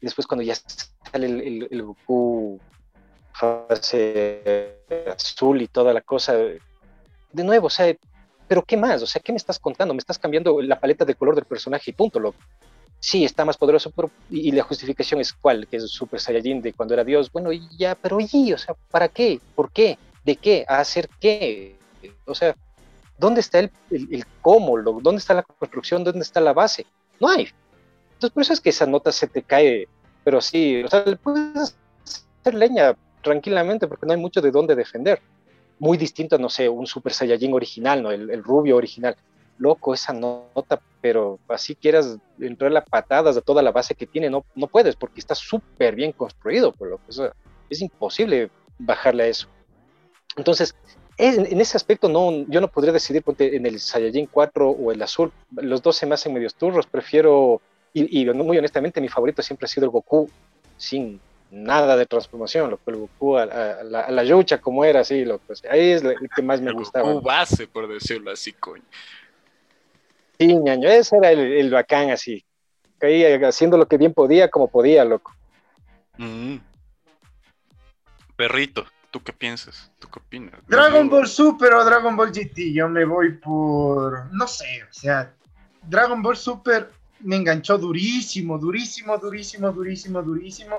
Y 0.00 0.06
después 0.06 0.26
cuando 0.26 0.42
ya 0.42 0.54
sale 0.54 1.26
el, 1.26 1.68
el, 1.70 1.82
Goku 1.82 2.58
fase 3.32 4.76
azul 5.06 5.62
y 5.62 5.68
toda 5.68 5.92
la 5.92 6.00
cosa, 6.00 6.34
de 6.34 7.44
nuevo, 7.44 7.68
o 7.68 7.70
sea, 7.70 7.94
pero 8.50 8.64
¿qué 8.64 8.76
más? 8.76 9.00
O 9.00 9.06
sea, 9.06 9.22
¿qué 9.22 9.30
me 9.30 9.36
estás 9.36 9.60
contando? 9.60 9.94
Me 9.94 9.98
estás 9.98 10.18
cambiando 10.18 10.60
la 10.60 10.80
paleta 10.80 11.04
de 11.04 11.14
color 11.14 11.36
del 11.36 11.44
personaje 11.44 11.92
y 11.92 11.94
punto, 11.94 12.18
loco 12.18 12.38
sí, 12.98 13.24
está 13.24 13.44
más 13.44 13.56
poderoso, 13.56 13.92
y, 14.28 14.50
la 14.50 14.64
justificación 14.64 15.20
es 15.20 15.32
cuál, 15.32 15.68
que 15.68 15.76
es 15.76 15.88
Super 15.88 16.20
Saiyajin 16.20 16.60
de 16.60 16.74
cuando 16.74 16.94
era 16.94 17.02
Dios. 17.02 17.30
Bueno, 17.32 17.50
ya, 17.52 17.94
pero 17.94 18.18
y, 18.20 18.52
o 18.52 18.58
sea, 18.58 18.74
¿para 18.90 19.06
qué? 19.06 19.40
¿Por 19.54 19.70
qué? 19.70 19.98
¿De 20.24 20.34
qué? 20.34 20.64
¿A 20.68 20.80
hacer 20.80 21.08
qué? 21.20 21.76
O 22.26 22.34
sea, 22.34 22.56
¿dónde 23.18 23.40
está 23.40 23.60
el, 23.60 23.70
el, 23.90 24.24
cómo? 24.42 24.80
¿Dónde 24.82 25.18
está 25.18 25.32
la 25.32 25.44
construcción? 25.44 26.02
¿Dónde 26.04 26.20
está 26.20 26.40
la 26.40 26.52
base? 26.52 26.86
No 27.20 27.28
hay. 27.28 27.48
Entonces, 28.14 28.34
por 28.34 28.42
eso 28.42 28.52
es 28.52 28.60
que 28.60 28.70
esa 28.70 28.84
nota 28.84 29.12
se 29.12 29.28
te 29.28 29.42
cae, 29.42 29.88
pero 30.22 30.40
sí, 30.40 30.82
o 30.82 30.88
sea, 30.88 31.02
le 31.06 31.16
puedes 31.16 31.74
hacer 32.04 32.54
leña 32.54 32.94
tranquilamente 33.22 33.86
porque 33.86 34.06
no 34.06 34.12
hay 34.12 34.18
mucho 34.18 34.42
de 34.42 34.50
dónde 34.50 34.74
defender. 34.74 35.22
Muy 35.80 35.98
distinto, 35.98 36.38
no 36.38 36.48
sé, 36.48 36.68
un 36.68 36.86
Super 36.86 37.12
Saiyajin 37.12 37.52
original, 37.52 38.02
¿no? 38.02 38.12
El, 38.12 38.44
rubio 38.44 38.76
original 38.76 39.16
loco 39.58 39.92
esa 39.92 40.12
nota, 40.12 40.80
pero 41.00 41.38
así 41.48 41.74
quieras 41.74 42.16
entrar 42.38 42.74
a 42.76 42.84
patadas 42.84 43.34
de 43.34 43.42
toda 43.42 43.62
la 43.62 43.72
base 43.72 43.94
que 43.94 44.06
tiene, 44.06 44.30
no, 44.30 44.44
no 44.54 44.68
puedes, 44.68 44.94
porque 44.94 45.20
está 45.20 45.34
súper 45.34 45.96
bien 45.96 46.12
construido, 46.12 46.72
por 46.72 46.88
lo 46.88 46.98
que 46.98 47.32
es 47.68 47.80
imposible 47.82 48.50
bajarle 48.78 49.24
a 49.24 49.26
eso. 49.26 49.48
Entonces, 50.36 50.74
en, 51.20 51.60
ese 51.60 51.76
aspecto 51.76 52.08
no, 52.08 52.46
yo 52.48 52.60
no 52.60 52.68
podría 52.68 52.92
decidir 52.92 53.22
en 53.38 53.66
el 53.66 53.78
Saiyajin 53.78 54.26
4 54.26 54.70
o 54.70 54.92
el 54.92 55.02
azul. 55.02 55.32
Los 55.52 55.82
dos 55.82 55.96
se 55.96 56.06
me 56.06 56.14
hacen 56.14 56.32
medios 56.32 56.54
turros. 56.54 56.86
Prefiero, 56.86 57.60
y, 57.92 58.24
muy 58.32 58.56
honestamente, 58.56 59.00
mi 59.00 59.08
favorito 59.08 59.42
siempre 59.42 59.66
ha 59.66 59.68
sido 59.68 59.84
el 59.84 59.90
Goku 59.90 60.30
sin 60.78 61.20
nada 61.50 61.96
de 61.96 62.06
transformación. 62.06 62.70
Lo 62.70 62.78
que 62.78 62.90
el 62.90 62.96
Goku 62.96 63.36
a, 63.36 63.46
la, 63.46 64.10
la 64.10 64.24
yucha 64.24 64.60
como 64.60 64.84
era, 64.84 65.00
así. 65.00 65.24
Lo, 65.24 65.38
pues, 65.38 65.62
ahí 65.64 65.90
es 65.90 66.02
el 66.02 66.16
que 66.34 66.42
más 66.42 66.60
me 66.60 66.72
gustaba. 66.72 67.10
Goku 67.10 67.26
base, 67.26 67.66
por 67.66 67.88
decirlo 67.88 68.30
así, 68.30 68.52
coño. 68.52 68.84
Sí, 70.38 70.56
ñaño, 70.56 70.88
ese 70.88 71.16
era 71.16 71.32
el, 71.32 71.70
bacán 71.70 72.10
así. 72.10 72.44
Caía 72.98 73.48
haciendo 73.48 73.76
lo 73.76 73.86
que 73.86 73.98
bien 73.98 74.14
podía, 74.14 74.48
como 74.48 74.68
podía, 74.68 75.04
loco. 75.04 75.34
Mm. 76.16 76.56
Perrito. 78.36 78.86
¿Tú 79.10 79.22
qué 79.22 79.32
piensas? 79.32 79.90
¿Tú 79.98 80.08
qué 80.08 80.20
opinas? 80.20 80.54
Dragon 80.68 81.08
Ball 81.08 81.26
Super 81.26 81.74
o 81.74 81.84
Dragon 81.84 82.16
Ball 82.16 82.30
GT, 82.30 82.72
yo 82.72 82.88
me 82.88 83.04
voy 83.04 83.32
por, 83.32 84.32
no 84.32 84.46
sé, 84.46 84.84
o 84.88 84.92
sea, 84.92 85.34
Dragon 85.82 86.22
Ball 86.22 86.36
Super 86.36 86.90
me 87.20 87.36
enganchó 87.36 87.76
durísimo, 87.76 88.56
durísimo, 88.56 89.18
durísimo, 89.18 89.72
durísimo, 89.72 90.22
durísimo, 90.22 90.78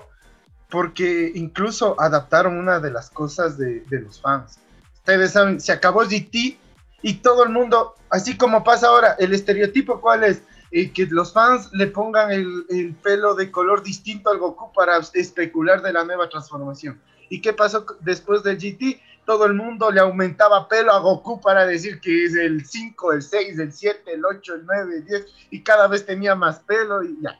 porque 0.71 1.33
incluso 1.35 1.99
adaptaron 1.99 2.57
una 2.57 2.79
de 2.79 2.89
las 2.89 3.11
cosas 3.11 3.57
de, 3.57 3.83
los 3.89 4.21
fans. 4.21 4.57
Ustedes 4.95 5.31
saben, 5.31 5.59
se 5.59 5.73
acabó 5.73 6.01
GT 6.05 6.57
y 7.03 7.13
todo 7.15 7.43
el 7.43 7.49
mundo, 7.49 7.95
así 8.09 8.37
como 8.37 8.63
pasa 8.63 8.87
ahora, 8.87 9.15
el 9.19 9.33
estereotipo 9.33 9.99
cuál 9.99 10.23
es, 10.23 10.41
eh, 10.71 10.91
que 10.91 11.05
los 11.07 11.33
fans 11.33 11.69
le 11.73 11.87
pongan 11.87 12.31
el, 12.31 12.65
el, 12.69 12.95
pelo 12.95 13.35
de 13.35 13.51
color 13.51 13.83
distinto 13.83 14.29
al 14.29 14.37
Goku 14.37 14.71
para 14.71 14.99
especular 15.13 15.81
de 15.81 15.91
la 15.91 16.05
nueva 16.05 16.29
transformación. 16.29 17.01
¿Y 17.29 17.41
qué 17.41 17.51
pasó 17.51 17.85
después 17.99 18.41
del 18.43 18.57
GT? 18.57 19.01
Todo 19.25 19.45
el 19.45 19.53
mundo 19.53 19.91
le 19.91 19.99
aumentaba 19.99 20.69
pelo 20.69 20.93
a 20.93 20.99
Goku 20.99 21.41
para 21.41 21.65
decir 21.65 21.99
que 21.99 22.25
es 22.25 22.35
el 22.35 22.65
5, 22.65 23.13
el 23.13 23.21
6, 23.21 23.59
el 23.59 23.73
7, 23.73 24.13
el 24.13 24.23
8, 24.23 24.55
el 24.55 24.65
9, 24.65 24.95
el 24.95 25.05
10, 25.05 25.25
y 25.51 25.61
cada 25.61 25.87
vez 25.87 26.05
tenía 26.05 26.33
más 26.35 26.59
pelo 26.59 27.03
y 27.03 27.17
ya. 27.21 27.31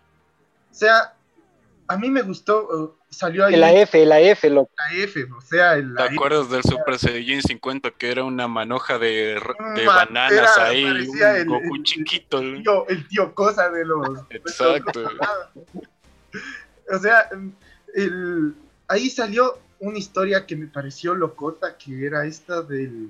O 0.69 0.73
sea, 0.73 1.13
a 1.87 1.97
mí 1.97 2.09
me 2.09 2.21
gustó, 2.23 2.97
salió 3.11 3.45
ahí. 3.45 3.55
La 3.55 3.73
F, 3.73 4.05
la 4.05 4.19
F, 4.19 4.49
lo. 4.49 4.69
La 4.77 4.97
F, 5.03 5.23
o 5.23 5.41
sea, 5.41 5.75
el. 5.75 5.93
¿Te 5.95 6.03
acuerdas 6.03 6.49
del 6.49 6.63
Super 6.63 6.97
Saiyan 6.97 7.41
50 7.41 7.91
que 7.91 8.11
era 8.11 8.23
una 8.23 8.47
manoja 8.47 8.97
de, 8.97 9.39
de 9.75 9.85
bananas 9.85 10.57
ahí? 10.57 10.85
Un 10.85 11.45
Goku 11.45 11.83
chiquito. 11.83 12.39
El 12.39 12.63
tío, 12.63 12.87
el 12.87 13.07
tío 13.07 13.35
cosa 13.35 13.69
de 13.69 13.85
los. 13.85 14.19
Exacto. 14.29 15.03
o 16.91 16.99
sea, 16.99 17.29
el, 17.93 18.55
ahí 18.87 19.09
salió 19.09 19.59
una 19.79 19.97
historia 19.97 20.45
que 20.45 20.55
me 20.55 20.67
pareció 20.67 21.13
locota, 21.13 21.77
que 21.77 22.05
era 22.05 22.25
esta 22.25 22.61
del, 22.61 23.09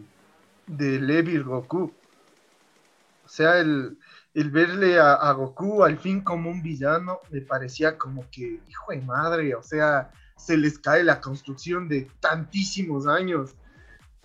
del 0.68 1.10
Evil 1.10 1.44
Goku. 1.44 1.94
O 3.26 3.30
sea, 3.30 3.60
el, 3.60 3.98
verle 4.34 5.00
a, 5.00 5.32
Goku 5.34 5.84
al 5.84 5.98
fin 5.98 6.22
como 6.22 6.50
un 6.50 6.62
villano 6.62 7.20
me 7.30 7.42
parecía 7.42 7.98
como 7.98 8.30
que, 8.32 8.62
hijo 8.68 8.92
de 8.92 9.02
madre, 9.02 9.56
o 9.56 9.64
sea, 9.64 10.12
se 10.38 10.58
les 10.58 10.80
cae 10.80 11.04
la 11.04 11.22
construcción 11.22 11.88
de 11.88 12.10
tantísimos 12.20 13.08
años. 13.08 13.56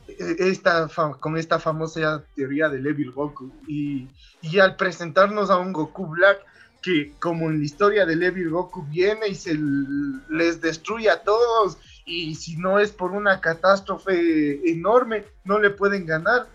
E, 0.09 0.37
esta, 0.39 0.89
con 1.21 1.37
esta 1.37 1.59
famosa 1.59 2.25
teoría 2.35 2.69
del 2.69 2.87
Evil 2.87 3.11
Goku. 3.11 3.53
Y, 3.67 4.09
y 4.43 4.59
al 4.61 4.77
presentarnos 4.77 5.51
a 5.51 5.59
un 5.59 5.73
Goku 5.73 6.07
Black, 6.07 6.39
que 6.83 7.13
como 7.19 7.51
en 7.51 7.59
la 7.59 7.65
historia 7.65 8.07
del 8.07 8.23
Evil 8.23 8.51
Goku 8.51 8.85
viene 8.85 9.27
y 9.29 9.35
se 9.35 9.59
les 10.29 10.61
destruye 10.61 11.11
a 11.11 11.23
todos 11.25 11.79
y 12.05 12.37
si 12.37 12.57
no 12.57 12.79
es 12.79 12.93
por 12.93 13.11
una 13.11 13.41
catástrofe 13.41 14.71
enorme, 14.71 15.25
no 15.45 15.59
le 15.59 15.71
pueden 15.71 16.07
ganar. 16.07 16.47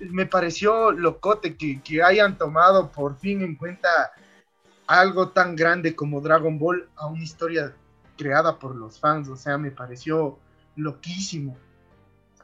Me 0.00 0.26
pareció 0.26 0.92
locote 0.92 1.56
que, 1.56 2.02
hayan 2.02 2.36
tomado 2.36 2.90
por 2.90 3.16
fin 3.16 3.42
en 3.42 3.56
cuenta 3.56 3.88
algo 4.86 5.30
tan 5.30 5.56
grande 5.56 5.96
como 5.96 6.20
Dragon 6.20 6.58
Ball 6.58 6.88
a 6.96 7.06
una 7.06 7.22
historia 7.22 7.74
creada 8.16 8.58
por 8.58 8.74
los 8.74 9.00
fans, 9.00 9.28
o 9.28 9.36
sea, 9.36 9.58
me 9.58 9.70
pareció 9.70 10.38
loquísimo. 10.76 11.56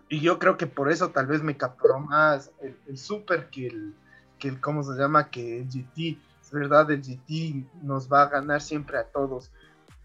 Y 0.09 0.21
yo 0.21 0.39
creo 0.39 0.57
que 0.57 0.67
por 0.67 0.91
eso 0.91 1.11
tal 1.11 1.27
vez 1.27 1.43
me 1.43 1.57
capturó 1.57 1.99
más 2.01 2.51
el, 2.61 2.99
Super 2.99 3.49
que 3.49 3.69
el, 3.69 3.95
que 4.39 4.49
el, 4.49 4.61
¿cómo 4.61 4.83
se 4.83 4.99
llama? 4.99 5.31
Que 5.31 5.61
el 5.61 5.69
GT. 5.69 6.19
Es 6.43 6.51
verdad, 6.51 6.91
el 6.91 7.01
GT 7.01 7.67
nos 7.83 8.13
va 8.13 8.23
a 8.23 8.29
ganar 8.29 8.61
siempre 8.61 8.99
a 8.99 9.05
todos 9.05 9.51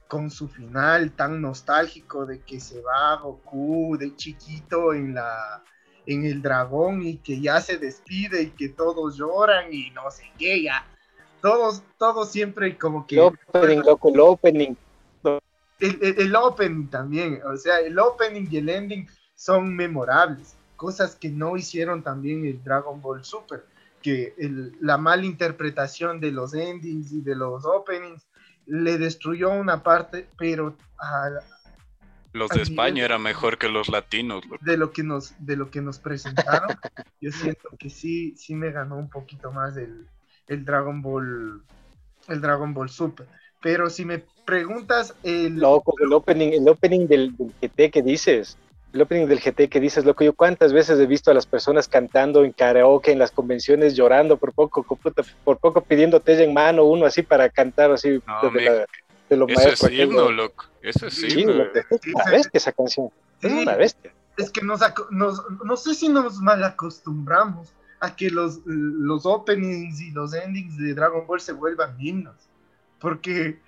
con 0.07 0.29
su 0.31 0.47
final 0.47 1.11
tan 1.11 1.41
nostálgico 1.41 2.25
de 2.25 2.39
que 2.39 2.59
se 2.59 2.81
va 2.81 3.17
Goku 3.17 3.97
de 3.97 4.15
chiquito 4.15 4.93
en 4.93 5.15
la 5.15 5.63
en 6.07 6.25
el 6.25 6.41
dragón 6.41 7.03
y 7.03 7.17
que 7.17 7.39
ya 7.39 7.61
se 7.61 7.77
despide 7.77 8.41
y 8.43 8.49
que 8.51 8.69
todos 8.69 9.17
lloran 9.17 9.71
y 9.71 9.91
no 9.91 10.09
sé 10.09 10.23
qué 10.39 10.63
ya. 10.63 10.85
Todos 11.41 11.83
todos 11.99 12.31
siempre 12.31 12.77
como 12.77 13.05
que 13.05 13.15
el 13.15 13.21
opening 13.21 13.81
loco 13.85 14.09
el 14.09 14.19
opening. 14.19 14.75
El, 15.79 16.35
opening 16.35 16.87
también 16.87 17.39
o 17.45 17.55
sea 17.55 17.79
el 17.81 17.99
opening 17.99 18.47
y 18.49 18.57
el 18.57 18.69
ending 18.69 19.07
son 19.35 19.75
memorables 19.75 20.55
cosas 20.75 21.15
que 21.15 21.29
no 21.29 21.55
hicieron 21.55 22.01
también 22.01 22.45
el 22.47 22.63
Dragon 22.63 22.99
Ball 22.99 23.23
Super 23.23 23.63
que 24.01 24.33
la 24.79 24.97
mala 24.97 25.25
interpretación 25.25 26.19
de 26.19 26.31
los 26.31 26.53
endings 26.53 27.11
y 27.11 27.21
de 27.21 27.35
los 27.35 27.65
openings 27.65 28.25
le 28.65 28.97
destruyó 28.97 29.49
una 29.49 29.81
parte, 29.81 30.27
pero 30.37 30.75
los 32.33 32.49
de 32.49 32.61
España 32.61 33.05
eran 33.05 33.21
mejor 33.21 33.57
que 33.57 33.69
los 33.69 33.89
latinos. 33.89 34.43
De 34.61 34.77
lo 34.77 34.91
que 34.91 35.03
nos, 35.03 35.33
de 35.39 35.55
lo 35.55 35.69
que 35.71 35.81
nos 35.81 35.99
presentaron, 35.99 36.69
yo 37.21 37.31
siento 37.31 37.69
que 37.77 37.89
sí, 37.89 38.35
sí 38.37 38.55
me 38.55 38.71
ganó 38.71 38.97
un 38.97 39.09
poquito 39.09 39.51
más 39.51 39.77
el, 39.77 40.07
el 40.47 40.65
Dragon 40.65 41.01
Ball, 41.01 41.63
el 42.27 42.41
Dragon 42.41 42.73
Ball 42.73 42.89
Super. 42.89 43.27
Pero 43.61 43.89
si 43.89 44.05
me 44.05 44.23
preguntas 44.45 45.15
el, 45.23 45.55
Loco, 45.55 45.93
el 45.99 46.13
opening, 46.13 46.51
el 46.53 46.69
opening 46.69 47.07
del, 47.07 47.35
del 47.35 47.53
GT 47.61 47.91
que 47.91 48.01
dices, 48.03 48.57
el 48.93 49.01
opening 49.01 49.27
del 49.27 49.39
GT 49.39 49.69
que 49.69 49.79
dices, 49.79 50.05
loco, 50.05 50.23
yo 50.23 50.33
cuántas 50.33 50.73
veces 50.73 50.99
he 50.99 51.05
visto 51.05 51.29
a 51.29 51.33
las 51.33 51.45
personas 51.45 51.87
cantando 51.87 52.43
en 52.43 52.51
karaoke, 52.51 53.11
en 53.11 53.19
las 53.19 53.31
convenciones, 53.31 53.95
llorando 53.95 54.37
por 54.37 54.53
poco, 54.53 54.83
por 55.43 55.57
poco 55.57 55.81
pidiendo 55.81 56.19
té 56.19 56.41
en 56.43 56.53
mano, 56.53 56.83
uno 56.85 57.05
así 57.05 57.21
para 57.21 57.49
cantar 57.49 57.91
así 57.91 58.19
de, 59.29 59.37
lo 59.37 59.47
Eso 59.47 59.87
es 59.87 59.91
himno, 59.91 60.31
loco. 60.31 60.65
Eso 60.81 61.07
es 61.07 61.23
himno. 61.23 61.63
es 61.73 62.13
una 62.13 62.31
bestia 62.31 62.57
esa 62.57 62.71
canción. 62.71 63.09
Es 63.41 63.51
una 63.51 63.75
bestia. 63.75 64.13
Es 64.37 64.51
que 64.51 64.61
nos, 64.61 64.81
no 65.09 65.77
sé 65.77 65.95
si 65.95 66.09
nos 66.09 66.39
mal 66.39 66.63
acostumbramos 66.63 67.73
a 67.99 68.15
que 68.15 68.29
los, 68.29 68.61
los 68.65 69.25
openings 69.25 69.99
y 70.01 70.11
los 70.11 70.33
endings 70.33 70.77
de 70.77 70.93
Dragon 70.93 71.25
Ball 71.25 71.41
se 71.41 71.53
vuelvan 71.53 71.95
himnos. 71.99 72.35
Porque, 72.99 73.59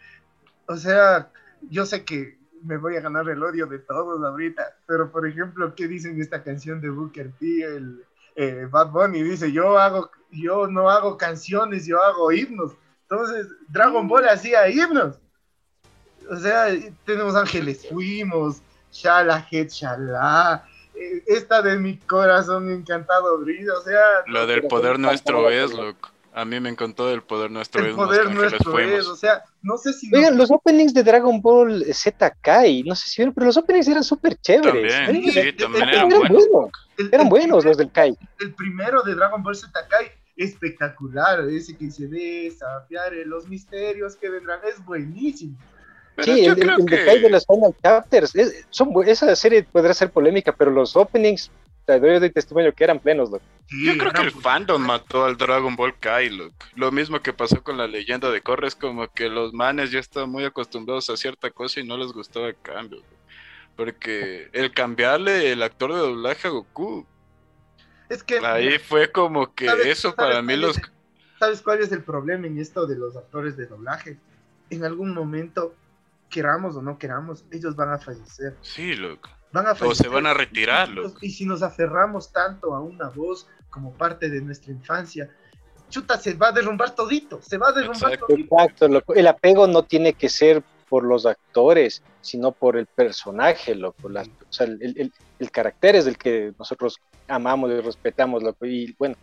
o 0.68 0.76
sea, 0.76 1.32
yo 1.70 1.86
sé 1.86 2.04
que 2.04 2.38
me 2.64 2.78
voy 2.78 2.96
a 2.96 3.02
ganar 3.02 3.28
el 3.30 3.42
odio 3.42 3.66
de 3.66 3.80
todos 3.80 4.24
ahorita. 4.24 4.78
Pero, 4.86 5.12
por 5.12 5.28
ejemplo, 5.28 5.74
¿qué 5.76 5.88
dicen 5.88 6.20
esta 6.22 6.44
canción 6.44 6.82
de 6.82 6.90
Booker 6.90 7.32
T? 7.40 7.64
El 7.64 8.04
eh, 8.36 8.68
Bad 8.70 8.92
Bunny 8.92 9.24
dice, 9.24 9.52
yo, 9.52 9.78
hago, 9.78 10.12
yo 10.32 10.68
no 10.68 10.90
hago 10.90 11.18
canciones, 11.18 11.86
yo 11.86 12.02
hago 12.02 12.32
himnos. 12.32 12.74
Entonces, 13.04 13.48
Dragon 13.68 14.08
Ball 14.08 14.28
hacía 14.30 14.70
himnos. 14.70 15.20
O 16.30 16.36
sea, 16.36 16.68
tenemos 17.06 17.36
Ángeles 17.36 17.88
Fuimos, 17.90 18.62
Shala 18.92 19.48
Het 19.50 19.70
Shala, 19.70 20.64
eh, 20.96 21.24
esta 21.28 21.62
de 21.62 21.78
mi 21.78 21.98
corazón 21.98 22.70
encantado 22.72 23.40
brillo, 23.40 23.78
o 23.78 23.84
sea... 23.84 24.00
Lo 24.28 24.46
del 24.46 24.64
poder 24.64 25.00
nuestro 25.00 25.50
es, 25.50 25.74
loco. 25.74 26.10
A 26.34 26.46
mí 26.46 26.60
me 26.60 26.70
encantó 26.70 27.12
el 27.12 27.24
poder 27.24 27.50
nuestro. 27.50 27.84
El 27.84 27.96
poder 27.96 28.30
nuestro 28.30 28.78
es, 28.80 29.08
o 29.08 29.16
sea, 29.16 29.44
no 29.64 29.78
sé 29.78 29.94
si... 29.94 30.14
Oigan, 30.16 30.38
los 30.38 30.52
openings 30.52 30.94
de 30.94 31.04
Dragon 31.04 31.42
Ball 31.42 31.84
Z 31.92 32.36
Kai, 32.42 32.84
no 32.84 32.96
sé 32.96 33.10
si 33.10 33.22
vieron, 33.22 33.34
pero 33.34 33.48
los 33.48 33.58
openings 33.58 33.88
eran 33.88 34.04
súper 34.04 34.36
chéveres. 34.38 34.94
También, 34.94 35.32
sí, 35.32 35.54
también 35.54 35.90
eran, 35.90 36.10
buenos. 36.10 36.70
eran 37.12 37.30
buenos 37.30 37.66
los 37.66 37.78
del 37.78 37.92
Kai. 37.92 38.16
El 38.40 38.54
primero 38.54 39.02
de 39.02 39.16
Dragon 39.16 39.42
Ball 39.42 39.56
Z 39.56 39.72
Kai, 39.90 40.12
espectacular, 40.38 41.42
ese 41.50 41.76
que 41.76 41.90
se 41.90 42.08
desafiar 42.08 43.14
los 43.26 43.48
misterios 43.48 44.16
que 44.16 44.30
vendrán, 44.30 44.60
es 44.64 44.84
buenísimo. 44.86 45.58
Sí, 46.24 46.46
el, 46.46 46.70
el, 46.70 46.86
de 46.86 47.06
Kai 47.06 47.22
de 47.22 47.30
los 47.30 47.46
Final 47.46 47.76
Chapters, 47.82 48.34
son, 48.70 48.92
esa 49.06 49.36
serie 49.36 49.64
podrá 49.64 49.94
ser 49.94 50.12
polémica, 50.12 50.52
pero 50.52 50.72
los 50.72 50.96
openings 50.96 51.52
doy 51.98 52.20
de 52.20 52.30
testimonio 52.30 52.74
que 52.74 52.84
eran 52.84 53.00
plenos, 53.00 53.32
Yo 53.32 53.98
creo 53.98 54.12
que 54.12 54.22
el 54.22 54.32
fandom 54.32 54.86
mató 54.86 55.26
al 55.26 55.38
Dragon 55.38 55.76
Ball 55.76 55.98
Kai, 55.98 56.30
Lo 56.76 56.92
mismo 56.92 57.20
que 57.22 57.34
pasó 57.34 57.64
con 57.64 57.78
la 57.78 57.88
leyenda 57.88 58.30
de 58.30 58.42
Korra, 58.42 58.68
es 58.68 58.76
como 58.76 59.08
que 59.12 59.30
los 59.30 59.54
manes 59.54 59.90
ya 59.90 60.00
estaban 60.00 60.30
muy 60.30 60.44
acostumbrados 60.44 61.10
a 61.10 61.18
cierta 61.18 61.50
cosa 61.50 61.80
y 61.80 61.88
no 61.88 61.98
les 61.98 62.12
gustaba 62.12 62.50
el 62.50 62.58
cambio. 62.62 63.02
Porque 63.76 64.50
el 64.52 64.72
cambiarle 64.72 65.52
el 65.52 65.64
actor 65.64 65.94
de 65.94 66.00
doblaje 66.00 66.48
a 66.48 66.52
Goku. 66.52 67.08
Es 68.10 68.24
que. 68.24 68.40
Ahí 68.40 68.78
fue 68.78 69.10
como 69.12 69.54
que 69.56 69.68
eso 69.86 70.14
para 70.14 70.42
mí 70.42 70.58
los. 70.58 70.80
¿Sabes 71.40 71.62
cuál 71.62 71.80
es 71.80 71.92
el 71.94 72.04
problema 72.04 72.48
en 72.48 72.60
esto 72.60 72.86
de 72.86 72.98
los 72.98 73.16
actores 73.16 73.56
de 73.56 73.66
doblaje? 73.66 74.18
En 74.70 74.84
algún 74.84 75.14
momento, 75.14 75.74
queramos 76.30 76.76
o 76.76 76.82
no 76.82 76.98
queramos, 76.98 77.46
ellos 77.52 77.76
van 77.76 77.92
a 77.94 77.98
fallecer. 78.00 78.56
Sí, 78.62 78.96
loco 78.96 79.30
Van 79.52 79.66
a 79.68 79.72
O 79.72 79.76
se 79.76 79.80
fallecer. 79.80 80.10
van 80.10 80.28
a 80.28 80.34
retirar, 80.34 80.90
loco. 80.90 81.18
Y 81.22 81.32
si 81.32 81.46
nos 81.46 81.64
aferramos 81.64 82.32
tanto 82.32 82.76
a 82.76 82.82
una 82.82 83.10
voz 83.10 83.48
como 83.70 83.92
parte 83.94 84.30
de 84.30 84.42
nuestra 84.42 84.72
infancia, 84.72 85.30
chuta, 85.90 86.18
se 86.20 86.36
va 86.36 86.50
a 86.50 86.52
derrumbar 86.52 86.94
todito, 86.94 87.42
se 87.42 87.58
va 87.58 87.70
a 87.70 87.72
derrumbar 87.72 88.14
Exacto. 88.14 88.28
todito. 88.28 88.56
Exacto, 88.56 88.88
loco. 88.88 89.14
El 89.16 89.26
apego 89.28 89.66
no 89.66 89.84
tiene 89.84 90.14
que 90.14 90.30
ser 90.30 90.64
por 90.88 91.04
los 91.04 91.26
actores, 91.26 92.04
sino 92.22 92.52
por 92.52 92.78
el 92.78 92.86
personaje, 92.86 93.74
loco. 93.76 94.08
Las- 94.10 94.28
o 94.28 94.52
sea, 94.54 94.68
el, 94.68 94.80
el- 94.84 95.14
el 95.40 95.52
carácter 95.52 95.96
es 95.96 96.06
el 96.06 96.18
que 96.18 96.54
nosotros 96.60 97.00
amamos 97.28 97.72
y 97.72 97.80
respetamos, 97.82 98.44
loco. 98.44 98.66
Y 98.68 98.96
bueno, 99.00 99.16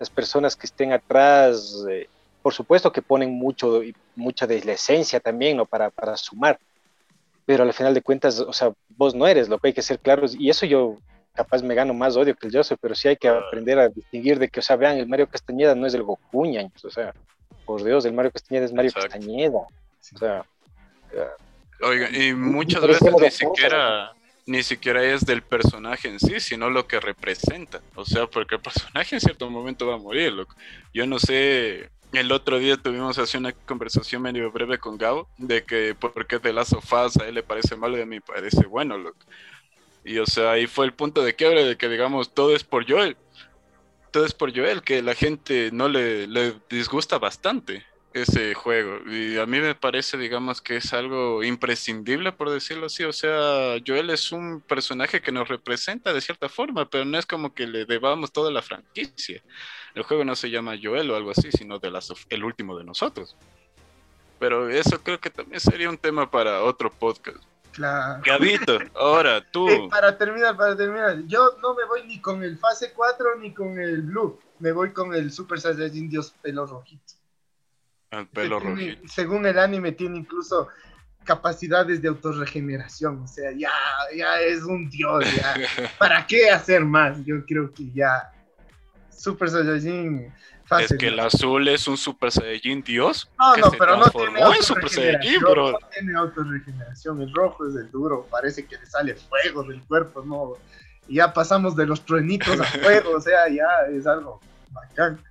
las 0.00 0.10
personas 0.10 0.56
que 0.56 0.66
estén 0.66 0.92
atrás, 0.92 1.84
eh, 1.90 2.08
por 2.48 2.54
supuesto 2.54 2.90
que 2.90 3.02
ponen 3.02 3.30
mucho, 3.30 3.84
y 3.84 3.94
mucha 4.16 4.46
de 4.46 4.64
la 4.64 4.72
esencia 4.72 5.20
también, 5.20 5.58
¿no? 5.58 5.66
Para, 5.66 5.90
para 5.90 6.16
sumar. 6.16 6.58
Pero 7.44 7.62
al 7.62 7.74
final 7.74 7.92
de 7.92 8.00
cuentas, 8.00 8.40
o 8.40 8.54
sea, 8.54 8.72
vos 8.96 9.14
no 9.14 9.28
eres, 9.28 9.50
lo 9.50 9.58
que 9.58 9.68
hay 9.68 9.74
que 9.74 9.82
ser 9.82 9.98
claros. 9.98 10.34
Y 10.34 10.48
eso 10.48 10.64
yo 10.64 10.96
capaz 11.34 11.62
me 11.62 11.74
gano 11.74 11.92
más 11.92 12.16
odio 12.16 12.34
que 12.34 12.46
el 12.46 12.56
Joseph, 12.56 12.78
pero 12.80 12.94
sí 12.94 13.06
hay 13.06 13.18
que 13.18 13.28
aprender 13.28 13.78
a 13.78 13.90
distinguir 13.90 14.38
de 14.38 14.48
que, 14.48 14.60
o 14.60 14.62
sea, 14.62 14.76
vean, 14.76 14.96
el 14.96 15.06
Mario 15.06 15.28
Castañeda 15.28 15.74
no 15.74 15.86
es 15.86 15.92
el 15.92 16.04
Goku, 16.04 16.46
ñaños, 16.46 16.82
o 16.86 16.90
sea, 16.90 17.12
por 17.66 17.84
Dios, 17.84 18.06
el 18.06 18.14
Mario 18.14 18.32
Castañeda 18.32 18.64
es 18.64 18.72
Mario 18.72 18.92
Exacto. 18.92 19.10
Castañeda. 19.10 19.58
O 19.58 20.18
sea, 20.18 20.46
Oiga, 21.82 22.08
y 22.08 22.32
muchas 22.32 22.80
pero 22.80 22.94
veces 22.94 23.14
ni 23.20 23.30
siquiera, 23.30 24.12
ni 24.46 24.62
siquiera 24.62 25.04
es 25.04 25.26
del 25.26 25.42
personaje 25.42 26.08
en 26.08 26.18
sí, 26.18 26.40
sino 26.40 26.70
lo 26.70 26.86
que 26.86 26.98
representa. 26.98 27.82
O 27.94 28.06
sea, 28.06 28.26
porque 28.26 28.54
el 28.54 28.62
personaje 28.62 29.16
en 29.16 29.20
cierto 29.20 29.50
momento 29.50 29.86
va 29.86 29.96
a 29.96 29.98
morir, 29.98 30.32
loco. 30.32 30.56
Yo 30.94 31.06
no 31.06 31.18
sé, 31.18 31.90
el 32.12 32.32
otro 32.32 32.58
día 32.58 32.76
tuvimos 32.76 33.18
así 33.18 33.36
una 33.36 33.52
conversación 33.52 34.22
medio 34.22 34.50
breve 34.50 34.78
con 34.78 34.96
Gabo, 34.96 35.28
de 35.36 35.64
que 35.64 35.94
por 35.94 36.26
qué 36.26 36.38
de 36.38 36.52
las 36.52 36.68
sofás 36.68 37.16
a 37.18 37.26
él 37.26 37.34
le 37.34 37.42
parece 37.42 37.76
malo 37.76 37.98
y 37.98 38.02
a 38.02 38.06
mí 38.06 38.16
me 38.16 38.20
parece 38.20 38.66
bueno. 38.66 38.96
Y 40.04 40.18
o 40.18 40.26
sea, 40.26 40.52
ahí 40.52 40.66
fue 40.66 40.86
el 40.86 40.94
punto 40.94 41.22
de 41.22 41.34
quiebre 41.34 41.64
de 41.64 41.76
que 41.76 41.88
digamos, 41.88 42.34
todo 42.34 42.54
es 42.54 42.64
por 42.64 42.90
Joel. 42.90 43.16
Todo 44.10 44.24
es 44.24 44.32
por 44.32 44.56
Joel, 44.56 44.82
que 44.82 45.02
la 45.02 45.14
gente 45.14 45.70
no 45.72 45.88
le, 45.88 46.26
le 46.26 46.54
disgusta 46.70 47.18
bastante 47.18 47.84
ese 48.22 48.54
juego. 48.54 49.00
Y 49.10 49.38
a 49.38 49.46
mí 49.46 49.60
me 49.60 49.74
parece, 49.74 50.16
digamos, 50.16 50.60
que 50.60 50.76
es 50.76 50.92
algo 50.92 51.42
imprescindible, 51.42 52.32
por 52.32 52.50
decirlo 52.50 52.86
así. 52.86 53.04
O 53.04 53.12
sea, 53.12 53.76
Joel 53.86 54.10
es 54.10 54.32
un 54.32 54.60
personaje 54.60 55.20
que 55.20 55.32
nos 55.32 55.48
representa 55.48 56.12
de 56.12 56.20
cierta 56.20 56.48
forma, 56.48 56.88
pero 56.88 57.04
no 57.04 57.18
es 57.18 57.26
como 57.26 57.54
que 57.54 57.66
le 57.66 57.84
debamos 57.84 58.32
toda 58.32 58.50
la 58.50 58.62
franquicia. 58.62 59.42
El 59.94 60.02
juego 60.02 60.24
no 60.24 60.36
se 60.36 60.50
llama 60.50 60.76
Joel 60.80 61.10
o 61.10 61.16
algo 61.16 61.30
así, 61.30 61.50
sino 61.52 61.78
de 61.78 61.90
las, 61.90 62.12
el 62.30 62.44
último 62.44 62.76
de 62.76 62.84
nosotros. 62.84 63.36
Pero 64.38 64.68
eso 64.68 65.02
creo 65.02 65.20
que 65.20 65.30
también 65.30 65.60
sería 65.60 65.90
un 65.90 65.98
tema 65.98 66.30
para 66.30 66.62
otro 66.62 66.90
podcast. 66.90 67.42
Claro. 67.72 68.22
Gabito, 68.24 68.78
ahora 68.94 69.40
tú. 69.52 69.68
Eh, 69.68 69.88
para 69.90 70.16
terminar, 70.16 70.56
para 70.56 70.76
terminar, 70.76 71.22
yo 71.26 71.56
no 71.62 71.74
me 71.74 71.84
voy 71.84 72.06
ni 72.06 72.20
con 72.20 72.42
el 72.42 72.58
fase 72.58 72.92
4 72.92 73.36
ni 73.40 73.52
con 73.52 73.78
el 73.78 74.02
blue, 74.02 74.38
me 74.58 74.72
voy 74.72 74.92
con 74.92 75.14
el 75.14 75.30
Super 75.32 75.60
Saiyajin 75.60 76.08
Dios 76.08 76.34
pelo 76.42 76.66
rojito. 76.66 77.17
El 78.10 78.26
pelo 78.28 78.60
rojito. 78.60 79.02
Según 79.08 79.46
el 79.46 79.58
anime 79.58 79.92
tiene 79.92 80.18
incluso 80.18 80.68
capacidades 81.24 82.00
de 82.00 82.08
autorregeneración, 82.08 83.22
o 83.22 83.26
sea, 83.26 83.52
ya, 83.52 83.70
ya 84.16 84.40
es 84.40 84.62
un 84.62 84.88
dios, 84.88 85.24
ya. 85.36 85.54
¿Para 85.98 86.26
qué 86.26 86.50
hacer 86.50 86.84
más? 86.84 87.22
Yo 87.26 87.44
creo 87.44 87.72
que 87.72 87.90
ya 87.92 88.32
Super 89.10 89.50
Saiyajin 89.50 90.32
fase 90.64 90.94
Es 90.94 90.98
que 90.98 91.08
el 91.08 91.20
azul 91.20 91.68
es 91.68 91.86
un 91.86 91.98
Super 91.98 92.30
Saiyajin 92.30 92.82
Dios. 92.82 93.30
No, 93.38 93.52
que 93.54 93.60
no, 93.60 93.70
se 93.70 93.76
pero 93.76 93.96
no 93.98 94.10
tiene 94.10 94.40
autorregeneración, 94.40 95.42
bro. 95.42 95.72
no 95.72 95.78
tiene 95.92 96.18
autorregeneración, 96.18 97.20
el 97.20 97.34
rojo 97.34 97.68
es 97.68 97.74
el 97.74 97.90
duro, 97.90 98.26
parece 98.30 98.64
que 98.64 98.76
le 98.76 98.86
sale 98.86 99.14
fuego 99.14 99.64
del 99.64 99.82
cuerpo, 99.82 100.24
no, 100.24 100.54
ya 101.08 101.32
pasamos 101.32 101.76
de 101.76 101.86
los 101.86 102.04
truenitos 102.06 102.58
a 102.58 102.64
fuego, 102.64 103.16
o 103.16 103.20
sea, 103.20 103.48
ya 103.48 103.66
es 103.90 104.06
algo 104.06 104.40
bacán. 104.70 105.22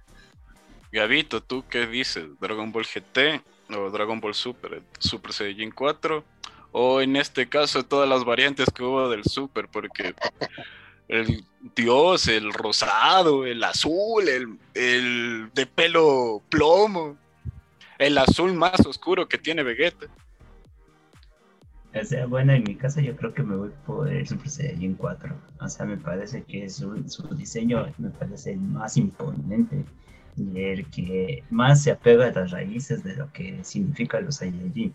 Gabito, 0.92 1.42
¿tú 1.42 1.64
qué 1.70 1.86
dices? 1.86 2.26
¿Dragon 2.40 2.72
Ball 2.72 2.86
GT 2.86 3.42
o 3.76 3.90
Dragon 3.90 4.20
Ball 4.20 4.34
Super? 4.34 4.82
¿Super 5.00 5.34
Saiyajin 5.34 5.72
4? 5.72 6.24
O 6.72 7.02
en 7.02 7.16
este 7.16 7.48
caso 7.50 7.84
todas 7.84 8.08
las 8.08 8.24
variantes 8.24 8.70
que 8.74 8.84
hubo 8.84 9.10
del 9.10 9.24
Super, 9.24 9.68
porque 9.68 10.14
el 11.08 11.44
Dios, 11.76 12.28
el 12.28 12.54
rosado, 12.54 13.46
el 13.46 13.64
azul, 13.64 14.28
el, 14.30 14.58
el 14.74 15.50
de 15.54 15.66
pelo 15.66 16.42
plomo, 16.50 17.18
el 17.98 18.18
azul 18.18 18.54
más 18.54 18.86
oscuro 18.86 19.28
que 19.28 19.38
tiene 19.38 19.64
Vegeta. 19.64 20.08
O 21.94 22.06
sea, 22.06 22.28
bueno, 22.28 22.54
en 22.54 22.64
mi 22.64 22.76
caso 22.76 23.02
yo 23.02 23.16
creo 23.16 23.34
que 23.34 23.44
me 23.44 23.56
voy 23.56 23.72
por 23.86 24.08
el 24.08 24.28
Super 24.28 24.50
Saiyajin 24.50 24.96
4. 24.96 25.36
O 25.60 25.68
sea, 25.68 25.86
me 25.86 25.98
parece 25.98 26.44
que 26.44 26.70
su, 26.70 27.04
su 27.10 27.24
diseño 27.36 27.92
me 27.98 28.10
parece 28.12 28.56
más 28.56 28.96
imponente 28.98 29.84
el 30.56 30.86
que 30.88 31.44
más 31.50 31.84
se 31.84 31.92
apega 31.92 32.28
a 32.28 32.32
las 32.32 32.52
raíces 32.52 33.04
de 33.04 33.16
lo 33.16 33.32
que 33.32 33.60
significan 33.64 34.26
los 34.26 34.38
Saiyajin. 34.38 34.94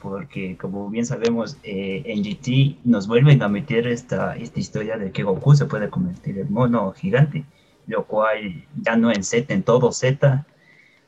Porque 0.00 0.56
como 0.56 0.90
bien 0.90 1.06
sabemos, 1.06 1.56
eh, 1.62 2.02
en 2.06 2.24
GT 2.24 2.78
nos 2.84 3.06
vuelven 3.06 3.42
a 3.42 3.48
meter 3.48 3.86
esta, 3.86 4.36
esta 4.36 4.58
historia 4.58 4.98
de 4.98 5.12
que 5.12 5.22
Goku 5.22 5.54
se 5.54 5.66
puede 5.66 5.88
convertir 5.90 6.38
en 6.38 6.52
mono 6.52 6.92
gigante, 6.92 7.44
lo 7.86 8.04
cual 8.06 8.64
ya 8.74 8.96
no 8.96 9.12
en 9.12 9.22
Z, 9.22 9.52
en 9.54 9.62
todo 9.62 9.92
Z, 9.92 10.44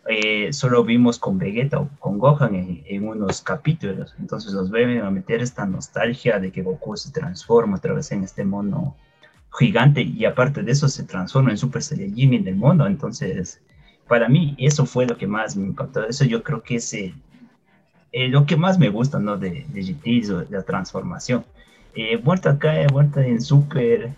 eh, 0.07 0.53
solo 0.53 0.85
vimos 0.85 1.19
con 1.19 1.39
Vegeta 1.39 1.81
o 1.81 1.89
con 1.99 2.19
Gohan 2.19 2.55
en, 2.55 2.83
en, 2.87 3.09
unos 3.09 3.43
capítulos. 3.43 4.15
Entonces 4.21 4.53
nos 4.53 4.71
vuelven 4.71 5.01
a 5.01 5.11
meter 5.11 5.43
esta 5.43 5.67
nostalgia 5.67 6.39
de 6.39 6.53
que 6.53 6.63
Goku 6.63 6.97
se 6.97 7.11
transforma 7.11 7.79
otra 7.79 7.95
vez 7.95 8.13
en 8.13 8.23
este 8.23 8.45
mono 8.45 8.95
gigante 9.59 10.03
y 10.03 10.25
aparte 10.25 10.63
de 10.63 10.73
eso 10.73 10.89
se 10.89 11.05
transforma 11.05 11.51
en 11.51 11.59
Super 11.59 11.83
Saiyajin 11.83 12.35
en 12.35 12.49
el 12.49 12.57
mono. 12.57 12.87
Entonces, 12.87 13.61
para 14.09 14.29
mí 14.29 14.55
eso 14.59 14.87
fue 14.87 15.07
lo 15.07 15.17
que 15.17 15.27
más 15.27 15.57
me 15.57 15.67
impactó. 15.67 16.07
Eso 16.07 16.25
yo 16.25 16.43
creo 16.43 16.63
que 16.63 16.77
es 16.77 16.93
eh, 16.95 17.15
eh, 18.13 18.29
lo 18.29 18.47
que 18.47 18.57
más 18.57 18.79
me 18.79 18.89
gusta 18.89 19.19
¿no? 19.19 19.37
de, 19.37 19.67
de 19.69 19.83
GT, 19.83 20.51
la 20.51 20.63
transformación. 20.63 21.45
Eh, 21.95 22.17
vuelta 22.17 22.51
acá, 22.51 22.75
vuelta 22.93 23.25
en 23.25 23.41
Super. 23.41 24.13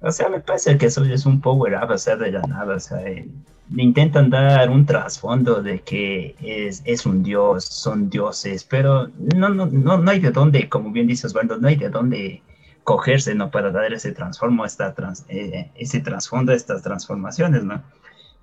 O 0.00 0.10
sea, 0.10 0.28
me 0.28 0.40
parece 0.40 0.76
que 0.78 0.86
eso 0.86 1.04
es 1.04 1.26
un 1.26 1.40
power 1.40 1.74
up, 1.82 1.90
o 1.90 1.98
sea, 1.98 2.16
de 2.16 2.30
la 2.30 2.42
nada, 2.42 2.76
o 2.76 2.80
sea, 2.80 2.98
le 3.00 3.82
intentan 3.82 4.30
dar 4.30 4.70
un 4.70 4.86
trasfondo 4.86 5.62
de 5.62 5.80
que 5.80 6.36
es, 6.40 6.82
es, 6.84 7.06
un 7.06 7.22
dios, 7.22 7.64
son 7.64 8.08
dioses, 8.10 8.62
pero 8.64 9.08
no, 9.34 9.48
no, 9.48 9.66
no, 9.66 9.98
no 9.98 10.10
hay 10.10 10.20
de 10.20 10.30
dónde, 10.30 10.68
como 10.68 10.92
bien 10.92 11.06
dices, 11.06 11.26
Osvaldo, 11.26 11.58
no 11.58 11.68
hay 11.68 11.76
de 11.76 11.88
dónde 11.88 12.42
cogerse, 12.86 13.34
¿no? 13.34 13.50
Para 13.50 13.72
dar 13.72 13.92
ese 13.92 14.12
transformo, 14.12 14.64
esta 14.64 14.94
trans, 14.94 15.24
eh, 15.28 15.72
ese 15.74 15.98
trasfondo, 15.98 16.52
estas 16.52 16.82
transformaciones, 16.82 17.64
¿no? 17.64 17.82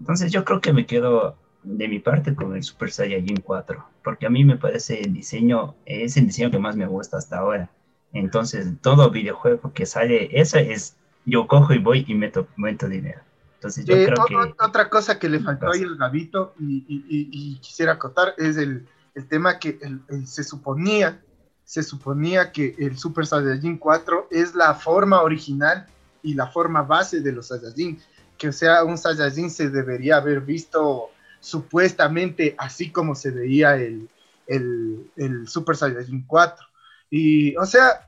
Entonces 0.01 0.33
yo 0.33 0.43
creo 0.43 0.59
que 0.59 0.73
me 0.73 0.85
quedo 0.85 1.37
de 1.63 1.87
mi 1.87 1.99
parte 1.99 2.35
con 2.35 2.53
el 2.53 2.61
Super 2.61 2.91
Saiyajin 2.91 3.37
4, 3.37 3.85
porque 4.03 4.25
a 4.25 4.29
mí 4.29 4.43
me 4.43 4.57
parece 4.57 4.99
el 4.99 5.13
diseño, 5.13 5.75
es 5.85 6.17
el 6.17 6.25
diseño 6.25 6.51
que 6.51 6.59
más 6.59 6.75
me 6.75 6.85
gusta 6.85 7.15
hasta 7.15 7.37
ahora. 7.37 7.69
Entonces, 8.11 8.67
todo 8.81 9.09
videojuego 9.11 9.71
que 9.71 9.85
sale, 9.85 10.27
eso 10.37 10.57
es, 10.57 10.97
yo 11.25 11.47
cojo 11.47 11.73
y 11.73 11.77
voy 11.77 12.03
y 12.05 12.13
meto, 12.13 12.45
meto 12.57 12.89
dinero. 12.89 13.21
Entonces 13.55 13.85
yo 13.85 13.95
eh, 13.95 14.05
creo 14.05 14.25
que... 14.25 14.35
Otra 14.61 14.89
cosa 14.89 15.19
que 15.19 15.29
le 15.29 15.39
faltó 15.39 15.71
ahí 15.71 15.83
al 15.83 15.95
Gabito 15.95 16.53
y, 16.59 16.83
y, 16.85 17.05
y, 17.07 17.29
y, 17.31 17.59
quisiera 17.59 17.93
acotar 17.93 18.33
es 18.37 18.57
el, 18.57 18.85
el 19.15 19.25
tema 19.29 19.57
que 19.57 19.79
el, 19.81 20.01
el, 20.09 20.27
se 20.27 20.43
suponía, 20.43 21.21
se 21.65 21.83
suponía 21.83 22.51
que 22.51 22.75
el 22.77 22.97
Super 22.97 23.25
Saiyajin 23.25 23.77
4 23.77 24.27
es 24.31 24.55
la 24.55 24.73
forma 24.75 25.21
original 25.21 25.87
y 26.21 26.33
la 26.33 26.47
forma 26.47 26.83
base 26.83 27.21
de 27.21 27.31
los 27.31 27.47
Saiyajin, 27.47 27.99
que 28.37 28.49
o 28.49 28.51
sea, 28.51 28.83
un 28.83 28.97
Saiyajin 28.97 29.49
se 29.49 29.69
debería 29.69 30.17
haber 30.17 30.41
visto 30.41 31.09
supuestamente 31.39 32.55
así 32.57 32.89
como 32.89 33.15
se 33.15 33.31
veía 33.31 33.75
el, 33.75 34.09
el, 34.47 35.47
Super 35.47 35.75
Saiyajin 35.75 36.23
4. 36.25 36.65
Y, 37.09 37.55
o 37.57 37.65
sea, 37.65 38.07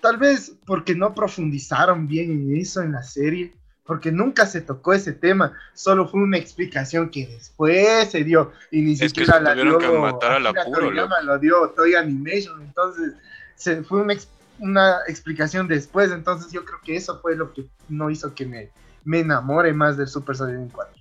tal 0.00 0.16
vez 0.16 0.54
porque 0.64 0.94
no 0.94 1.14
profundizaron 1.14 2.06
bien 2.06 2.30
en 2.30 2.56
eso 2.56 2.82
en 2.82 2.92
la 2.92 3.02
serie, 3.02 3.52
porque 3.92 4.10
nunca 4.10 4.46
se 4.46 4.62
tocó 4.62 4.94
ese 4.94 5.12
tema, 5.12 5.52
solo 5.74 6.08
fue 6.08 6.22
una 6.22 6.38
explicación 6.38 7.10
que 7.10 7.26
después 7.26 8.10
se 8.10 8.24
dio 8.24 8.50
y 8.70 8.80
ni 8.80 8.92
es 8.92 9.00
siquiera 9.00 9.36
que 9.36 9.44
la 9.44 9.54
dio 9.54 9.76
que 9.76 9.86
matar 9.90 10.32
al 10.32 10.46
apuro, 10.46 10.86
Toriyama, 10.86 11.20
lo 11.20 11.38
dio 11.38 11.68
Toy 11.76 11.94
Animation, 11.94 12.62
entonces 12.62 13.12
se, 13.54 13.82
fue 13.82 14.00
una, 14.00 14.14
una, 14.60 14.96
explicación 15.08 15.68
después, 15.68 16.10
entonces 16.10 16.50
yo 16.52 16.64
creo 16.64 16.80
que 16.82 16.96
eso 16.96 17.20
fue 17.20 17.36
lo 17.36 17.52
que 17.52 17.66
no 17.90 18.08
hizo 18.08 18.34
que 18.34 18.46
me, 18.46 18.70
me 19.04 19.18
enamore 19.18 19.74
más 19.74 19.98
del 19.98 20.08
Super 20.08 20.36
Saiyan 20.36 20.70
4. 20.70 20.94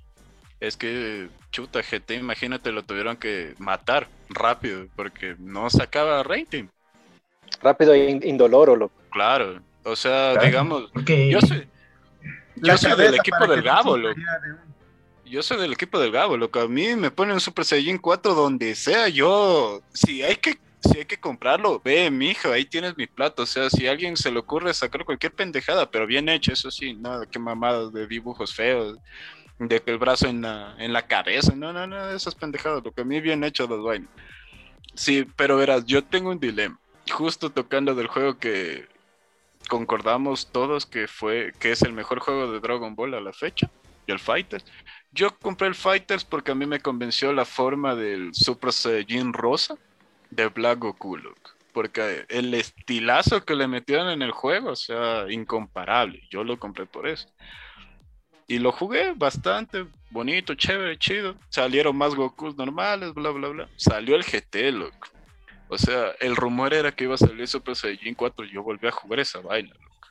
Es 0.60 0.76
que, 0.76 1.30
chuta, 1.50 1.80
GT, 1.82 2.16
imagínate, 2.16 2.74
lo 2.74 2.84
tuvieron 2.84 3.16
que 3.16 3.56
matar 3.58 4.10
rápido, 4.28 4.88
porque 4.98 5.38
no 5.40 5.70
sacaba 5.70 6.24
rating. 6.24 6.66
Rápido 7.62 7.94
e 7.94 8.20
indoloro, 8.24 8.76
lo. 8.76 8.92
Claro, 9.12 9.62
o 9.86 9.96
sea, 9.96 10.34
claro. 10.34 10.46
digamos, 10.46 10.92
porque... 10.92 11.30
yo 11.30 11.40
soy, 11.40 11.71
yo 12.56 12.78
soy 12.78 12.96
del 12.96 13.16
equipo 13.16 13.48
del 13.48 13.62
Gabo, 13.62 13.98
loco. 13.98 14.20
Yo 15.26 15.42
soy 15.42 15.60
del 15.60 15.74
equipo 15.74 16.00
del 16.00 16.12
Gabo, 16.12 16.36
loco. 16.36 16.60
A 16.60 16.68
mí 16.68 16.96
me 16.96 17.12
ponen 17.12 17.36
un 17.36 17.40
Super 17.40 17.64
Saiyan 17.64 17.98
4 17.98 18.34
donde 18.34 18.76
sea. 18.76 19.08
Yo, 19.08 19.82
si 19.94 20.24
hay 20.24 20.36
que 20.36 20.60
si 20.84 20.98
hay 20.98 21.06
que 21.06 21.20
comprarlo, 21.20 21.80
ve, 21.84 22.10
mijo, 22.10 22.52
ahí 22.52 22.66
tienes 22.66 22.98
mi 22.98 23.08
plato. 23.08 23.44
O 23.44 23.46
sea, 23.46 23.70
si 23.70 23.88
a 23.88 23.92
alguien 23.92 24.18
se 24.18 24.32
le 24.32 24.40
ocurre 24.40 24.74
sacar 24.74 25.06
cualquier 25.06 25.34
pendejada, 25.34 25.90
pero 25.90 26.08
bien 26.08 26.28
hecho, 26.28 26.54
eso 26.54 26.72
sí, 26.72 26.94
nada, 26.96 27.26
qué 27.26 27.40
mamadas 27.40 27.94
de 27.94 28.08
dibujos 28.08 28.54
feos, 28.54 28.98
de 29.60 29.80
que 29.80 29.92
el 29.92 30.00
brazo 30.00 30.28
en 30.28 30.42
la, 30.42 30.76
en 30.80 30.92
la 30.92 31.06
cabeza, 31.06 31.54
no, 31.56 31.72
no, 31.72 31.86
no, 31.86 32.10
esas 32.12 32.36
pendejadas, 32.36 32.84
lo 32.84 32.92
que 32.92 33.02
a 33.02 33.06
mí 33.06 33.22
bien 33.22 33.44
hecho 33.44 33.68
los 33.68 33.84
vainas. 33.84 34.10
Sí, 34.96 35.28
pero 35.36 35.56
verás, 35.58 35.86
yo 35.86 36.04
tengo 36.04 36.32
un 36.32 36.40
dilema, 36.40 36.80
justo 37.12 37.52
tocando 37.52 37.94
del 37.94 38.08
juego 38.08 38.38
que 38.38 38.88
concordamos 39.72 40.52
todos 40.52 40.86
que 40.86 41.08
fue, 41.08 41.54
que 41.58 41.72
es 41.72 41.82
el 41.82 41.94
mejor 41.94 42.20
juego 42.20 42.52
de 42.52 42.60
Dragon 42.60 42.94
Ball 42.94 43.14
a 43.14 43.22
la 43.22 43.32
fecha, 43.32 43.72
y 44.06 44.12
el 44.12 44.20
Fighters. 44.20 44.66
Yo 45.14 45.34
compré 45.38 45.70
el 45.70 45.76
Fighters 45.76 46.26
porque 46.26 46.52
a 46.52 46.56
mí 46.56 46.66
me 46.66 46.82
convenció 46.82 47.32
la 47.32 47.46
forma 47.46 47.96
del 47.96 48.34
Super 48.34 48.74
Saiyajin 48.74 49.32
rosa 49.32 49.78
de 50.30 50.48
Black 50.50 50.80
Goku, 50.80 51.18
porque 51.72 52.26
el 52.28 52.54
estilazo 52.54 53.46
que 53.46 53.56
le 53.56 53.70
metieron 53.70 54.10
en 54.10 54.22
el 54.22 54.32
juego, 54.32 54.72
o 54.72 54.76
sea, 54.76 55.32
incomparable. 55.32 56.22
Yo 56.30 56.44
lo 56.44 56.60
compré 56.60 56.86
por 56.86 57.08
eso. 57.08 57.30
Y 58.48 58.60
lo 58.60 58.74
jugué 58.74 59.14
bastante 59.16 59.86
bonito, 60.10 60.54
chévere, 60.54 60.98
chido. 60.98 61.38
Salieron 61.48 61.96
más 61.96 62.14
Gokus 62.14 62.58
normales, 62.58 63.14
bla, 63.14 63.30
bla, 63.30 63.48
bla. 63.48 63.70
Salió 63.78 64.18
el 64.18 64.26
GT, 64.26 64.74
loco. 64.74 65.08
O 65.72 65.78
sea, 65.78 66.12
el 66.20 66.36
rumor 66.36 66.74
era 66.74 66.92
que 66.92 67.06
iba 67.06 67.16
a 67.16 67.18
salir 67.18 67.48
Super 67.48 67.78
Saiyajin 67.78 68.14
4. 68.14 68.46
Yo 68.46 68.62
volví 68.62 68.90
a 68.90 68.92
jugar 68.92 69.22
esa 69.22 69.40
vaina, 69.40 69.74
loco. 69.74 70.10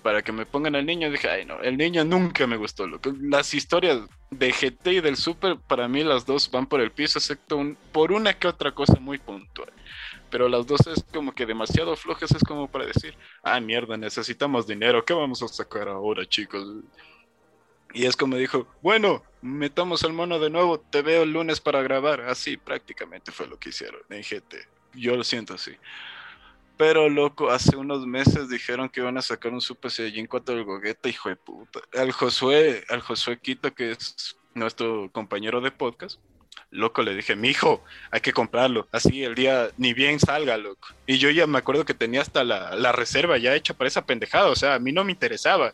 Para 0.00 0.22
que 0.22 0.30
me 0.30 0.46
pongan 0.46 0.76
al 0.76 0.86
niño, 0.86 1.10
dije, 1.10 1.28
ay 1.28 1.44
no, 1.44 1.58
el 1.60 1.76
niño 1.76 2.04
nunca 2.04 2.46
me 2.46 2.56
gustó, 2.56 2.86
loco. 2.86 3.12
Las 3.20 3.52
historias 3.52 3.98
de 4.30 4.52
GT 4.52 4.86
y 4.86 5.00
del 5.00 5.16
Super, 5.16 5.56
para 5.58 5.88
mí 5.88 6.04
las 6.04 6.24
dos 6.24 6.48
van 6.52 6.66
por 6.66 6.80
el 6.80 6.92
piso, 6.92 7.18
excepto 7.18 7.60
por 7.90 8.12
una 8.12 8.32
que 8.32 8.46
otra 8.46 8.70
cosa 8.70 8.94
muy 9.00 9.18
puntual. 9.18 9.72
Pero 10.30 10.48
las 10.48 10.64
dos 10.68 10.86
es 10.86 11.04
como 11.12 11.34
que 11.34 11.46
demasiado 11.46 11.96
flojas, 11.96 12.30
es 12.30 12.44
como 12.44 12.68
para 12.70 12.86
decir, 12.86 13.16
ah, 13.42 13.58
mierda, 13.58 13.96
necesitamos 13.96 14.68
dinero, 14.68 15.04
¿qué 15.04 15.14
vamos 15.14 15.42
a 15.42 15.48
sacar 15.48 15.88
ahora, 15.88 16.24
chicos? 16.24 16.64
Y 17.92 18.06
es 18.06 18.16
como 18.16 18.36
dijo, 18.36 18.68
bueno, 18.82 19.24
metamos 19.42 20.04
al 20.04 20.12
mono 20.12 20.38
de 20.38 20.50
nuevo, 20.50 20.78
te 20.78 21.02
veo 21.02 21.24
el 21.24 21.32
lunes 21.32 21.60
para 21.60 21.82
grabar. 21.82 22.20
Así 22.20 22.56
prácticamente 22.56 23.32
fue 23.32 23.48
lo 23.48 23.58
que 23.58 23.70
hicieron 23.70 24.02
en 24.10 24.22
GT. 24.22 24.75
Yo 24.96 25.16
lo 25.16 25.24
siento 25.24 25.54
así. 25.54 25.72
Pero 26.76 27.08
loco, 27.08 27.50
hace 27.50 27.76
unos 27.76 28.06
meses 28.06 28.50
dijeron 28.50 28.88
que 28.88 29.00
iban 29.00 29.16
a 29.16 29.22
sacar 29.22 29.52
un 29.52 29.60
Super 29.62 29.90
Saiyajin 29.90 30.26
4 30.26 30.54
del 30.54 30.64
Gogeta, 30.64 31.08
hijo 31.08 31.30
de 31.30 31.36
puta. 31.36 31.80
Al 31.94 32.12
Josué, 32.12 32.84
al 32.88 33.00
Josué 33.00 33.38
Quito, 33.38 33.72
que 33.72 33.92
es 33.92 34.36
nuestro 34.54 35.10
compañero 35.10 35.62
de 35.62 35.70
podcast, 35.70 36.20
loco, 36.70 37.02
le 37.02 37.14
dije, 37.14 37.34
mi 37.34 37.48
hijo, 37.48 37.82
hay 38.10 38.20
que 38.20 38.34
comprarlo. 38.34 38.88
Así 38.92 39.24
el 39.24 39.34
día 39.34 39.70
ni 39.78 39.94
bien 39.94 40.20
salga, 40.20 40.58
loco. 40.58 40.88
Y 41.06 41.16
yo 41.18 41.30
ya 41.30 41.46
me 41.46 41.58
acuerdo 41.58 41.86
que 41.86 41.94
tenía 41.94 42.20
hasta 42.20 42.44
la, 42.44 42.74
la 42.74 42.92
reserva 42.92 43.38
ya 43.38 43.54
hecha 43.54 43.74
para 43.74 43.88
esa 43.88 44.04
pendejada. 44.04 44.48
O 44.48 44.56
sea, 44.56 44.74
a 44.74 44.78
mí 44.78 44.92
no 44.92 45.02
me 45.04 45.12
interesaba. 45.12 45.72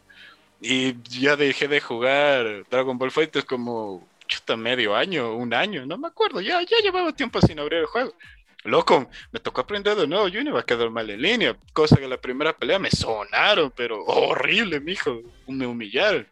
Y 0.60 0.94
ya 1.02 1.34
dejé 1.34 1.66
de 1.66 1.80
jugar 1.80 2.64
Dragon 2.70 2.96
Ball 2.96 3.10
Fighters 3.10 3.44
como 3.44 4.06
chuta 4.28 4.56
medio 4.56 4.94
año, 4.94 5.34
un 5.34 5.52
año, 5.52 5.84
no 5.84 5.98
me 5.98 6.08
acuerdo, 6.08 6.40
ya, 6.40 6.62
ya 6.62 6.76
llevaba 6.82 7.12
tiempo 7.12 7.40
sin 7.40 7.58
abrir 7.58 7.80
el 7.80 7.86
juego. 7.86 8.14
Loco, 8.64 9.08
me 9.32 9.40
tocó 9.40 9.62
aprender 9.62 9.96
de 9.96 10.06
nuevo, 10.06 10.28
yo 10.28 10.42
no 10.42 10.50
iba 10.50 10.60
a 10.60 10.64
quedar 10.64 10.90
mal 10.90 11.10
en 11.10 11.20
línea, 11.20 11.56
cosa 11.72 11.96
que 11.96 12.06
la 12.06 12.20
primera 12.20 12.52
pelea 12.52 12.78
me 12.78 12.90
sonaron, 12.90 13.72
pero 13.74 14.04
horrible, 14.04 14.80
mijo, 14.80 15.20
me 15.48 15.66
humillaron. 15.66 16.26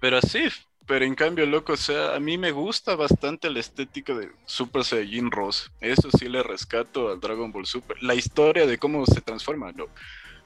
Pero 0.00 0.18
así, 0.18 0.48
pero 0.86 1.04
en 1.04 1.14
cambio, 1.14 1.44
loco, 1.46 1.74
o 1.74 1.76
sea, 1.76 2.14
a 2.14 2.20
mí 2.20 2.38
me 2.38 2.52
gusta 2.52 2.96
bastante 2.96 3.50
la 3.50 3.60
estética 3.60 4.14
de 4.14 4.30
Super 4.46 4.84
Saiyajin 4.84 5.30
Rose. 5.30 5.70
Eso 5.80 6.10
sí 6.10 6.28
le 6.28 6.42
rescato 6.42 7.10
al 7.10 7.20
Dragon 7.20 7.52
Ball 7.52 7.66
Super. 7.66 8.02
La 8.02 8.14
historia 8.14 8.66
de 8.66 8.78
cómo 8.78 9.04
se 9.06 9.20
transforma, 9.20 9.72
¿no? 9.72 9.86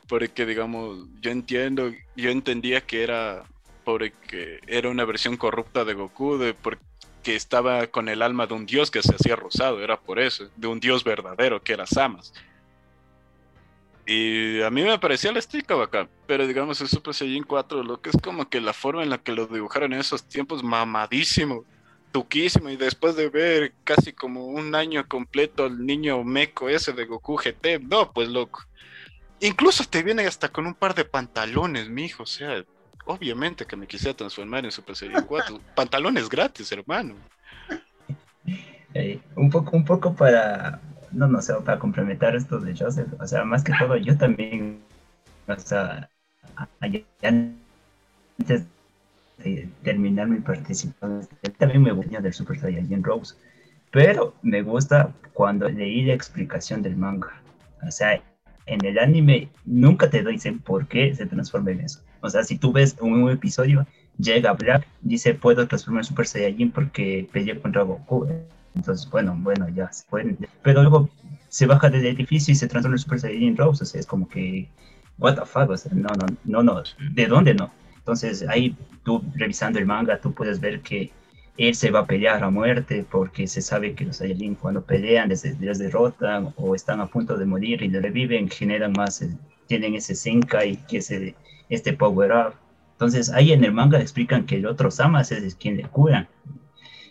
porque 0.08 0.46
digamos, 0.46 1.06
yo 1.20 1.30
entiendo, 1.30 1.92
yo 2.16 2.30
entendía 2.30 2.80
que 2.80 3.02
era 3.02 3.44
porque 3.84 4.60
era 4.66 4.88
una 4.88 5.04
versión 5.04 5.36
corrupta 5.36 5.84
de 5.84 5.94
Goku, 5.94 6.38
de 6.38 6.54
porque 7.18 7.34
estaba 7.34 7.86
con 7.88 8.08
el 8.08 8.22
alma 8.22 8.46
de 8.46 8.54
un 8.54 8.64
dios 8.64 8.90
que 8.90 9.02
se 9.02 9.14
hacía 9.14 9.34
rosado, 9.34 9.82
era 9.82 9.98
por 9.98 10.20
eso, 10.20 10.48
de 10.54 10.68
un 10.68 10.78
dios 10.78 11.02
verdadero 11.02 11.60
que 11.62 11.72
era 11.72 11.86
Samas. 11.86 12.32
Y 14.06 14.62
a 14.62 14.70
mí 14.70 14.82
me 14.82 14.98
parecía 14.98 15.32
la 15.32 15.40
estética 15.40 15.74
bacán, 15.74 16.08
pero 16.26 16.46
digamos 16.46 16.80
el 16.80 16.88
Super 16.88 17.12
Saiyan 17.12 17.42
4, 17.42 17.82
lo 17.82 18.00
que 18.00 18.10
es 18.10 18.16
como 18.22 18.48
que 18.48 18.60
la 18.60 18.72
forma 18.72 19.02
en 19.02 19.10
la 19.10 19.18
que 19.18 19.32
lo 19.32 19.46
dibujaron 19.46 19.92
en 19.92 20.00
esos 20.00 20.24
tiempos, 20.24 20.62
mamadísimo, 20.62 21.64
tuquísimo, 22.12 22.70
y 22.70 22.76
después 22.76 23.16
de 23.16 23.28
ver 23.28 23.74
casi 23.84 24.12
como 24.12 24.46
un 24.46 24.74
año 24.74 25.06
completo 25.08 25.64
al 25.64 25.84
niño 25.84 26.22
meco 26.24 26.68
ese 26.68 26.92
de 26.92 27.04
Goku 27.04 27.36
GT, 27.36 27.80
no, 27.82 28.12
pues 28.12 28.28
loco. 28.28 28.62
Incluso 29.40 29.84
te 29.84 30.02
viene 30.02 30.24
hasta 30.24 30.50
con 30.50 30.66
un 30.66 30.74
par 30.74 30.94
de 30.94 31.04
pantalones, 31.04 31.88
mijo. 31.88 32.22
O 32.22 32.26
sea, 32.26 32.64
obviamente 33.08 33.64
que 33.64 33.76
me 33.76 33.86
quisiera 33.86 34.16
transformar 34.16 34.64
en 34.64 34.70
Super 34.70 34.94
Saiyan 34.94 35.24
4. 35.24 35.58
pantalones 35.74 36.28
gratis, 36.28 36.70
hermano. 36.70 37.14
Eh, 38.94 39.20
un 39.34 39.50
poco, 39.50 39.76
un 39.76 39.84
poco 39.84 40.14
para, 40.14 40.80
no, 41.12 41.26
no 41.26 41.42
sé, 41.42 41.54
para 41.64 41.78
complementar 41.78 42.36
esto 42.36 42.58
de 42.58 42.76
Joseph. 42.76 43.08
O 43.18 43.26
sea, 43.26 43.44
más 43.44 43.64
que 43.64 43.72
todo, 43.78 43.96
yo 43.96 44.16
también, 44.16 44.80
o 45.46 45.58
sea, 45.58 46.08
antes 47.22 48.64
de 49.38 49.68
terminar 49.82 50.28
mi 50.28 50.40
participación, 50.40 51.28
también 51.58 51.82
me 51.82 51.92
gustó 51.92 52.20
del 52.20 52.32
Super 52.32 52.58
Saiyan 52.60 53.02
Rose. 53.02 53.34
Pero 53.90 54.34
me 54.42 54.60
gusta 54.62 55.14
cuando 55.32 55.68
leí 55.68 56.04
la 56.04 56.12
explicación 56.12 56.82
del 56.82 56.96
manga. 56.96 57.40
O 57.86 57.90
sea, 57.90 58.22
en 58.66 58.84
el 58.84 58.98
anime 58.98 59.48
nunca 59.64 60.10
te 60.10 60.22
dicen 60.22 60.58
por 60.58 60.86
qué 60.88 61.14
se 61.14 61.24
transforma 61.24 61.70
en 61.70 61.80
eso. 61.80 62.00
O 62.20 62.30
sea, 62.30 62.42
si 62.44 62.58
tú 62.58 62.72
ves 62.72 62.96
un, 63.00 63.30
episodio, 63.30 63.86
llega 64.18 64.52
Black, 64.52 64.86
dice, 65.02 65.34
puedo 65.34 65.66
transformar 65.66 66.02
en 66.02 66.04
Super 66.04 66.26
Saiyajin 66.26 66.70
porque 66.70 67.28
peleé 67.32 67.58
contra 67.60 67.82
Goku. 67.82 68.26
Entonces, 68.74 69.08
bueno, 69.10 69.36
bueno, 69.38 69.68
ya 69.68 69.90
se 69.92 70.04
pueden. 70.08 70.38
Pero 70.62 70.82
luego 70.82 71.08
se 71.48 71.66
baja 71.66 71.88
del 71.90 72.06
edificio 72.06 72.52
y 72.52 72.54
se 72.54 72.68
transforma 72.68 72.96
en 72.96 73.00
Super 73.00 73.20
Saiyajin 73.20 73.56
Rose. 73.56 73.84
O 73.84 73.86
sea, 73.86 74.00
es 74.00 74.06
como 74.06 74.28
que, 74.28 74.68
what 75.18 75.36
the 75.36 75.46
fuck, 75.46 75.70
o 75.70 75.76
sea, 75.76 75.92
no, 75.94 76.08
no, 76.08 76.36
no, 76.44 76.62
no, 76.62 76.82
¿de 77.12 77.26
dónde 77.26 77.54
no? 77.54 77.70
Entonces, 77.98 78.44
ahí 78.48 78.74
tú 79.04 79.22
revisando 79.34 79.78
el 79.78 79.86
manga, 79.86 80.20
tú 80.20 80.32
puedes 80.32 80.60
ver 80.60 80.80
que 80.80 81.10
él 81.58 81.74
se 81.74 81.90
va 81.90 82.00
a 82.00 82.06
pelear 82.06 82.42
a 82.44 82.50
muerte 82.50 83.04
porque 83.10 83.48
se 83.48 83.60
sabe 83.60 83.94
que 83.94 84.04
los 84.04 84.16
Saiyajin 84.16 84.54
cuando 84.54 84.82
pelean 84.82 85.28
les, 85.28 85.42
derrotan 85.78 86.54
o 86.56 86.74
están 86.74 87.00
a 87.00 87.06
punto 87.06 87.36
de 87.36 87.44
morir 87.44 87.82
y 87.82 87.88
le 87.88 88.00
reviven, 88.00 88.48
generan 88.48 88.92
más, 88.92 89.22
eh, 89.22 89.36
tienen 89.66 89.94
ese 89.96 90.14
Senkai, 90.14 90.86
que 90.86 90.98
es 90.98 91.10
este 91.68 91.92
Power 91.92 92.32
Up. 92.32 92.54
Entonces 92.92 93.30
ahí 93.30 93.52
en 93.52 93.64
el 93.64 93.72
manga 93.72 94.00
explican 94.00 94.46
que 94.46 94.56
el 94.56 94.66
otro 94.66 94.90
Samas 94.90 95.32
es 95.32 95.54
quien 95.54 95.76
le 95.76 95.84
cura 95.84 96.28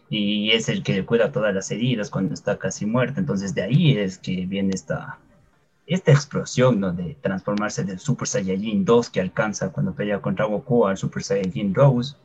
y 0.10 0.52
es 0.52 0.70
el 0.70 0.84
que 0.84 0.94
le 0.94 1.06
cura 1.06 1.32
todas 1.32 1.54
las 1.54 1.70
heridas 1.72 2.10
cuando 2.10 2.34
está 2.34 2.58
casi 2.58 2.86
muerto. 2.86 3.20
Entonces 3.20 3.56
de 3.56 3.64
ahí 3.64 3.98
es 3.98 4.18
que 4.18 4.46
viene 4.46 4.74
esta, 4.74 5.20
esta 5.86 6.12
explosión 6.12 6.80
¿no? 6.80 6.92
de 6.92 7.16
transformarse 7.22 7.84
del 7.84 8.00
Super 8.00 8.28
Saiyajin 8.28 8.86
2 8.86 9.10
que 9.10 9.22
alcanza 9.22 9.72
cuando 9.72 9.94
pelea 9.94 10.22
contra 10.22 10.46
Goku 10.46 10.88
al 10.88 10.98
Super 10.98 11.24
Saiyajin 11.24 11.74
Rose 11.74 12.16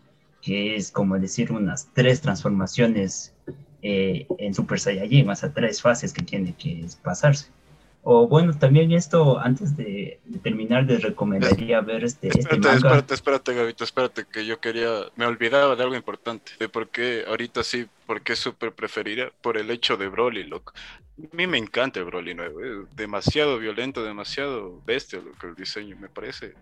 que 0.43 0.75
es 0.77 0.91
como 0.91 1.19
decir 1.19 1.53
unas 1.53 1.89
tres 1.95 2.21
transformaciones 2.21 3.33
eh, 3.81 4.27
en 4.39 4.53
Super 4.53 4.79
Saiyajin, 4.79 5.27
más 5.27 5.45
a 5.45 5.55
tres 5.55 5.81
fases 5.81 6.13
que 6.13 6.23
tiene 6.23 6.55
que 6.55 6.85
pasarse. 7.03 7.47
O 8.05 8.27
bueno, 8.27 8.53
también 8.59 8.91
esto, 8.91 9.39
antes 9.39 9.77
de, 9.77 10.21
terminar, 10.43 10.85
les 10.85 11.03
recomendaría 11.03 11.81
ver 11.83 12.03
este, 12.03 12.29
este 12.29 12.41
espérate, 12.41 12.69
manga. 12.69 12.77
Espérate, 12.77 13.15
espérate, 13.15 13.55
Gabito, 13.55 13.85
espérate, 13.85 14.25
que 14.25 14.45
yo 14.45 14.59
quería, 14.59 14.91
me 15.15 15.25
olvidaba 15.25 15.77
de 15.77 15.85
algo 15.85 15.95
importante, 15.95 16.51
de 16.59 16.69
por 16.69 16.89
qué, 16.89 17.25
ahorita 17.29 17.63
sí, 17.63 17.87
por 18.07 18.23
qué 18.23 18.35
Super 18.35 18.73
preferiría, 18.73 19.31
por 19.41 19.57
el 19.57 19.71
hecho 19.71 19.97
de 19.97 20.09
Broly, 20.09 20.43
loco. 20.43 20.73
A 21.17 21.37
mí 21.37 21.47
me 21.47 21.59
encanta 21.59 22.01
el 22.01 22.07
Broly 22.07 22.35
nuevo, 22.35 22.61
es 22.61 22.97
demasiado 22.97 23.57
violento, 23.59 24.03
demasiado 24.03 24.83
bestia, 24.85 25.21
lo 25.21 25.33
que 25.39 25.47
el 25.47 25.55
diseño 25.55 25.97
me 25.97 26.09
parece 26.09 26.55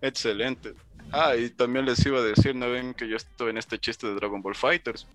excelente. 0.00 0.74
Ah, 1.10 1.34
y 1.34 1.50
también 1.50 1.84
les 1.84 2.04
iba 2.06 2.20
a 2.20 2.22
decir, 2.22 2.54
¿no 2.54 2.70
ven 2.70 2.94
que 2.94 3.08
yo 3.08 3.16
estoy 3.16 3.50
en 3.50 3.58
este 3.58 3.80
chiste 3.80 4.06
de 4.06 4.14
Dragon 4.14 4.40
Ball 4.40 4.54
Fighters? 4.54 5.08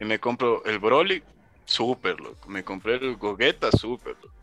Y 0.00 0.04
me 0.04 0.18
compro 0.18 0.64
el 0.64 0.80
Broly, 0.80 1.22
súper 1.64 2.20
loco. 2.20 2.48
Me 2.48 2.64
compré 2.64 2.96
el 2.96 3.16
Gogeta, 3.16 3.70
súper 3.70 4.16
loco. 4.20 4.41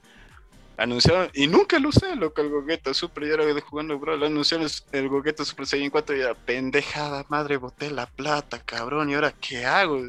Anunciaron, 0.80 1.30
y 1.34 1.48
nunca 1.48 1.78
lo 1.78 1.90
usé, 1.90 2.16
loco, 2.16 2.42
el 2.42 2.50
Gogeta 2.50 2.94
Super, 2.94 3.28
ya 3.28 3.34
era 3.34 3.62
jugando 3.62 4.00
Broly. 4.00 4.26
Anunciaron 4.26 4.68
el 4.92 5.10
Gogeta 5.10 5.44
Super 5.44 5.66
Saiyan 5.66 5.90
4 5.90 6.16
y 6.16 6.22
era 6.22 6.34
pendejada, 6.34 7.26
madre, 7.30 7.58
boté 7.58 7.92
la 7.92 8.06
plata, 8.06 8.60
cabrón, 8.64 9.10
¿y 9.10 9.16
ahora 9.16 9.34
qué 9.34 9.66
hago? 9.66 10.02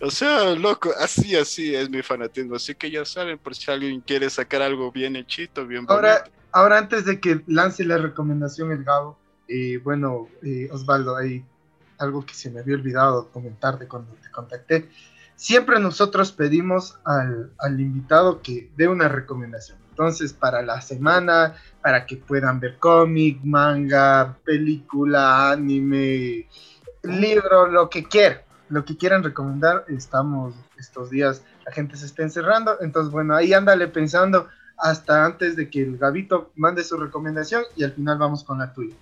O 0.00 0.10
sea, 0.10 0.54
loco, 0.54 0.90
así, 1.00 1.34
así 1.34 1.74
es 1.74 1.90
mi 1.90 2.02
fanatismo. 2.02 2.54
Así 2.54 2.74
que 2.74 2.90
ya 2.90 3.04
saben, 3.04 3.36
por 3.36 3.54
si 3.54 3.70
alguien 3.70 4.00
quiere 4.00 4.30
sacar 4.30 4.62
algo 4.62 4.92
bien 4.92 5.16
hechito, 5.16 5.66
bien 5.66 5.84
ahora, 5.88 6.24
Ahora, 6.52 6.78
antes 6.78 7.04
de 7.04 7.20
que 7.20 7.42
lance 7.46 7.84
la 7.84 7.98
recomendación 7.98 8.72
el 8.72 8.84
Gabo, 8.84 9.18
eh, 9.48 9.78
bueno, 9.78 10.28
eh, 10.42 10.68
Osvaldo, 10.72 11.16
hay 11.16 11.44
algo 11.98 12.24
que 12.24 12.34
se 12.34 12.50
me 12.50 12.60
había 12.60 12.76
olvidado 12.76 13.28
comentarte 13.30 13.86
cuando 13.86 14.12
te 14.14 14.30
contacté. 14.30 14.88
Siempre 15.38 15.78
nosotros 15.78 16.32
pedimos 16.32 16.98
al, 17.04 17.52
al 17.58 17.80
invitado 17.80 18.42
que 18.42 18.70
dé 18.76 18.88
una 18.88 19.08
recomendación. 19.08 19.78
Entonces, 19.90 20.32
para 20.32 20.62
la 20.62 20.80
semana, 20.80 21.54
para 21.80 22.06
que 22.06 22.16
puedan 22.16 22.60
ver 22.60 22.76
cómic, 22.78 23.40
manga, 23.42 24.36
película, 24.44 25.52
anime, 25.52 26.46
libro, 27.04 27.68
lo 27.68 27.88
que 27.88 28.04
quieran, 28.04 28.40
lo 28.68 28.84
que 28.84 28.96
quieran 28.96 29.22
recomendar, 29.22 29.84
estamos 29.88 30.54
estos 30.76 31.10
días, 31.10 31.42
la 31.64 31.72
gente 31.72 31.96
se 31.96 32.06
está 32.06 32.22
encerrando, 32.22 32.76
entonces 32.80 33.12
bueno, 33.12 33.34
ahí 33.34 33.52
ándale 33.52 33.88
pensando 33.88 34.48
hasta 34.76 35.24
antes 35.24 35.56
de 35.56 35.70
que 35.70 35.82
el 35.82 35.98
Gabito 35.98 36.52
mande 36.56 36.84
su 36.84 36.96
recomendación 36.96 37.62
y 37.76 37.84
al 37.84 37.92
final 37.92 38.18
vamos 38.18 38.44
con 38.44 38.58
la 38.58 38.72
tuya. 38.72 38.94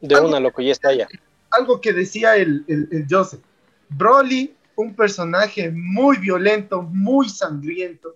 De 0.00 0.18
una, 0.18 0.40
loco, 0.40 0.62
ya 0.62 0.72
está 0.72 0.94
ya. 0.94 1.06
Algo 1.50 1.80
que 1.80 1.92
decía 1.92 2.36
el, 2.36 2.64
el, 2.68 2.88
el 2.92 3.06
Joseph, 3.10 3.42
Broly, 3.90 4.54
un 4.80 4.94
personaje 4.94 5.70
muy 5.70 6.18
violento, 6.18 6.82
muy 6.82 7.28
sangriento, 7.28 8.14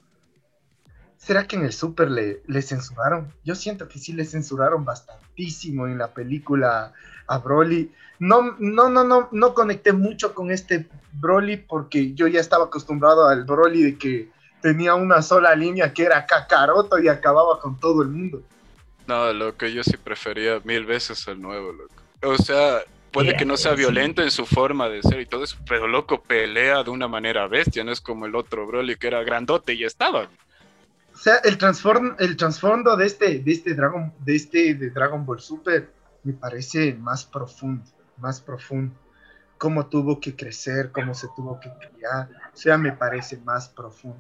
¿Será 1.25 1.47
que 1.47 1.57
en 1.57 1.65
el 1.65 1.73
Super 1.73 2.11
le, 2.11 2.63
censuraron? 2.63 3.33
Yo 3.45 3.55
siento 3.55 3.89
que 3.89 3.99
sí 3.99 4.13
le 4.13 4.27
censuraron 4.27 4.85
bastantísimo 4.85 5.87
en 5.87 5.97
la 5.97 6.13
película 6.13 6.93
a 7.27 7.39
Broly. 7.39 7.91
No, 8.19 8.55
no, 8.59 8.91
no, 8.91 9.05
no, 9.05 9.31
no 9.33 9.55
conecté 9.55 9.95
mucho 9.95 10.35
con 10.35 10.51
este 10.51 10.87
Broly 11.15 11.57
porque 11.57 12.13
yo 12.13 12.27
ya 12.27 12.41
estaba 12.41 12.67
acostumbrado 12.67 13.27
al 13.27 13.45
Broly 13.45 13.83
de 13.85 13.97
que 13.97 14.29
tenía 14.61 14.95
una 14.95 15.23
sola 15.23 15.55
línea 15.55 15.95
que 15.95 16.03
era 16.03 16.27
Kakaroto 16.27 16.99
y 16.99 17.09
acababa 17.09 17.59
con 17.59 17.81
todo 17.81 18.03
el 18.03 18.09
mundo. 18.09 18.43
No, 19.07 19.33
lo 19.33 19.57
que 19.57 19.73
yo 19.73 19.83
sí 19.83 19.97
prefería 19.97 20.61
mil 20.65 20.85
veces 20.85 21.27
el 21.27 21.41
nuevo, 21.41 21.73
loco. 21.73 21.95
O 22.23 22.37
sea, 22.37 22.81
puede 23.15 23.29
yeah, 23.29 23.39
que 23.39 23.45
no 23.47 23.57
sea 23.57 23.73
sí. 23.73 23.79
violento 23.79 24.23
en 24.23 24.31
su 24.33 24.45
forma 24.45 24.89
de 24.89 25.01
ser 25.01 25.21
y 25.21 25.27
todo 25.27 25.45
eso, 25.45 25.57
pero 25.69 25.87
loco 25.87 26.23
pelea 26.23 26.83
de 26.83 26.91
una 26.91 27.07
manera 27.07 27.47
bestia, 27.47 27.85
no 27.85 27.93
es 27.93 28.01
como 28.01 28.27
el 28.27 28.35
otro 28.35 28.67
Broly 28.67 28.97
que 28.97 29.07
era 29.07 29.23
grandote 29.23 29.73
y 29.73 29.85
estaba. 29.85 30.29
O 31.15 31.17
sea, 31.17 31.37
el 31.45 31.57
transform, 31.57 32.17
el 32.19 32.37
trasfondo 32.37 32.97
de 32.97 33.07
este, 33.07 33.39
de 33.39 33.53
este 33.53 33.75
Dragon, 33.75 34.13
de 34.19 34.35
este 34.35 34.75
de 34.75 34.91
Dragon 34.91 35.25
Ball 35.25 35.41
Super 35.41 35.89
me 36.25 36.33
parece 36.33 36.95
más 36.95 37.25
profundo, 37.25 37.85
más 38.19 38.41
profundo. 38.41 38.95
Cómo 39.59 39.87
tuvo 39.87 40.19
que 40.19 40.35
crecer, 40.35 40.91
cómo 40.91 41.15
se 41.15 41.29
tuvo 41.37 41.61
que 41.61 41.71
criar, 41.71 42.29
o 42.53 42.57
sea, 42.57 42.77
me 42.77 42.93
parece 42.93 43.37
más 43.39 43.69
profundo. 43.69 44.19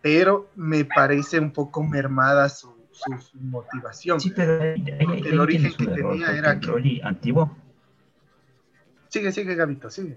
Pero 0.00 0.48
me 0.54 0.84
parece 0.84 1.40
un 1.40 1.50
poco 1.50 1.82
mermada 1.82 2.48
su, 2.48 2.72
su, 2.92 3.20
su 3.20 3.38
motivación. 3.38 4.20
Sí, 4.20 4.32
pero 4.34 4.62
hay, 4.62 5.22
el 5.26 5.40
origen 5.40 5.72
que 5.76 5.86
tenía 5.86 6.30
era 6.30 6.60
que... 6.60 7.00
antiguo. 7.02 7.56
Sigue, 9.10 9.32
sigue, 9.32 9.54
Gabito, 9.56 9.90
sigue. 9.90 10.16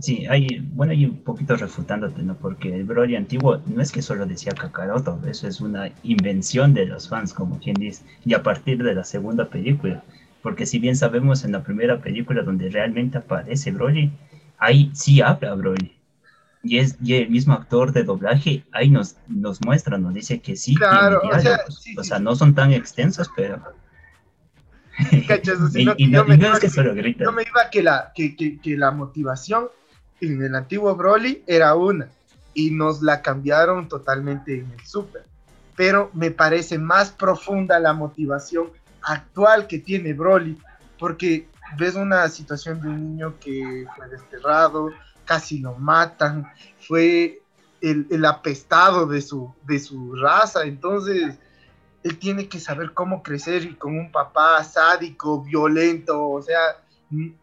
Sí, 0.00 0.26
hay, 0.26 0.60
bueno, 0.72 0.92
y 0.92 1.04
un 1.04 1.18
poquito 1.18 1.56
refutándote, 1.56 2.22
¿no? 2.22 2.36
Porque 2.36 2.74
el 2.74 2.84
Broly 2.84 3.16
antiguo 3.16 3.60
no 3.66 3.82
es 3.82 3.92
que 3.92 4.02
solo 4.02 4.24
decía 4.26 4.52
Kakaroto, 4.52 5.20
eso 5.26 5.46
es 5.46 5.60
una 5.60 5.90
invención 6.02 6.72
de 6.74 6.86
los 6.86 7.08
fans, 7.08 7.34
como 7.34 7.58
quien 7.58 7.74
dice, 7.74 8.04
y 8.24 8.34
a 8.34 8.42
partir 8.42 8.82
de 8.82 8.94
la 8.94 9.04
segunda 9.04 9.50
película, 9.50 10.02
porque 10.42 10.64
si 10.64 10.78
bien 10.78 10.96
sabemos 10.96 11.44
en 11.44 11.52
la 11.52 11.62
primera 11.62 12.00
película 12.00 12.42
donde 12.42 12.70
realmente 12.70 13.18
aparece 13.18 13.72
Broly, 13.72 14.10
ahí 14.58 14.90
sí 14.94 15.20
habla 15.20 15.54
Broly, 15.54 15.92
y, 16.62 16.78
es, 16.78 16.96
y 17.02 17.14
el 17.14 17.28
mismo 17.30 17.54
actor 17.54 17.92
de 17.92 18.04
doblaje 18.04 18.64
ahí 18.72 18.90
nos, 18.90 19.16
nos 19.28 19.60
muestra, 19.60 19.98
nos 19.98 20.14
dice 20.14 20.40
que 20.40 20.56
sí, 20.56 20.74
claro, 20.76 21.20
tiene 21.20 21.36
o 21.36 21.40
sea, 21.40 21.58
sí, 21.68 21.96
o 21.98 22.04
sea 22.04 22.18
sí. 22.18 22.24
no 22.24 22.36
son 22.36 22.54
tan 22.54 22.72
extensos, 22.72 23.28
pero... 23.34 23.60
No, 26.08 26.24
me 26.24 26.36
no 26.36 26.52
es 26.52 26.60
que 26.60 26.70
solo 26.70 26.94
grita. 26.94 27.24
No 27.24 27.32
me 27.32 27.42
iba 27.42 27.70
que 27.70 27.82
la, 27.82 28.12
que, 28.14 28.36
que, 28.36 28.58
que 28.58 28.76
la 28.76 28.90
motivación 28.90 29.68
en 30.20 30.42
el 30.42 30.54
antiguo 30.54 30.94
Broly 30.94 31.42
era 31.46 31.74
una 31.74 32.08
y 32.54 32.70
nos 32.70 33.02
la 33.02 33.22
cambiaron 33.22 33.88
totalmente 33.88 34.58
en 34.58 34.70
el 34.72 34.86
Super. 34.86 35.24
Pero 35.76 36.10
me 36.12 36.30
parece 36.30 36.78
más 36.78 37.10
profunda 37.10 37.78
la 37.78 37.92
motivación 37.92 38.70
actual 39.02 39.66
que 39.66 39.78
tiene 39.78 40.12
Broly, 40.12 40.58
porque 40.98 41.46
ves 41.78 41.94
una 41.94 42.28
situación 42.28 42.80
de 42.80 42.88
un 42.88 43.10
niño 43.10 43.34
que 43.40 43.86
fue 43.96 44.08
desterrado, 44.08 44.90
casi 45.24 45.60
lo 45.60 45.74
matan, 45.76 46.50
fue 46.80 47.40
el, 47.80 48.06
el 48.10 48.24
apestado 48.24 49.06
de 49.06 49.22
su, 49.22 49.54
de 49.66 49.78
su 49.78 50.14
raza, 50.16 50.64
entonces 50.64 51.38
él 52.02 52.18
tiene 52.18 52.48
que 52.48 52.60
saber 52.60 52.92
cómo 52.92 53.22
crecer 53.22 53.64
y 53.64 53.74
con 53.74 53.98
un 53.98 54.10
papá 54.10 54.62
sádico, 54.64 55.42
violento, 55.42 56.28
o 56.28 56.42
sea, 56.42 56.82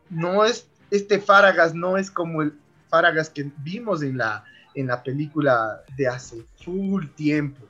no 0.10 0.46
es, 0.46 0.68
este 0.90 1.20
Faragas 1.20 1.76
no 1.76 1.98
es 1.98 2.10
como 2.10 2.42
el 2.42 2.58
Faragas 2.90 3.30
que 3.30 3.52
vimos 3.58 4.02
en 4.02 4.18
la, 4.18 4.44
en 4.74 4.88
la 4.88 5.04
película 5.04 5.84
de 5.96 6.08
hace 6.08 6.46
full 6.64 7.08
tiempo. 7.16 7.62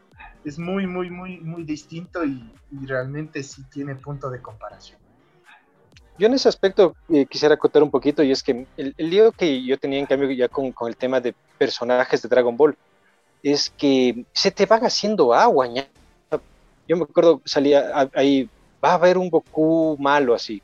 Es 0.46 0.58
muy, 0.58 0.88
muy, 0.88 1.10
muy, 1.10 1.40
muy 1.40 1.64
distinto 1.64 2.24
y, 2.24 2.54
realmente 2.70 3.44
sí 3.44 3.64
tiene 3.72 3.96
punto 3.96 4.30
de 4.30 4.42
comparación. 4.42 5.00
Yo 6.20 6.28
en 6.28 6.34
ese 6.34 6.50
aspecto 6.50 6.98
eh, 7.10 7.26
quisiera 7.26 7.56
acotar 7.56 7.82
un 7.82 7.90
poquito 7.90 8.24
y 8.24 8.32
es 8.32 8.44
que 8.44 8.68
el, 8.76 8.94
el, 8.98 9.10
lío 9.10 9.32
que 9.32 9.64
yo 9.64 9.78
tenía 9.78 10.00
en 10.00 10.06
cambio 10.06 10.30
ya 10.32 10.50
con, 10.50 10.74
con, 10.74 10.90
el 10.90 10.98
tema 10.98 11.22
de 11.22 11.34
personajes 11.58 12.22
de 12.22 12.28
Dragon 12.28 12.58
Ball 12.58 12.78
es 13.42 13.70
que 13.70 14.26
se 14.34 14.52
te 14.52 14.66
van 14.66 14.84
haciendo 14.84 15.34
agua, 15.34 15.68
¿ya? 15.68 15.88
Yo 16.88 16.98
me 16.98 17.04
acuerdo, 17.04 17.42
salía 17.46 18.10
ahí, 18.14 18.50
va 18.84 18.92
a 18.92 18.96
haber 18.96 19.18
un 19.18 19.30
Goku 19.30 19.98
malo 20.00 20.34
así. 20.34 20.62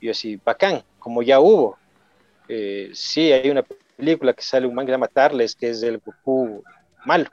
Y 0.00 0.06
yo 0.06 0.12
así, 0.12 0.40
bacán, 0.44 0.82
como 0.98 1.22
ya 1.22 1.40
hubo. 1.40 1.78
Eh, 2.48 2.90
sí, 2.94 3.32
hay 3.32 3.50
una 3.50 3.64
película 3.96 4.32
que 4.32 4.42
sale 4.42 4.66
un 4.66 4.74
man 4.74 4.86
que 4.86 4.90
se 4.90 4.94
llama 4.94 5.08
Tarles, 5.08 5.56
que 5.56 5.70
es 5.70 5.82
el 5.82 5.98
Goku 5.98 6.62
malo. 7.04 7.28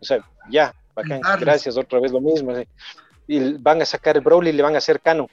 O 0.00 0.04
sea, 0.04 0.24
ya, 0.48 0.74
bacán, 0.94 1.20
gracias, 1.40 1.76
otra 1.76 2.00
vez 2.00 2.12
lo 2.12 2.20
mismo. 2.20 2.52
Así. 2.52 2.66
Y 3.26 3.54
van 3.54 3.82
a 3.82 3.84
sacar 3.84 4.16
el 4.16 4.22
Broly 4.22 4.50
y 4.50 4.52
le 4.52 4.62
van 4.62 4.74
a 4.74 4.78
hacer 4.78 5.00
canon. 5.00 5.28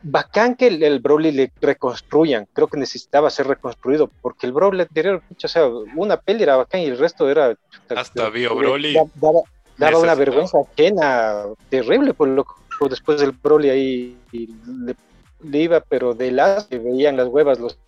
Bacán 0.00 0.54
que 0.54 0.68
el, 0.68 0.82
el, 0.84 1.00
Broly 1.00 1.32
le 1.32 1.52
reconstruyan, 1.60 2.46
creo 2.52 2.68
que 2.68 2.78
necesitaba 2.78 3.30
ser 3.30 3.48
reconstruido, 3.48 4.08
porque 4.22 4.46
el 4.46 4.52
Broly 4.52 4.82
anterior, 4.82 5.22
o 5.28 5.48
sea, 5.48 5.66
una 5.66 6.16
peli 6.18 6.44
era 6.44 6.56
bacán 6.56 6.82
y 6.82 6.84
el 6.84 6.98
resto 6.98 7.28
era... 7.28 7.56
Hasta 7.88 8.30
Bio 8.30 8.54
Broly. 8.54 8.94
Daba, 9.16 9.40
daba 9.78 9.98
una 9.98 10.14
vergüenza 10.14 10.58
ajena 10.60 11.44
terrible 11.70 12.12
por 12.12 12.28
lo 12.28 12.44
después 12.88 13.20
del 13.20 13.32
Broly 13.32 13.70
ahí 13.70 14.16
le, 14.32 14.94
le, 15.42 15.58
iba 15.58 15.80
pero 15.80 16.14
de 16.14 16.30
las 16.30 16.66
que 16.66 16.78
veían 16.78 17.16
las 17.16 17.26
huevas 17.28 17.58
los 17.58 17.78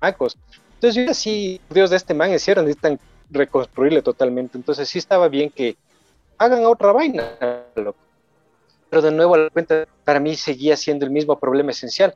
macos. 0.00 0.36
Entonces 0.74 1.04
yo 1.04 1.10
así 1.10 1.60
Dios 1.68 1.90
de 1.90 1.96
este 1.96 2.14
man 2.14 2.32
hicieron 2.32 2.64
necesitan 2.64 2.98
reconstruirle 3.30 4.02
totalmente. 4.02 4.58
Entonces 4.58 4.88
sí 4.88 4.98
estaba 4.98 5.28
bien 5.28 5.50
que 5.50 5.76
hagan 6.38 6.64
otra 6.64 6.92
vaina 6.92 7.30
loco. 7.76 7.98
pero 8.88 9.02
de 9.02 9.12
nuevo 9.12 9.34
a 9.34 9.38
la 9.38 9.50
cuenta 9.50 9.86
para 10.04 10.18
mí 10.18 10.34
seguía 10.34 10.76
siendo 10.76 11.04
el 11.04 11.12
mismo 11.12 11.38
problema 11.38 11.70
esencial. 11.70 12.14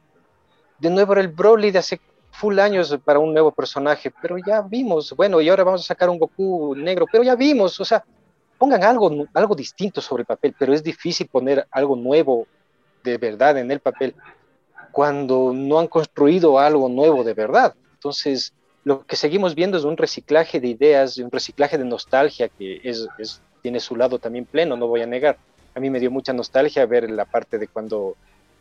De 0.78 0.90
nuevo 0.90 1.12
era 1.12 1.22
el 1.22 1.28
Broly 1.28 1.70
de 1.70 1.78
hace 1.78 2.00
full 2.32 2.58
años 2.58 2.98
para 3.04 3.20
un 3.20 3.32
nuevo 3.32 3.52
personaje 3.52 4.12
pero 4.20 4.36
ya 4.44 4.60
vimos 4.60 5.14
bueno 5.16 5.40
y 5.40 5.48
ahora 5.48 5.62
vamos 5.62 5.82
a 5.82 5.84
sacar 5.84 6.10
un 6.10 6.18
Goku 6.18 6.74
negro 6.74 7.06
pero 7.10 7.22
ya 7.22 7.36
vimos 7.36 7.78
o 7.78 7.84
sea 7.84 8.04
pongan 8.58 8.84
algo, 8.84 9.26
algo 9.34 9.54
distinto 9.54 10.00
sobre 10.00 10.22
el 10.22 10.26
papel, 10.26 10.54
pero 10.58 10.72
es 10.72 10.82
difícil 10.82 11.28
poner 11.28 11.66
algo 11.70 11.96
nuevo 11.96 12.46
de 13.02 13.18
verdad 13.18 13.58
en 13.58 13.70
el 13.70 13.80
papel 13.80 14.14
cuando 14.92 15.52
no 15.52 15.78
han 15.78 15.88
construido 15.88 16.58
algo 16.58 16.88
nuevo 16.88 17.24
de 17.24 17.34
verdad. 17.34 17.74
Entonces, 17.94 18.52
lo 18.84 19.04
que 19.04 19.16
seguimos 19.16 19.54
viendo 19.54 19.76
es 19.76 19.84
un 19.84 19.96
reciclaje 19.96 20.60
de 20.60 20.68
ideas, 20.68 21.18
un 21.18 21.30
reciclaje 21.30 21.78
de 21.78 21.84
nostalgia 21.84 22.48
que 22.48 22.80
es, 22.84 23.06
es, 23.18 23.42
tiene 23.62 23.80
su 23.80 23.96
lado 23.96 24.18
también 24.18 24.44
pleno, 24.44 24.76
no 24.76 24.86
voy 24.86 25.02
a 25.02 25.06
negar. 25.06 25.36
A 25.74 25.80
mí 25.80 25.90
me 25.90 26.00
dio 26.00 26.10
mucha 26.10 26.32
nostalgia 26.32 26.86
ver 26.86 27.10
la 27.10 27.24
parte 27.24 27.58
de 27.58 27.66
cuando 27.66 28.16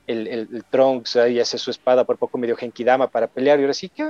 el, 0.07 0.27
el, 0.27 0.49
el 0.51 0.63
Trunks 0.65 1.15
ahí 1.17 1.39
hace 1.39 1.57
su 1.57 1.71
espada, 1.71 2.03
por 2.03 2.17
poco 2.17 2.37
me 2.37 2.47
dio 2.47 2.55
Genkidama 2.55 3.07
para 3.07 3.27
pelear, 3.27 3.59
y 3.59 3.63
ahora 3.63 3.73
sí 3.73 3.89
que 3.89 4.03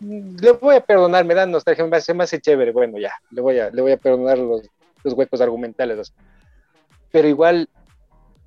le 0.00 0.52
voy 0.52 0.76
a 0.76 0.80
perdonar, 0.80 1.24
me 1.24 1.34
da 1.34 1.46
nostalgia, 1.46 1.88
hace, 1.92 2.12
me 2.12 2.24
hace 2.24 2.40
chévere, 2.40 2.72
bueno, 2.72 2.98
ya, 2.98 3.12
le 3.30 3.40
voy 3.40 3.58
a, 3.58 3.70
le 3.70 3.82
voy 3.82 3.92
a 3.92 3.96
perdonar 3.96 4.38
los, 4.38 4.62
los 5.04 5.14
huecos 5.14 5.40
argumentales. 5.40 6.12
Pero 7.10 7.28
igual 7.28 7.68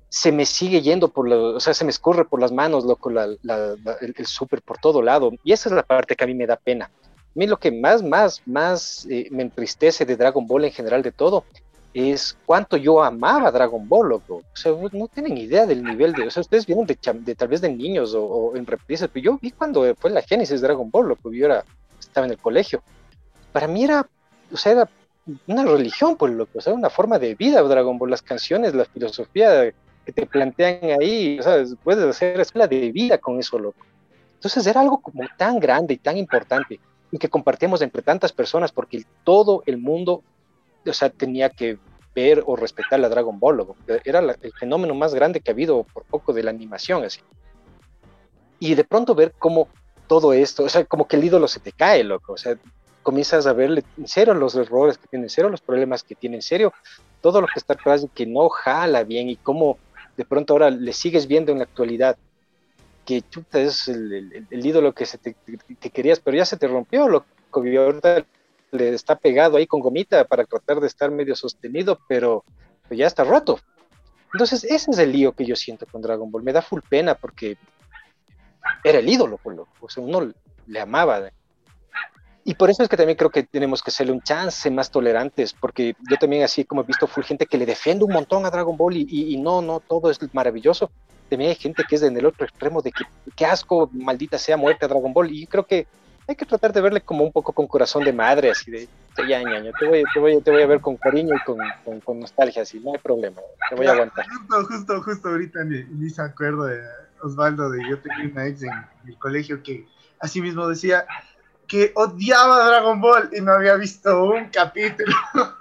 se 0.08 0.32
me 0.32 0.46
sigue 0.46 0.82
yendo 0.82 1.08
por 1.08 1.28
la, 1.28 1.36
o 1.36 1.60
sea, 1.60 1.74
se 1.74 1.84
me 1.84 1.90
escurre 1.90 2.24
por 2.24 2.40
las 2.40 2.52
manos, 2.52 2.84
loco, 2.84 3.10
la, 3.10 3.26
la, 3.42 3.76
la, 3.84 3.92
el, 4.00 4.14
el 4.16 4.26
súper 4.26 4.62
por 4.62 4.78
todo 4.78 5.02
lado. 5.02 5.32
Y 5.44 5.52
esa 5.52 5.68
es 5.68 5.74
la 5.74 5.82
parte 5.82 6.16
que 6.16 6.24
a 6.24 6.26
mí 6.26 6.34
me 6.34 6.46
da 6.46 6.56
pena. 6.56 6.86
A 6.86 7.38
mí 7.38 7.46
lo 7.46 7.58
que 7.58 7.70
más, 7.70 8.02
más, 8.02 8.42
más 8.46 9.06
eh, 9.10 9.28
me 9.30 9.42
entristece 9.42 10.06
de 10.06 10.16
Dragon 10.16 10.46
Ball 10.46 10.64
en 10.64 10.72
general 10.72 11.02
de 11.02 11.12
todo 11.12 11.44
es 11.92 12.36
cuánto 12.44 12.76
yo 12.76 13.02
amaba 13.02 13.50
Dragon 13.50 13.88
Ball, 13.88 14.10
loco. 14.10 14.36
O 14.36 14.56
sea, 14.56 14.72
no 14.92 15.08
tienen 15.08 15.38
idea 15.38 15.64
del 15.64 15.82
nivel 15.82 16.12
de, 16.12 16.26
o 16.26 16.30
sea, 16.30 16.42
ustedes 16.42 16.66
vieron 16.66 16.84
de, 16.86 16.98
de 17.20 17.34
tal 17.34 17.48
vez 17.48 17.62
de 17.62 17.72
niños 17.72 18.14
o, 18.14 18.22
o 18.22 18.56
en 18.56 18.66
reprises, 18.66 19.08
pero 19.10 19.24
yo 19.24 19.38
vi 19.40 19.50
cuando 19.50 19.94
fue 19.94 20.10
la 20.10 20.20
génesis 20.20 20.60
de 20.60 20.66
Dragon 20.66 20.90
Ball, 20.90 21.08
loco, 21.08 21.32
yo 21.32 21.46
era, 21.46 21.64
estaba 21.98 22.26
en 22.26 22.32
el 22.32 22.38
colegio. 22.38 22.82
Para 23.50 23.66
mí 23.66 23.84
era, 23.84 24.06
o 24.52 24.56
sea, 24.58 24.72
era 24.72 24.90
una 25.46 25.64
religión, 25.64 26.16
pues 26.16 26.32
loco, 26.32 26.58
o 26.58 26.60
sea, 26.60 26.72
una 26.72 26.90
forma 26.90 27.18
de 27.18 27.34
vida, 27.34 27.62
Dragon 27.62 27.98
Ball, 27.98 28.10
las 28.10 28.22
canciones, 28.22 28.74
la 28.74 28.84
filosofía 28.84 29.72
que 30.04 30.12
te 30.12 30.26
plantean 30.26 31.00
ahí, 31.00 31.38
¿sabes? 31.42 31.74
Puedes 31.82 32.04
hacer 32.04 32.40
escuela 32.40 32.68
de 32.68 32.92
vida 32.92 33.18
con 33.18 33.40
eso, 33.40 33.58
loco. 33.58 33.84
Entonces 34.34 34.66
era 34.66 34.80
algo 34.80 34.98
como 34.98 35.24
tan 35.36 35.58
grande 35.58 35.94
y 35.94 35.98
tan 35.98 36.16
importante 36.16 36.78
y 37.10 37.18
que 37.18 37.28
compartíamos 37.28 37.82
entre 37.82 38.02
tantas 38.02 38.32
personas 38.32 38.70
porque 38.70 39.04
todo 39.24 39.62
el 39.66 39.78
mundo, 39.78 40.22
o 40.86 40.92
sea, 40.92 41.10
tenía 41.10 41.50
que 41.50 41.78
ver 42.14 42.42
o 42.46 42.56
respetar 42.56 43.00
la 43.00 43.08
Dragon 43.08 43.38
Ball, 43.38 43.66
era 44.04 44.20
el 44.20 44.52
fenómeno 44.52 44.94
más 44.94 45.14
grande 45.14 45.40
que 45.40 45.50
ha 45.50 45.54
habido 45.54 45.84
por 45.84 46.04
poco 46.04 46.32
de 46.32 46.42
la 46.42 46.50
animación, 46.50 47.04
así. 47.04 47.20
Y 48.58 48.74
de 48.74 48.84
pronto 48.84 49.14
ver 49.14 49.34
cómo 49.38 49.68
todo 50.06 50.32
esto, 50.32 50.64
o 50.64 50.68
sea, 50.68 50.84
como 50.84 51.06
que 51.08 51.16
el 51.16 51.24
ídolo 51.24 51.48
se 51.48 51.60
te 51.60 51.72
cae, 51.72 52.04
loco, 52.04 52.32
o 52.32 52.36
sea, 52.36 52.56
comienzas 53.06 53.46
a 53.46 53.52
verle 53.52 53.84
en 53.96 54.08
serio 54.08 54.34
los 54.34 54.56
errores 54.56 54.98
que 54.98 55.06
tiene, 55.06 55.26
en 55.26 55.30
serio 55.30 55.48
los 55.48 55.60
problemas 55.60 56.02
que 56.02 56.16
tiene, 56.16 56.34
en 56.34 56.42
serio 56.42 56.72
todo 57.20 57.40
lo 57.40 57.46
que 57.46 57.60
está 57.60 57.74
atrás 57.74 58.04
que 58.12 58.26
no 58.26 58.48
jala 58.48 59.04
bien 59.04 59.30
y 59.30 59.36
cómo 59.36 59.78
de 60.16 60.24
pronto 60.24 60.54
ahora 60.54 60.70
le 60.70 60.92
sigues 60.92 61.28
viendo 61.28 61.52
en 61.52 61.58
la 61.58 61.64
actualidad 61.64 62.16
que 63.04 63.22
chuta 63.22 63.60
es 63.60 63.86
el, 63.86 64.48
ídolo 64.50 64.92
que, 64.92 65.06
se 65.06 65.18
te, 65.18 65.36
que 65.78 65.90
querías, 65.90 66.18
pero 66.18 66.36
ya 66.36 66.44
se 66.44 66.56
te 66.56 66.66
rompió, 66.66 67.06
lo 67.08 67.24
que 67.54 67.78
ahorita 67.78 68.26
le 68.72 68.88
está 68.92 69.14
pegado 69.14 69.56
ahí 69.56 69.68
con 69.68 69.78
gomita 69.78 70.24
para 70.24 70.44
tratar 70.44 70.80
de 70.80 70.88
estar 70.88 71.12
medio 71.12 71.36
sostenido, 71.36 72.00
pero, 72.08 72.42
ya 72.90 73.06
está 73.06 73.22
roto. 73.22 73.60
Entonces, 74.32 74.64
ese 74.64 74.90
es 74.90 74.98
el 74.98 75.12
lío 75.12 75.30
que 75.30 75.46
yo 75.46 75.54
siento 75.54 75.86
con 75.86 76.02
Dragon 76.02 76.28
Ball. 76.28 76.42
Me 76.42 76.52
da 76.52 76.60
full 76.60 76.80
pena 76.88 77.14
porque 77.14 77.56
era 78.82 78.98
el 78.98 79.08
ídolo, 79.08 79.38
pues, 79.38 79.56
o 79.80 79.88
sea, 79.88 80.02
uno 80.02 80.32
le 80.66 80.80
amaba. 80.80 81.30
Y 82.48 82.54
por 82.54 82.70
eso 82.70 82.82
es 82.82 82.88
que 82.88 82.96
también 82.96 83.18
creo 83.18 83.30
que 83.30 83.42
tenemos 83.42 83.82
que 83.82 83.90
hacerle 83.90 84.12
un 84.12 84.22
chance 84.22 84.70
más 84.70 84.90
tolerantes, 84.90 85.52
porque 85.52 85.96
yo 86.08 86.16
también 86.16 86.44
así 86.44 86.64
como 86.64 86.82
he 86.82 86.84
visto 86.84 87.06
full 87.06 87.24
gente 87.24 87.44
que 87.44 87.58
le 87.58 87.66
defiende 87.66 88.04
un 88.04 88.12
montón 88.12 88.46
a 88.46 88.50
Dragon 88.50 88.76
Ball 88.76 88.96
y, 88.96 89.06
y 89.10 89.36
no, 89.36 89.60
no, 89.60 89.80
todo 89.80 90.10
es 90.10 90.18
maravilloso 90.32 90.90
también 91.28 91.50
hay 91.50 91.56
gente 91.56 91.84
que 91.88 91.96
es 91.96 92.02
en 92.02 92.16
el 92.16 92.26
otro 92.26 92.46
extremo 92.46 92.80
de 92.82 92.92
que 92.92 93.04
qué 93.34 93.46
asco, 93.46 93.90
maldita 93.92 94.38
sea 94.38 94.56
muerte 94.56 94.84
a 94.84 94.88
Dragon 94.88 95.12
Ball. 95.12 95.30
Y 95.30 95.46
creo 95.46 95.66
que 95.66 95.86
hay 96.28 96.34
que 96.34 96.46
tratar 96.46 96.72
de 96.72 96.80
verle 96.80 97.00
como 97.00 97.24
un 97.24 97.32
poco 97.32 97.52
con 97.52 97.66
corazón 97.66 98.04
de 98.04 98.12
madre, 98.12 98.50
así 98.50 98.70
de, 98.70 98.88
ya, 99.28 99.42
ñaño, 99.42 99.72
te 99.78 99.86
voy, 99.86 100.04
te, 100.12 100.20
voy, 100.20 100.40
te 100.42 100.50
voy 100.50 100.62
a 100.62 100.66
ver 100.66 100.80
con 100.80 100.96
cariño 100.96 101.34
y 101.34 101.44
con, 101.44 101.58
con, 102.00 102.20
nostalgia, 102.20 102.62
así, 102.62 102.80
no 102.80 102.92
hay 102.92 102.98
problema, 102.98 103.40
te 103.68 103.76
voy 103.76 103.86
a 103.86 103.92
aguantar. 103.92 104.26
Justo, 104.28 104.64
justo, 104.64 105.02
justo 105.02 105.28
ahorita 105.28 105.62
ni, 105.64 105.84
ni 105.84 106.10
se 106.10 106.22
acuerdo 106.22 106.64
de 106.64 106.80
Osvaldo, 107.22 107.70
de 107.70 107.80
yo 107.88 108.00
tenía 108.00 108.28
una 108.32 108.46
ex 108.46 108.62
en 108.62 108.72
el 109.06 109.16
colegio 109.18 109.62
que 109.62 109.86
así 110.18 110.42
mismo 110.42 110.66
decía 110.66 111.06
que 111.66 111.92
odiaba 111.94 112.66
Dragon 112.66 113.00
Ball 113.00 113.30
y 113.32 113.40
no 113.40 113.52
había 113.52 113.76
visto 113.76 114.24
un 114.24 114.46
capítulo. 114.46 115.14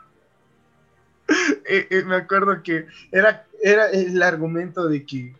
Eh, 1.67 1.87
eh, 1.89 2.03
me 2.03 2.17
acuerdo 2.17 2.61
que 2.61 2.85
era, 3.11 3.47
era 3.63 3.89
el 3.89 4.21
argumento 4.21 4.87
de 4.87 5.03
que 5.03 5.33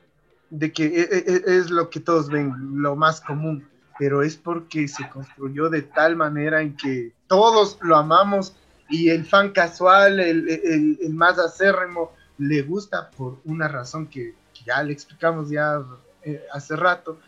de 0.49 0.71
que 0.71 0.85
e, 0.85 1.01
e, 1.01 1.17
e, 1.27 1.57
es 1.57 1.69
lo 1.69 1.89
que 1.89 1.99
todos 1.99 2.29
ven, 2.29 2.53
lo 2.81 2.95
más 2.95 3.21
común, 3.21 3.67
pero 3.97 4.23
es 4.23 4.35
porque 4.35 4.87
se 4.87 5.07
construyó 5.09 5.69
de 5.69 5.81
tal 5.81 6.15
manera 6.15 6.61
en 6.61 6.75
que 6.75 7.11
todos 7.27 7.77
lo 7.81 7.95
amamos 7.95 8.55
y 8.89 9.09
el 9.09 9.25
fan 9.25 9.51
casual, 9.51 10.19
el, 10.19 10.97
más 11.11 11.39
acérrimo, 11.39 12.13
le 12.37 12.61
gusta 12.61 13.09
por 13.11 13.39
una 13.45 13.67
razón 13.67 14.07
que, 14.07 14.33
ya 14.65 14.81
le 14.81 14.93
explicamos 14.93 15.49
ya 15.49 15.83
eh, 16.23 16.43
hace 16.51 16.75
rato 16.75 17.19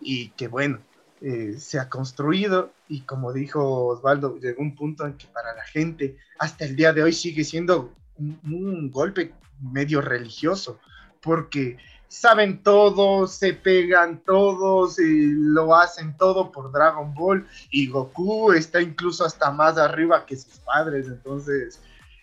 y 0.00 0.30
que 0.30 0.48
bueno, 0.48 0.80
eh, 1.20 1.54
se 1.58 1.78
ha 1.78 1.88
construido 1.88 2.72
y 2.90 3.02
como 3.02 3.32
dijo 3.32 3.86
Osvaldo, 3.86 4.36
llegó 4.38 4.60
un 4.60 4.74
punto 4.74 5.06
en 5.06 5.16
que 5.16 5.26
para 5.28 5.54
la 5.54 5.62
gente 5.62 6.18
hasta 6.38 6.64
el 6.64 6.74
día 6.74 6.92
de 6.92 7.04
hoy 7.04 7.12
sigue 7.12 7.44
siendo 7.44 7.94
un 8.18 8.90
golpe 8.90 9.32
medio 9.60 10.00
religioso, 10.00 10.78
porque 11.22 11.78
saben 12.08 12.64
todo, 12.64 13.28
se 13.28 13.54
pegan 13.54 14.18
todos, 14.24 14.98
y 14.98 15.28
lo 15.30 15.76
hacen 15.76 16.16
todo 16.16 16.50
por 16.50 16.72
Dragon 16.72 17.14
Ball 17.14 17.46
y 17.70 17.86
Goku 17.86 18.52
está 18.52 18.82
incluso 18.82 19.24
hasta 19.24 19.52
más 19.52 19.78
arriba 19.78 20.26
que 20.26 20.36
sus 20.36 20.58
padres, 20.58 21.06
entonces 21.06 21.80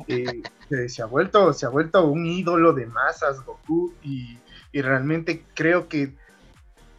eh, 0.07 0.43
se, 0.89 1.01
ha 1.01 1.05
vuelto, 1.05 1.53
se 1.53 1.65
ha 1.65 1.69
vuelto 1.69 2.05
un 2.05 2.25
ídolo 2.25 2.73
de 2.73 2.85
masas 2.85 3.43
Goku 3.45 3.93
y, 4.03 4.37
realmente 4.73 5.43
creo 5.55 5.87
que 5.87 6.15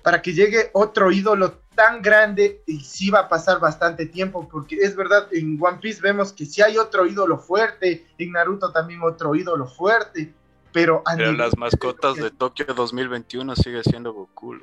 para 0.02 0.20
que 0.20 0.32
llegue 0.32 0.68
otro 0.72 1.12
ídolo 1.12 1.60
tan 1.78 2.02
grande 2.02 2.60
y 2.66 2.80
sí 2.80 3.08
va 3.08 3.20
a 3.20 3.28
pasar 3.28 3.60
bastante 3.60 4.06
tiempo 4.06 4.48
porque 4.48 4.74
es 4.82 4.96
verdad 4.96 5.28
en 5.30 5.56
One 5.62 5.78
Piece 5.78 6.00
vemos 6.00 6.32
que 6.32 6.44
si 6.44 6.60
hay 6.60 6.76
otro 6.76 7.06
ídolo 7.06 7.38
fuerte, 7.38 8.04
en 8.18 8.32
Naruto 8.32 8.72
también 8.72 9.00
otro 9.04 9.32
ídolo 9.36 9.64
fuerte, 9.64 10.34
pero, 10.72 11.04
las 11.16 11.56
mascotas 11.56 12.16
de 12.16 12.32
Tokio 12.32 12.66
2021 12.74 13.54
sigue 13.54 13.84
siendo 13.84 14.12
Goku. 14.12 14.56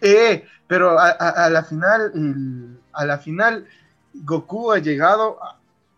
Eh, 0.00 0.44
pero 0.66 0.98
a, 0.98 1.48
la 1.48 1.62
final, 1.62 2.80
a 2.92 3.04
la 3.06 3.18
final, 3.18 3.68
Goku 4.12 4.72
ha 4.72 4.78
llegado 4.78 5.38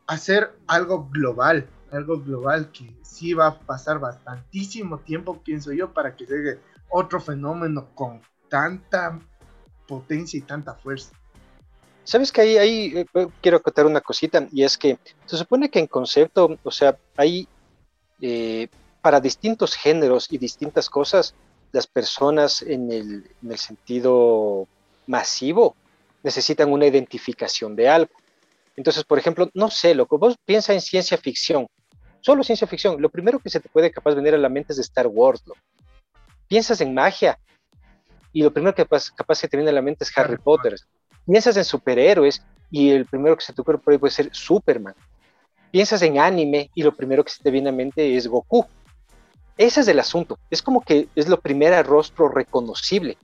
a, 0.07 0.19
ser 0.19 0.55
algo 0.67 1.09
global, 1.11 1.67
algo 1.91 2.21
global 2.21 2.71
que 2.71 2.95
sí 3.03 3.33
va 3.33 3.47
a 3.47 3.59
pasar 3.59 3.99
bastantísimo 3.99 4.99
tiempo, 4.99 5.41
pienso 5.43 5.73
yo, 5.73 5.91
para 5.95 6.15
que 6.15 6.27
llegue 6.27 6.61
otro 6.91 7.19
fenómeno 7.19 7.89
con 7.95 8.21
tanta 8.51 9.19
potencia 9.87 10.39
y 10.39 10.43
tanta 10.43 10.75
fuerza. 10.75 11.13
Sabes 12.05 12.31
que 12.31 12.43
ahí, 12.43 12.93
eh, 12.95 13.07
eh, 13.15 13.27
quiero 13.41 13.63
contar 13.63 13.87
una 13.87 14.03
cosita, 14.03 14.47
y 14.53 14.63
es 14.63 14.77
que 14.77 14.99
se 15.25 15.37
supone 15.39 15.71
que 15.71 15.79
en 15.79 15.87
concepto, 15.87 16.59
o 16.63 16.71
sea, 16.71 16.99
hay 17.17 17.49
eh, 18.21 18.69
para 19.01 19.21
distintos 19.21 19.75
géneros 19.75 20.31
y 20.31 20.39
distintas 20.39 20.91
cosas, 20.91 21.35
las 21.73 21.87
personas 21.87 22.63
en 22.63 22.93
el, 22.93 23.59
sentido 23.59 24.69
masivo 25.07 25.75
necesitan 26.23 26.71
una 26.71 26.87
identificación 26.87 27.75
de 27.75 27.89
algo. 27.89 28.13
Entonces, 28.77 29.05
por 29.05 29.19
ejemplo, 29.19 29.51
no 29.55 29.71
sé, 29.71 29.95
lo 29.95 30.07
que 30.07 30.17
vos 30.17 30.37
piensa 30.45 30.73
en 30.73 30.81
ciencia 30.81 31.19
ficción, 31.19 31.67
solo 32.21 32.45
ciencia 32.45 32.67
ficción, 32.67 33.01
lo 33.01 33.09
primero 33.09 33.39
que 33.39 33.51
se 33.51 33.61
te 33.61 33.69
puede 33.69 33.91
capaz 33.91 34.15
venir 34.15 34.35
a 34.35 34.39
la 34.39 34.49
mente 34.49 34.73
es 34.73 34.77
de 34.77 34.83
Star 34.83 35.07
Wars. 35.07 35.43
¿no? 35.47 35.55
Piensas 36.49 36.81
en 36.81 36.95
magia 36.95 37.39
y 38.35 38.43
lo 38.43 38.53
primero 38.53 38.75
que 38.75 38.83
capaz, 38.83 39.11
capaz 39.11 39.37
se 39.37 39.49
te 39.49 39.57
viene 39.57 39.71
a 39.71 39.75
la 39.75 39.81
mente 39.81 40.05
es 40.05 40.19
Harry 40.19 40.37
Potter. 40.37 40.75
Piensas 41.25 41.57
en 41.57 41.65
superhéroes 41.65 42.43
y 42.71 42.91
el 42.91 43.07
primero 43.07 43.37
que 43.37 43.45
se 43.45 43.53
te 43.53 43.63
ocurre 43.63 43.79
por 43.79 43.93
ahí 43.93 43.99
puede 43.99 44.13
ser 44.13 44.29
Superman. 44.33 44.95
Piensas 45.71 46.03
en 46.03 46.19
anime 46.19 46.71
y 46.75 46.83
lo 46.83 46.95
primero 46.95 47.25
que 47.25 47.31
se 47.31 47.43
te 47.43 47.51
viene 47.51 47.69
a 47.69 47.73
la 47.73 47.77
mente 47.77 48.17
es 48.17 48.27
Goku. 48.27 48.67
Ese 49.57 49.81
es 49.81 49.89
el 49.89 50.01
asunto. 50.01 50.39
Es 50.51 50.63
como 50.63 50.81
que 50.83 51.09
es 51.15 51.29
lo 51.29 51.41
primer 51.41 51.87
rostro 51.87 52.29
reconocible, 52.29 53.17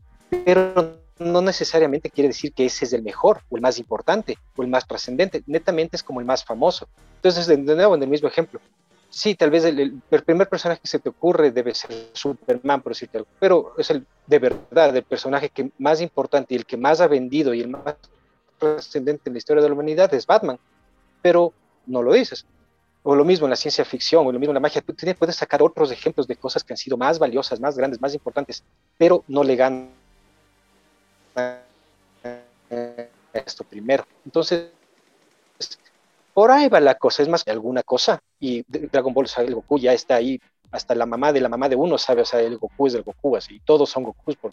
pero 0.44 0.96
no 1.18 1.42
necesariamente 1.42 2.08
quiere 2.08 2.28
decir 2.28 2.52
que 2.52 2.66
ese 2.66 2.84
es 2.84 2.92
el 2.92 3.02
mejor 3.02 3.42
o 3.50 3.56
el 3.56 3.62
más 3.62 3.78
importante 3.78 4.38
o 4.56 4.62
el 4.62 4.68
más 4.68 4.86
trascendente. 4.86 5.42
Netamente 5.46 5.96
es 5.96 6.04
como 6.04 6.20
el 6.20 6.26
más 6.26 6.44
famoso. 6.44 6.88
Entonces, 7.16 7.46
de, 7.48 7.56
nuevo, 7.58 7.96
en 7.96 8.02
el 8.02 8.08
mismo 8.08 8.28
ejemplo. 8.28 8.60
Sí, 9.10 9.34
tal 9.34 9.50
vez 9.50 9.64
el, 9.64 10.00
primer 10.24 10.48
personaje 10.48 10.80
que 10.80 10.88
se 10.88 11.00
te 11.00 11.08
ocurre 11.08 11.50
debe 11.50 11.74
ser 11.74 11.90
Superman, 12.12 12.80
por 12.80 12.92
decirte 12.92 13.18
algo, 13.18 13.28
pero 13.38 13.74
es 13.76 13.90
el 13.90 14.06
de 14.26 14.38
verdad 14.38 14.96
el 14.96 15.02
personaje 15.02 15.50
que 15.50 15.72
más 15.78 16.00
importante 16.00 16.54
y 16.54 16.56
el 16.56 16.64
que 16.64 16.76
más 16.76 17.00
ha 17.00 17.08
vendido 17.08 17.52
y 17.52 17.60
el 17.60 17.68
más 17.68 17.96
trascendente 18.58 19.28
en 19.28 19.34
la 19.34 19.38
historia 19.38 19.62
de 19.62 19.68
la 19.68 19.74
humanidad 19.74 20.14
es 20.14 20.26
Batman, 20.26 20.58
pero 21.22 21.52
no 21.86 22.02
lo 22.02 22.12
dices 22.12 22.46
o 23.02 23.14
lo 23.14 23.24
mismo 23.24 23.46
en 23.46 23.50
la 23.50 23.56
ciencia 23.56 23.84
ficción, 23.84 24.26
o 24.26 24.32
lo 24.32 24.38
mismo 24.38 24.52
en 24.52 24.54
la 24.54 24.60
magia, 24.60 24.82
tú 24.82 24.94
puedes 25.18 25.36
sacar 25.36 25.62
otros 25.62 25.90
ejemplos 25.90 26.26
de 26.26 26.36
cosas 26.36 26.62
que 26.62 26.72
han 26.74 26.76
sido 26.76 26.96
más 26.96 27.18
valiosas, 27.18 27.60
más 27.60 27.76
grandes, 27.76 28.00
más 28.00 28.14
importantes, 28.14 28.62
pero 28.98 29.24
no 29.26 29.42
le 29.42 29.56
ganan 29.56 29.90
esto 33.32 33.64
primero. 33.64 34.06
Entonces, 34.24 34.70
por 36.34 36.50
ahí 36.50 36.68
va 36.68 36.80
la 36.80 36.96
cosa, 36.96 37.22
es 37.22 37.28
más 37.28 37.44
que 37.44 37.50
alguna 37.50 37.82
cosa, 37.82 38.20
y 38.38 38.64
Dragon 38.68 39.12
Ball, 39.12 39.28
sabe, 39.28 39.48
el 39.48 39.54
Goku 39.54 39.78
ya 39.78 39.92
está 39.92 40.16
ahí, 40.16 40.40
hasta 40.70 40.94
la 40.94 41.06
mamá 41.06 41.32
de 41.32 41.40
la 41.40 41.48
mamá 41.48 41.68
de 41.68 41.76
uno 41.76 41.98
sabe, 41.98 42.22
o 42.22 42.24
sea, 42.24 42.40
el 42.40 42.58
Goku 42.58 42.86
es 42.86 42.94
el 42.94 43.02
Goku, 43.02 43.36
así, 43.36 43.60
todos 43.64 43.90
son 43.90 44.04
Gokus 44.04 44.36
por 44.36 44.52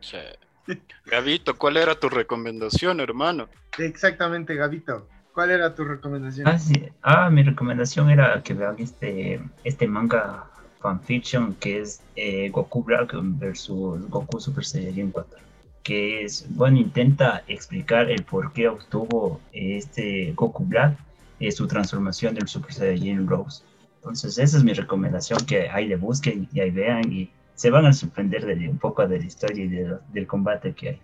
Sí. 0.00 0.18
Gabito, 1.06 1.56
¿cuál 1.56 1.76
era 1.76 1.94
tu 1.98 2.08
recomendación, 2.08 3.00
hermano? 3.00 3.48
Exactamente, 3.78 4.54
Gabito. 4.54 5.08
¿Cuál 5.32 5.50
era 5.50 5.74
tu 5.74 5.84
recomendación? 5.84 6.48
Ah, 6.48 6.58
sí. 6.58 6.88
ah 7.02 7.28
mi 7.28 7.42
recomendación 7.42 8.08
era 8.08 8.42
que 8.42 8.54
vean 8.54 8.76
este, 8.78 9.40
este 9.64 9.86
manga 9.86 10.46
fanfiction 10.80 11.54
que 11.56 11.80
es 11.80 12.00
eh, 12.16 12.48
Goku 12.48 12.82
Black 12.82 13.12
versus 13.14 14.08
Goku 14.08 14.40
Super 14.40 14.64
Saiyan 14.64 15.10
4 15.10 15.45
que 15.86 16.24
es, 16.24 16.44
bueno, 16.48 16.78
intenta 16.78 17.44
explicar 17.46 18.10
el 18.10 18.24
por 18.24 18.52
qué 18.52 18.66
obtuvo 18.66 19.40
este 19.52 20.32
Goku 20.34 20.64
Black 20.64 20.98
eh, 21.38 21.52
su 21.52 21.68
transformación 21.68 22.34
del 22.34 22.48
Super 22.48 22.74
Saiyan 22.74 23.28
Rose. 23.28 23.62
Entonces, 23.98 24.36
esa 24.36 24.56
es 24.56 24.64
mi 24.64 24.72
recomendación, 24.72 25.38
que 25.46 25.68
ahí 25.68 25.86
le 25.86 25.94
busquen 25.94 26.48
y 26.52 26.58
ahí 26.58 26.72
vean 26.72 27.12
y 27.12 27.30
se 27.54 27.70
van 27.70 27.86
a 27.86 27.92
sorprender 27.92 28.44
de 28.46 28.68
un 28.68 28.78
poco 28.78 29.06
de 29.06 29.20
la 29.20 29.24
historia 29.26 29.64
y 29.64 29.68
del 30.12 30.26
combate 30.26 30.74
que 30.74 30.88
hay. 30.88 31.00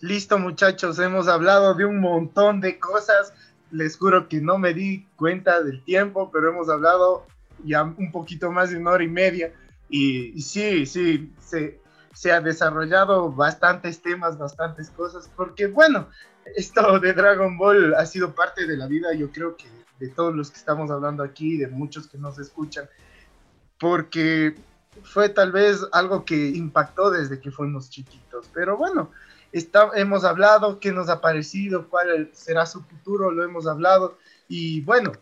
Listo 0.00 0.36
muchachos, 0.40 0.98
hemos 0.98 1.28
hablado 1.28 1.74
de 1.74 1.84
un 1.84 2.00
montón 2.00 2.60
de 2.60 2.80
cosas. 2.80 3.32
Les 3.70 3.96
juro 3.96 4.28
que 4.28 4.40
no 4.40 4.58
me 4.58 4.74
di 4.74 5.06
cuenta 5.14 5.62
del 5.62 5.84
tiempo, 5.84 6.30
pero 6.32 6.50
hemos 6.50 6.68
hablado 6.68 7.28
ya 7.64 7.84
un 7.84 8.10
poquito 8.10 8.50
más 8.50 8.70
de 8.70 8.78
una 8.78 8.90
hora 8.90 9.04
y 9.04 9.08
media. 9.08 9.52
Y, 9.88 10.40
sí, 10.40 10.84
sí, 10.84 11.32
se 11.38 11.81
ha 12.32 12.40
desarrollado 12.40 13.32
bastantes 13.32 14.02
temas, 14.02 14.38
bastantes 14.38 14.90
cosas, 14.90 15.30
porque 15.34 15.66
bueno, 15.66 16.08
esto 16.56 16.98
de 16.98 17.12
Dragon 17.12 17.56
Ball 17.56 17.94
ha 17.94 18.06
sido 18.06 18.34
parte 18.34 18.66
de 18.66 18.76
la 18.76 18.86
vida, 18.86 19.14
yo 19.14 19.30
creo 19.30 19.56
que 19.56 19.66
de 19.98 20.08
todos 20.08 20.34
los 20.34 20.50
que 20.50 20.58
estamos 20.58 20.90
hablando 20.90 21.22
aquí, 21.22 21.56
de 21.56 21.68
muchos 21.68 22.08
que 22.08 22.18
nos 22.18 22.38
escuchan, 22.38 22.88
porque 23.78 24.54
fue 25.02 25.28
tal 25.28 25.52
vez 25.52 25.86
algo 25.92 26.24
que 26.24 26.48
impactó 26.48 27.10
desde 27.10 27.40
que 27.40 27.50
fuimos 27.50 27.88
chiquitos, 27.88 28.50
pero 28.52 28.76
bueno, 28.76 29.10
está, 29.52 29.90
hemos 29.94 30.24
hablado 30.24 30.80
qué 30.80 30.92
nos 30.92 31.08
ha 31.08 31.20
parecido, 31.20 31.88
cuál 31.88 32.30
será 32.32 32.66
su 32.66 32.82
futuro, 32.82 33.30
lo 33.30 33.44
hemos 33.44 33.66
hablado, 33.66 34.18
y 34.48 34.80
bueno, 34.82 35.12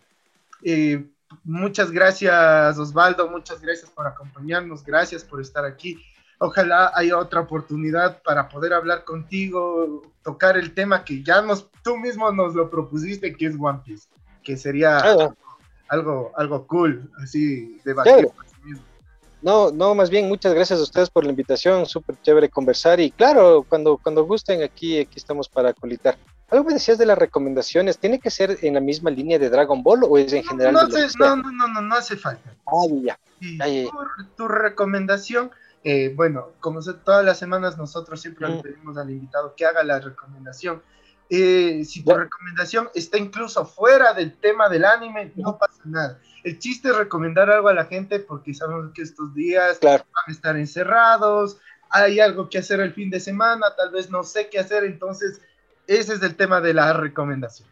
eh, 0.63 1.05
muchas 1.43 1.91
gracias 1.91 2.77
Osvaldo, 2.77 3.29
muchas 3.29 3.61
gracias 3.61 3.89
por 3.89 4.07
acompañarnos, 4.07 4.83
gracias 4.83 5.23
por 5.23 5.41
estar 5.41 5.63
aquí. 5.63 6.03
Ojalá 6.43 6.91
haya 6.95 7.19
otra 7.19 7.41
oportunidad 7.41 8.19
para 8.23 8.49
poder 8.49 8.73
hablar 8.73 9.03
contigo, 9.03 10.01
tocar 10.23 10.57
el 10.57 10.73
tema 10.73 11.03
que 11.05 11.21
ya 11.21 11.43
nos, 11.43 11.69
tú 11.83 11.97
mismo 11.97 12.31
nos 12.31 12.55
lo 12.55 12.67
propusiste, 12.67 13.35
que 13.35 13.45
es 13.45 13.55
One 13.59 13.81
Piece, 13.85 14.09
que 14.43 14.57
sería 14.57 14.97
algo, 15.87 16.31
algo 16.35 16.65
cool, 16.65 17.11
así, 17.21 17.79
debatir. 17.85 18.27
No, 19.43 19.71
no, 19.71 19.93
más 19.93 20.09
bien 20.09 20.27
muchas 20.27 20.55
gracias 20.55 20.79
a 20.79 20.83
ustedes 20.83 21.11
por 21.11 21.25
la 21.25 21.29
invitación, 21.29 21.85
súper 21.85 22.19
chévere 22.23 22.49
conversar 22.49 22.99
y 22.99 23.11
claro, 23.11 23.63
cuando, 23.69 23.97
cuando 23.97 24.23
gusten 24.25 24.63
aquí, 24.63 24.99
aquí 24.99 25.17
estamos 25.17 25.47
para 25.47 25.73
colitar. 25.73 26.17
Algo 26.49 26.65
me 26.65 26.73
decías 26.73 26.97
de 26.97 27.05
las 27.05 27.19
recomendaciones, 27.19 27.97
¿tiene 27.97 28.19
que 28.19 28.29
ser 28.29 28.57
en 28.63 28.73
la 28.73 28.81
misma 28.81 29.11
línea 29.11 29.37
de 29.37 29.49
Dragon 29.49 29.81
Ball 29.83 30.03
o 30.03 30.17
es 30.17 30.33
en 30.33 30.43
general? 30.43 30.73
No, 30.73 30.87
no, 30.87 31.35
no, 31.35 31.67
no, 31.67 31.81
no, 31.81 31.95
hace 31.95 32.17
falta. 32.17 32.53
Ah, 32.65 32.87
ya. 33.01 33.17
tu, 34.35 34.47
recomendación, 34.47 35.51
eh, 35.83 36.13
bueno, 36.15 36.49
como 36.59 36.81
todas 36.81 37.25
las 37.25 37.39
semanas 37.39 37.77
nosotros 37.77 38.21
siempre 38.21 38.47
le 38.47 38.55
mm. 38.55 38.61
pedimos 38.61 38.97
al 38.97 39.09
invitado 39.09 39.55
que 39.55 39.65
haga 39.65 39.83
la 39.83 39.99
recomendación. 39.99 40.81
Eh, 41.29 41.85
si 41.85 42.03
tu 42.03 42.13
recomendación 42.13 42.89
está 42.93 43.17
incluso 43.17 43.65
fuera 43.65 44.13
del 44.13 44.37
tema 44.37 44.67
del 44.67 44.83
anime, 44.83 45.31
no 45.35 45.57
pasa 45.57 45.81
nada. 45.85 46.19
El 46.43 46.59
chiste 46.59 46.89
es 46.89 46.95
recomendar 46.95 47.49
algo 47.49 47.69
a 47.69 47.73
la 47.73 47.85
gente 47.85 48.19
porque 48.19 48.53
sabemos 48.53 48.91
que 48.93 49.03
estos 49.03 49.33
días 49.33 49.79
van 49.81 50.01
a 50.27 50.31
estar 50.31 50.57
encerrados, 50.57 51.57
hay 51.89 52.19
algo 52.19 52.49
que 52.49 52.57
hacer 52.57 52.79
el 52.79 52.93
fin 52.93 53.09
de 53.09 53.19
semana, 53.19 53.67
tal 53.77 53.91
vez 53.91 54.09
no 54.09 54.23
sé 54.23 54.49
qué 54.49 54.59
hacer, 54.59 54.83
entonces 54.83 55.41
ese 55.87 56.13
es 56.15 56.21
el 56.21 56.35
tema 56.35 56.59
de 56.61 56.73
la 56.73 56.93
recomendación. 56.93 57.67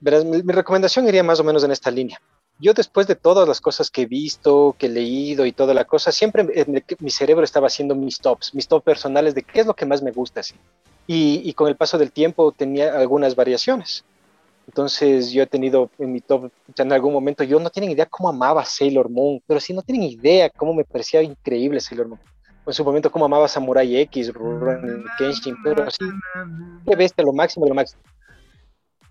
Verás, 0.00 0.24
mi, 0.24 0.40
recomendación 0.40 1.06
iría 1.06 1.22
más 1.22 1.38
o 1.40 1.44
menos 1.44 1.62
en 1.64 1.70
esta 1.70 1.90
línea. 1.90 2.20
Yo 2.58 2.74
después 2.74 3.06
de 3.06 3.16
todas 3.16 3.48
las 3.48 3.60
cosas 3.60 3.90
que 3.90 4.02
he 4.02 4.06
visto, 4.06 4.76
que 4.78 4.86
he 4.86 4.88
leído 4.88 5.46
y 5.46 5.52
toda 5.52 5.74
la 5.74 5.84
cosa, 5.84 6.12
siempre 6.12 6.46
mi 7.00 7.10
cerebro 7.10 7.44
estaba 7.44 7.66
haciendo 7.66 7.94
mis 7.94 8.18
tops, 8.18 8.54
mis 8.54 8.68
tops 8.68 8.84
personales 8.84 9.34
de 9.34 9.42
qué 9.42 9.60
es 9.60 9.66
lo 9.66 9.74
que 9.74 9.86
más 9.86 10.02
me 10.02 10.12
gusta. 10.12 10.42
Y, 11.06 11.52
con 11.54 11.68
el 11.68 11.76
paso 11.76 11.98
del 11.98 12.12
tiempo 12.12 12.52
tenía 12.52 12.96
algunas 12.96 13.34
variaciones. 13.34 14.04
Entonces 14.68 15.32
yo 15.32 15.42
he 15.42 15.46
tenido 15.46 15.90
en 15.98 16.12
mi 16.12 16.20
top, 16.20 16.52
en 16.76 16.92
algún 16.92 17.12
momento, 17.12 17.42
yo 17.42 17.58
no 17.58 17.68
tienen 17.68 17.90
idea 17.90 18.06
cómo 18.06 18.28
amaba 18.28 18.64
Sailor 18.64 19.10
Moon, 19.10 19.42
pero 19.44 19.58
sí 19.58 19.74
no 19.74 19.82
tienen 19.82 20.04
idea 20.04 20.48
cómo 20.48 20.72
me 20.72 20.84
parecía 20.84 21.20
increíble 21.20 21.80
Sailor 21.80 22.06
Moon. 22.06 22.20
En 22.64 22.72
su 22.72 22.84
momento 22.84 23.10
cómo 23.10 23.24
amaba 23.24 23.48
Samurai 23.48 23.96
X, 23.96 24.32
Rurouni 24.32 25.04
Kenshin, 25.18 25.56
pero 25.64 25.82
así, 25.82 26.04
qué 26.86 26.94
bestia, 26.94 27.24
lo 27.24 27.32
máximo, 27.32 27.66
lo 27.66 27.74
máximo. 27.74 28.00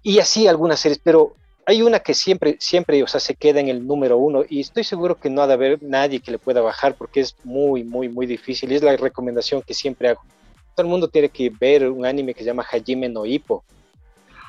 Y 0.01 0.19
así 0.19 0.47
algunas 0.47 0.79
series, 0.79 0.99
pero 1.03 1.35
hay 1.65 1.81
una 1.81 1.99
que 1.99 2.13
siempre, 2.13 2.57
siempre, 2.59 3.01
o 3.03 3.07
sea, 3.07 3.19
se 3.19 3.35
queda 3.35 3.59
en 3.59 3.69
el 3.69 3.85
número 3.85 4.17
uno 4.17 4.43
y 4.47 4.59
estoy 4.59 4.83
seguro 4.83 5.15
que 5.15 5.29
no 5.29 5.41
ha 5.41 5.47
de 5.47 5.53
haber 5.53 5.83
nadie 5.83 6.19
que 6.19 6.31
le 6.31 6.39
pueda 6.39 6.61
bajar 6.61 6.95
porque 6.95 7.21
es 7.21 7.35
muy, 7.43 7.83
muy, 7.83 8.09
muy 8.09 8.25
difícil 8.25 8.71
y 8.71 8.75
es 8.75 8.83
la 8.83 8.95
recomendación 8.97 9.61
que 9.61 9.73
siempre 9.73 10.09
hago 10.09 10.21
todo 10.75 10.85
el 10.85 10.89
mundo 10.89 11.07
tiene 11.07 11.29
que 11.29 11.49
ver 11.49 11.89
un 11.89 12.05
anime 12.05 12.33
que 12.33 12.41
se 12.41 12.47
llama 12.47 12.65
Hajime 12.69 13.09
no 13.09 13.25
Ippo. 13.25 13.63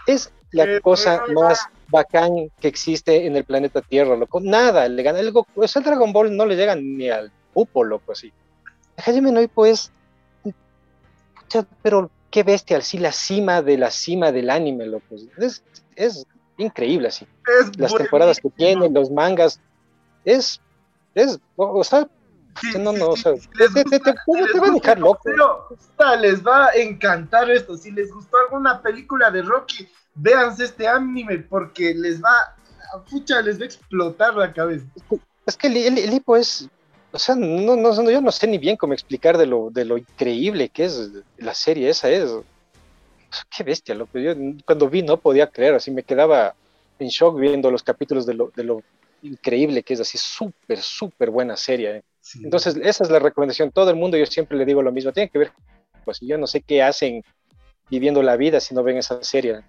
Es 0.07 0.33
la 0.51 0.81
cosa 0.81 1.25
más 1.35 1.61
bacán 1.89 2.51
que 2.61 2.69
existe 2.69 3.27
en 3.27 3.37
el 3.37 3.45
planeta 3.45 3.81
Tierra, 3.81 4.17
loco. 4.17 4.41
Nada, 4.41 4.89
le 4.89 5.03
gana 5.03 5.21
el 5.21 5.33
Goku. 5.33 5.63
el 5.63 5.83
Dragon 5.83 6.13
Ball 6.13 6.37
no 6.37 6.47
le 6.47 6.57
llega 6.57 6.75
ni 6.77 7.09
al 7.09 7.31
Upo, 7.55 7.85
loco, 7.85 8.13
así. 8.13 8.33
Hajime 8.97 9.33
no 9.33 9.43
Ippo 9.43 9.67
es. 9.67 9.91
pero 11.83 12.11
qué 12.31 12.43
bestia, 12.43 12.79
así 12.79 12.99
la 12.99 13.13
cima 13.13 13.63
de 13.63 13.79
la 13.79 13.91
cima 13.91 14.33
del 14.33 14.51
anime, 14.51 14.87
loco. 14.87 15.17
Es, 15.39 15.63
es 15.97 16.27
increíble, 16.59 17.09
así. 17.09 17.27
Las 17.77 17.95
temporadas 17.95 18.39
que 18.41 18.51
tiene, 18.51 18.89
los 18.89 19.11
mangas. 19.11 19.61
Es. 20.25 20.61
Es. 21.15 21.39
O 21.57 21.85
sea, 21.85 22.09
no, 22.79 22.93
no, 22.93 23.11
o 23.11 23.17
sea, 23.17 23.33
te, 23.35 24.61
va 24.61 24.67
a 24.67 24.71
dejar 24.71 24.99
loco. 24.99 25.23
les 26.21 26.47
va 26.47 26.67
a 26.67 26.75
encantar 26.75 27.51
esto. 27.51 27.77
Si 27.77 27.91
les 27.91 28.13
gustó 28.13 28.37
alguna 28.39 28.83
película 28.83 29.31
de 29.31 29.43
Rocky, 29.43 29.89
véanse 30.15 30.65
este 30.65 30.87
anime 30.87 31.39
porque 31.39 31.95
les 31.95 32.23
va, 32.23 32.35
pucha, 33.11 33.41
les 33.41 33.59
va 33.59 33.63
a 33.63 33.67
explotar 33.67 34.35
la 34.35 34.53
cabeza. 34.53 34.85
Es 35.47 35.57
que 35.57 35.67
el, 35.69 36.15
hipo 36.15 36.37
es, 36.37 36.69
o 37.11 37.19
sea, 37.19 37.35
no, 37.35 37.77
no, 37.77 38.11
yo 38.11 38.21
no 38.21 38.33
sé 38.33 38.47
ni 38.47 38.59
bien 38.59 38.77
cómo 38.77 38.93
explicar 38.93 39.39
de 39.39 39.47
lo, 39.47 39.71
de 39.71 39.85
lo 39.85 39.99
increíble 39.99 40.69
que 40.69 40.85
es 40.85 41.11
la 41.39 41.55
serie 41.55 41.89
esa 41.89 42.09
es. 42.11 42.31
Qué 43.57 43.65
bestia, 43.65 43.95
loco. 43.95 44.19
Yo 44.19 44.35
cuando 44.65 44.89
vi 44.89 45.03
no 45.03 45.17
podía 45.17 45.47
creer, 45.47 45.75
así 45.75 45.91
me 45.91 46.03
quedaba 46.03 46.55
en 46.99 47.09
shock 47.09 47.39
viendo 47.39 47.71
los 47.71 47.83
capítulos 47.83 48.27
de 48.27 48.35
lo, 48.35 48.53
de 48.55 48.65
lo 48.65 48.83
increíble 49.23 49.83
que 49.83 49.95
es, 49.95 50.01
así 50.01 50.19
súper, 50.19 50.81
súper 50.81 51.31
buena 51.31 51.57
serie. 51.57 51.97
¿eh? 51.97 52.03
Entonces, 52.43 52.77
esa 52.83 53.05
es 53.05 53.11
la 53.11 53.19
recomendación. 53.19 53.71
Todo 53.71 53.91
el 53.91 53.97
mundo, 53.97 54.17
yo 54.17 54.27
siempre 54.27 54.57
le 54.57 54.65
digo 54.65 54.83
lo 54.83 54.93
mismo. 54.93 55.13
Tiene 55.13 55.31
que 55.31 55.39
ver, 55.39 55.53
pues 56.05 56.21
yo 56.21 56.39
no 56.39 56.47
sé 56.47 56.61
qué 56.61 56.83
hacen 56.83 57.23
viviendo 57.91 58.23
la 58.23 58.37
vida 58.37 58.61
si 58.61 58.75
no 58.75 58.83
ven 58.83 58.99
esa 58.99 59.23
serie. 59.23 59.61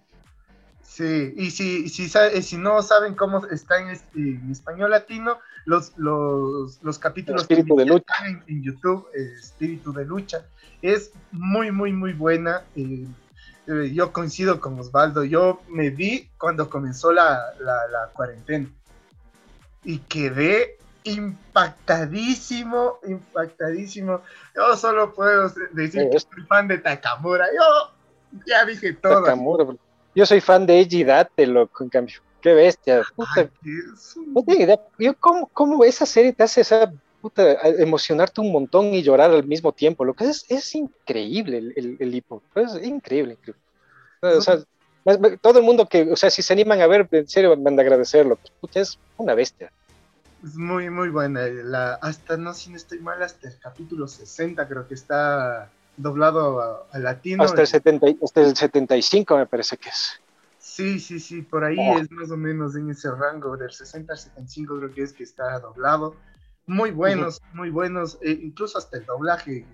Sí, 0.81 1.33
y 1.35 1.49
si, 1.49 1.89
si, 1.89 2.07
si 2.07 2.57
no 2.57 2.81
saben 2.83 3.15
cómo 3.15 3.47
está 3.47 3.79
en, 3.79 3.97
en 4.15 4.51
español 4.51 4.91
latino, 4.91 5.39
los, 5.65 5.97
los, 5.97 6.79
los 6.83 6.99
capítulos 6.99 7.41
Espíritu 7.41 7.75
de 7.75 7.85
lucha. 7.85 8.13
En, 8.47 8.61
YouTube, 8.61 9.07
Espíritu 9.13 9.91
de 9.91 10.05
Lucha, 10.05 10.45
es 10.81 11.11
muy, 11.31 11.71
muy, 11.71 11.93
muy 11.93 12.13
buena. 12.13 12.63
Eh, 12.75 12.83
eh, 12.83 13.07
yo 13.65 14.11
coincido 14.11 14.59
con 14.59 14.79
Osvaldo, 14.79 15.23
yo 15.23 15.61
me 15.69 15.89
vi 15.89 16.29
cuando 16.37 16.69
comenzó 16.69 17.11
la, 17.11 17.53
la, 17.59 17.87
la 17.87 18.07
cuarentena 18.13 18.67
y 19.83 19.99
quedé 19.99 20.77
impactadísimo, 21.03 22.99
impactadísimo. 23.07 24.21
Yo 24.55 24.75
solo 24.77 25.13
puedo 25.13 25.49
decir 25.71 26.09
que 26.09 26.19
soy 26.19 26.43
fan 26.47 26.67
de 26.67 26.77
Takamura. 26.77 27.47
Yo 27.47 28.41
ya 28.45 28.65
dije 28.65 28.93
todo. 28.93 29.23
Takamura, 29.23 29.65
yo 30.15 30.25
soy 30.25 30.41
fan 30.41 30.65
de 30.65 30.79
Eiji 30.79 31.03
Date, 31.03 31.47
loco, 31.47 31.83
en 31.83 31.89
cambio. 31.89 32.15
Qué 32.41 32.53
bestia. 32.53 33.03
Puta. 33.15 33.49
no 34.27 34.43
tengo 34.43 34.63
idea. 34.63 34.79
Yo, 34.99 35.13
¿cómo, 35.17 35.47
¿cómo, 35.53 35.83
esa 35.83 36.05
serie 36.05 36.33
te 36.33 36.43
hace 36.43 36.61
esa 36.61 36.91
puta, 37.23 37.53
emocionarte 37.79 38.41
un 38.41 38.51
montón 38.51 38.93
y 38.93 39.01
llorar 39.01 39.31
al 39.31 39.45
mismo 39.45 39.71
tiempo? 39.71 40.03
Lo 40.03 40.13
que 40.13 40.25
es, 40.25 40.45
es 40.49 40.75
increíble 40.75 41.57
el, 41.57 41.95
el, 41.97 42.13
hipo. 42.13 42.43
Es 42.53 42.75
increíble. 42.83 43.37
O 44.21 44.41
sea, 44.41 44.59
todo 45.39 45.59
el 45.59 45.63
mundo 45.63 45.87
que, 45.87 46.11
o 46.11 46.17
sea, 46.17 46.29
si 46.29 46.41
se 46.41 46.51
animan 46.51 46.81
a 46.81 46.87
ver, 46.87 47.07
en 47.11 47.25
serio, 47.29 47.55
van 47.55 47.79
a 47.79 47.81
agradecerlo. 47.81 48.37
Puta, 48.59 48.81
es 48.81 48.99
una 49.15 49.35
bestia. 49.35 49.71
Es 50.43 50.55
muy, 50.55 50.89
muy 50.89 51.07
buena. 51.07 51.47
La, 51.47 51.93
hasta, 51.93 52.35
no, 52.35 52.53
si 52.53 52.71
no 52.71 52.75
estoy 52.75 52.99
mal, 52.99 53.23
hasta 53.23 53.47
el 53.47 53.57
capítulo 53.57 54.05
60 54.05 54.67
creo 54.67 54.85
que 54.85 54.95
está 54.95 55.71
doblado 55.95 56.85
a, 56.91 56.99
latino. 56.99 57.41
Hasta 57.41 57.61
el, 57.61 57.67
70, 57.67 58.05
hasta 58.21 58.41
el 58.41 58.53
75 58.53 59.37
me 59.37 59.45
parece 59.45 59.77
que 59.77 59.87
es. 59.87 60.19
Sí, 60.59 60.99
sí, 60.99 61.21
sí, 61.21 61.41
por 61.41 61.63
ahí 61.63 61.77
oh. 61.79 61.99
es 61.99 62.11
más 62.11 62.31
o 62.31 62.37
menos 62.37 62.75
en 62.75 62.89
ese 62.89 63.09
rango, 63.11 63.55
del 63.55 63.71
60 63.71 64.11
al 64.11 64.19
75 64.19 64.77
creo 64.77 64.93
que 64.93 65.03
es 65.03 65.13
que 65.13 65.23
está 65.23 65.57
doblado. 65.59 66.17
Muy 66.65 66.91
buenos, 66.91 67.41
muy 67.53 67.69
buenos, 67.69 68.17
e 68.21 68.31
incluso 68.31 68.77
hasta 68.77 68.97
el 68.97 69.05
doblaje. 69.05 69.65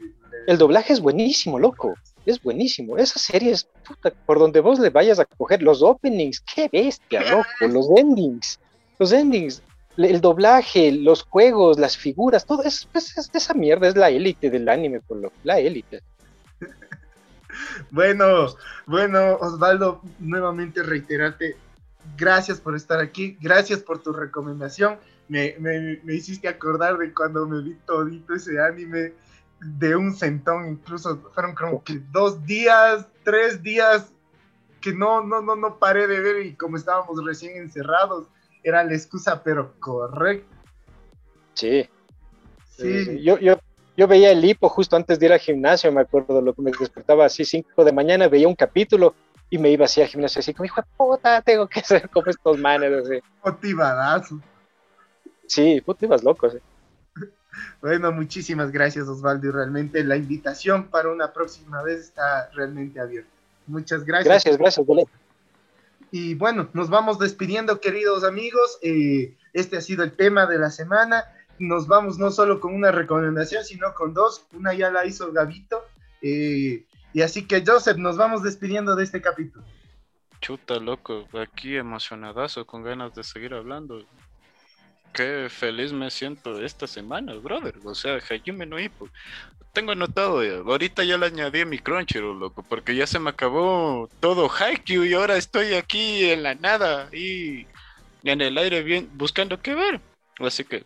El 0.47 0.57
doblaje 0.57 0.93
es 0.93 0.99
buenísimo, 0.99 1.59
loco, 1.59 1.93
es 2.25 2.41
buenísimo. 2.41 2.97
Esa 2.97 3.19
serie 3.19 3.51
es, 3.51 3.67
puta, 3.87 4.11
por 4.25 4.39
donde 4.39 4.59
vos 4.59 4.79
le 4.79 4.89
vayas 4.89 5.19
a 5.19 5.25
coger 5.25 5.61
los 5.61 5.83
openings, 5.83 6.41
qué 6.41 6.69
bestia, 6.71 7.21
loco, 7.31 7.67
los 7.67 7.89
endings, 7.95 8.59
los 8.97 9.11
endings 9.11 9.61
el 10.05 10.21
doblaje, 10.21 10.91
los 10.91 11.23
juegos, 11.23 11.77
las 11.77 11.97
figuras, 11.97 12.45
todo 12.45 12.63
es, 12.63 12.87
esa 13.33 13.53
mierda, 13.53 13.87
es 13.87 13.95
la 13.95 14.09
élite 14.09 14.49
del 14.49 14.69
anime, 14.69 15.01
por 15.01 15.17
lo, 15.17 15.31
la 15.43 15.59
élite. 15.59 16.01
Bueno, 17.89 18.55
bueno, 18.85 19.35
Osvaldo, 19.35 20.01
nuevamente 20.19 20.81
reiterarte, 20.81 21.57
gracias 22.15 22.61
por 22.61 22.75
estar 22.75 22.99
aquí, 22.99 23.37
gracias 23.41 23.79
por 23.79 24.01
tu 24.01 24.13
recomendación. 24.13 24.97
Me, 25.29 25.55
me, 25.59 26.13
hiciste 26.13 26.47
acordar 26.47 26.97
de 26.97 27.13
cuando 27.13 27.47
me 27.47 27.61
vi 27.61 27.75
todito 27.85 28.33
ese 28.33 28.59
anime 28.59 29.13
de 29.61 29.95
un 29.95 30.13
centón, 30.13 30.71
incluso 30.71 31.17
fueron 31.33 31.55
como 31.55 31.83
que 31.83 32.01
dos 32.11 32.43
días, 32.45 33.07
tres 33.23 33.61
días 33.61 34.11
que 34.81 34.93
no, 34.93 35.23
no, 35.23 35.41
no, 35.41 35.55
no 35.55 35.77
paré 35.77 36.07
de 36.07 36.19
ver 36.19 36.45
y 36.45 36.55
como 36.55 36.77
estábamos 36.77 37.23
recién 37.23 37.57
encerrados, 37.57 38.27
era 38.63 38.83
la 38.83 38.93
excusa, 38.93 39.43
pero 39.43 39.73
correcto 39.79 40.59
Sí. 41.59 41.89
Sí. 42.77 43.21
Yo, 43.21 43.37
yo, 43.39 43.59
yo 43.97 44.07
veía 44.07 44.31
el 44.31 44.45
hipo 44.45 44.69
justo 44.69 44.95
antes 44.95 45.19
de 45.19 45.25
ir 45.25 45.33
al 45.33 45.39
gimnasio, 45.39 45.91
me 45.91 46.01
acuerdo, 46.01 46.41
lo 46.41 46.53
que 46.53 46.61
me 46.61 46.71
despertaba 46.71 47.25
así 47.25 47.43
5 47.43 47.83
de 47.83 47.91
mañana, 47.91 48.29
veía 48.29 48.47
un 48.47 48.55
capítulo 48.55 49.13
y 49.49 49.57
me 49.57 49.69
iba 49.69 49.83
así 49.83 50.01
al 50.01 50.07
gimnasio 50.07 50.39
así 50.39 50.53
como, 50.53 50.65
hijo 50.65 50.81
de 50.81 50.87
puta, 50.95 51.41
tengo 51.41 51.67
que 51.67 51.81
ser 51.83 52.09
como 52.09 52.27
estos 52.27 52.57
manes, 52.57 52.93
así. 52.93 53.19
Motivadazo. 53.43 54.39
Sí, 55.49 55.81
puta, 55.81 56.05
ibas 56.05 56.23
loco, 56.23 56.49
sí. 56.49 56.59
Bueno, 57.81 58.11
muchísimas 58.11 58.71
gracias 58.71 59.07
Osvaldo 59.07 59.47
y 59.47 59.51
realmente 59.51 60.03
la 60.03 60.15
invitación 60.15 60.87
para 60.89 61.09
una 61.09 61.33
próxima 61.33 61.81
vez 61.81 61.99
está 61.99 62.49
realmente 62.53 62.99
abierta. 62.99 63.29
Muchas 63.67 64.05
gracias. 64.05 64.27
Gracias, 64.27 64.57
gracias, 64.57 64.85
Belén. 64.85 65.05
Y 66.11 66.35
bueno, 66.35 66.69
nos 66.73 66.89
vamos 66.89 67.19
despidiendo, 67.19 67.81
queridos 67.81 68.23
amigos. 68.23 68.79
Eh, 68.81 69.35
este 69.53 69.77
ha 69.77 69.81
sido 69.81 70.03
el 70.03 70.11
tema 70.11 70.45
de 70.45 70.59
la 70.59 70.69
semana. 70.69 71.25
Nos 71.57 71.87
vamos 71.87 72.17
no 72.17 72.31
solo 72.31 72.59
con 72.59 72.73
una 72.73 72.91
recomendación, 72.91 73.63
sino 73.63 73.93
con 73.93 74.13
dos. 74.13 74.45
Una 74.53 74.73
ya 74.73 74.91
la 74.91 75.05
hizo 75.05 75.31
Gavito. 75.31 75.83
Eh, 76.21 76.85
y 77.13 77.21
así 77.21 77.45
que, 77.45 77.63
Joseph, 77.65 77.97
nos 77.97 78.17
vamos 78.17 78.43
despidiendo 78.43 78.95
de 78.95 79.03
este 79.03 79.21
capítulo. 79.21 79.65
Chuta, 80.41 80.75
loco, 80.75 81.27
aquí 81.33 81.75
emocionadazo, 81.75 82.65
con 82.65 82.83
ganas 82.83 83.13
de 83.13 83.23
seguir 83.23 83.53
hablando. 83.53 84.05
Qué 85.13 85.47
feliz 85.49 85.91
me 85.91 86.09
siento 86.11 86.61
esta 86.63 86.87
semana, 86.87 87.33
brother. 87.33 87.75
O 87.83 87.95
sea, 87.95 88.17
Hajime 88.17 88.65
no 88.65 88.79
Ippo. 88.79 89.09
Tengo 89.73 89.91
anotado 89.91 90.43
ya. 90.43 90.57
Ahorita 90.57 91.03
ya 91.03 91.17
le 91.17 91.27
añadí 91.27 91.65
mi 91.65 91.79
Crunchyroll, 91.79 92.39
loco, 92.39 92.63
porque 92.63 92.95
ya 92.95 93.05
se 93.07 93.19
me 93.19 93.29
acabó 93.29 94.09
todo 94.19 94.49
Haikyuu 94.49 95.05
y 95.05 95.13
ahora 95.13 95.37
estoy 95.37 95.73
aquí 95.73 96.29
en 96.29 96.43
la 96.43 96.55
nada 96.55 97.09
y 97.13 97.67
en 98.23 98.41
el 98.41 98.57
aire 98.57 98.83
bien 98.83 99.09
buscando 99.13 99.61
qué 99.61 99.75
ver. 99.75 100.01
Así 100.39 100.63
que 100.63 100.83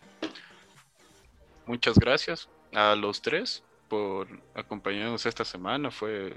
muchas 1.66 1.98
gracias 1.98 2.48
a 2.72 2.94
los 2.94 3.22
tres 3.22 3.62
por 3.88 4.28
acompañarnos 4.54 5.26
esta 5.26 5.44
semana. 5.44 5.90
Fue, 5.90 6.36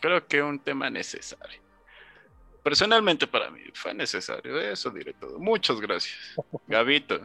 creo 0.00 0.26
que 0.26 0.42
un 0.42 0.58
tema 0.58 0.90
necesario. 0.90 1.65
Personalmente 2.66 3.28
para 3.28 3.48
mí 3.48 3.60
fue 3.74 3.94
necesario, 3.94 4.60
eso 4.60 4.90
diré 4.90 5.12
todo. 5.12 5.38
Muchas 5.38 5.80
gracias. 5.80 6.16
Gavito. 6.66 7.20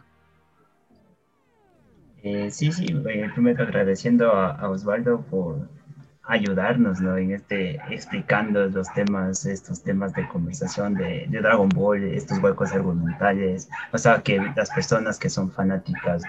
Eh, 2.22 2.52
sí, 2.52 2.72
sí, 2.72 2.86
eh, 3.10 3.28
primero 3.34 3.64
agradeciendo 3.64 4.32
a, 4.34 4.52
a, 4.52 4.70
Osvaldo 4.70 5.22
por 5.32 5.68
ayudarnos 6.26 7.02
¿no? 7.02 7.18
en 7.18 7.32
este, 7.32 7.82
explicando 7.90 8.68
los 8.68 8.94
temas, 8.94 9.44
estos 9.48 9.82
temas 9.82 10.14
de 10.14 10.28
conversación 10.28 10.94
de, 10.94 11.26
de, 11.28 11.42
Dragon 11.42 11.70
Ball, 11.70 12.04
estos 12.04 12.38
huecos 12.38 12.72
argumentales, 12.72 13.68
o 13.92 13.98
sea, 13.98 14.22
que 14.22 14.38
las 14.56 14.70
personas 14.70 15.18
que 15.18 15.32
son 15.32 15.52
fanáticas 15.52 16.22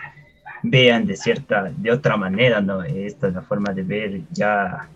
vean 0.62 1.05
de 1.05 1.16
cierta, 1.18 1.70
de 1.76 1.90
otra 1.90 2.16
manera, 2.16 2.62
¿no? 2.62 2.82
Esta 2.82 3.28
es 3.28 3.34
la 3.34 3.43
forma 3.43 3.74
de 3.74 3.82
ver 3.82 4.22
ya, 4.30 4.89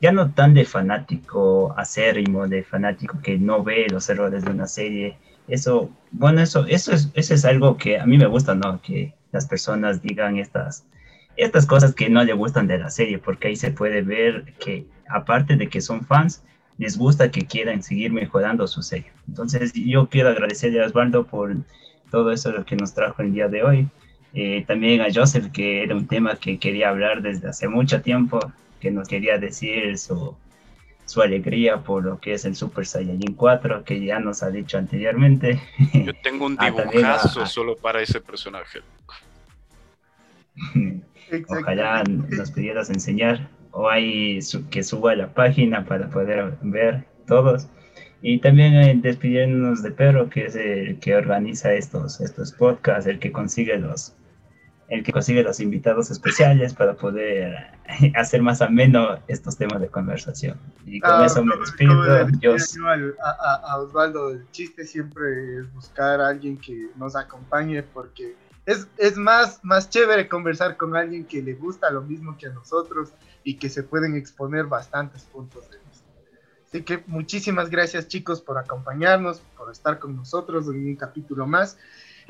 ya 0.00 0.12
no 0.12 0.30
tan 0.30 0.54
de 0.54 0.64
fanático 0.64 1.74
acérrimo, 1.76 2.48
de 2.48 2.62
fanático 2.62 3.20
que 3.22 3.38
no 3.38 3.62
ve 3.62 3.86
los 3.90 4.08
errores 4.08 4.44
de 4.44 4.50
una 4.50 4.66
serie. 4.66 5.16
Eso, 5.46 5.90
bueno, 6.10 6.40
eso, 6.40 6.64
eso 6.66 6.92
es, 6.92 7.10
eso 7.14 7.34
es 7.34 7.44
algo 7.44 7.76
que 7.76 7.98
a 7.98 8.06
mí 8.06 8.16
me 8.16 8.26
gusta, 8.26 8.54
¿no? 8.54 8.80
Que 8.80 9.14
las 9.32 9.46
personas 9.46 10.00
digan 10.02 10.38
estas, 10.38 10.86
estas 11.36 11.66
cosas 11.66 11.94
que 11.94 12.08
no 12.08 12.24
le 12.24 12.32
gustan 12.32 12.66
de 12.66 12.78
la 12.78 12.90
serie, 12.90 13.18
porque 13.18 13.48
ahí 13.48 13.56
se 13.56 13.70
puede 13.72 14.02
ver 14.02 14.54
que 14.58 14.86
aparte 15.08 15.56
de 15.56 15.68
que 15.68 15.80
son 15.80 16.04
fans, 16.04 16.42
les 16.78 16.96
gusta 16.96 17.30
que 17.30 17.46
quieran 17.46 17.82
seguir 17.82 18.10
mejorando 18.10 18.66
su 18.66 18.82
serie. 18.82 19.12
Entonces 19.28 19.72
yo 19.74 20.08
quiero 20.08 20.30
agradecerle 20.30 20.82
a 20.82 20.86
Osvaldo 20.86 21.26
por 21.26 21.54
todo 22.10 22.32
eso 22.32 22.64
que 22.64 22.76
nos 22.76 22.94
trajo 22.94 23.20
el 23.22 23.34
día 23.34 23.48
de 23.48 23.62
hoy. 23.62 23.88
Eh, 24.32 24.64
también 24.66 25.00
a 25.02 25.08
Joseph, 25.12 25.50
que 25.52 25.82
era 25.82 25.94
un 25.94 26.06
tema 26.06 26.36
que 26.36 26.58
quería 26.58 26.88
hablar 26.88 27.20
desde 27.20 27.48
hace 27.48 27.68
mucho 27.68 28.00
tiempo, 28.00 28.40
que 28.80 28.90
nos 28.90 29.06
quería 29.08 29.38
decir 29.38 29.96
su, 29.98 30.36
su 31.04 31.22
alegría 31.22 31.82
por 31.82 32.04
lo 32.04 32.18
que 32.20 32.34
es 32.34 32.44
el 32.44 32.56
Super 32.56 32.86
Saiyajin 32.86 33.34
4, 33.34 33.84
que 33.84 34.04
ya 34.04 34.18
nos 34.20 34.42
ha 34.42 34.50
dicho 34.50 34.78
anteriormente. 34.78 35.60
Yo 35.92 36.12
tengo 36.22 36.46
un 36.46 36.56
dibujazo 36.60 37.46
solo 37.46 37.76
para 37.76 38.00
ese 38.00 38.20
personaje. 38.20 38.80
Ojalá 41.48 42.02
nos 42.04 42.50
pudieras 42.50 42.90
enseñar 42.90 43.48
o 43.72 43.88
hay 43.88 44.40
que 44.70 44.82
suba 44.82 45.12
a 45.12 45.16
la 45.16 45.32
página 45.32 45.84
para 45.84 46.10
poder 46.10 46.54
ver 46.62 47.04
todos. 47.26 47.68
Y 48.22 48.38
también 48.38 48.74
eh, 48.74 48.94
despidiéndonos 48.96 49.82
de 49.82 49.92
Pedro, 49.92 50.28
que 50.28 50.46
es 50.46 50.56
el 50.56 50.98
que 50.98 51.14
organiza 51.14 51.72
estos, 51.72 52.20
estos 52.20 52.52
podcasts, 52.52 53.06
el 53.06 53.18
que 53.18 53.32
consigue 53.32 53.78
los, 53.78 54.14
el 54.90 55.04
que 55.04 55.12
consigue 55.12 55.42
los 55.42 55.60
invitados 55.60 56.10
especiales 56.10 56.74
para 56.74 56.94
poder 56.94 57.54
hacer 58.16 58.42
más 58.42 58.60
ameno 58.60 59.18
estos 59.28 59.56
temas 59.56 59.80
de 59.80 59.88
conversación. 59.88 60.58
Y 60.84 61.00
con 61.00 61.10
Ah, 61.12 61.24
eso 61.24 61.44
me 61.44 61.56
despido. 61.56 62.28
Yo, 62.40 62.56
a- 63.22 63.60
a 63.72 63.78
Osvaldo, 63.78 64.30
el 64.30 64.50
chiste 64.50 64.84
siempre 64.84 65.60
es 65.60 65.72
buscar 65.72 66.20
a 66.20 66.28
alguien 66.28 66.58
que 66.58 66.88
nos 66.96 67.14
acompañe 67.14 67.82
porque 67.84 68.34
es, 68.66 68.88
es 68.98 69.16
más, 69.16 69.60
más 69.62 69.88
chévere 69.88 70.28
conversar 70.28 70.76
con 70.76 70.96
alguien 70.96 71.24
que 71.24 71.40
le 71.40 71.54
gusta 71.54 71.90
lo 71.90 72.02
mismo 72.02 72.36
que 72.36 72.48
a 72.48 72.50
nosotros 72.50 73.10
y 73.44 73.54
que 73.54 73.70
se 73.70 73.84
pueden 73.84 74.16
exponer 74.16 74.66
bastantes 74.66 75.22
puntos 75.22 75.70
de 75.70 75.78
vista. 75.78 76.06
Así 76.66 76.82
que 76.82 77.02
muchísimas 77.06 77.70
gracias 77.70 78.08
chicos 78.08 78.40
por 78.40 78.58
acompañarnos, 78.58 79.40
por 79.56 79.70
estar 79.72 79.98
con 79.98 80.14
nosotros 80.16 80.66
en 80.68 80.84
un 80.86 80.96
capítulo 80.96 81.46
más. 81.46 81.76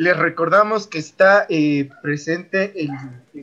Les 0.00 0.16
recordamos 0.16 0.86
que 0.86 0.98
está 0.98 1.44
eh, 1.50 1.90
presente 2.00 2.72
el, 2.80 2.88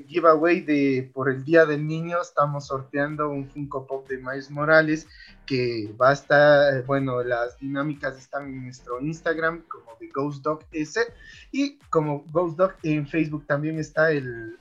giveaway 0.07 0.61
de 0.61 1.07
por 1.13 1.29
el 1.29 1.45
Día 1.45 1.67
del 1.67 1.85
Niño. 1.85 2.19
Estamos 2.19 2.65
sorteando 2.65 3.29
un 3.29 3.47
Funko 3.47 3.85
Pop 3.85 4.09
de 4.09 4.17
Miles 4.17 4.49
Morales 4.49 5.05
que 5.45 5.93
va 6.01 6.09
a 6.09 6.13
estar, 6.13 6.73
eh, 6.73 6.81
bueno, 6.81 7.23
las 7.23 7.59
dinámicas 7.59 8.17
están 8.17 8.47
en 8.47 8.63
nuestro 8.63 8.99
Instagram 8.99 9.65
como 9.67 9.95
de 9.99 10.07
Ghost 10.07 10.41
Dog 10.41 10.65
S 10.71 10.99
y 11.51 11.77
como 11.91 12.25
Ghost 12.31 12.57
Dog 12.57 12.73
en 12.81 13.07
Facebook 13.07 13.45
también 13.45 13.77
está 13.77 14.09
el- 14.09 14.57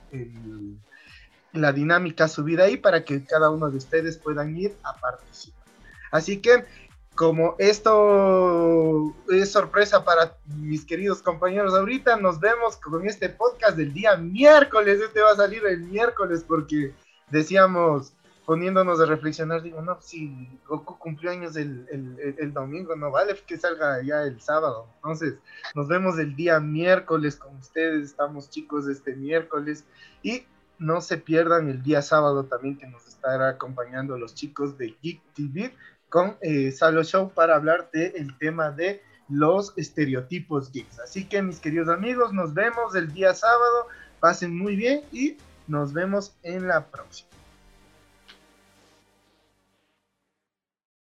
la 1.51 1.73
dinámica 1.73 2.27
subida 2.27 2.65
ahí 2.65 2.77
para 2.77 3.03
que 3.03 3.25
cada 3.25 3.49
uno 3.49 3.71
de 3.71 3.77
ustedes 3.77 4.17
puedan 4.17 4.55
ir 4.55 4.75
a 4.83 4.93
participar. 4.93 5.65
Así 6.11 6.37
que 6.37 6.63
como 7.17 7.55
esto 7.57 9.13
es 9.29 9.51
sorpresa 9.51 10.05
para 10.05 10.37
mis 10.45 10.85
queridos 10.85 11.23
compañeros 11.23 11.73
ahorita, 11.73 12.15
nos 12.17 12.39
vemos 12.39 12.77
con 12.77 13.05
este 13.07 13.27
podcast 13.27 13.75
del 13.75 13.91
día 13.91 14.15
miércoles. 14.17 15.01
Este 15.01 15.21
va 15.21 15.31
a 15.31 15.35
salir 15.35 15.65
el 15.65 15.79
miércoles 15.79 16.45
porque 16.47 16.93
decíamos, 17.31 18.13
poniéndonos 18.45 19.01
a 19.01 19.07
reflexionar, 19.07 19.63
digo, 19.63 19.81
no, 19.81 19.97
si 19.99 20.47
Goku 20.67 20.99
cumplió 20.99 21.31
años 21.31 21.55
el, 21.55 21.87
el- 22.37 22.53
domingo, 22.53 22.95
no 22.95 23.09
vale 23.09 23.35
que 23.47 23.57
salga 23.57 24.01
ya 24.03 24.21
el 24.21 24.39
sábado. 24.39 24.87
Entonces, 24.97 25.33
nos 25.73 25.87
vemos 25.87 26.19
el 26.19 26.35
día 26.35 26.59
miércoles 26.59 27.35
con 27.35 27.57
ustedes. 27.57 28.05
Estamos 28.11 28.51
chicos 28.51 28.87
este 28.87 29.15
miércoles 29.15 29.85
y 30.21 30.43
no 30.77 31.01
se 31.01 31.17
pierdan 31.17 31.67
el 31.67 31.81
día 31.81 32.03
sábado 32.03 32.43
también 32.45 32.77
que 32.77 32.85
nos 32.85 33.07
estará 33.07 33.49
acompañando 33.49 34.19
los 34.19 34.35
chicos 34.35 34.77
de 34.77 34.95
Geek 35.01 35.19
TV 35.33 35.73
con 36.09 36.37
eh, 36.41 36.71
Salo 36.71 37.03
Show 37.03 37.31
para 37.33 37.55
hablar 37.55 37.89
del 37.91 38.37
tema 38.37 38.71
de 38.71 39.01
los 39.29 39.73
estereotipos 39.77 40.71
geeks. 40.71 40.99
Así 40.99 41.27
que 41.27 41.41
mis 41.41 41.59
queridos 41.59 41.89
amigos, 41.89 42.33
nos 42.33 42.53
vemos 42.53 42.95
el 42.95 43.13
día 43.13 43.33
sábado, 43.33 43.87
pasen 44.19 44.57
muy 44.57 44.75
bien 44.75 45.01
y 45.11 45.37
nos 45.67 45.93
vemos 45.93 46.37
en 46.43 46.67
la 46.67 46.85
próxima. 46.85 47.36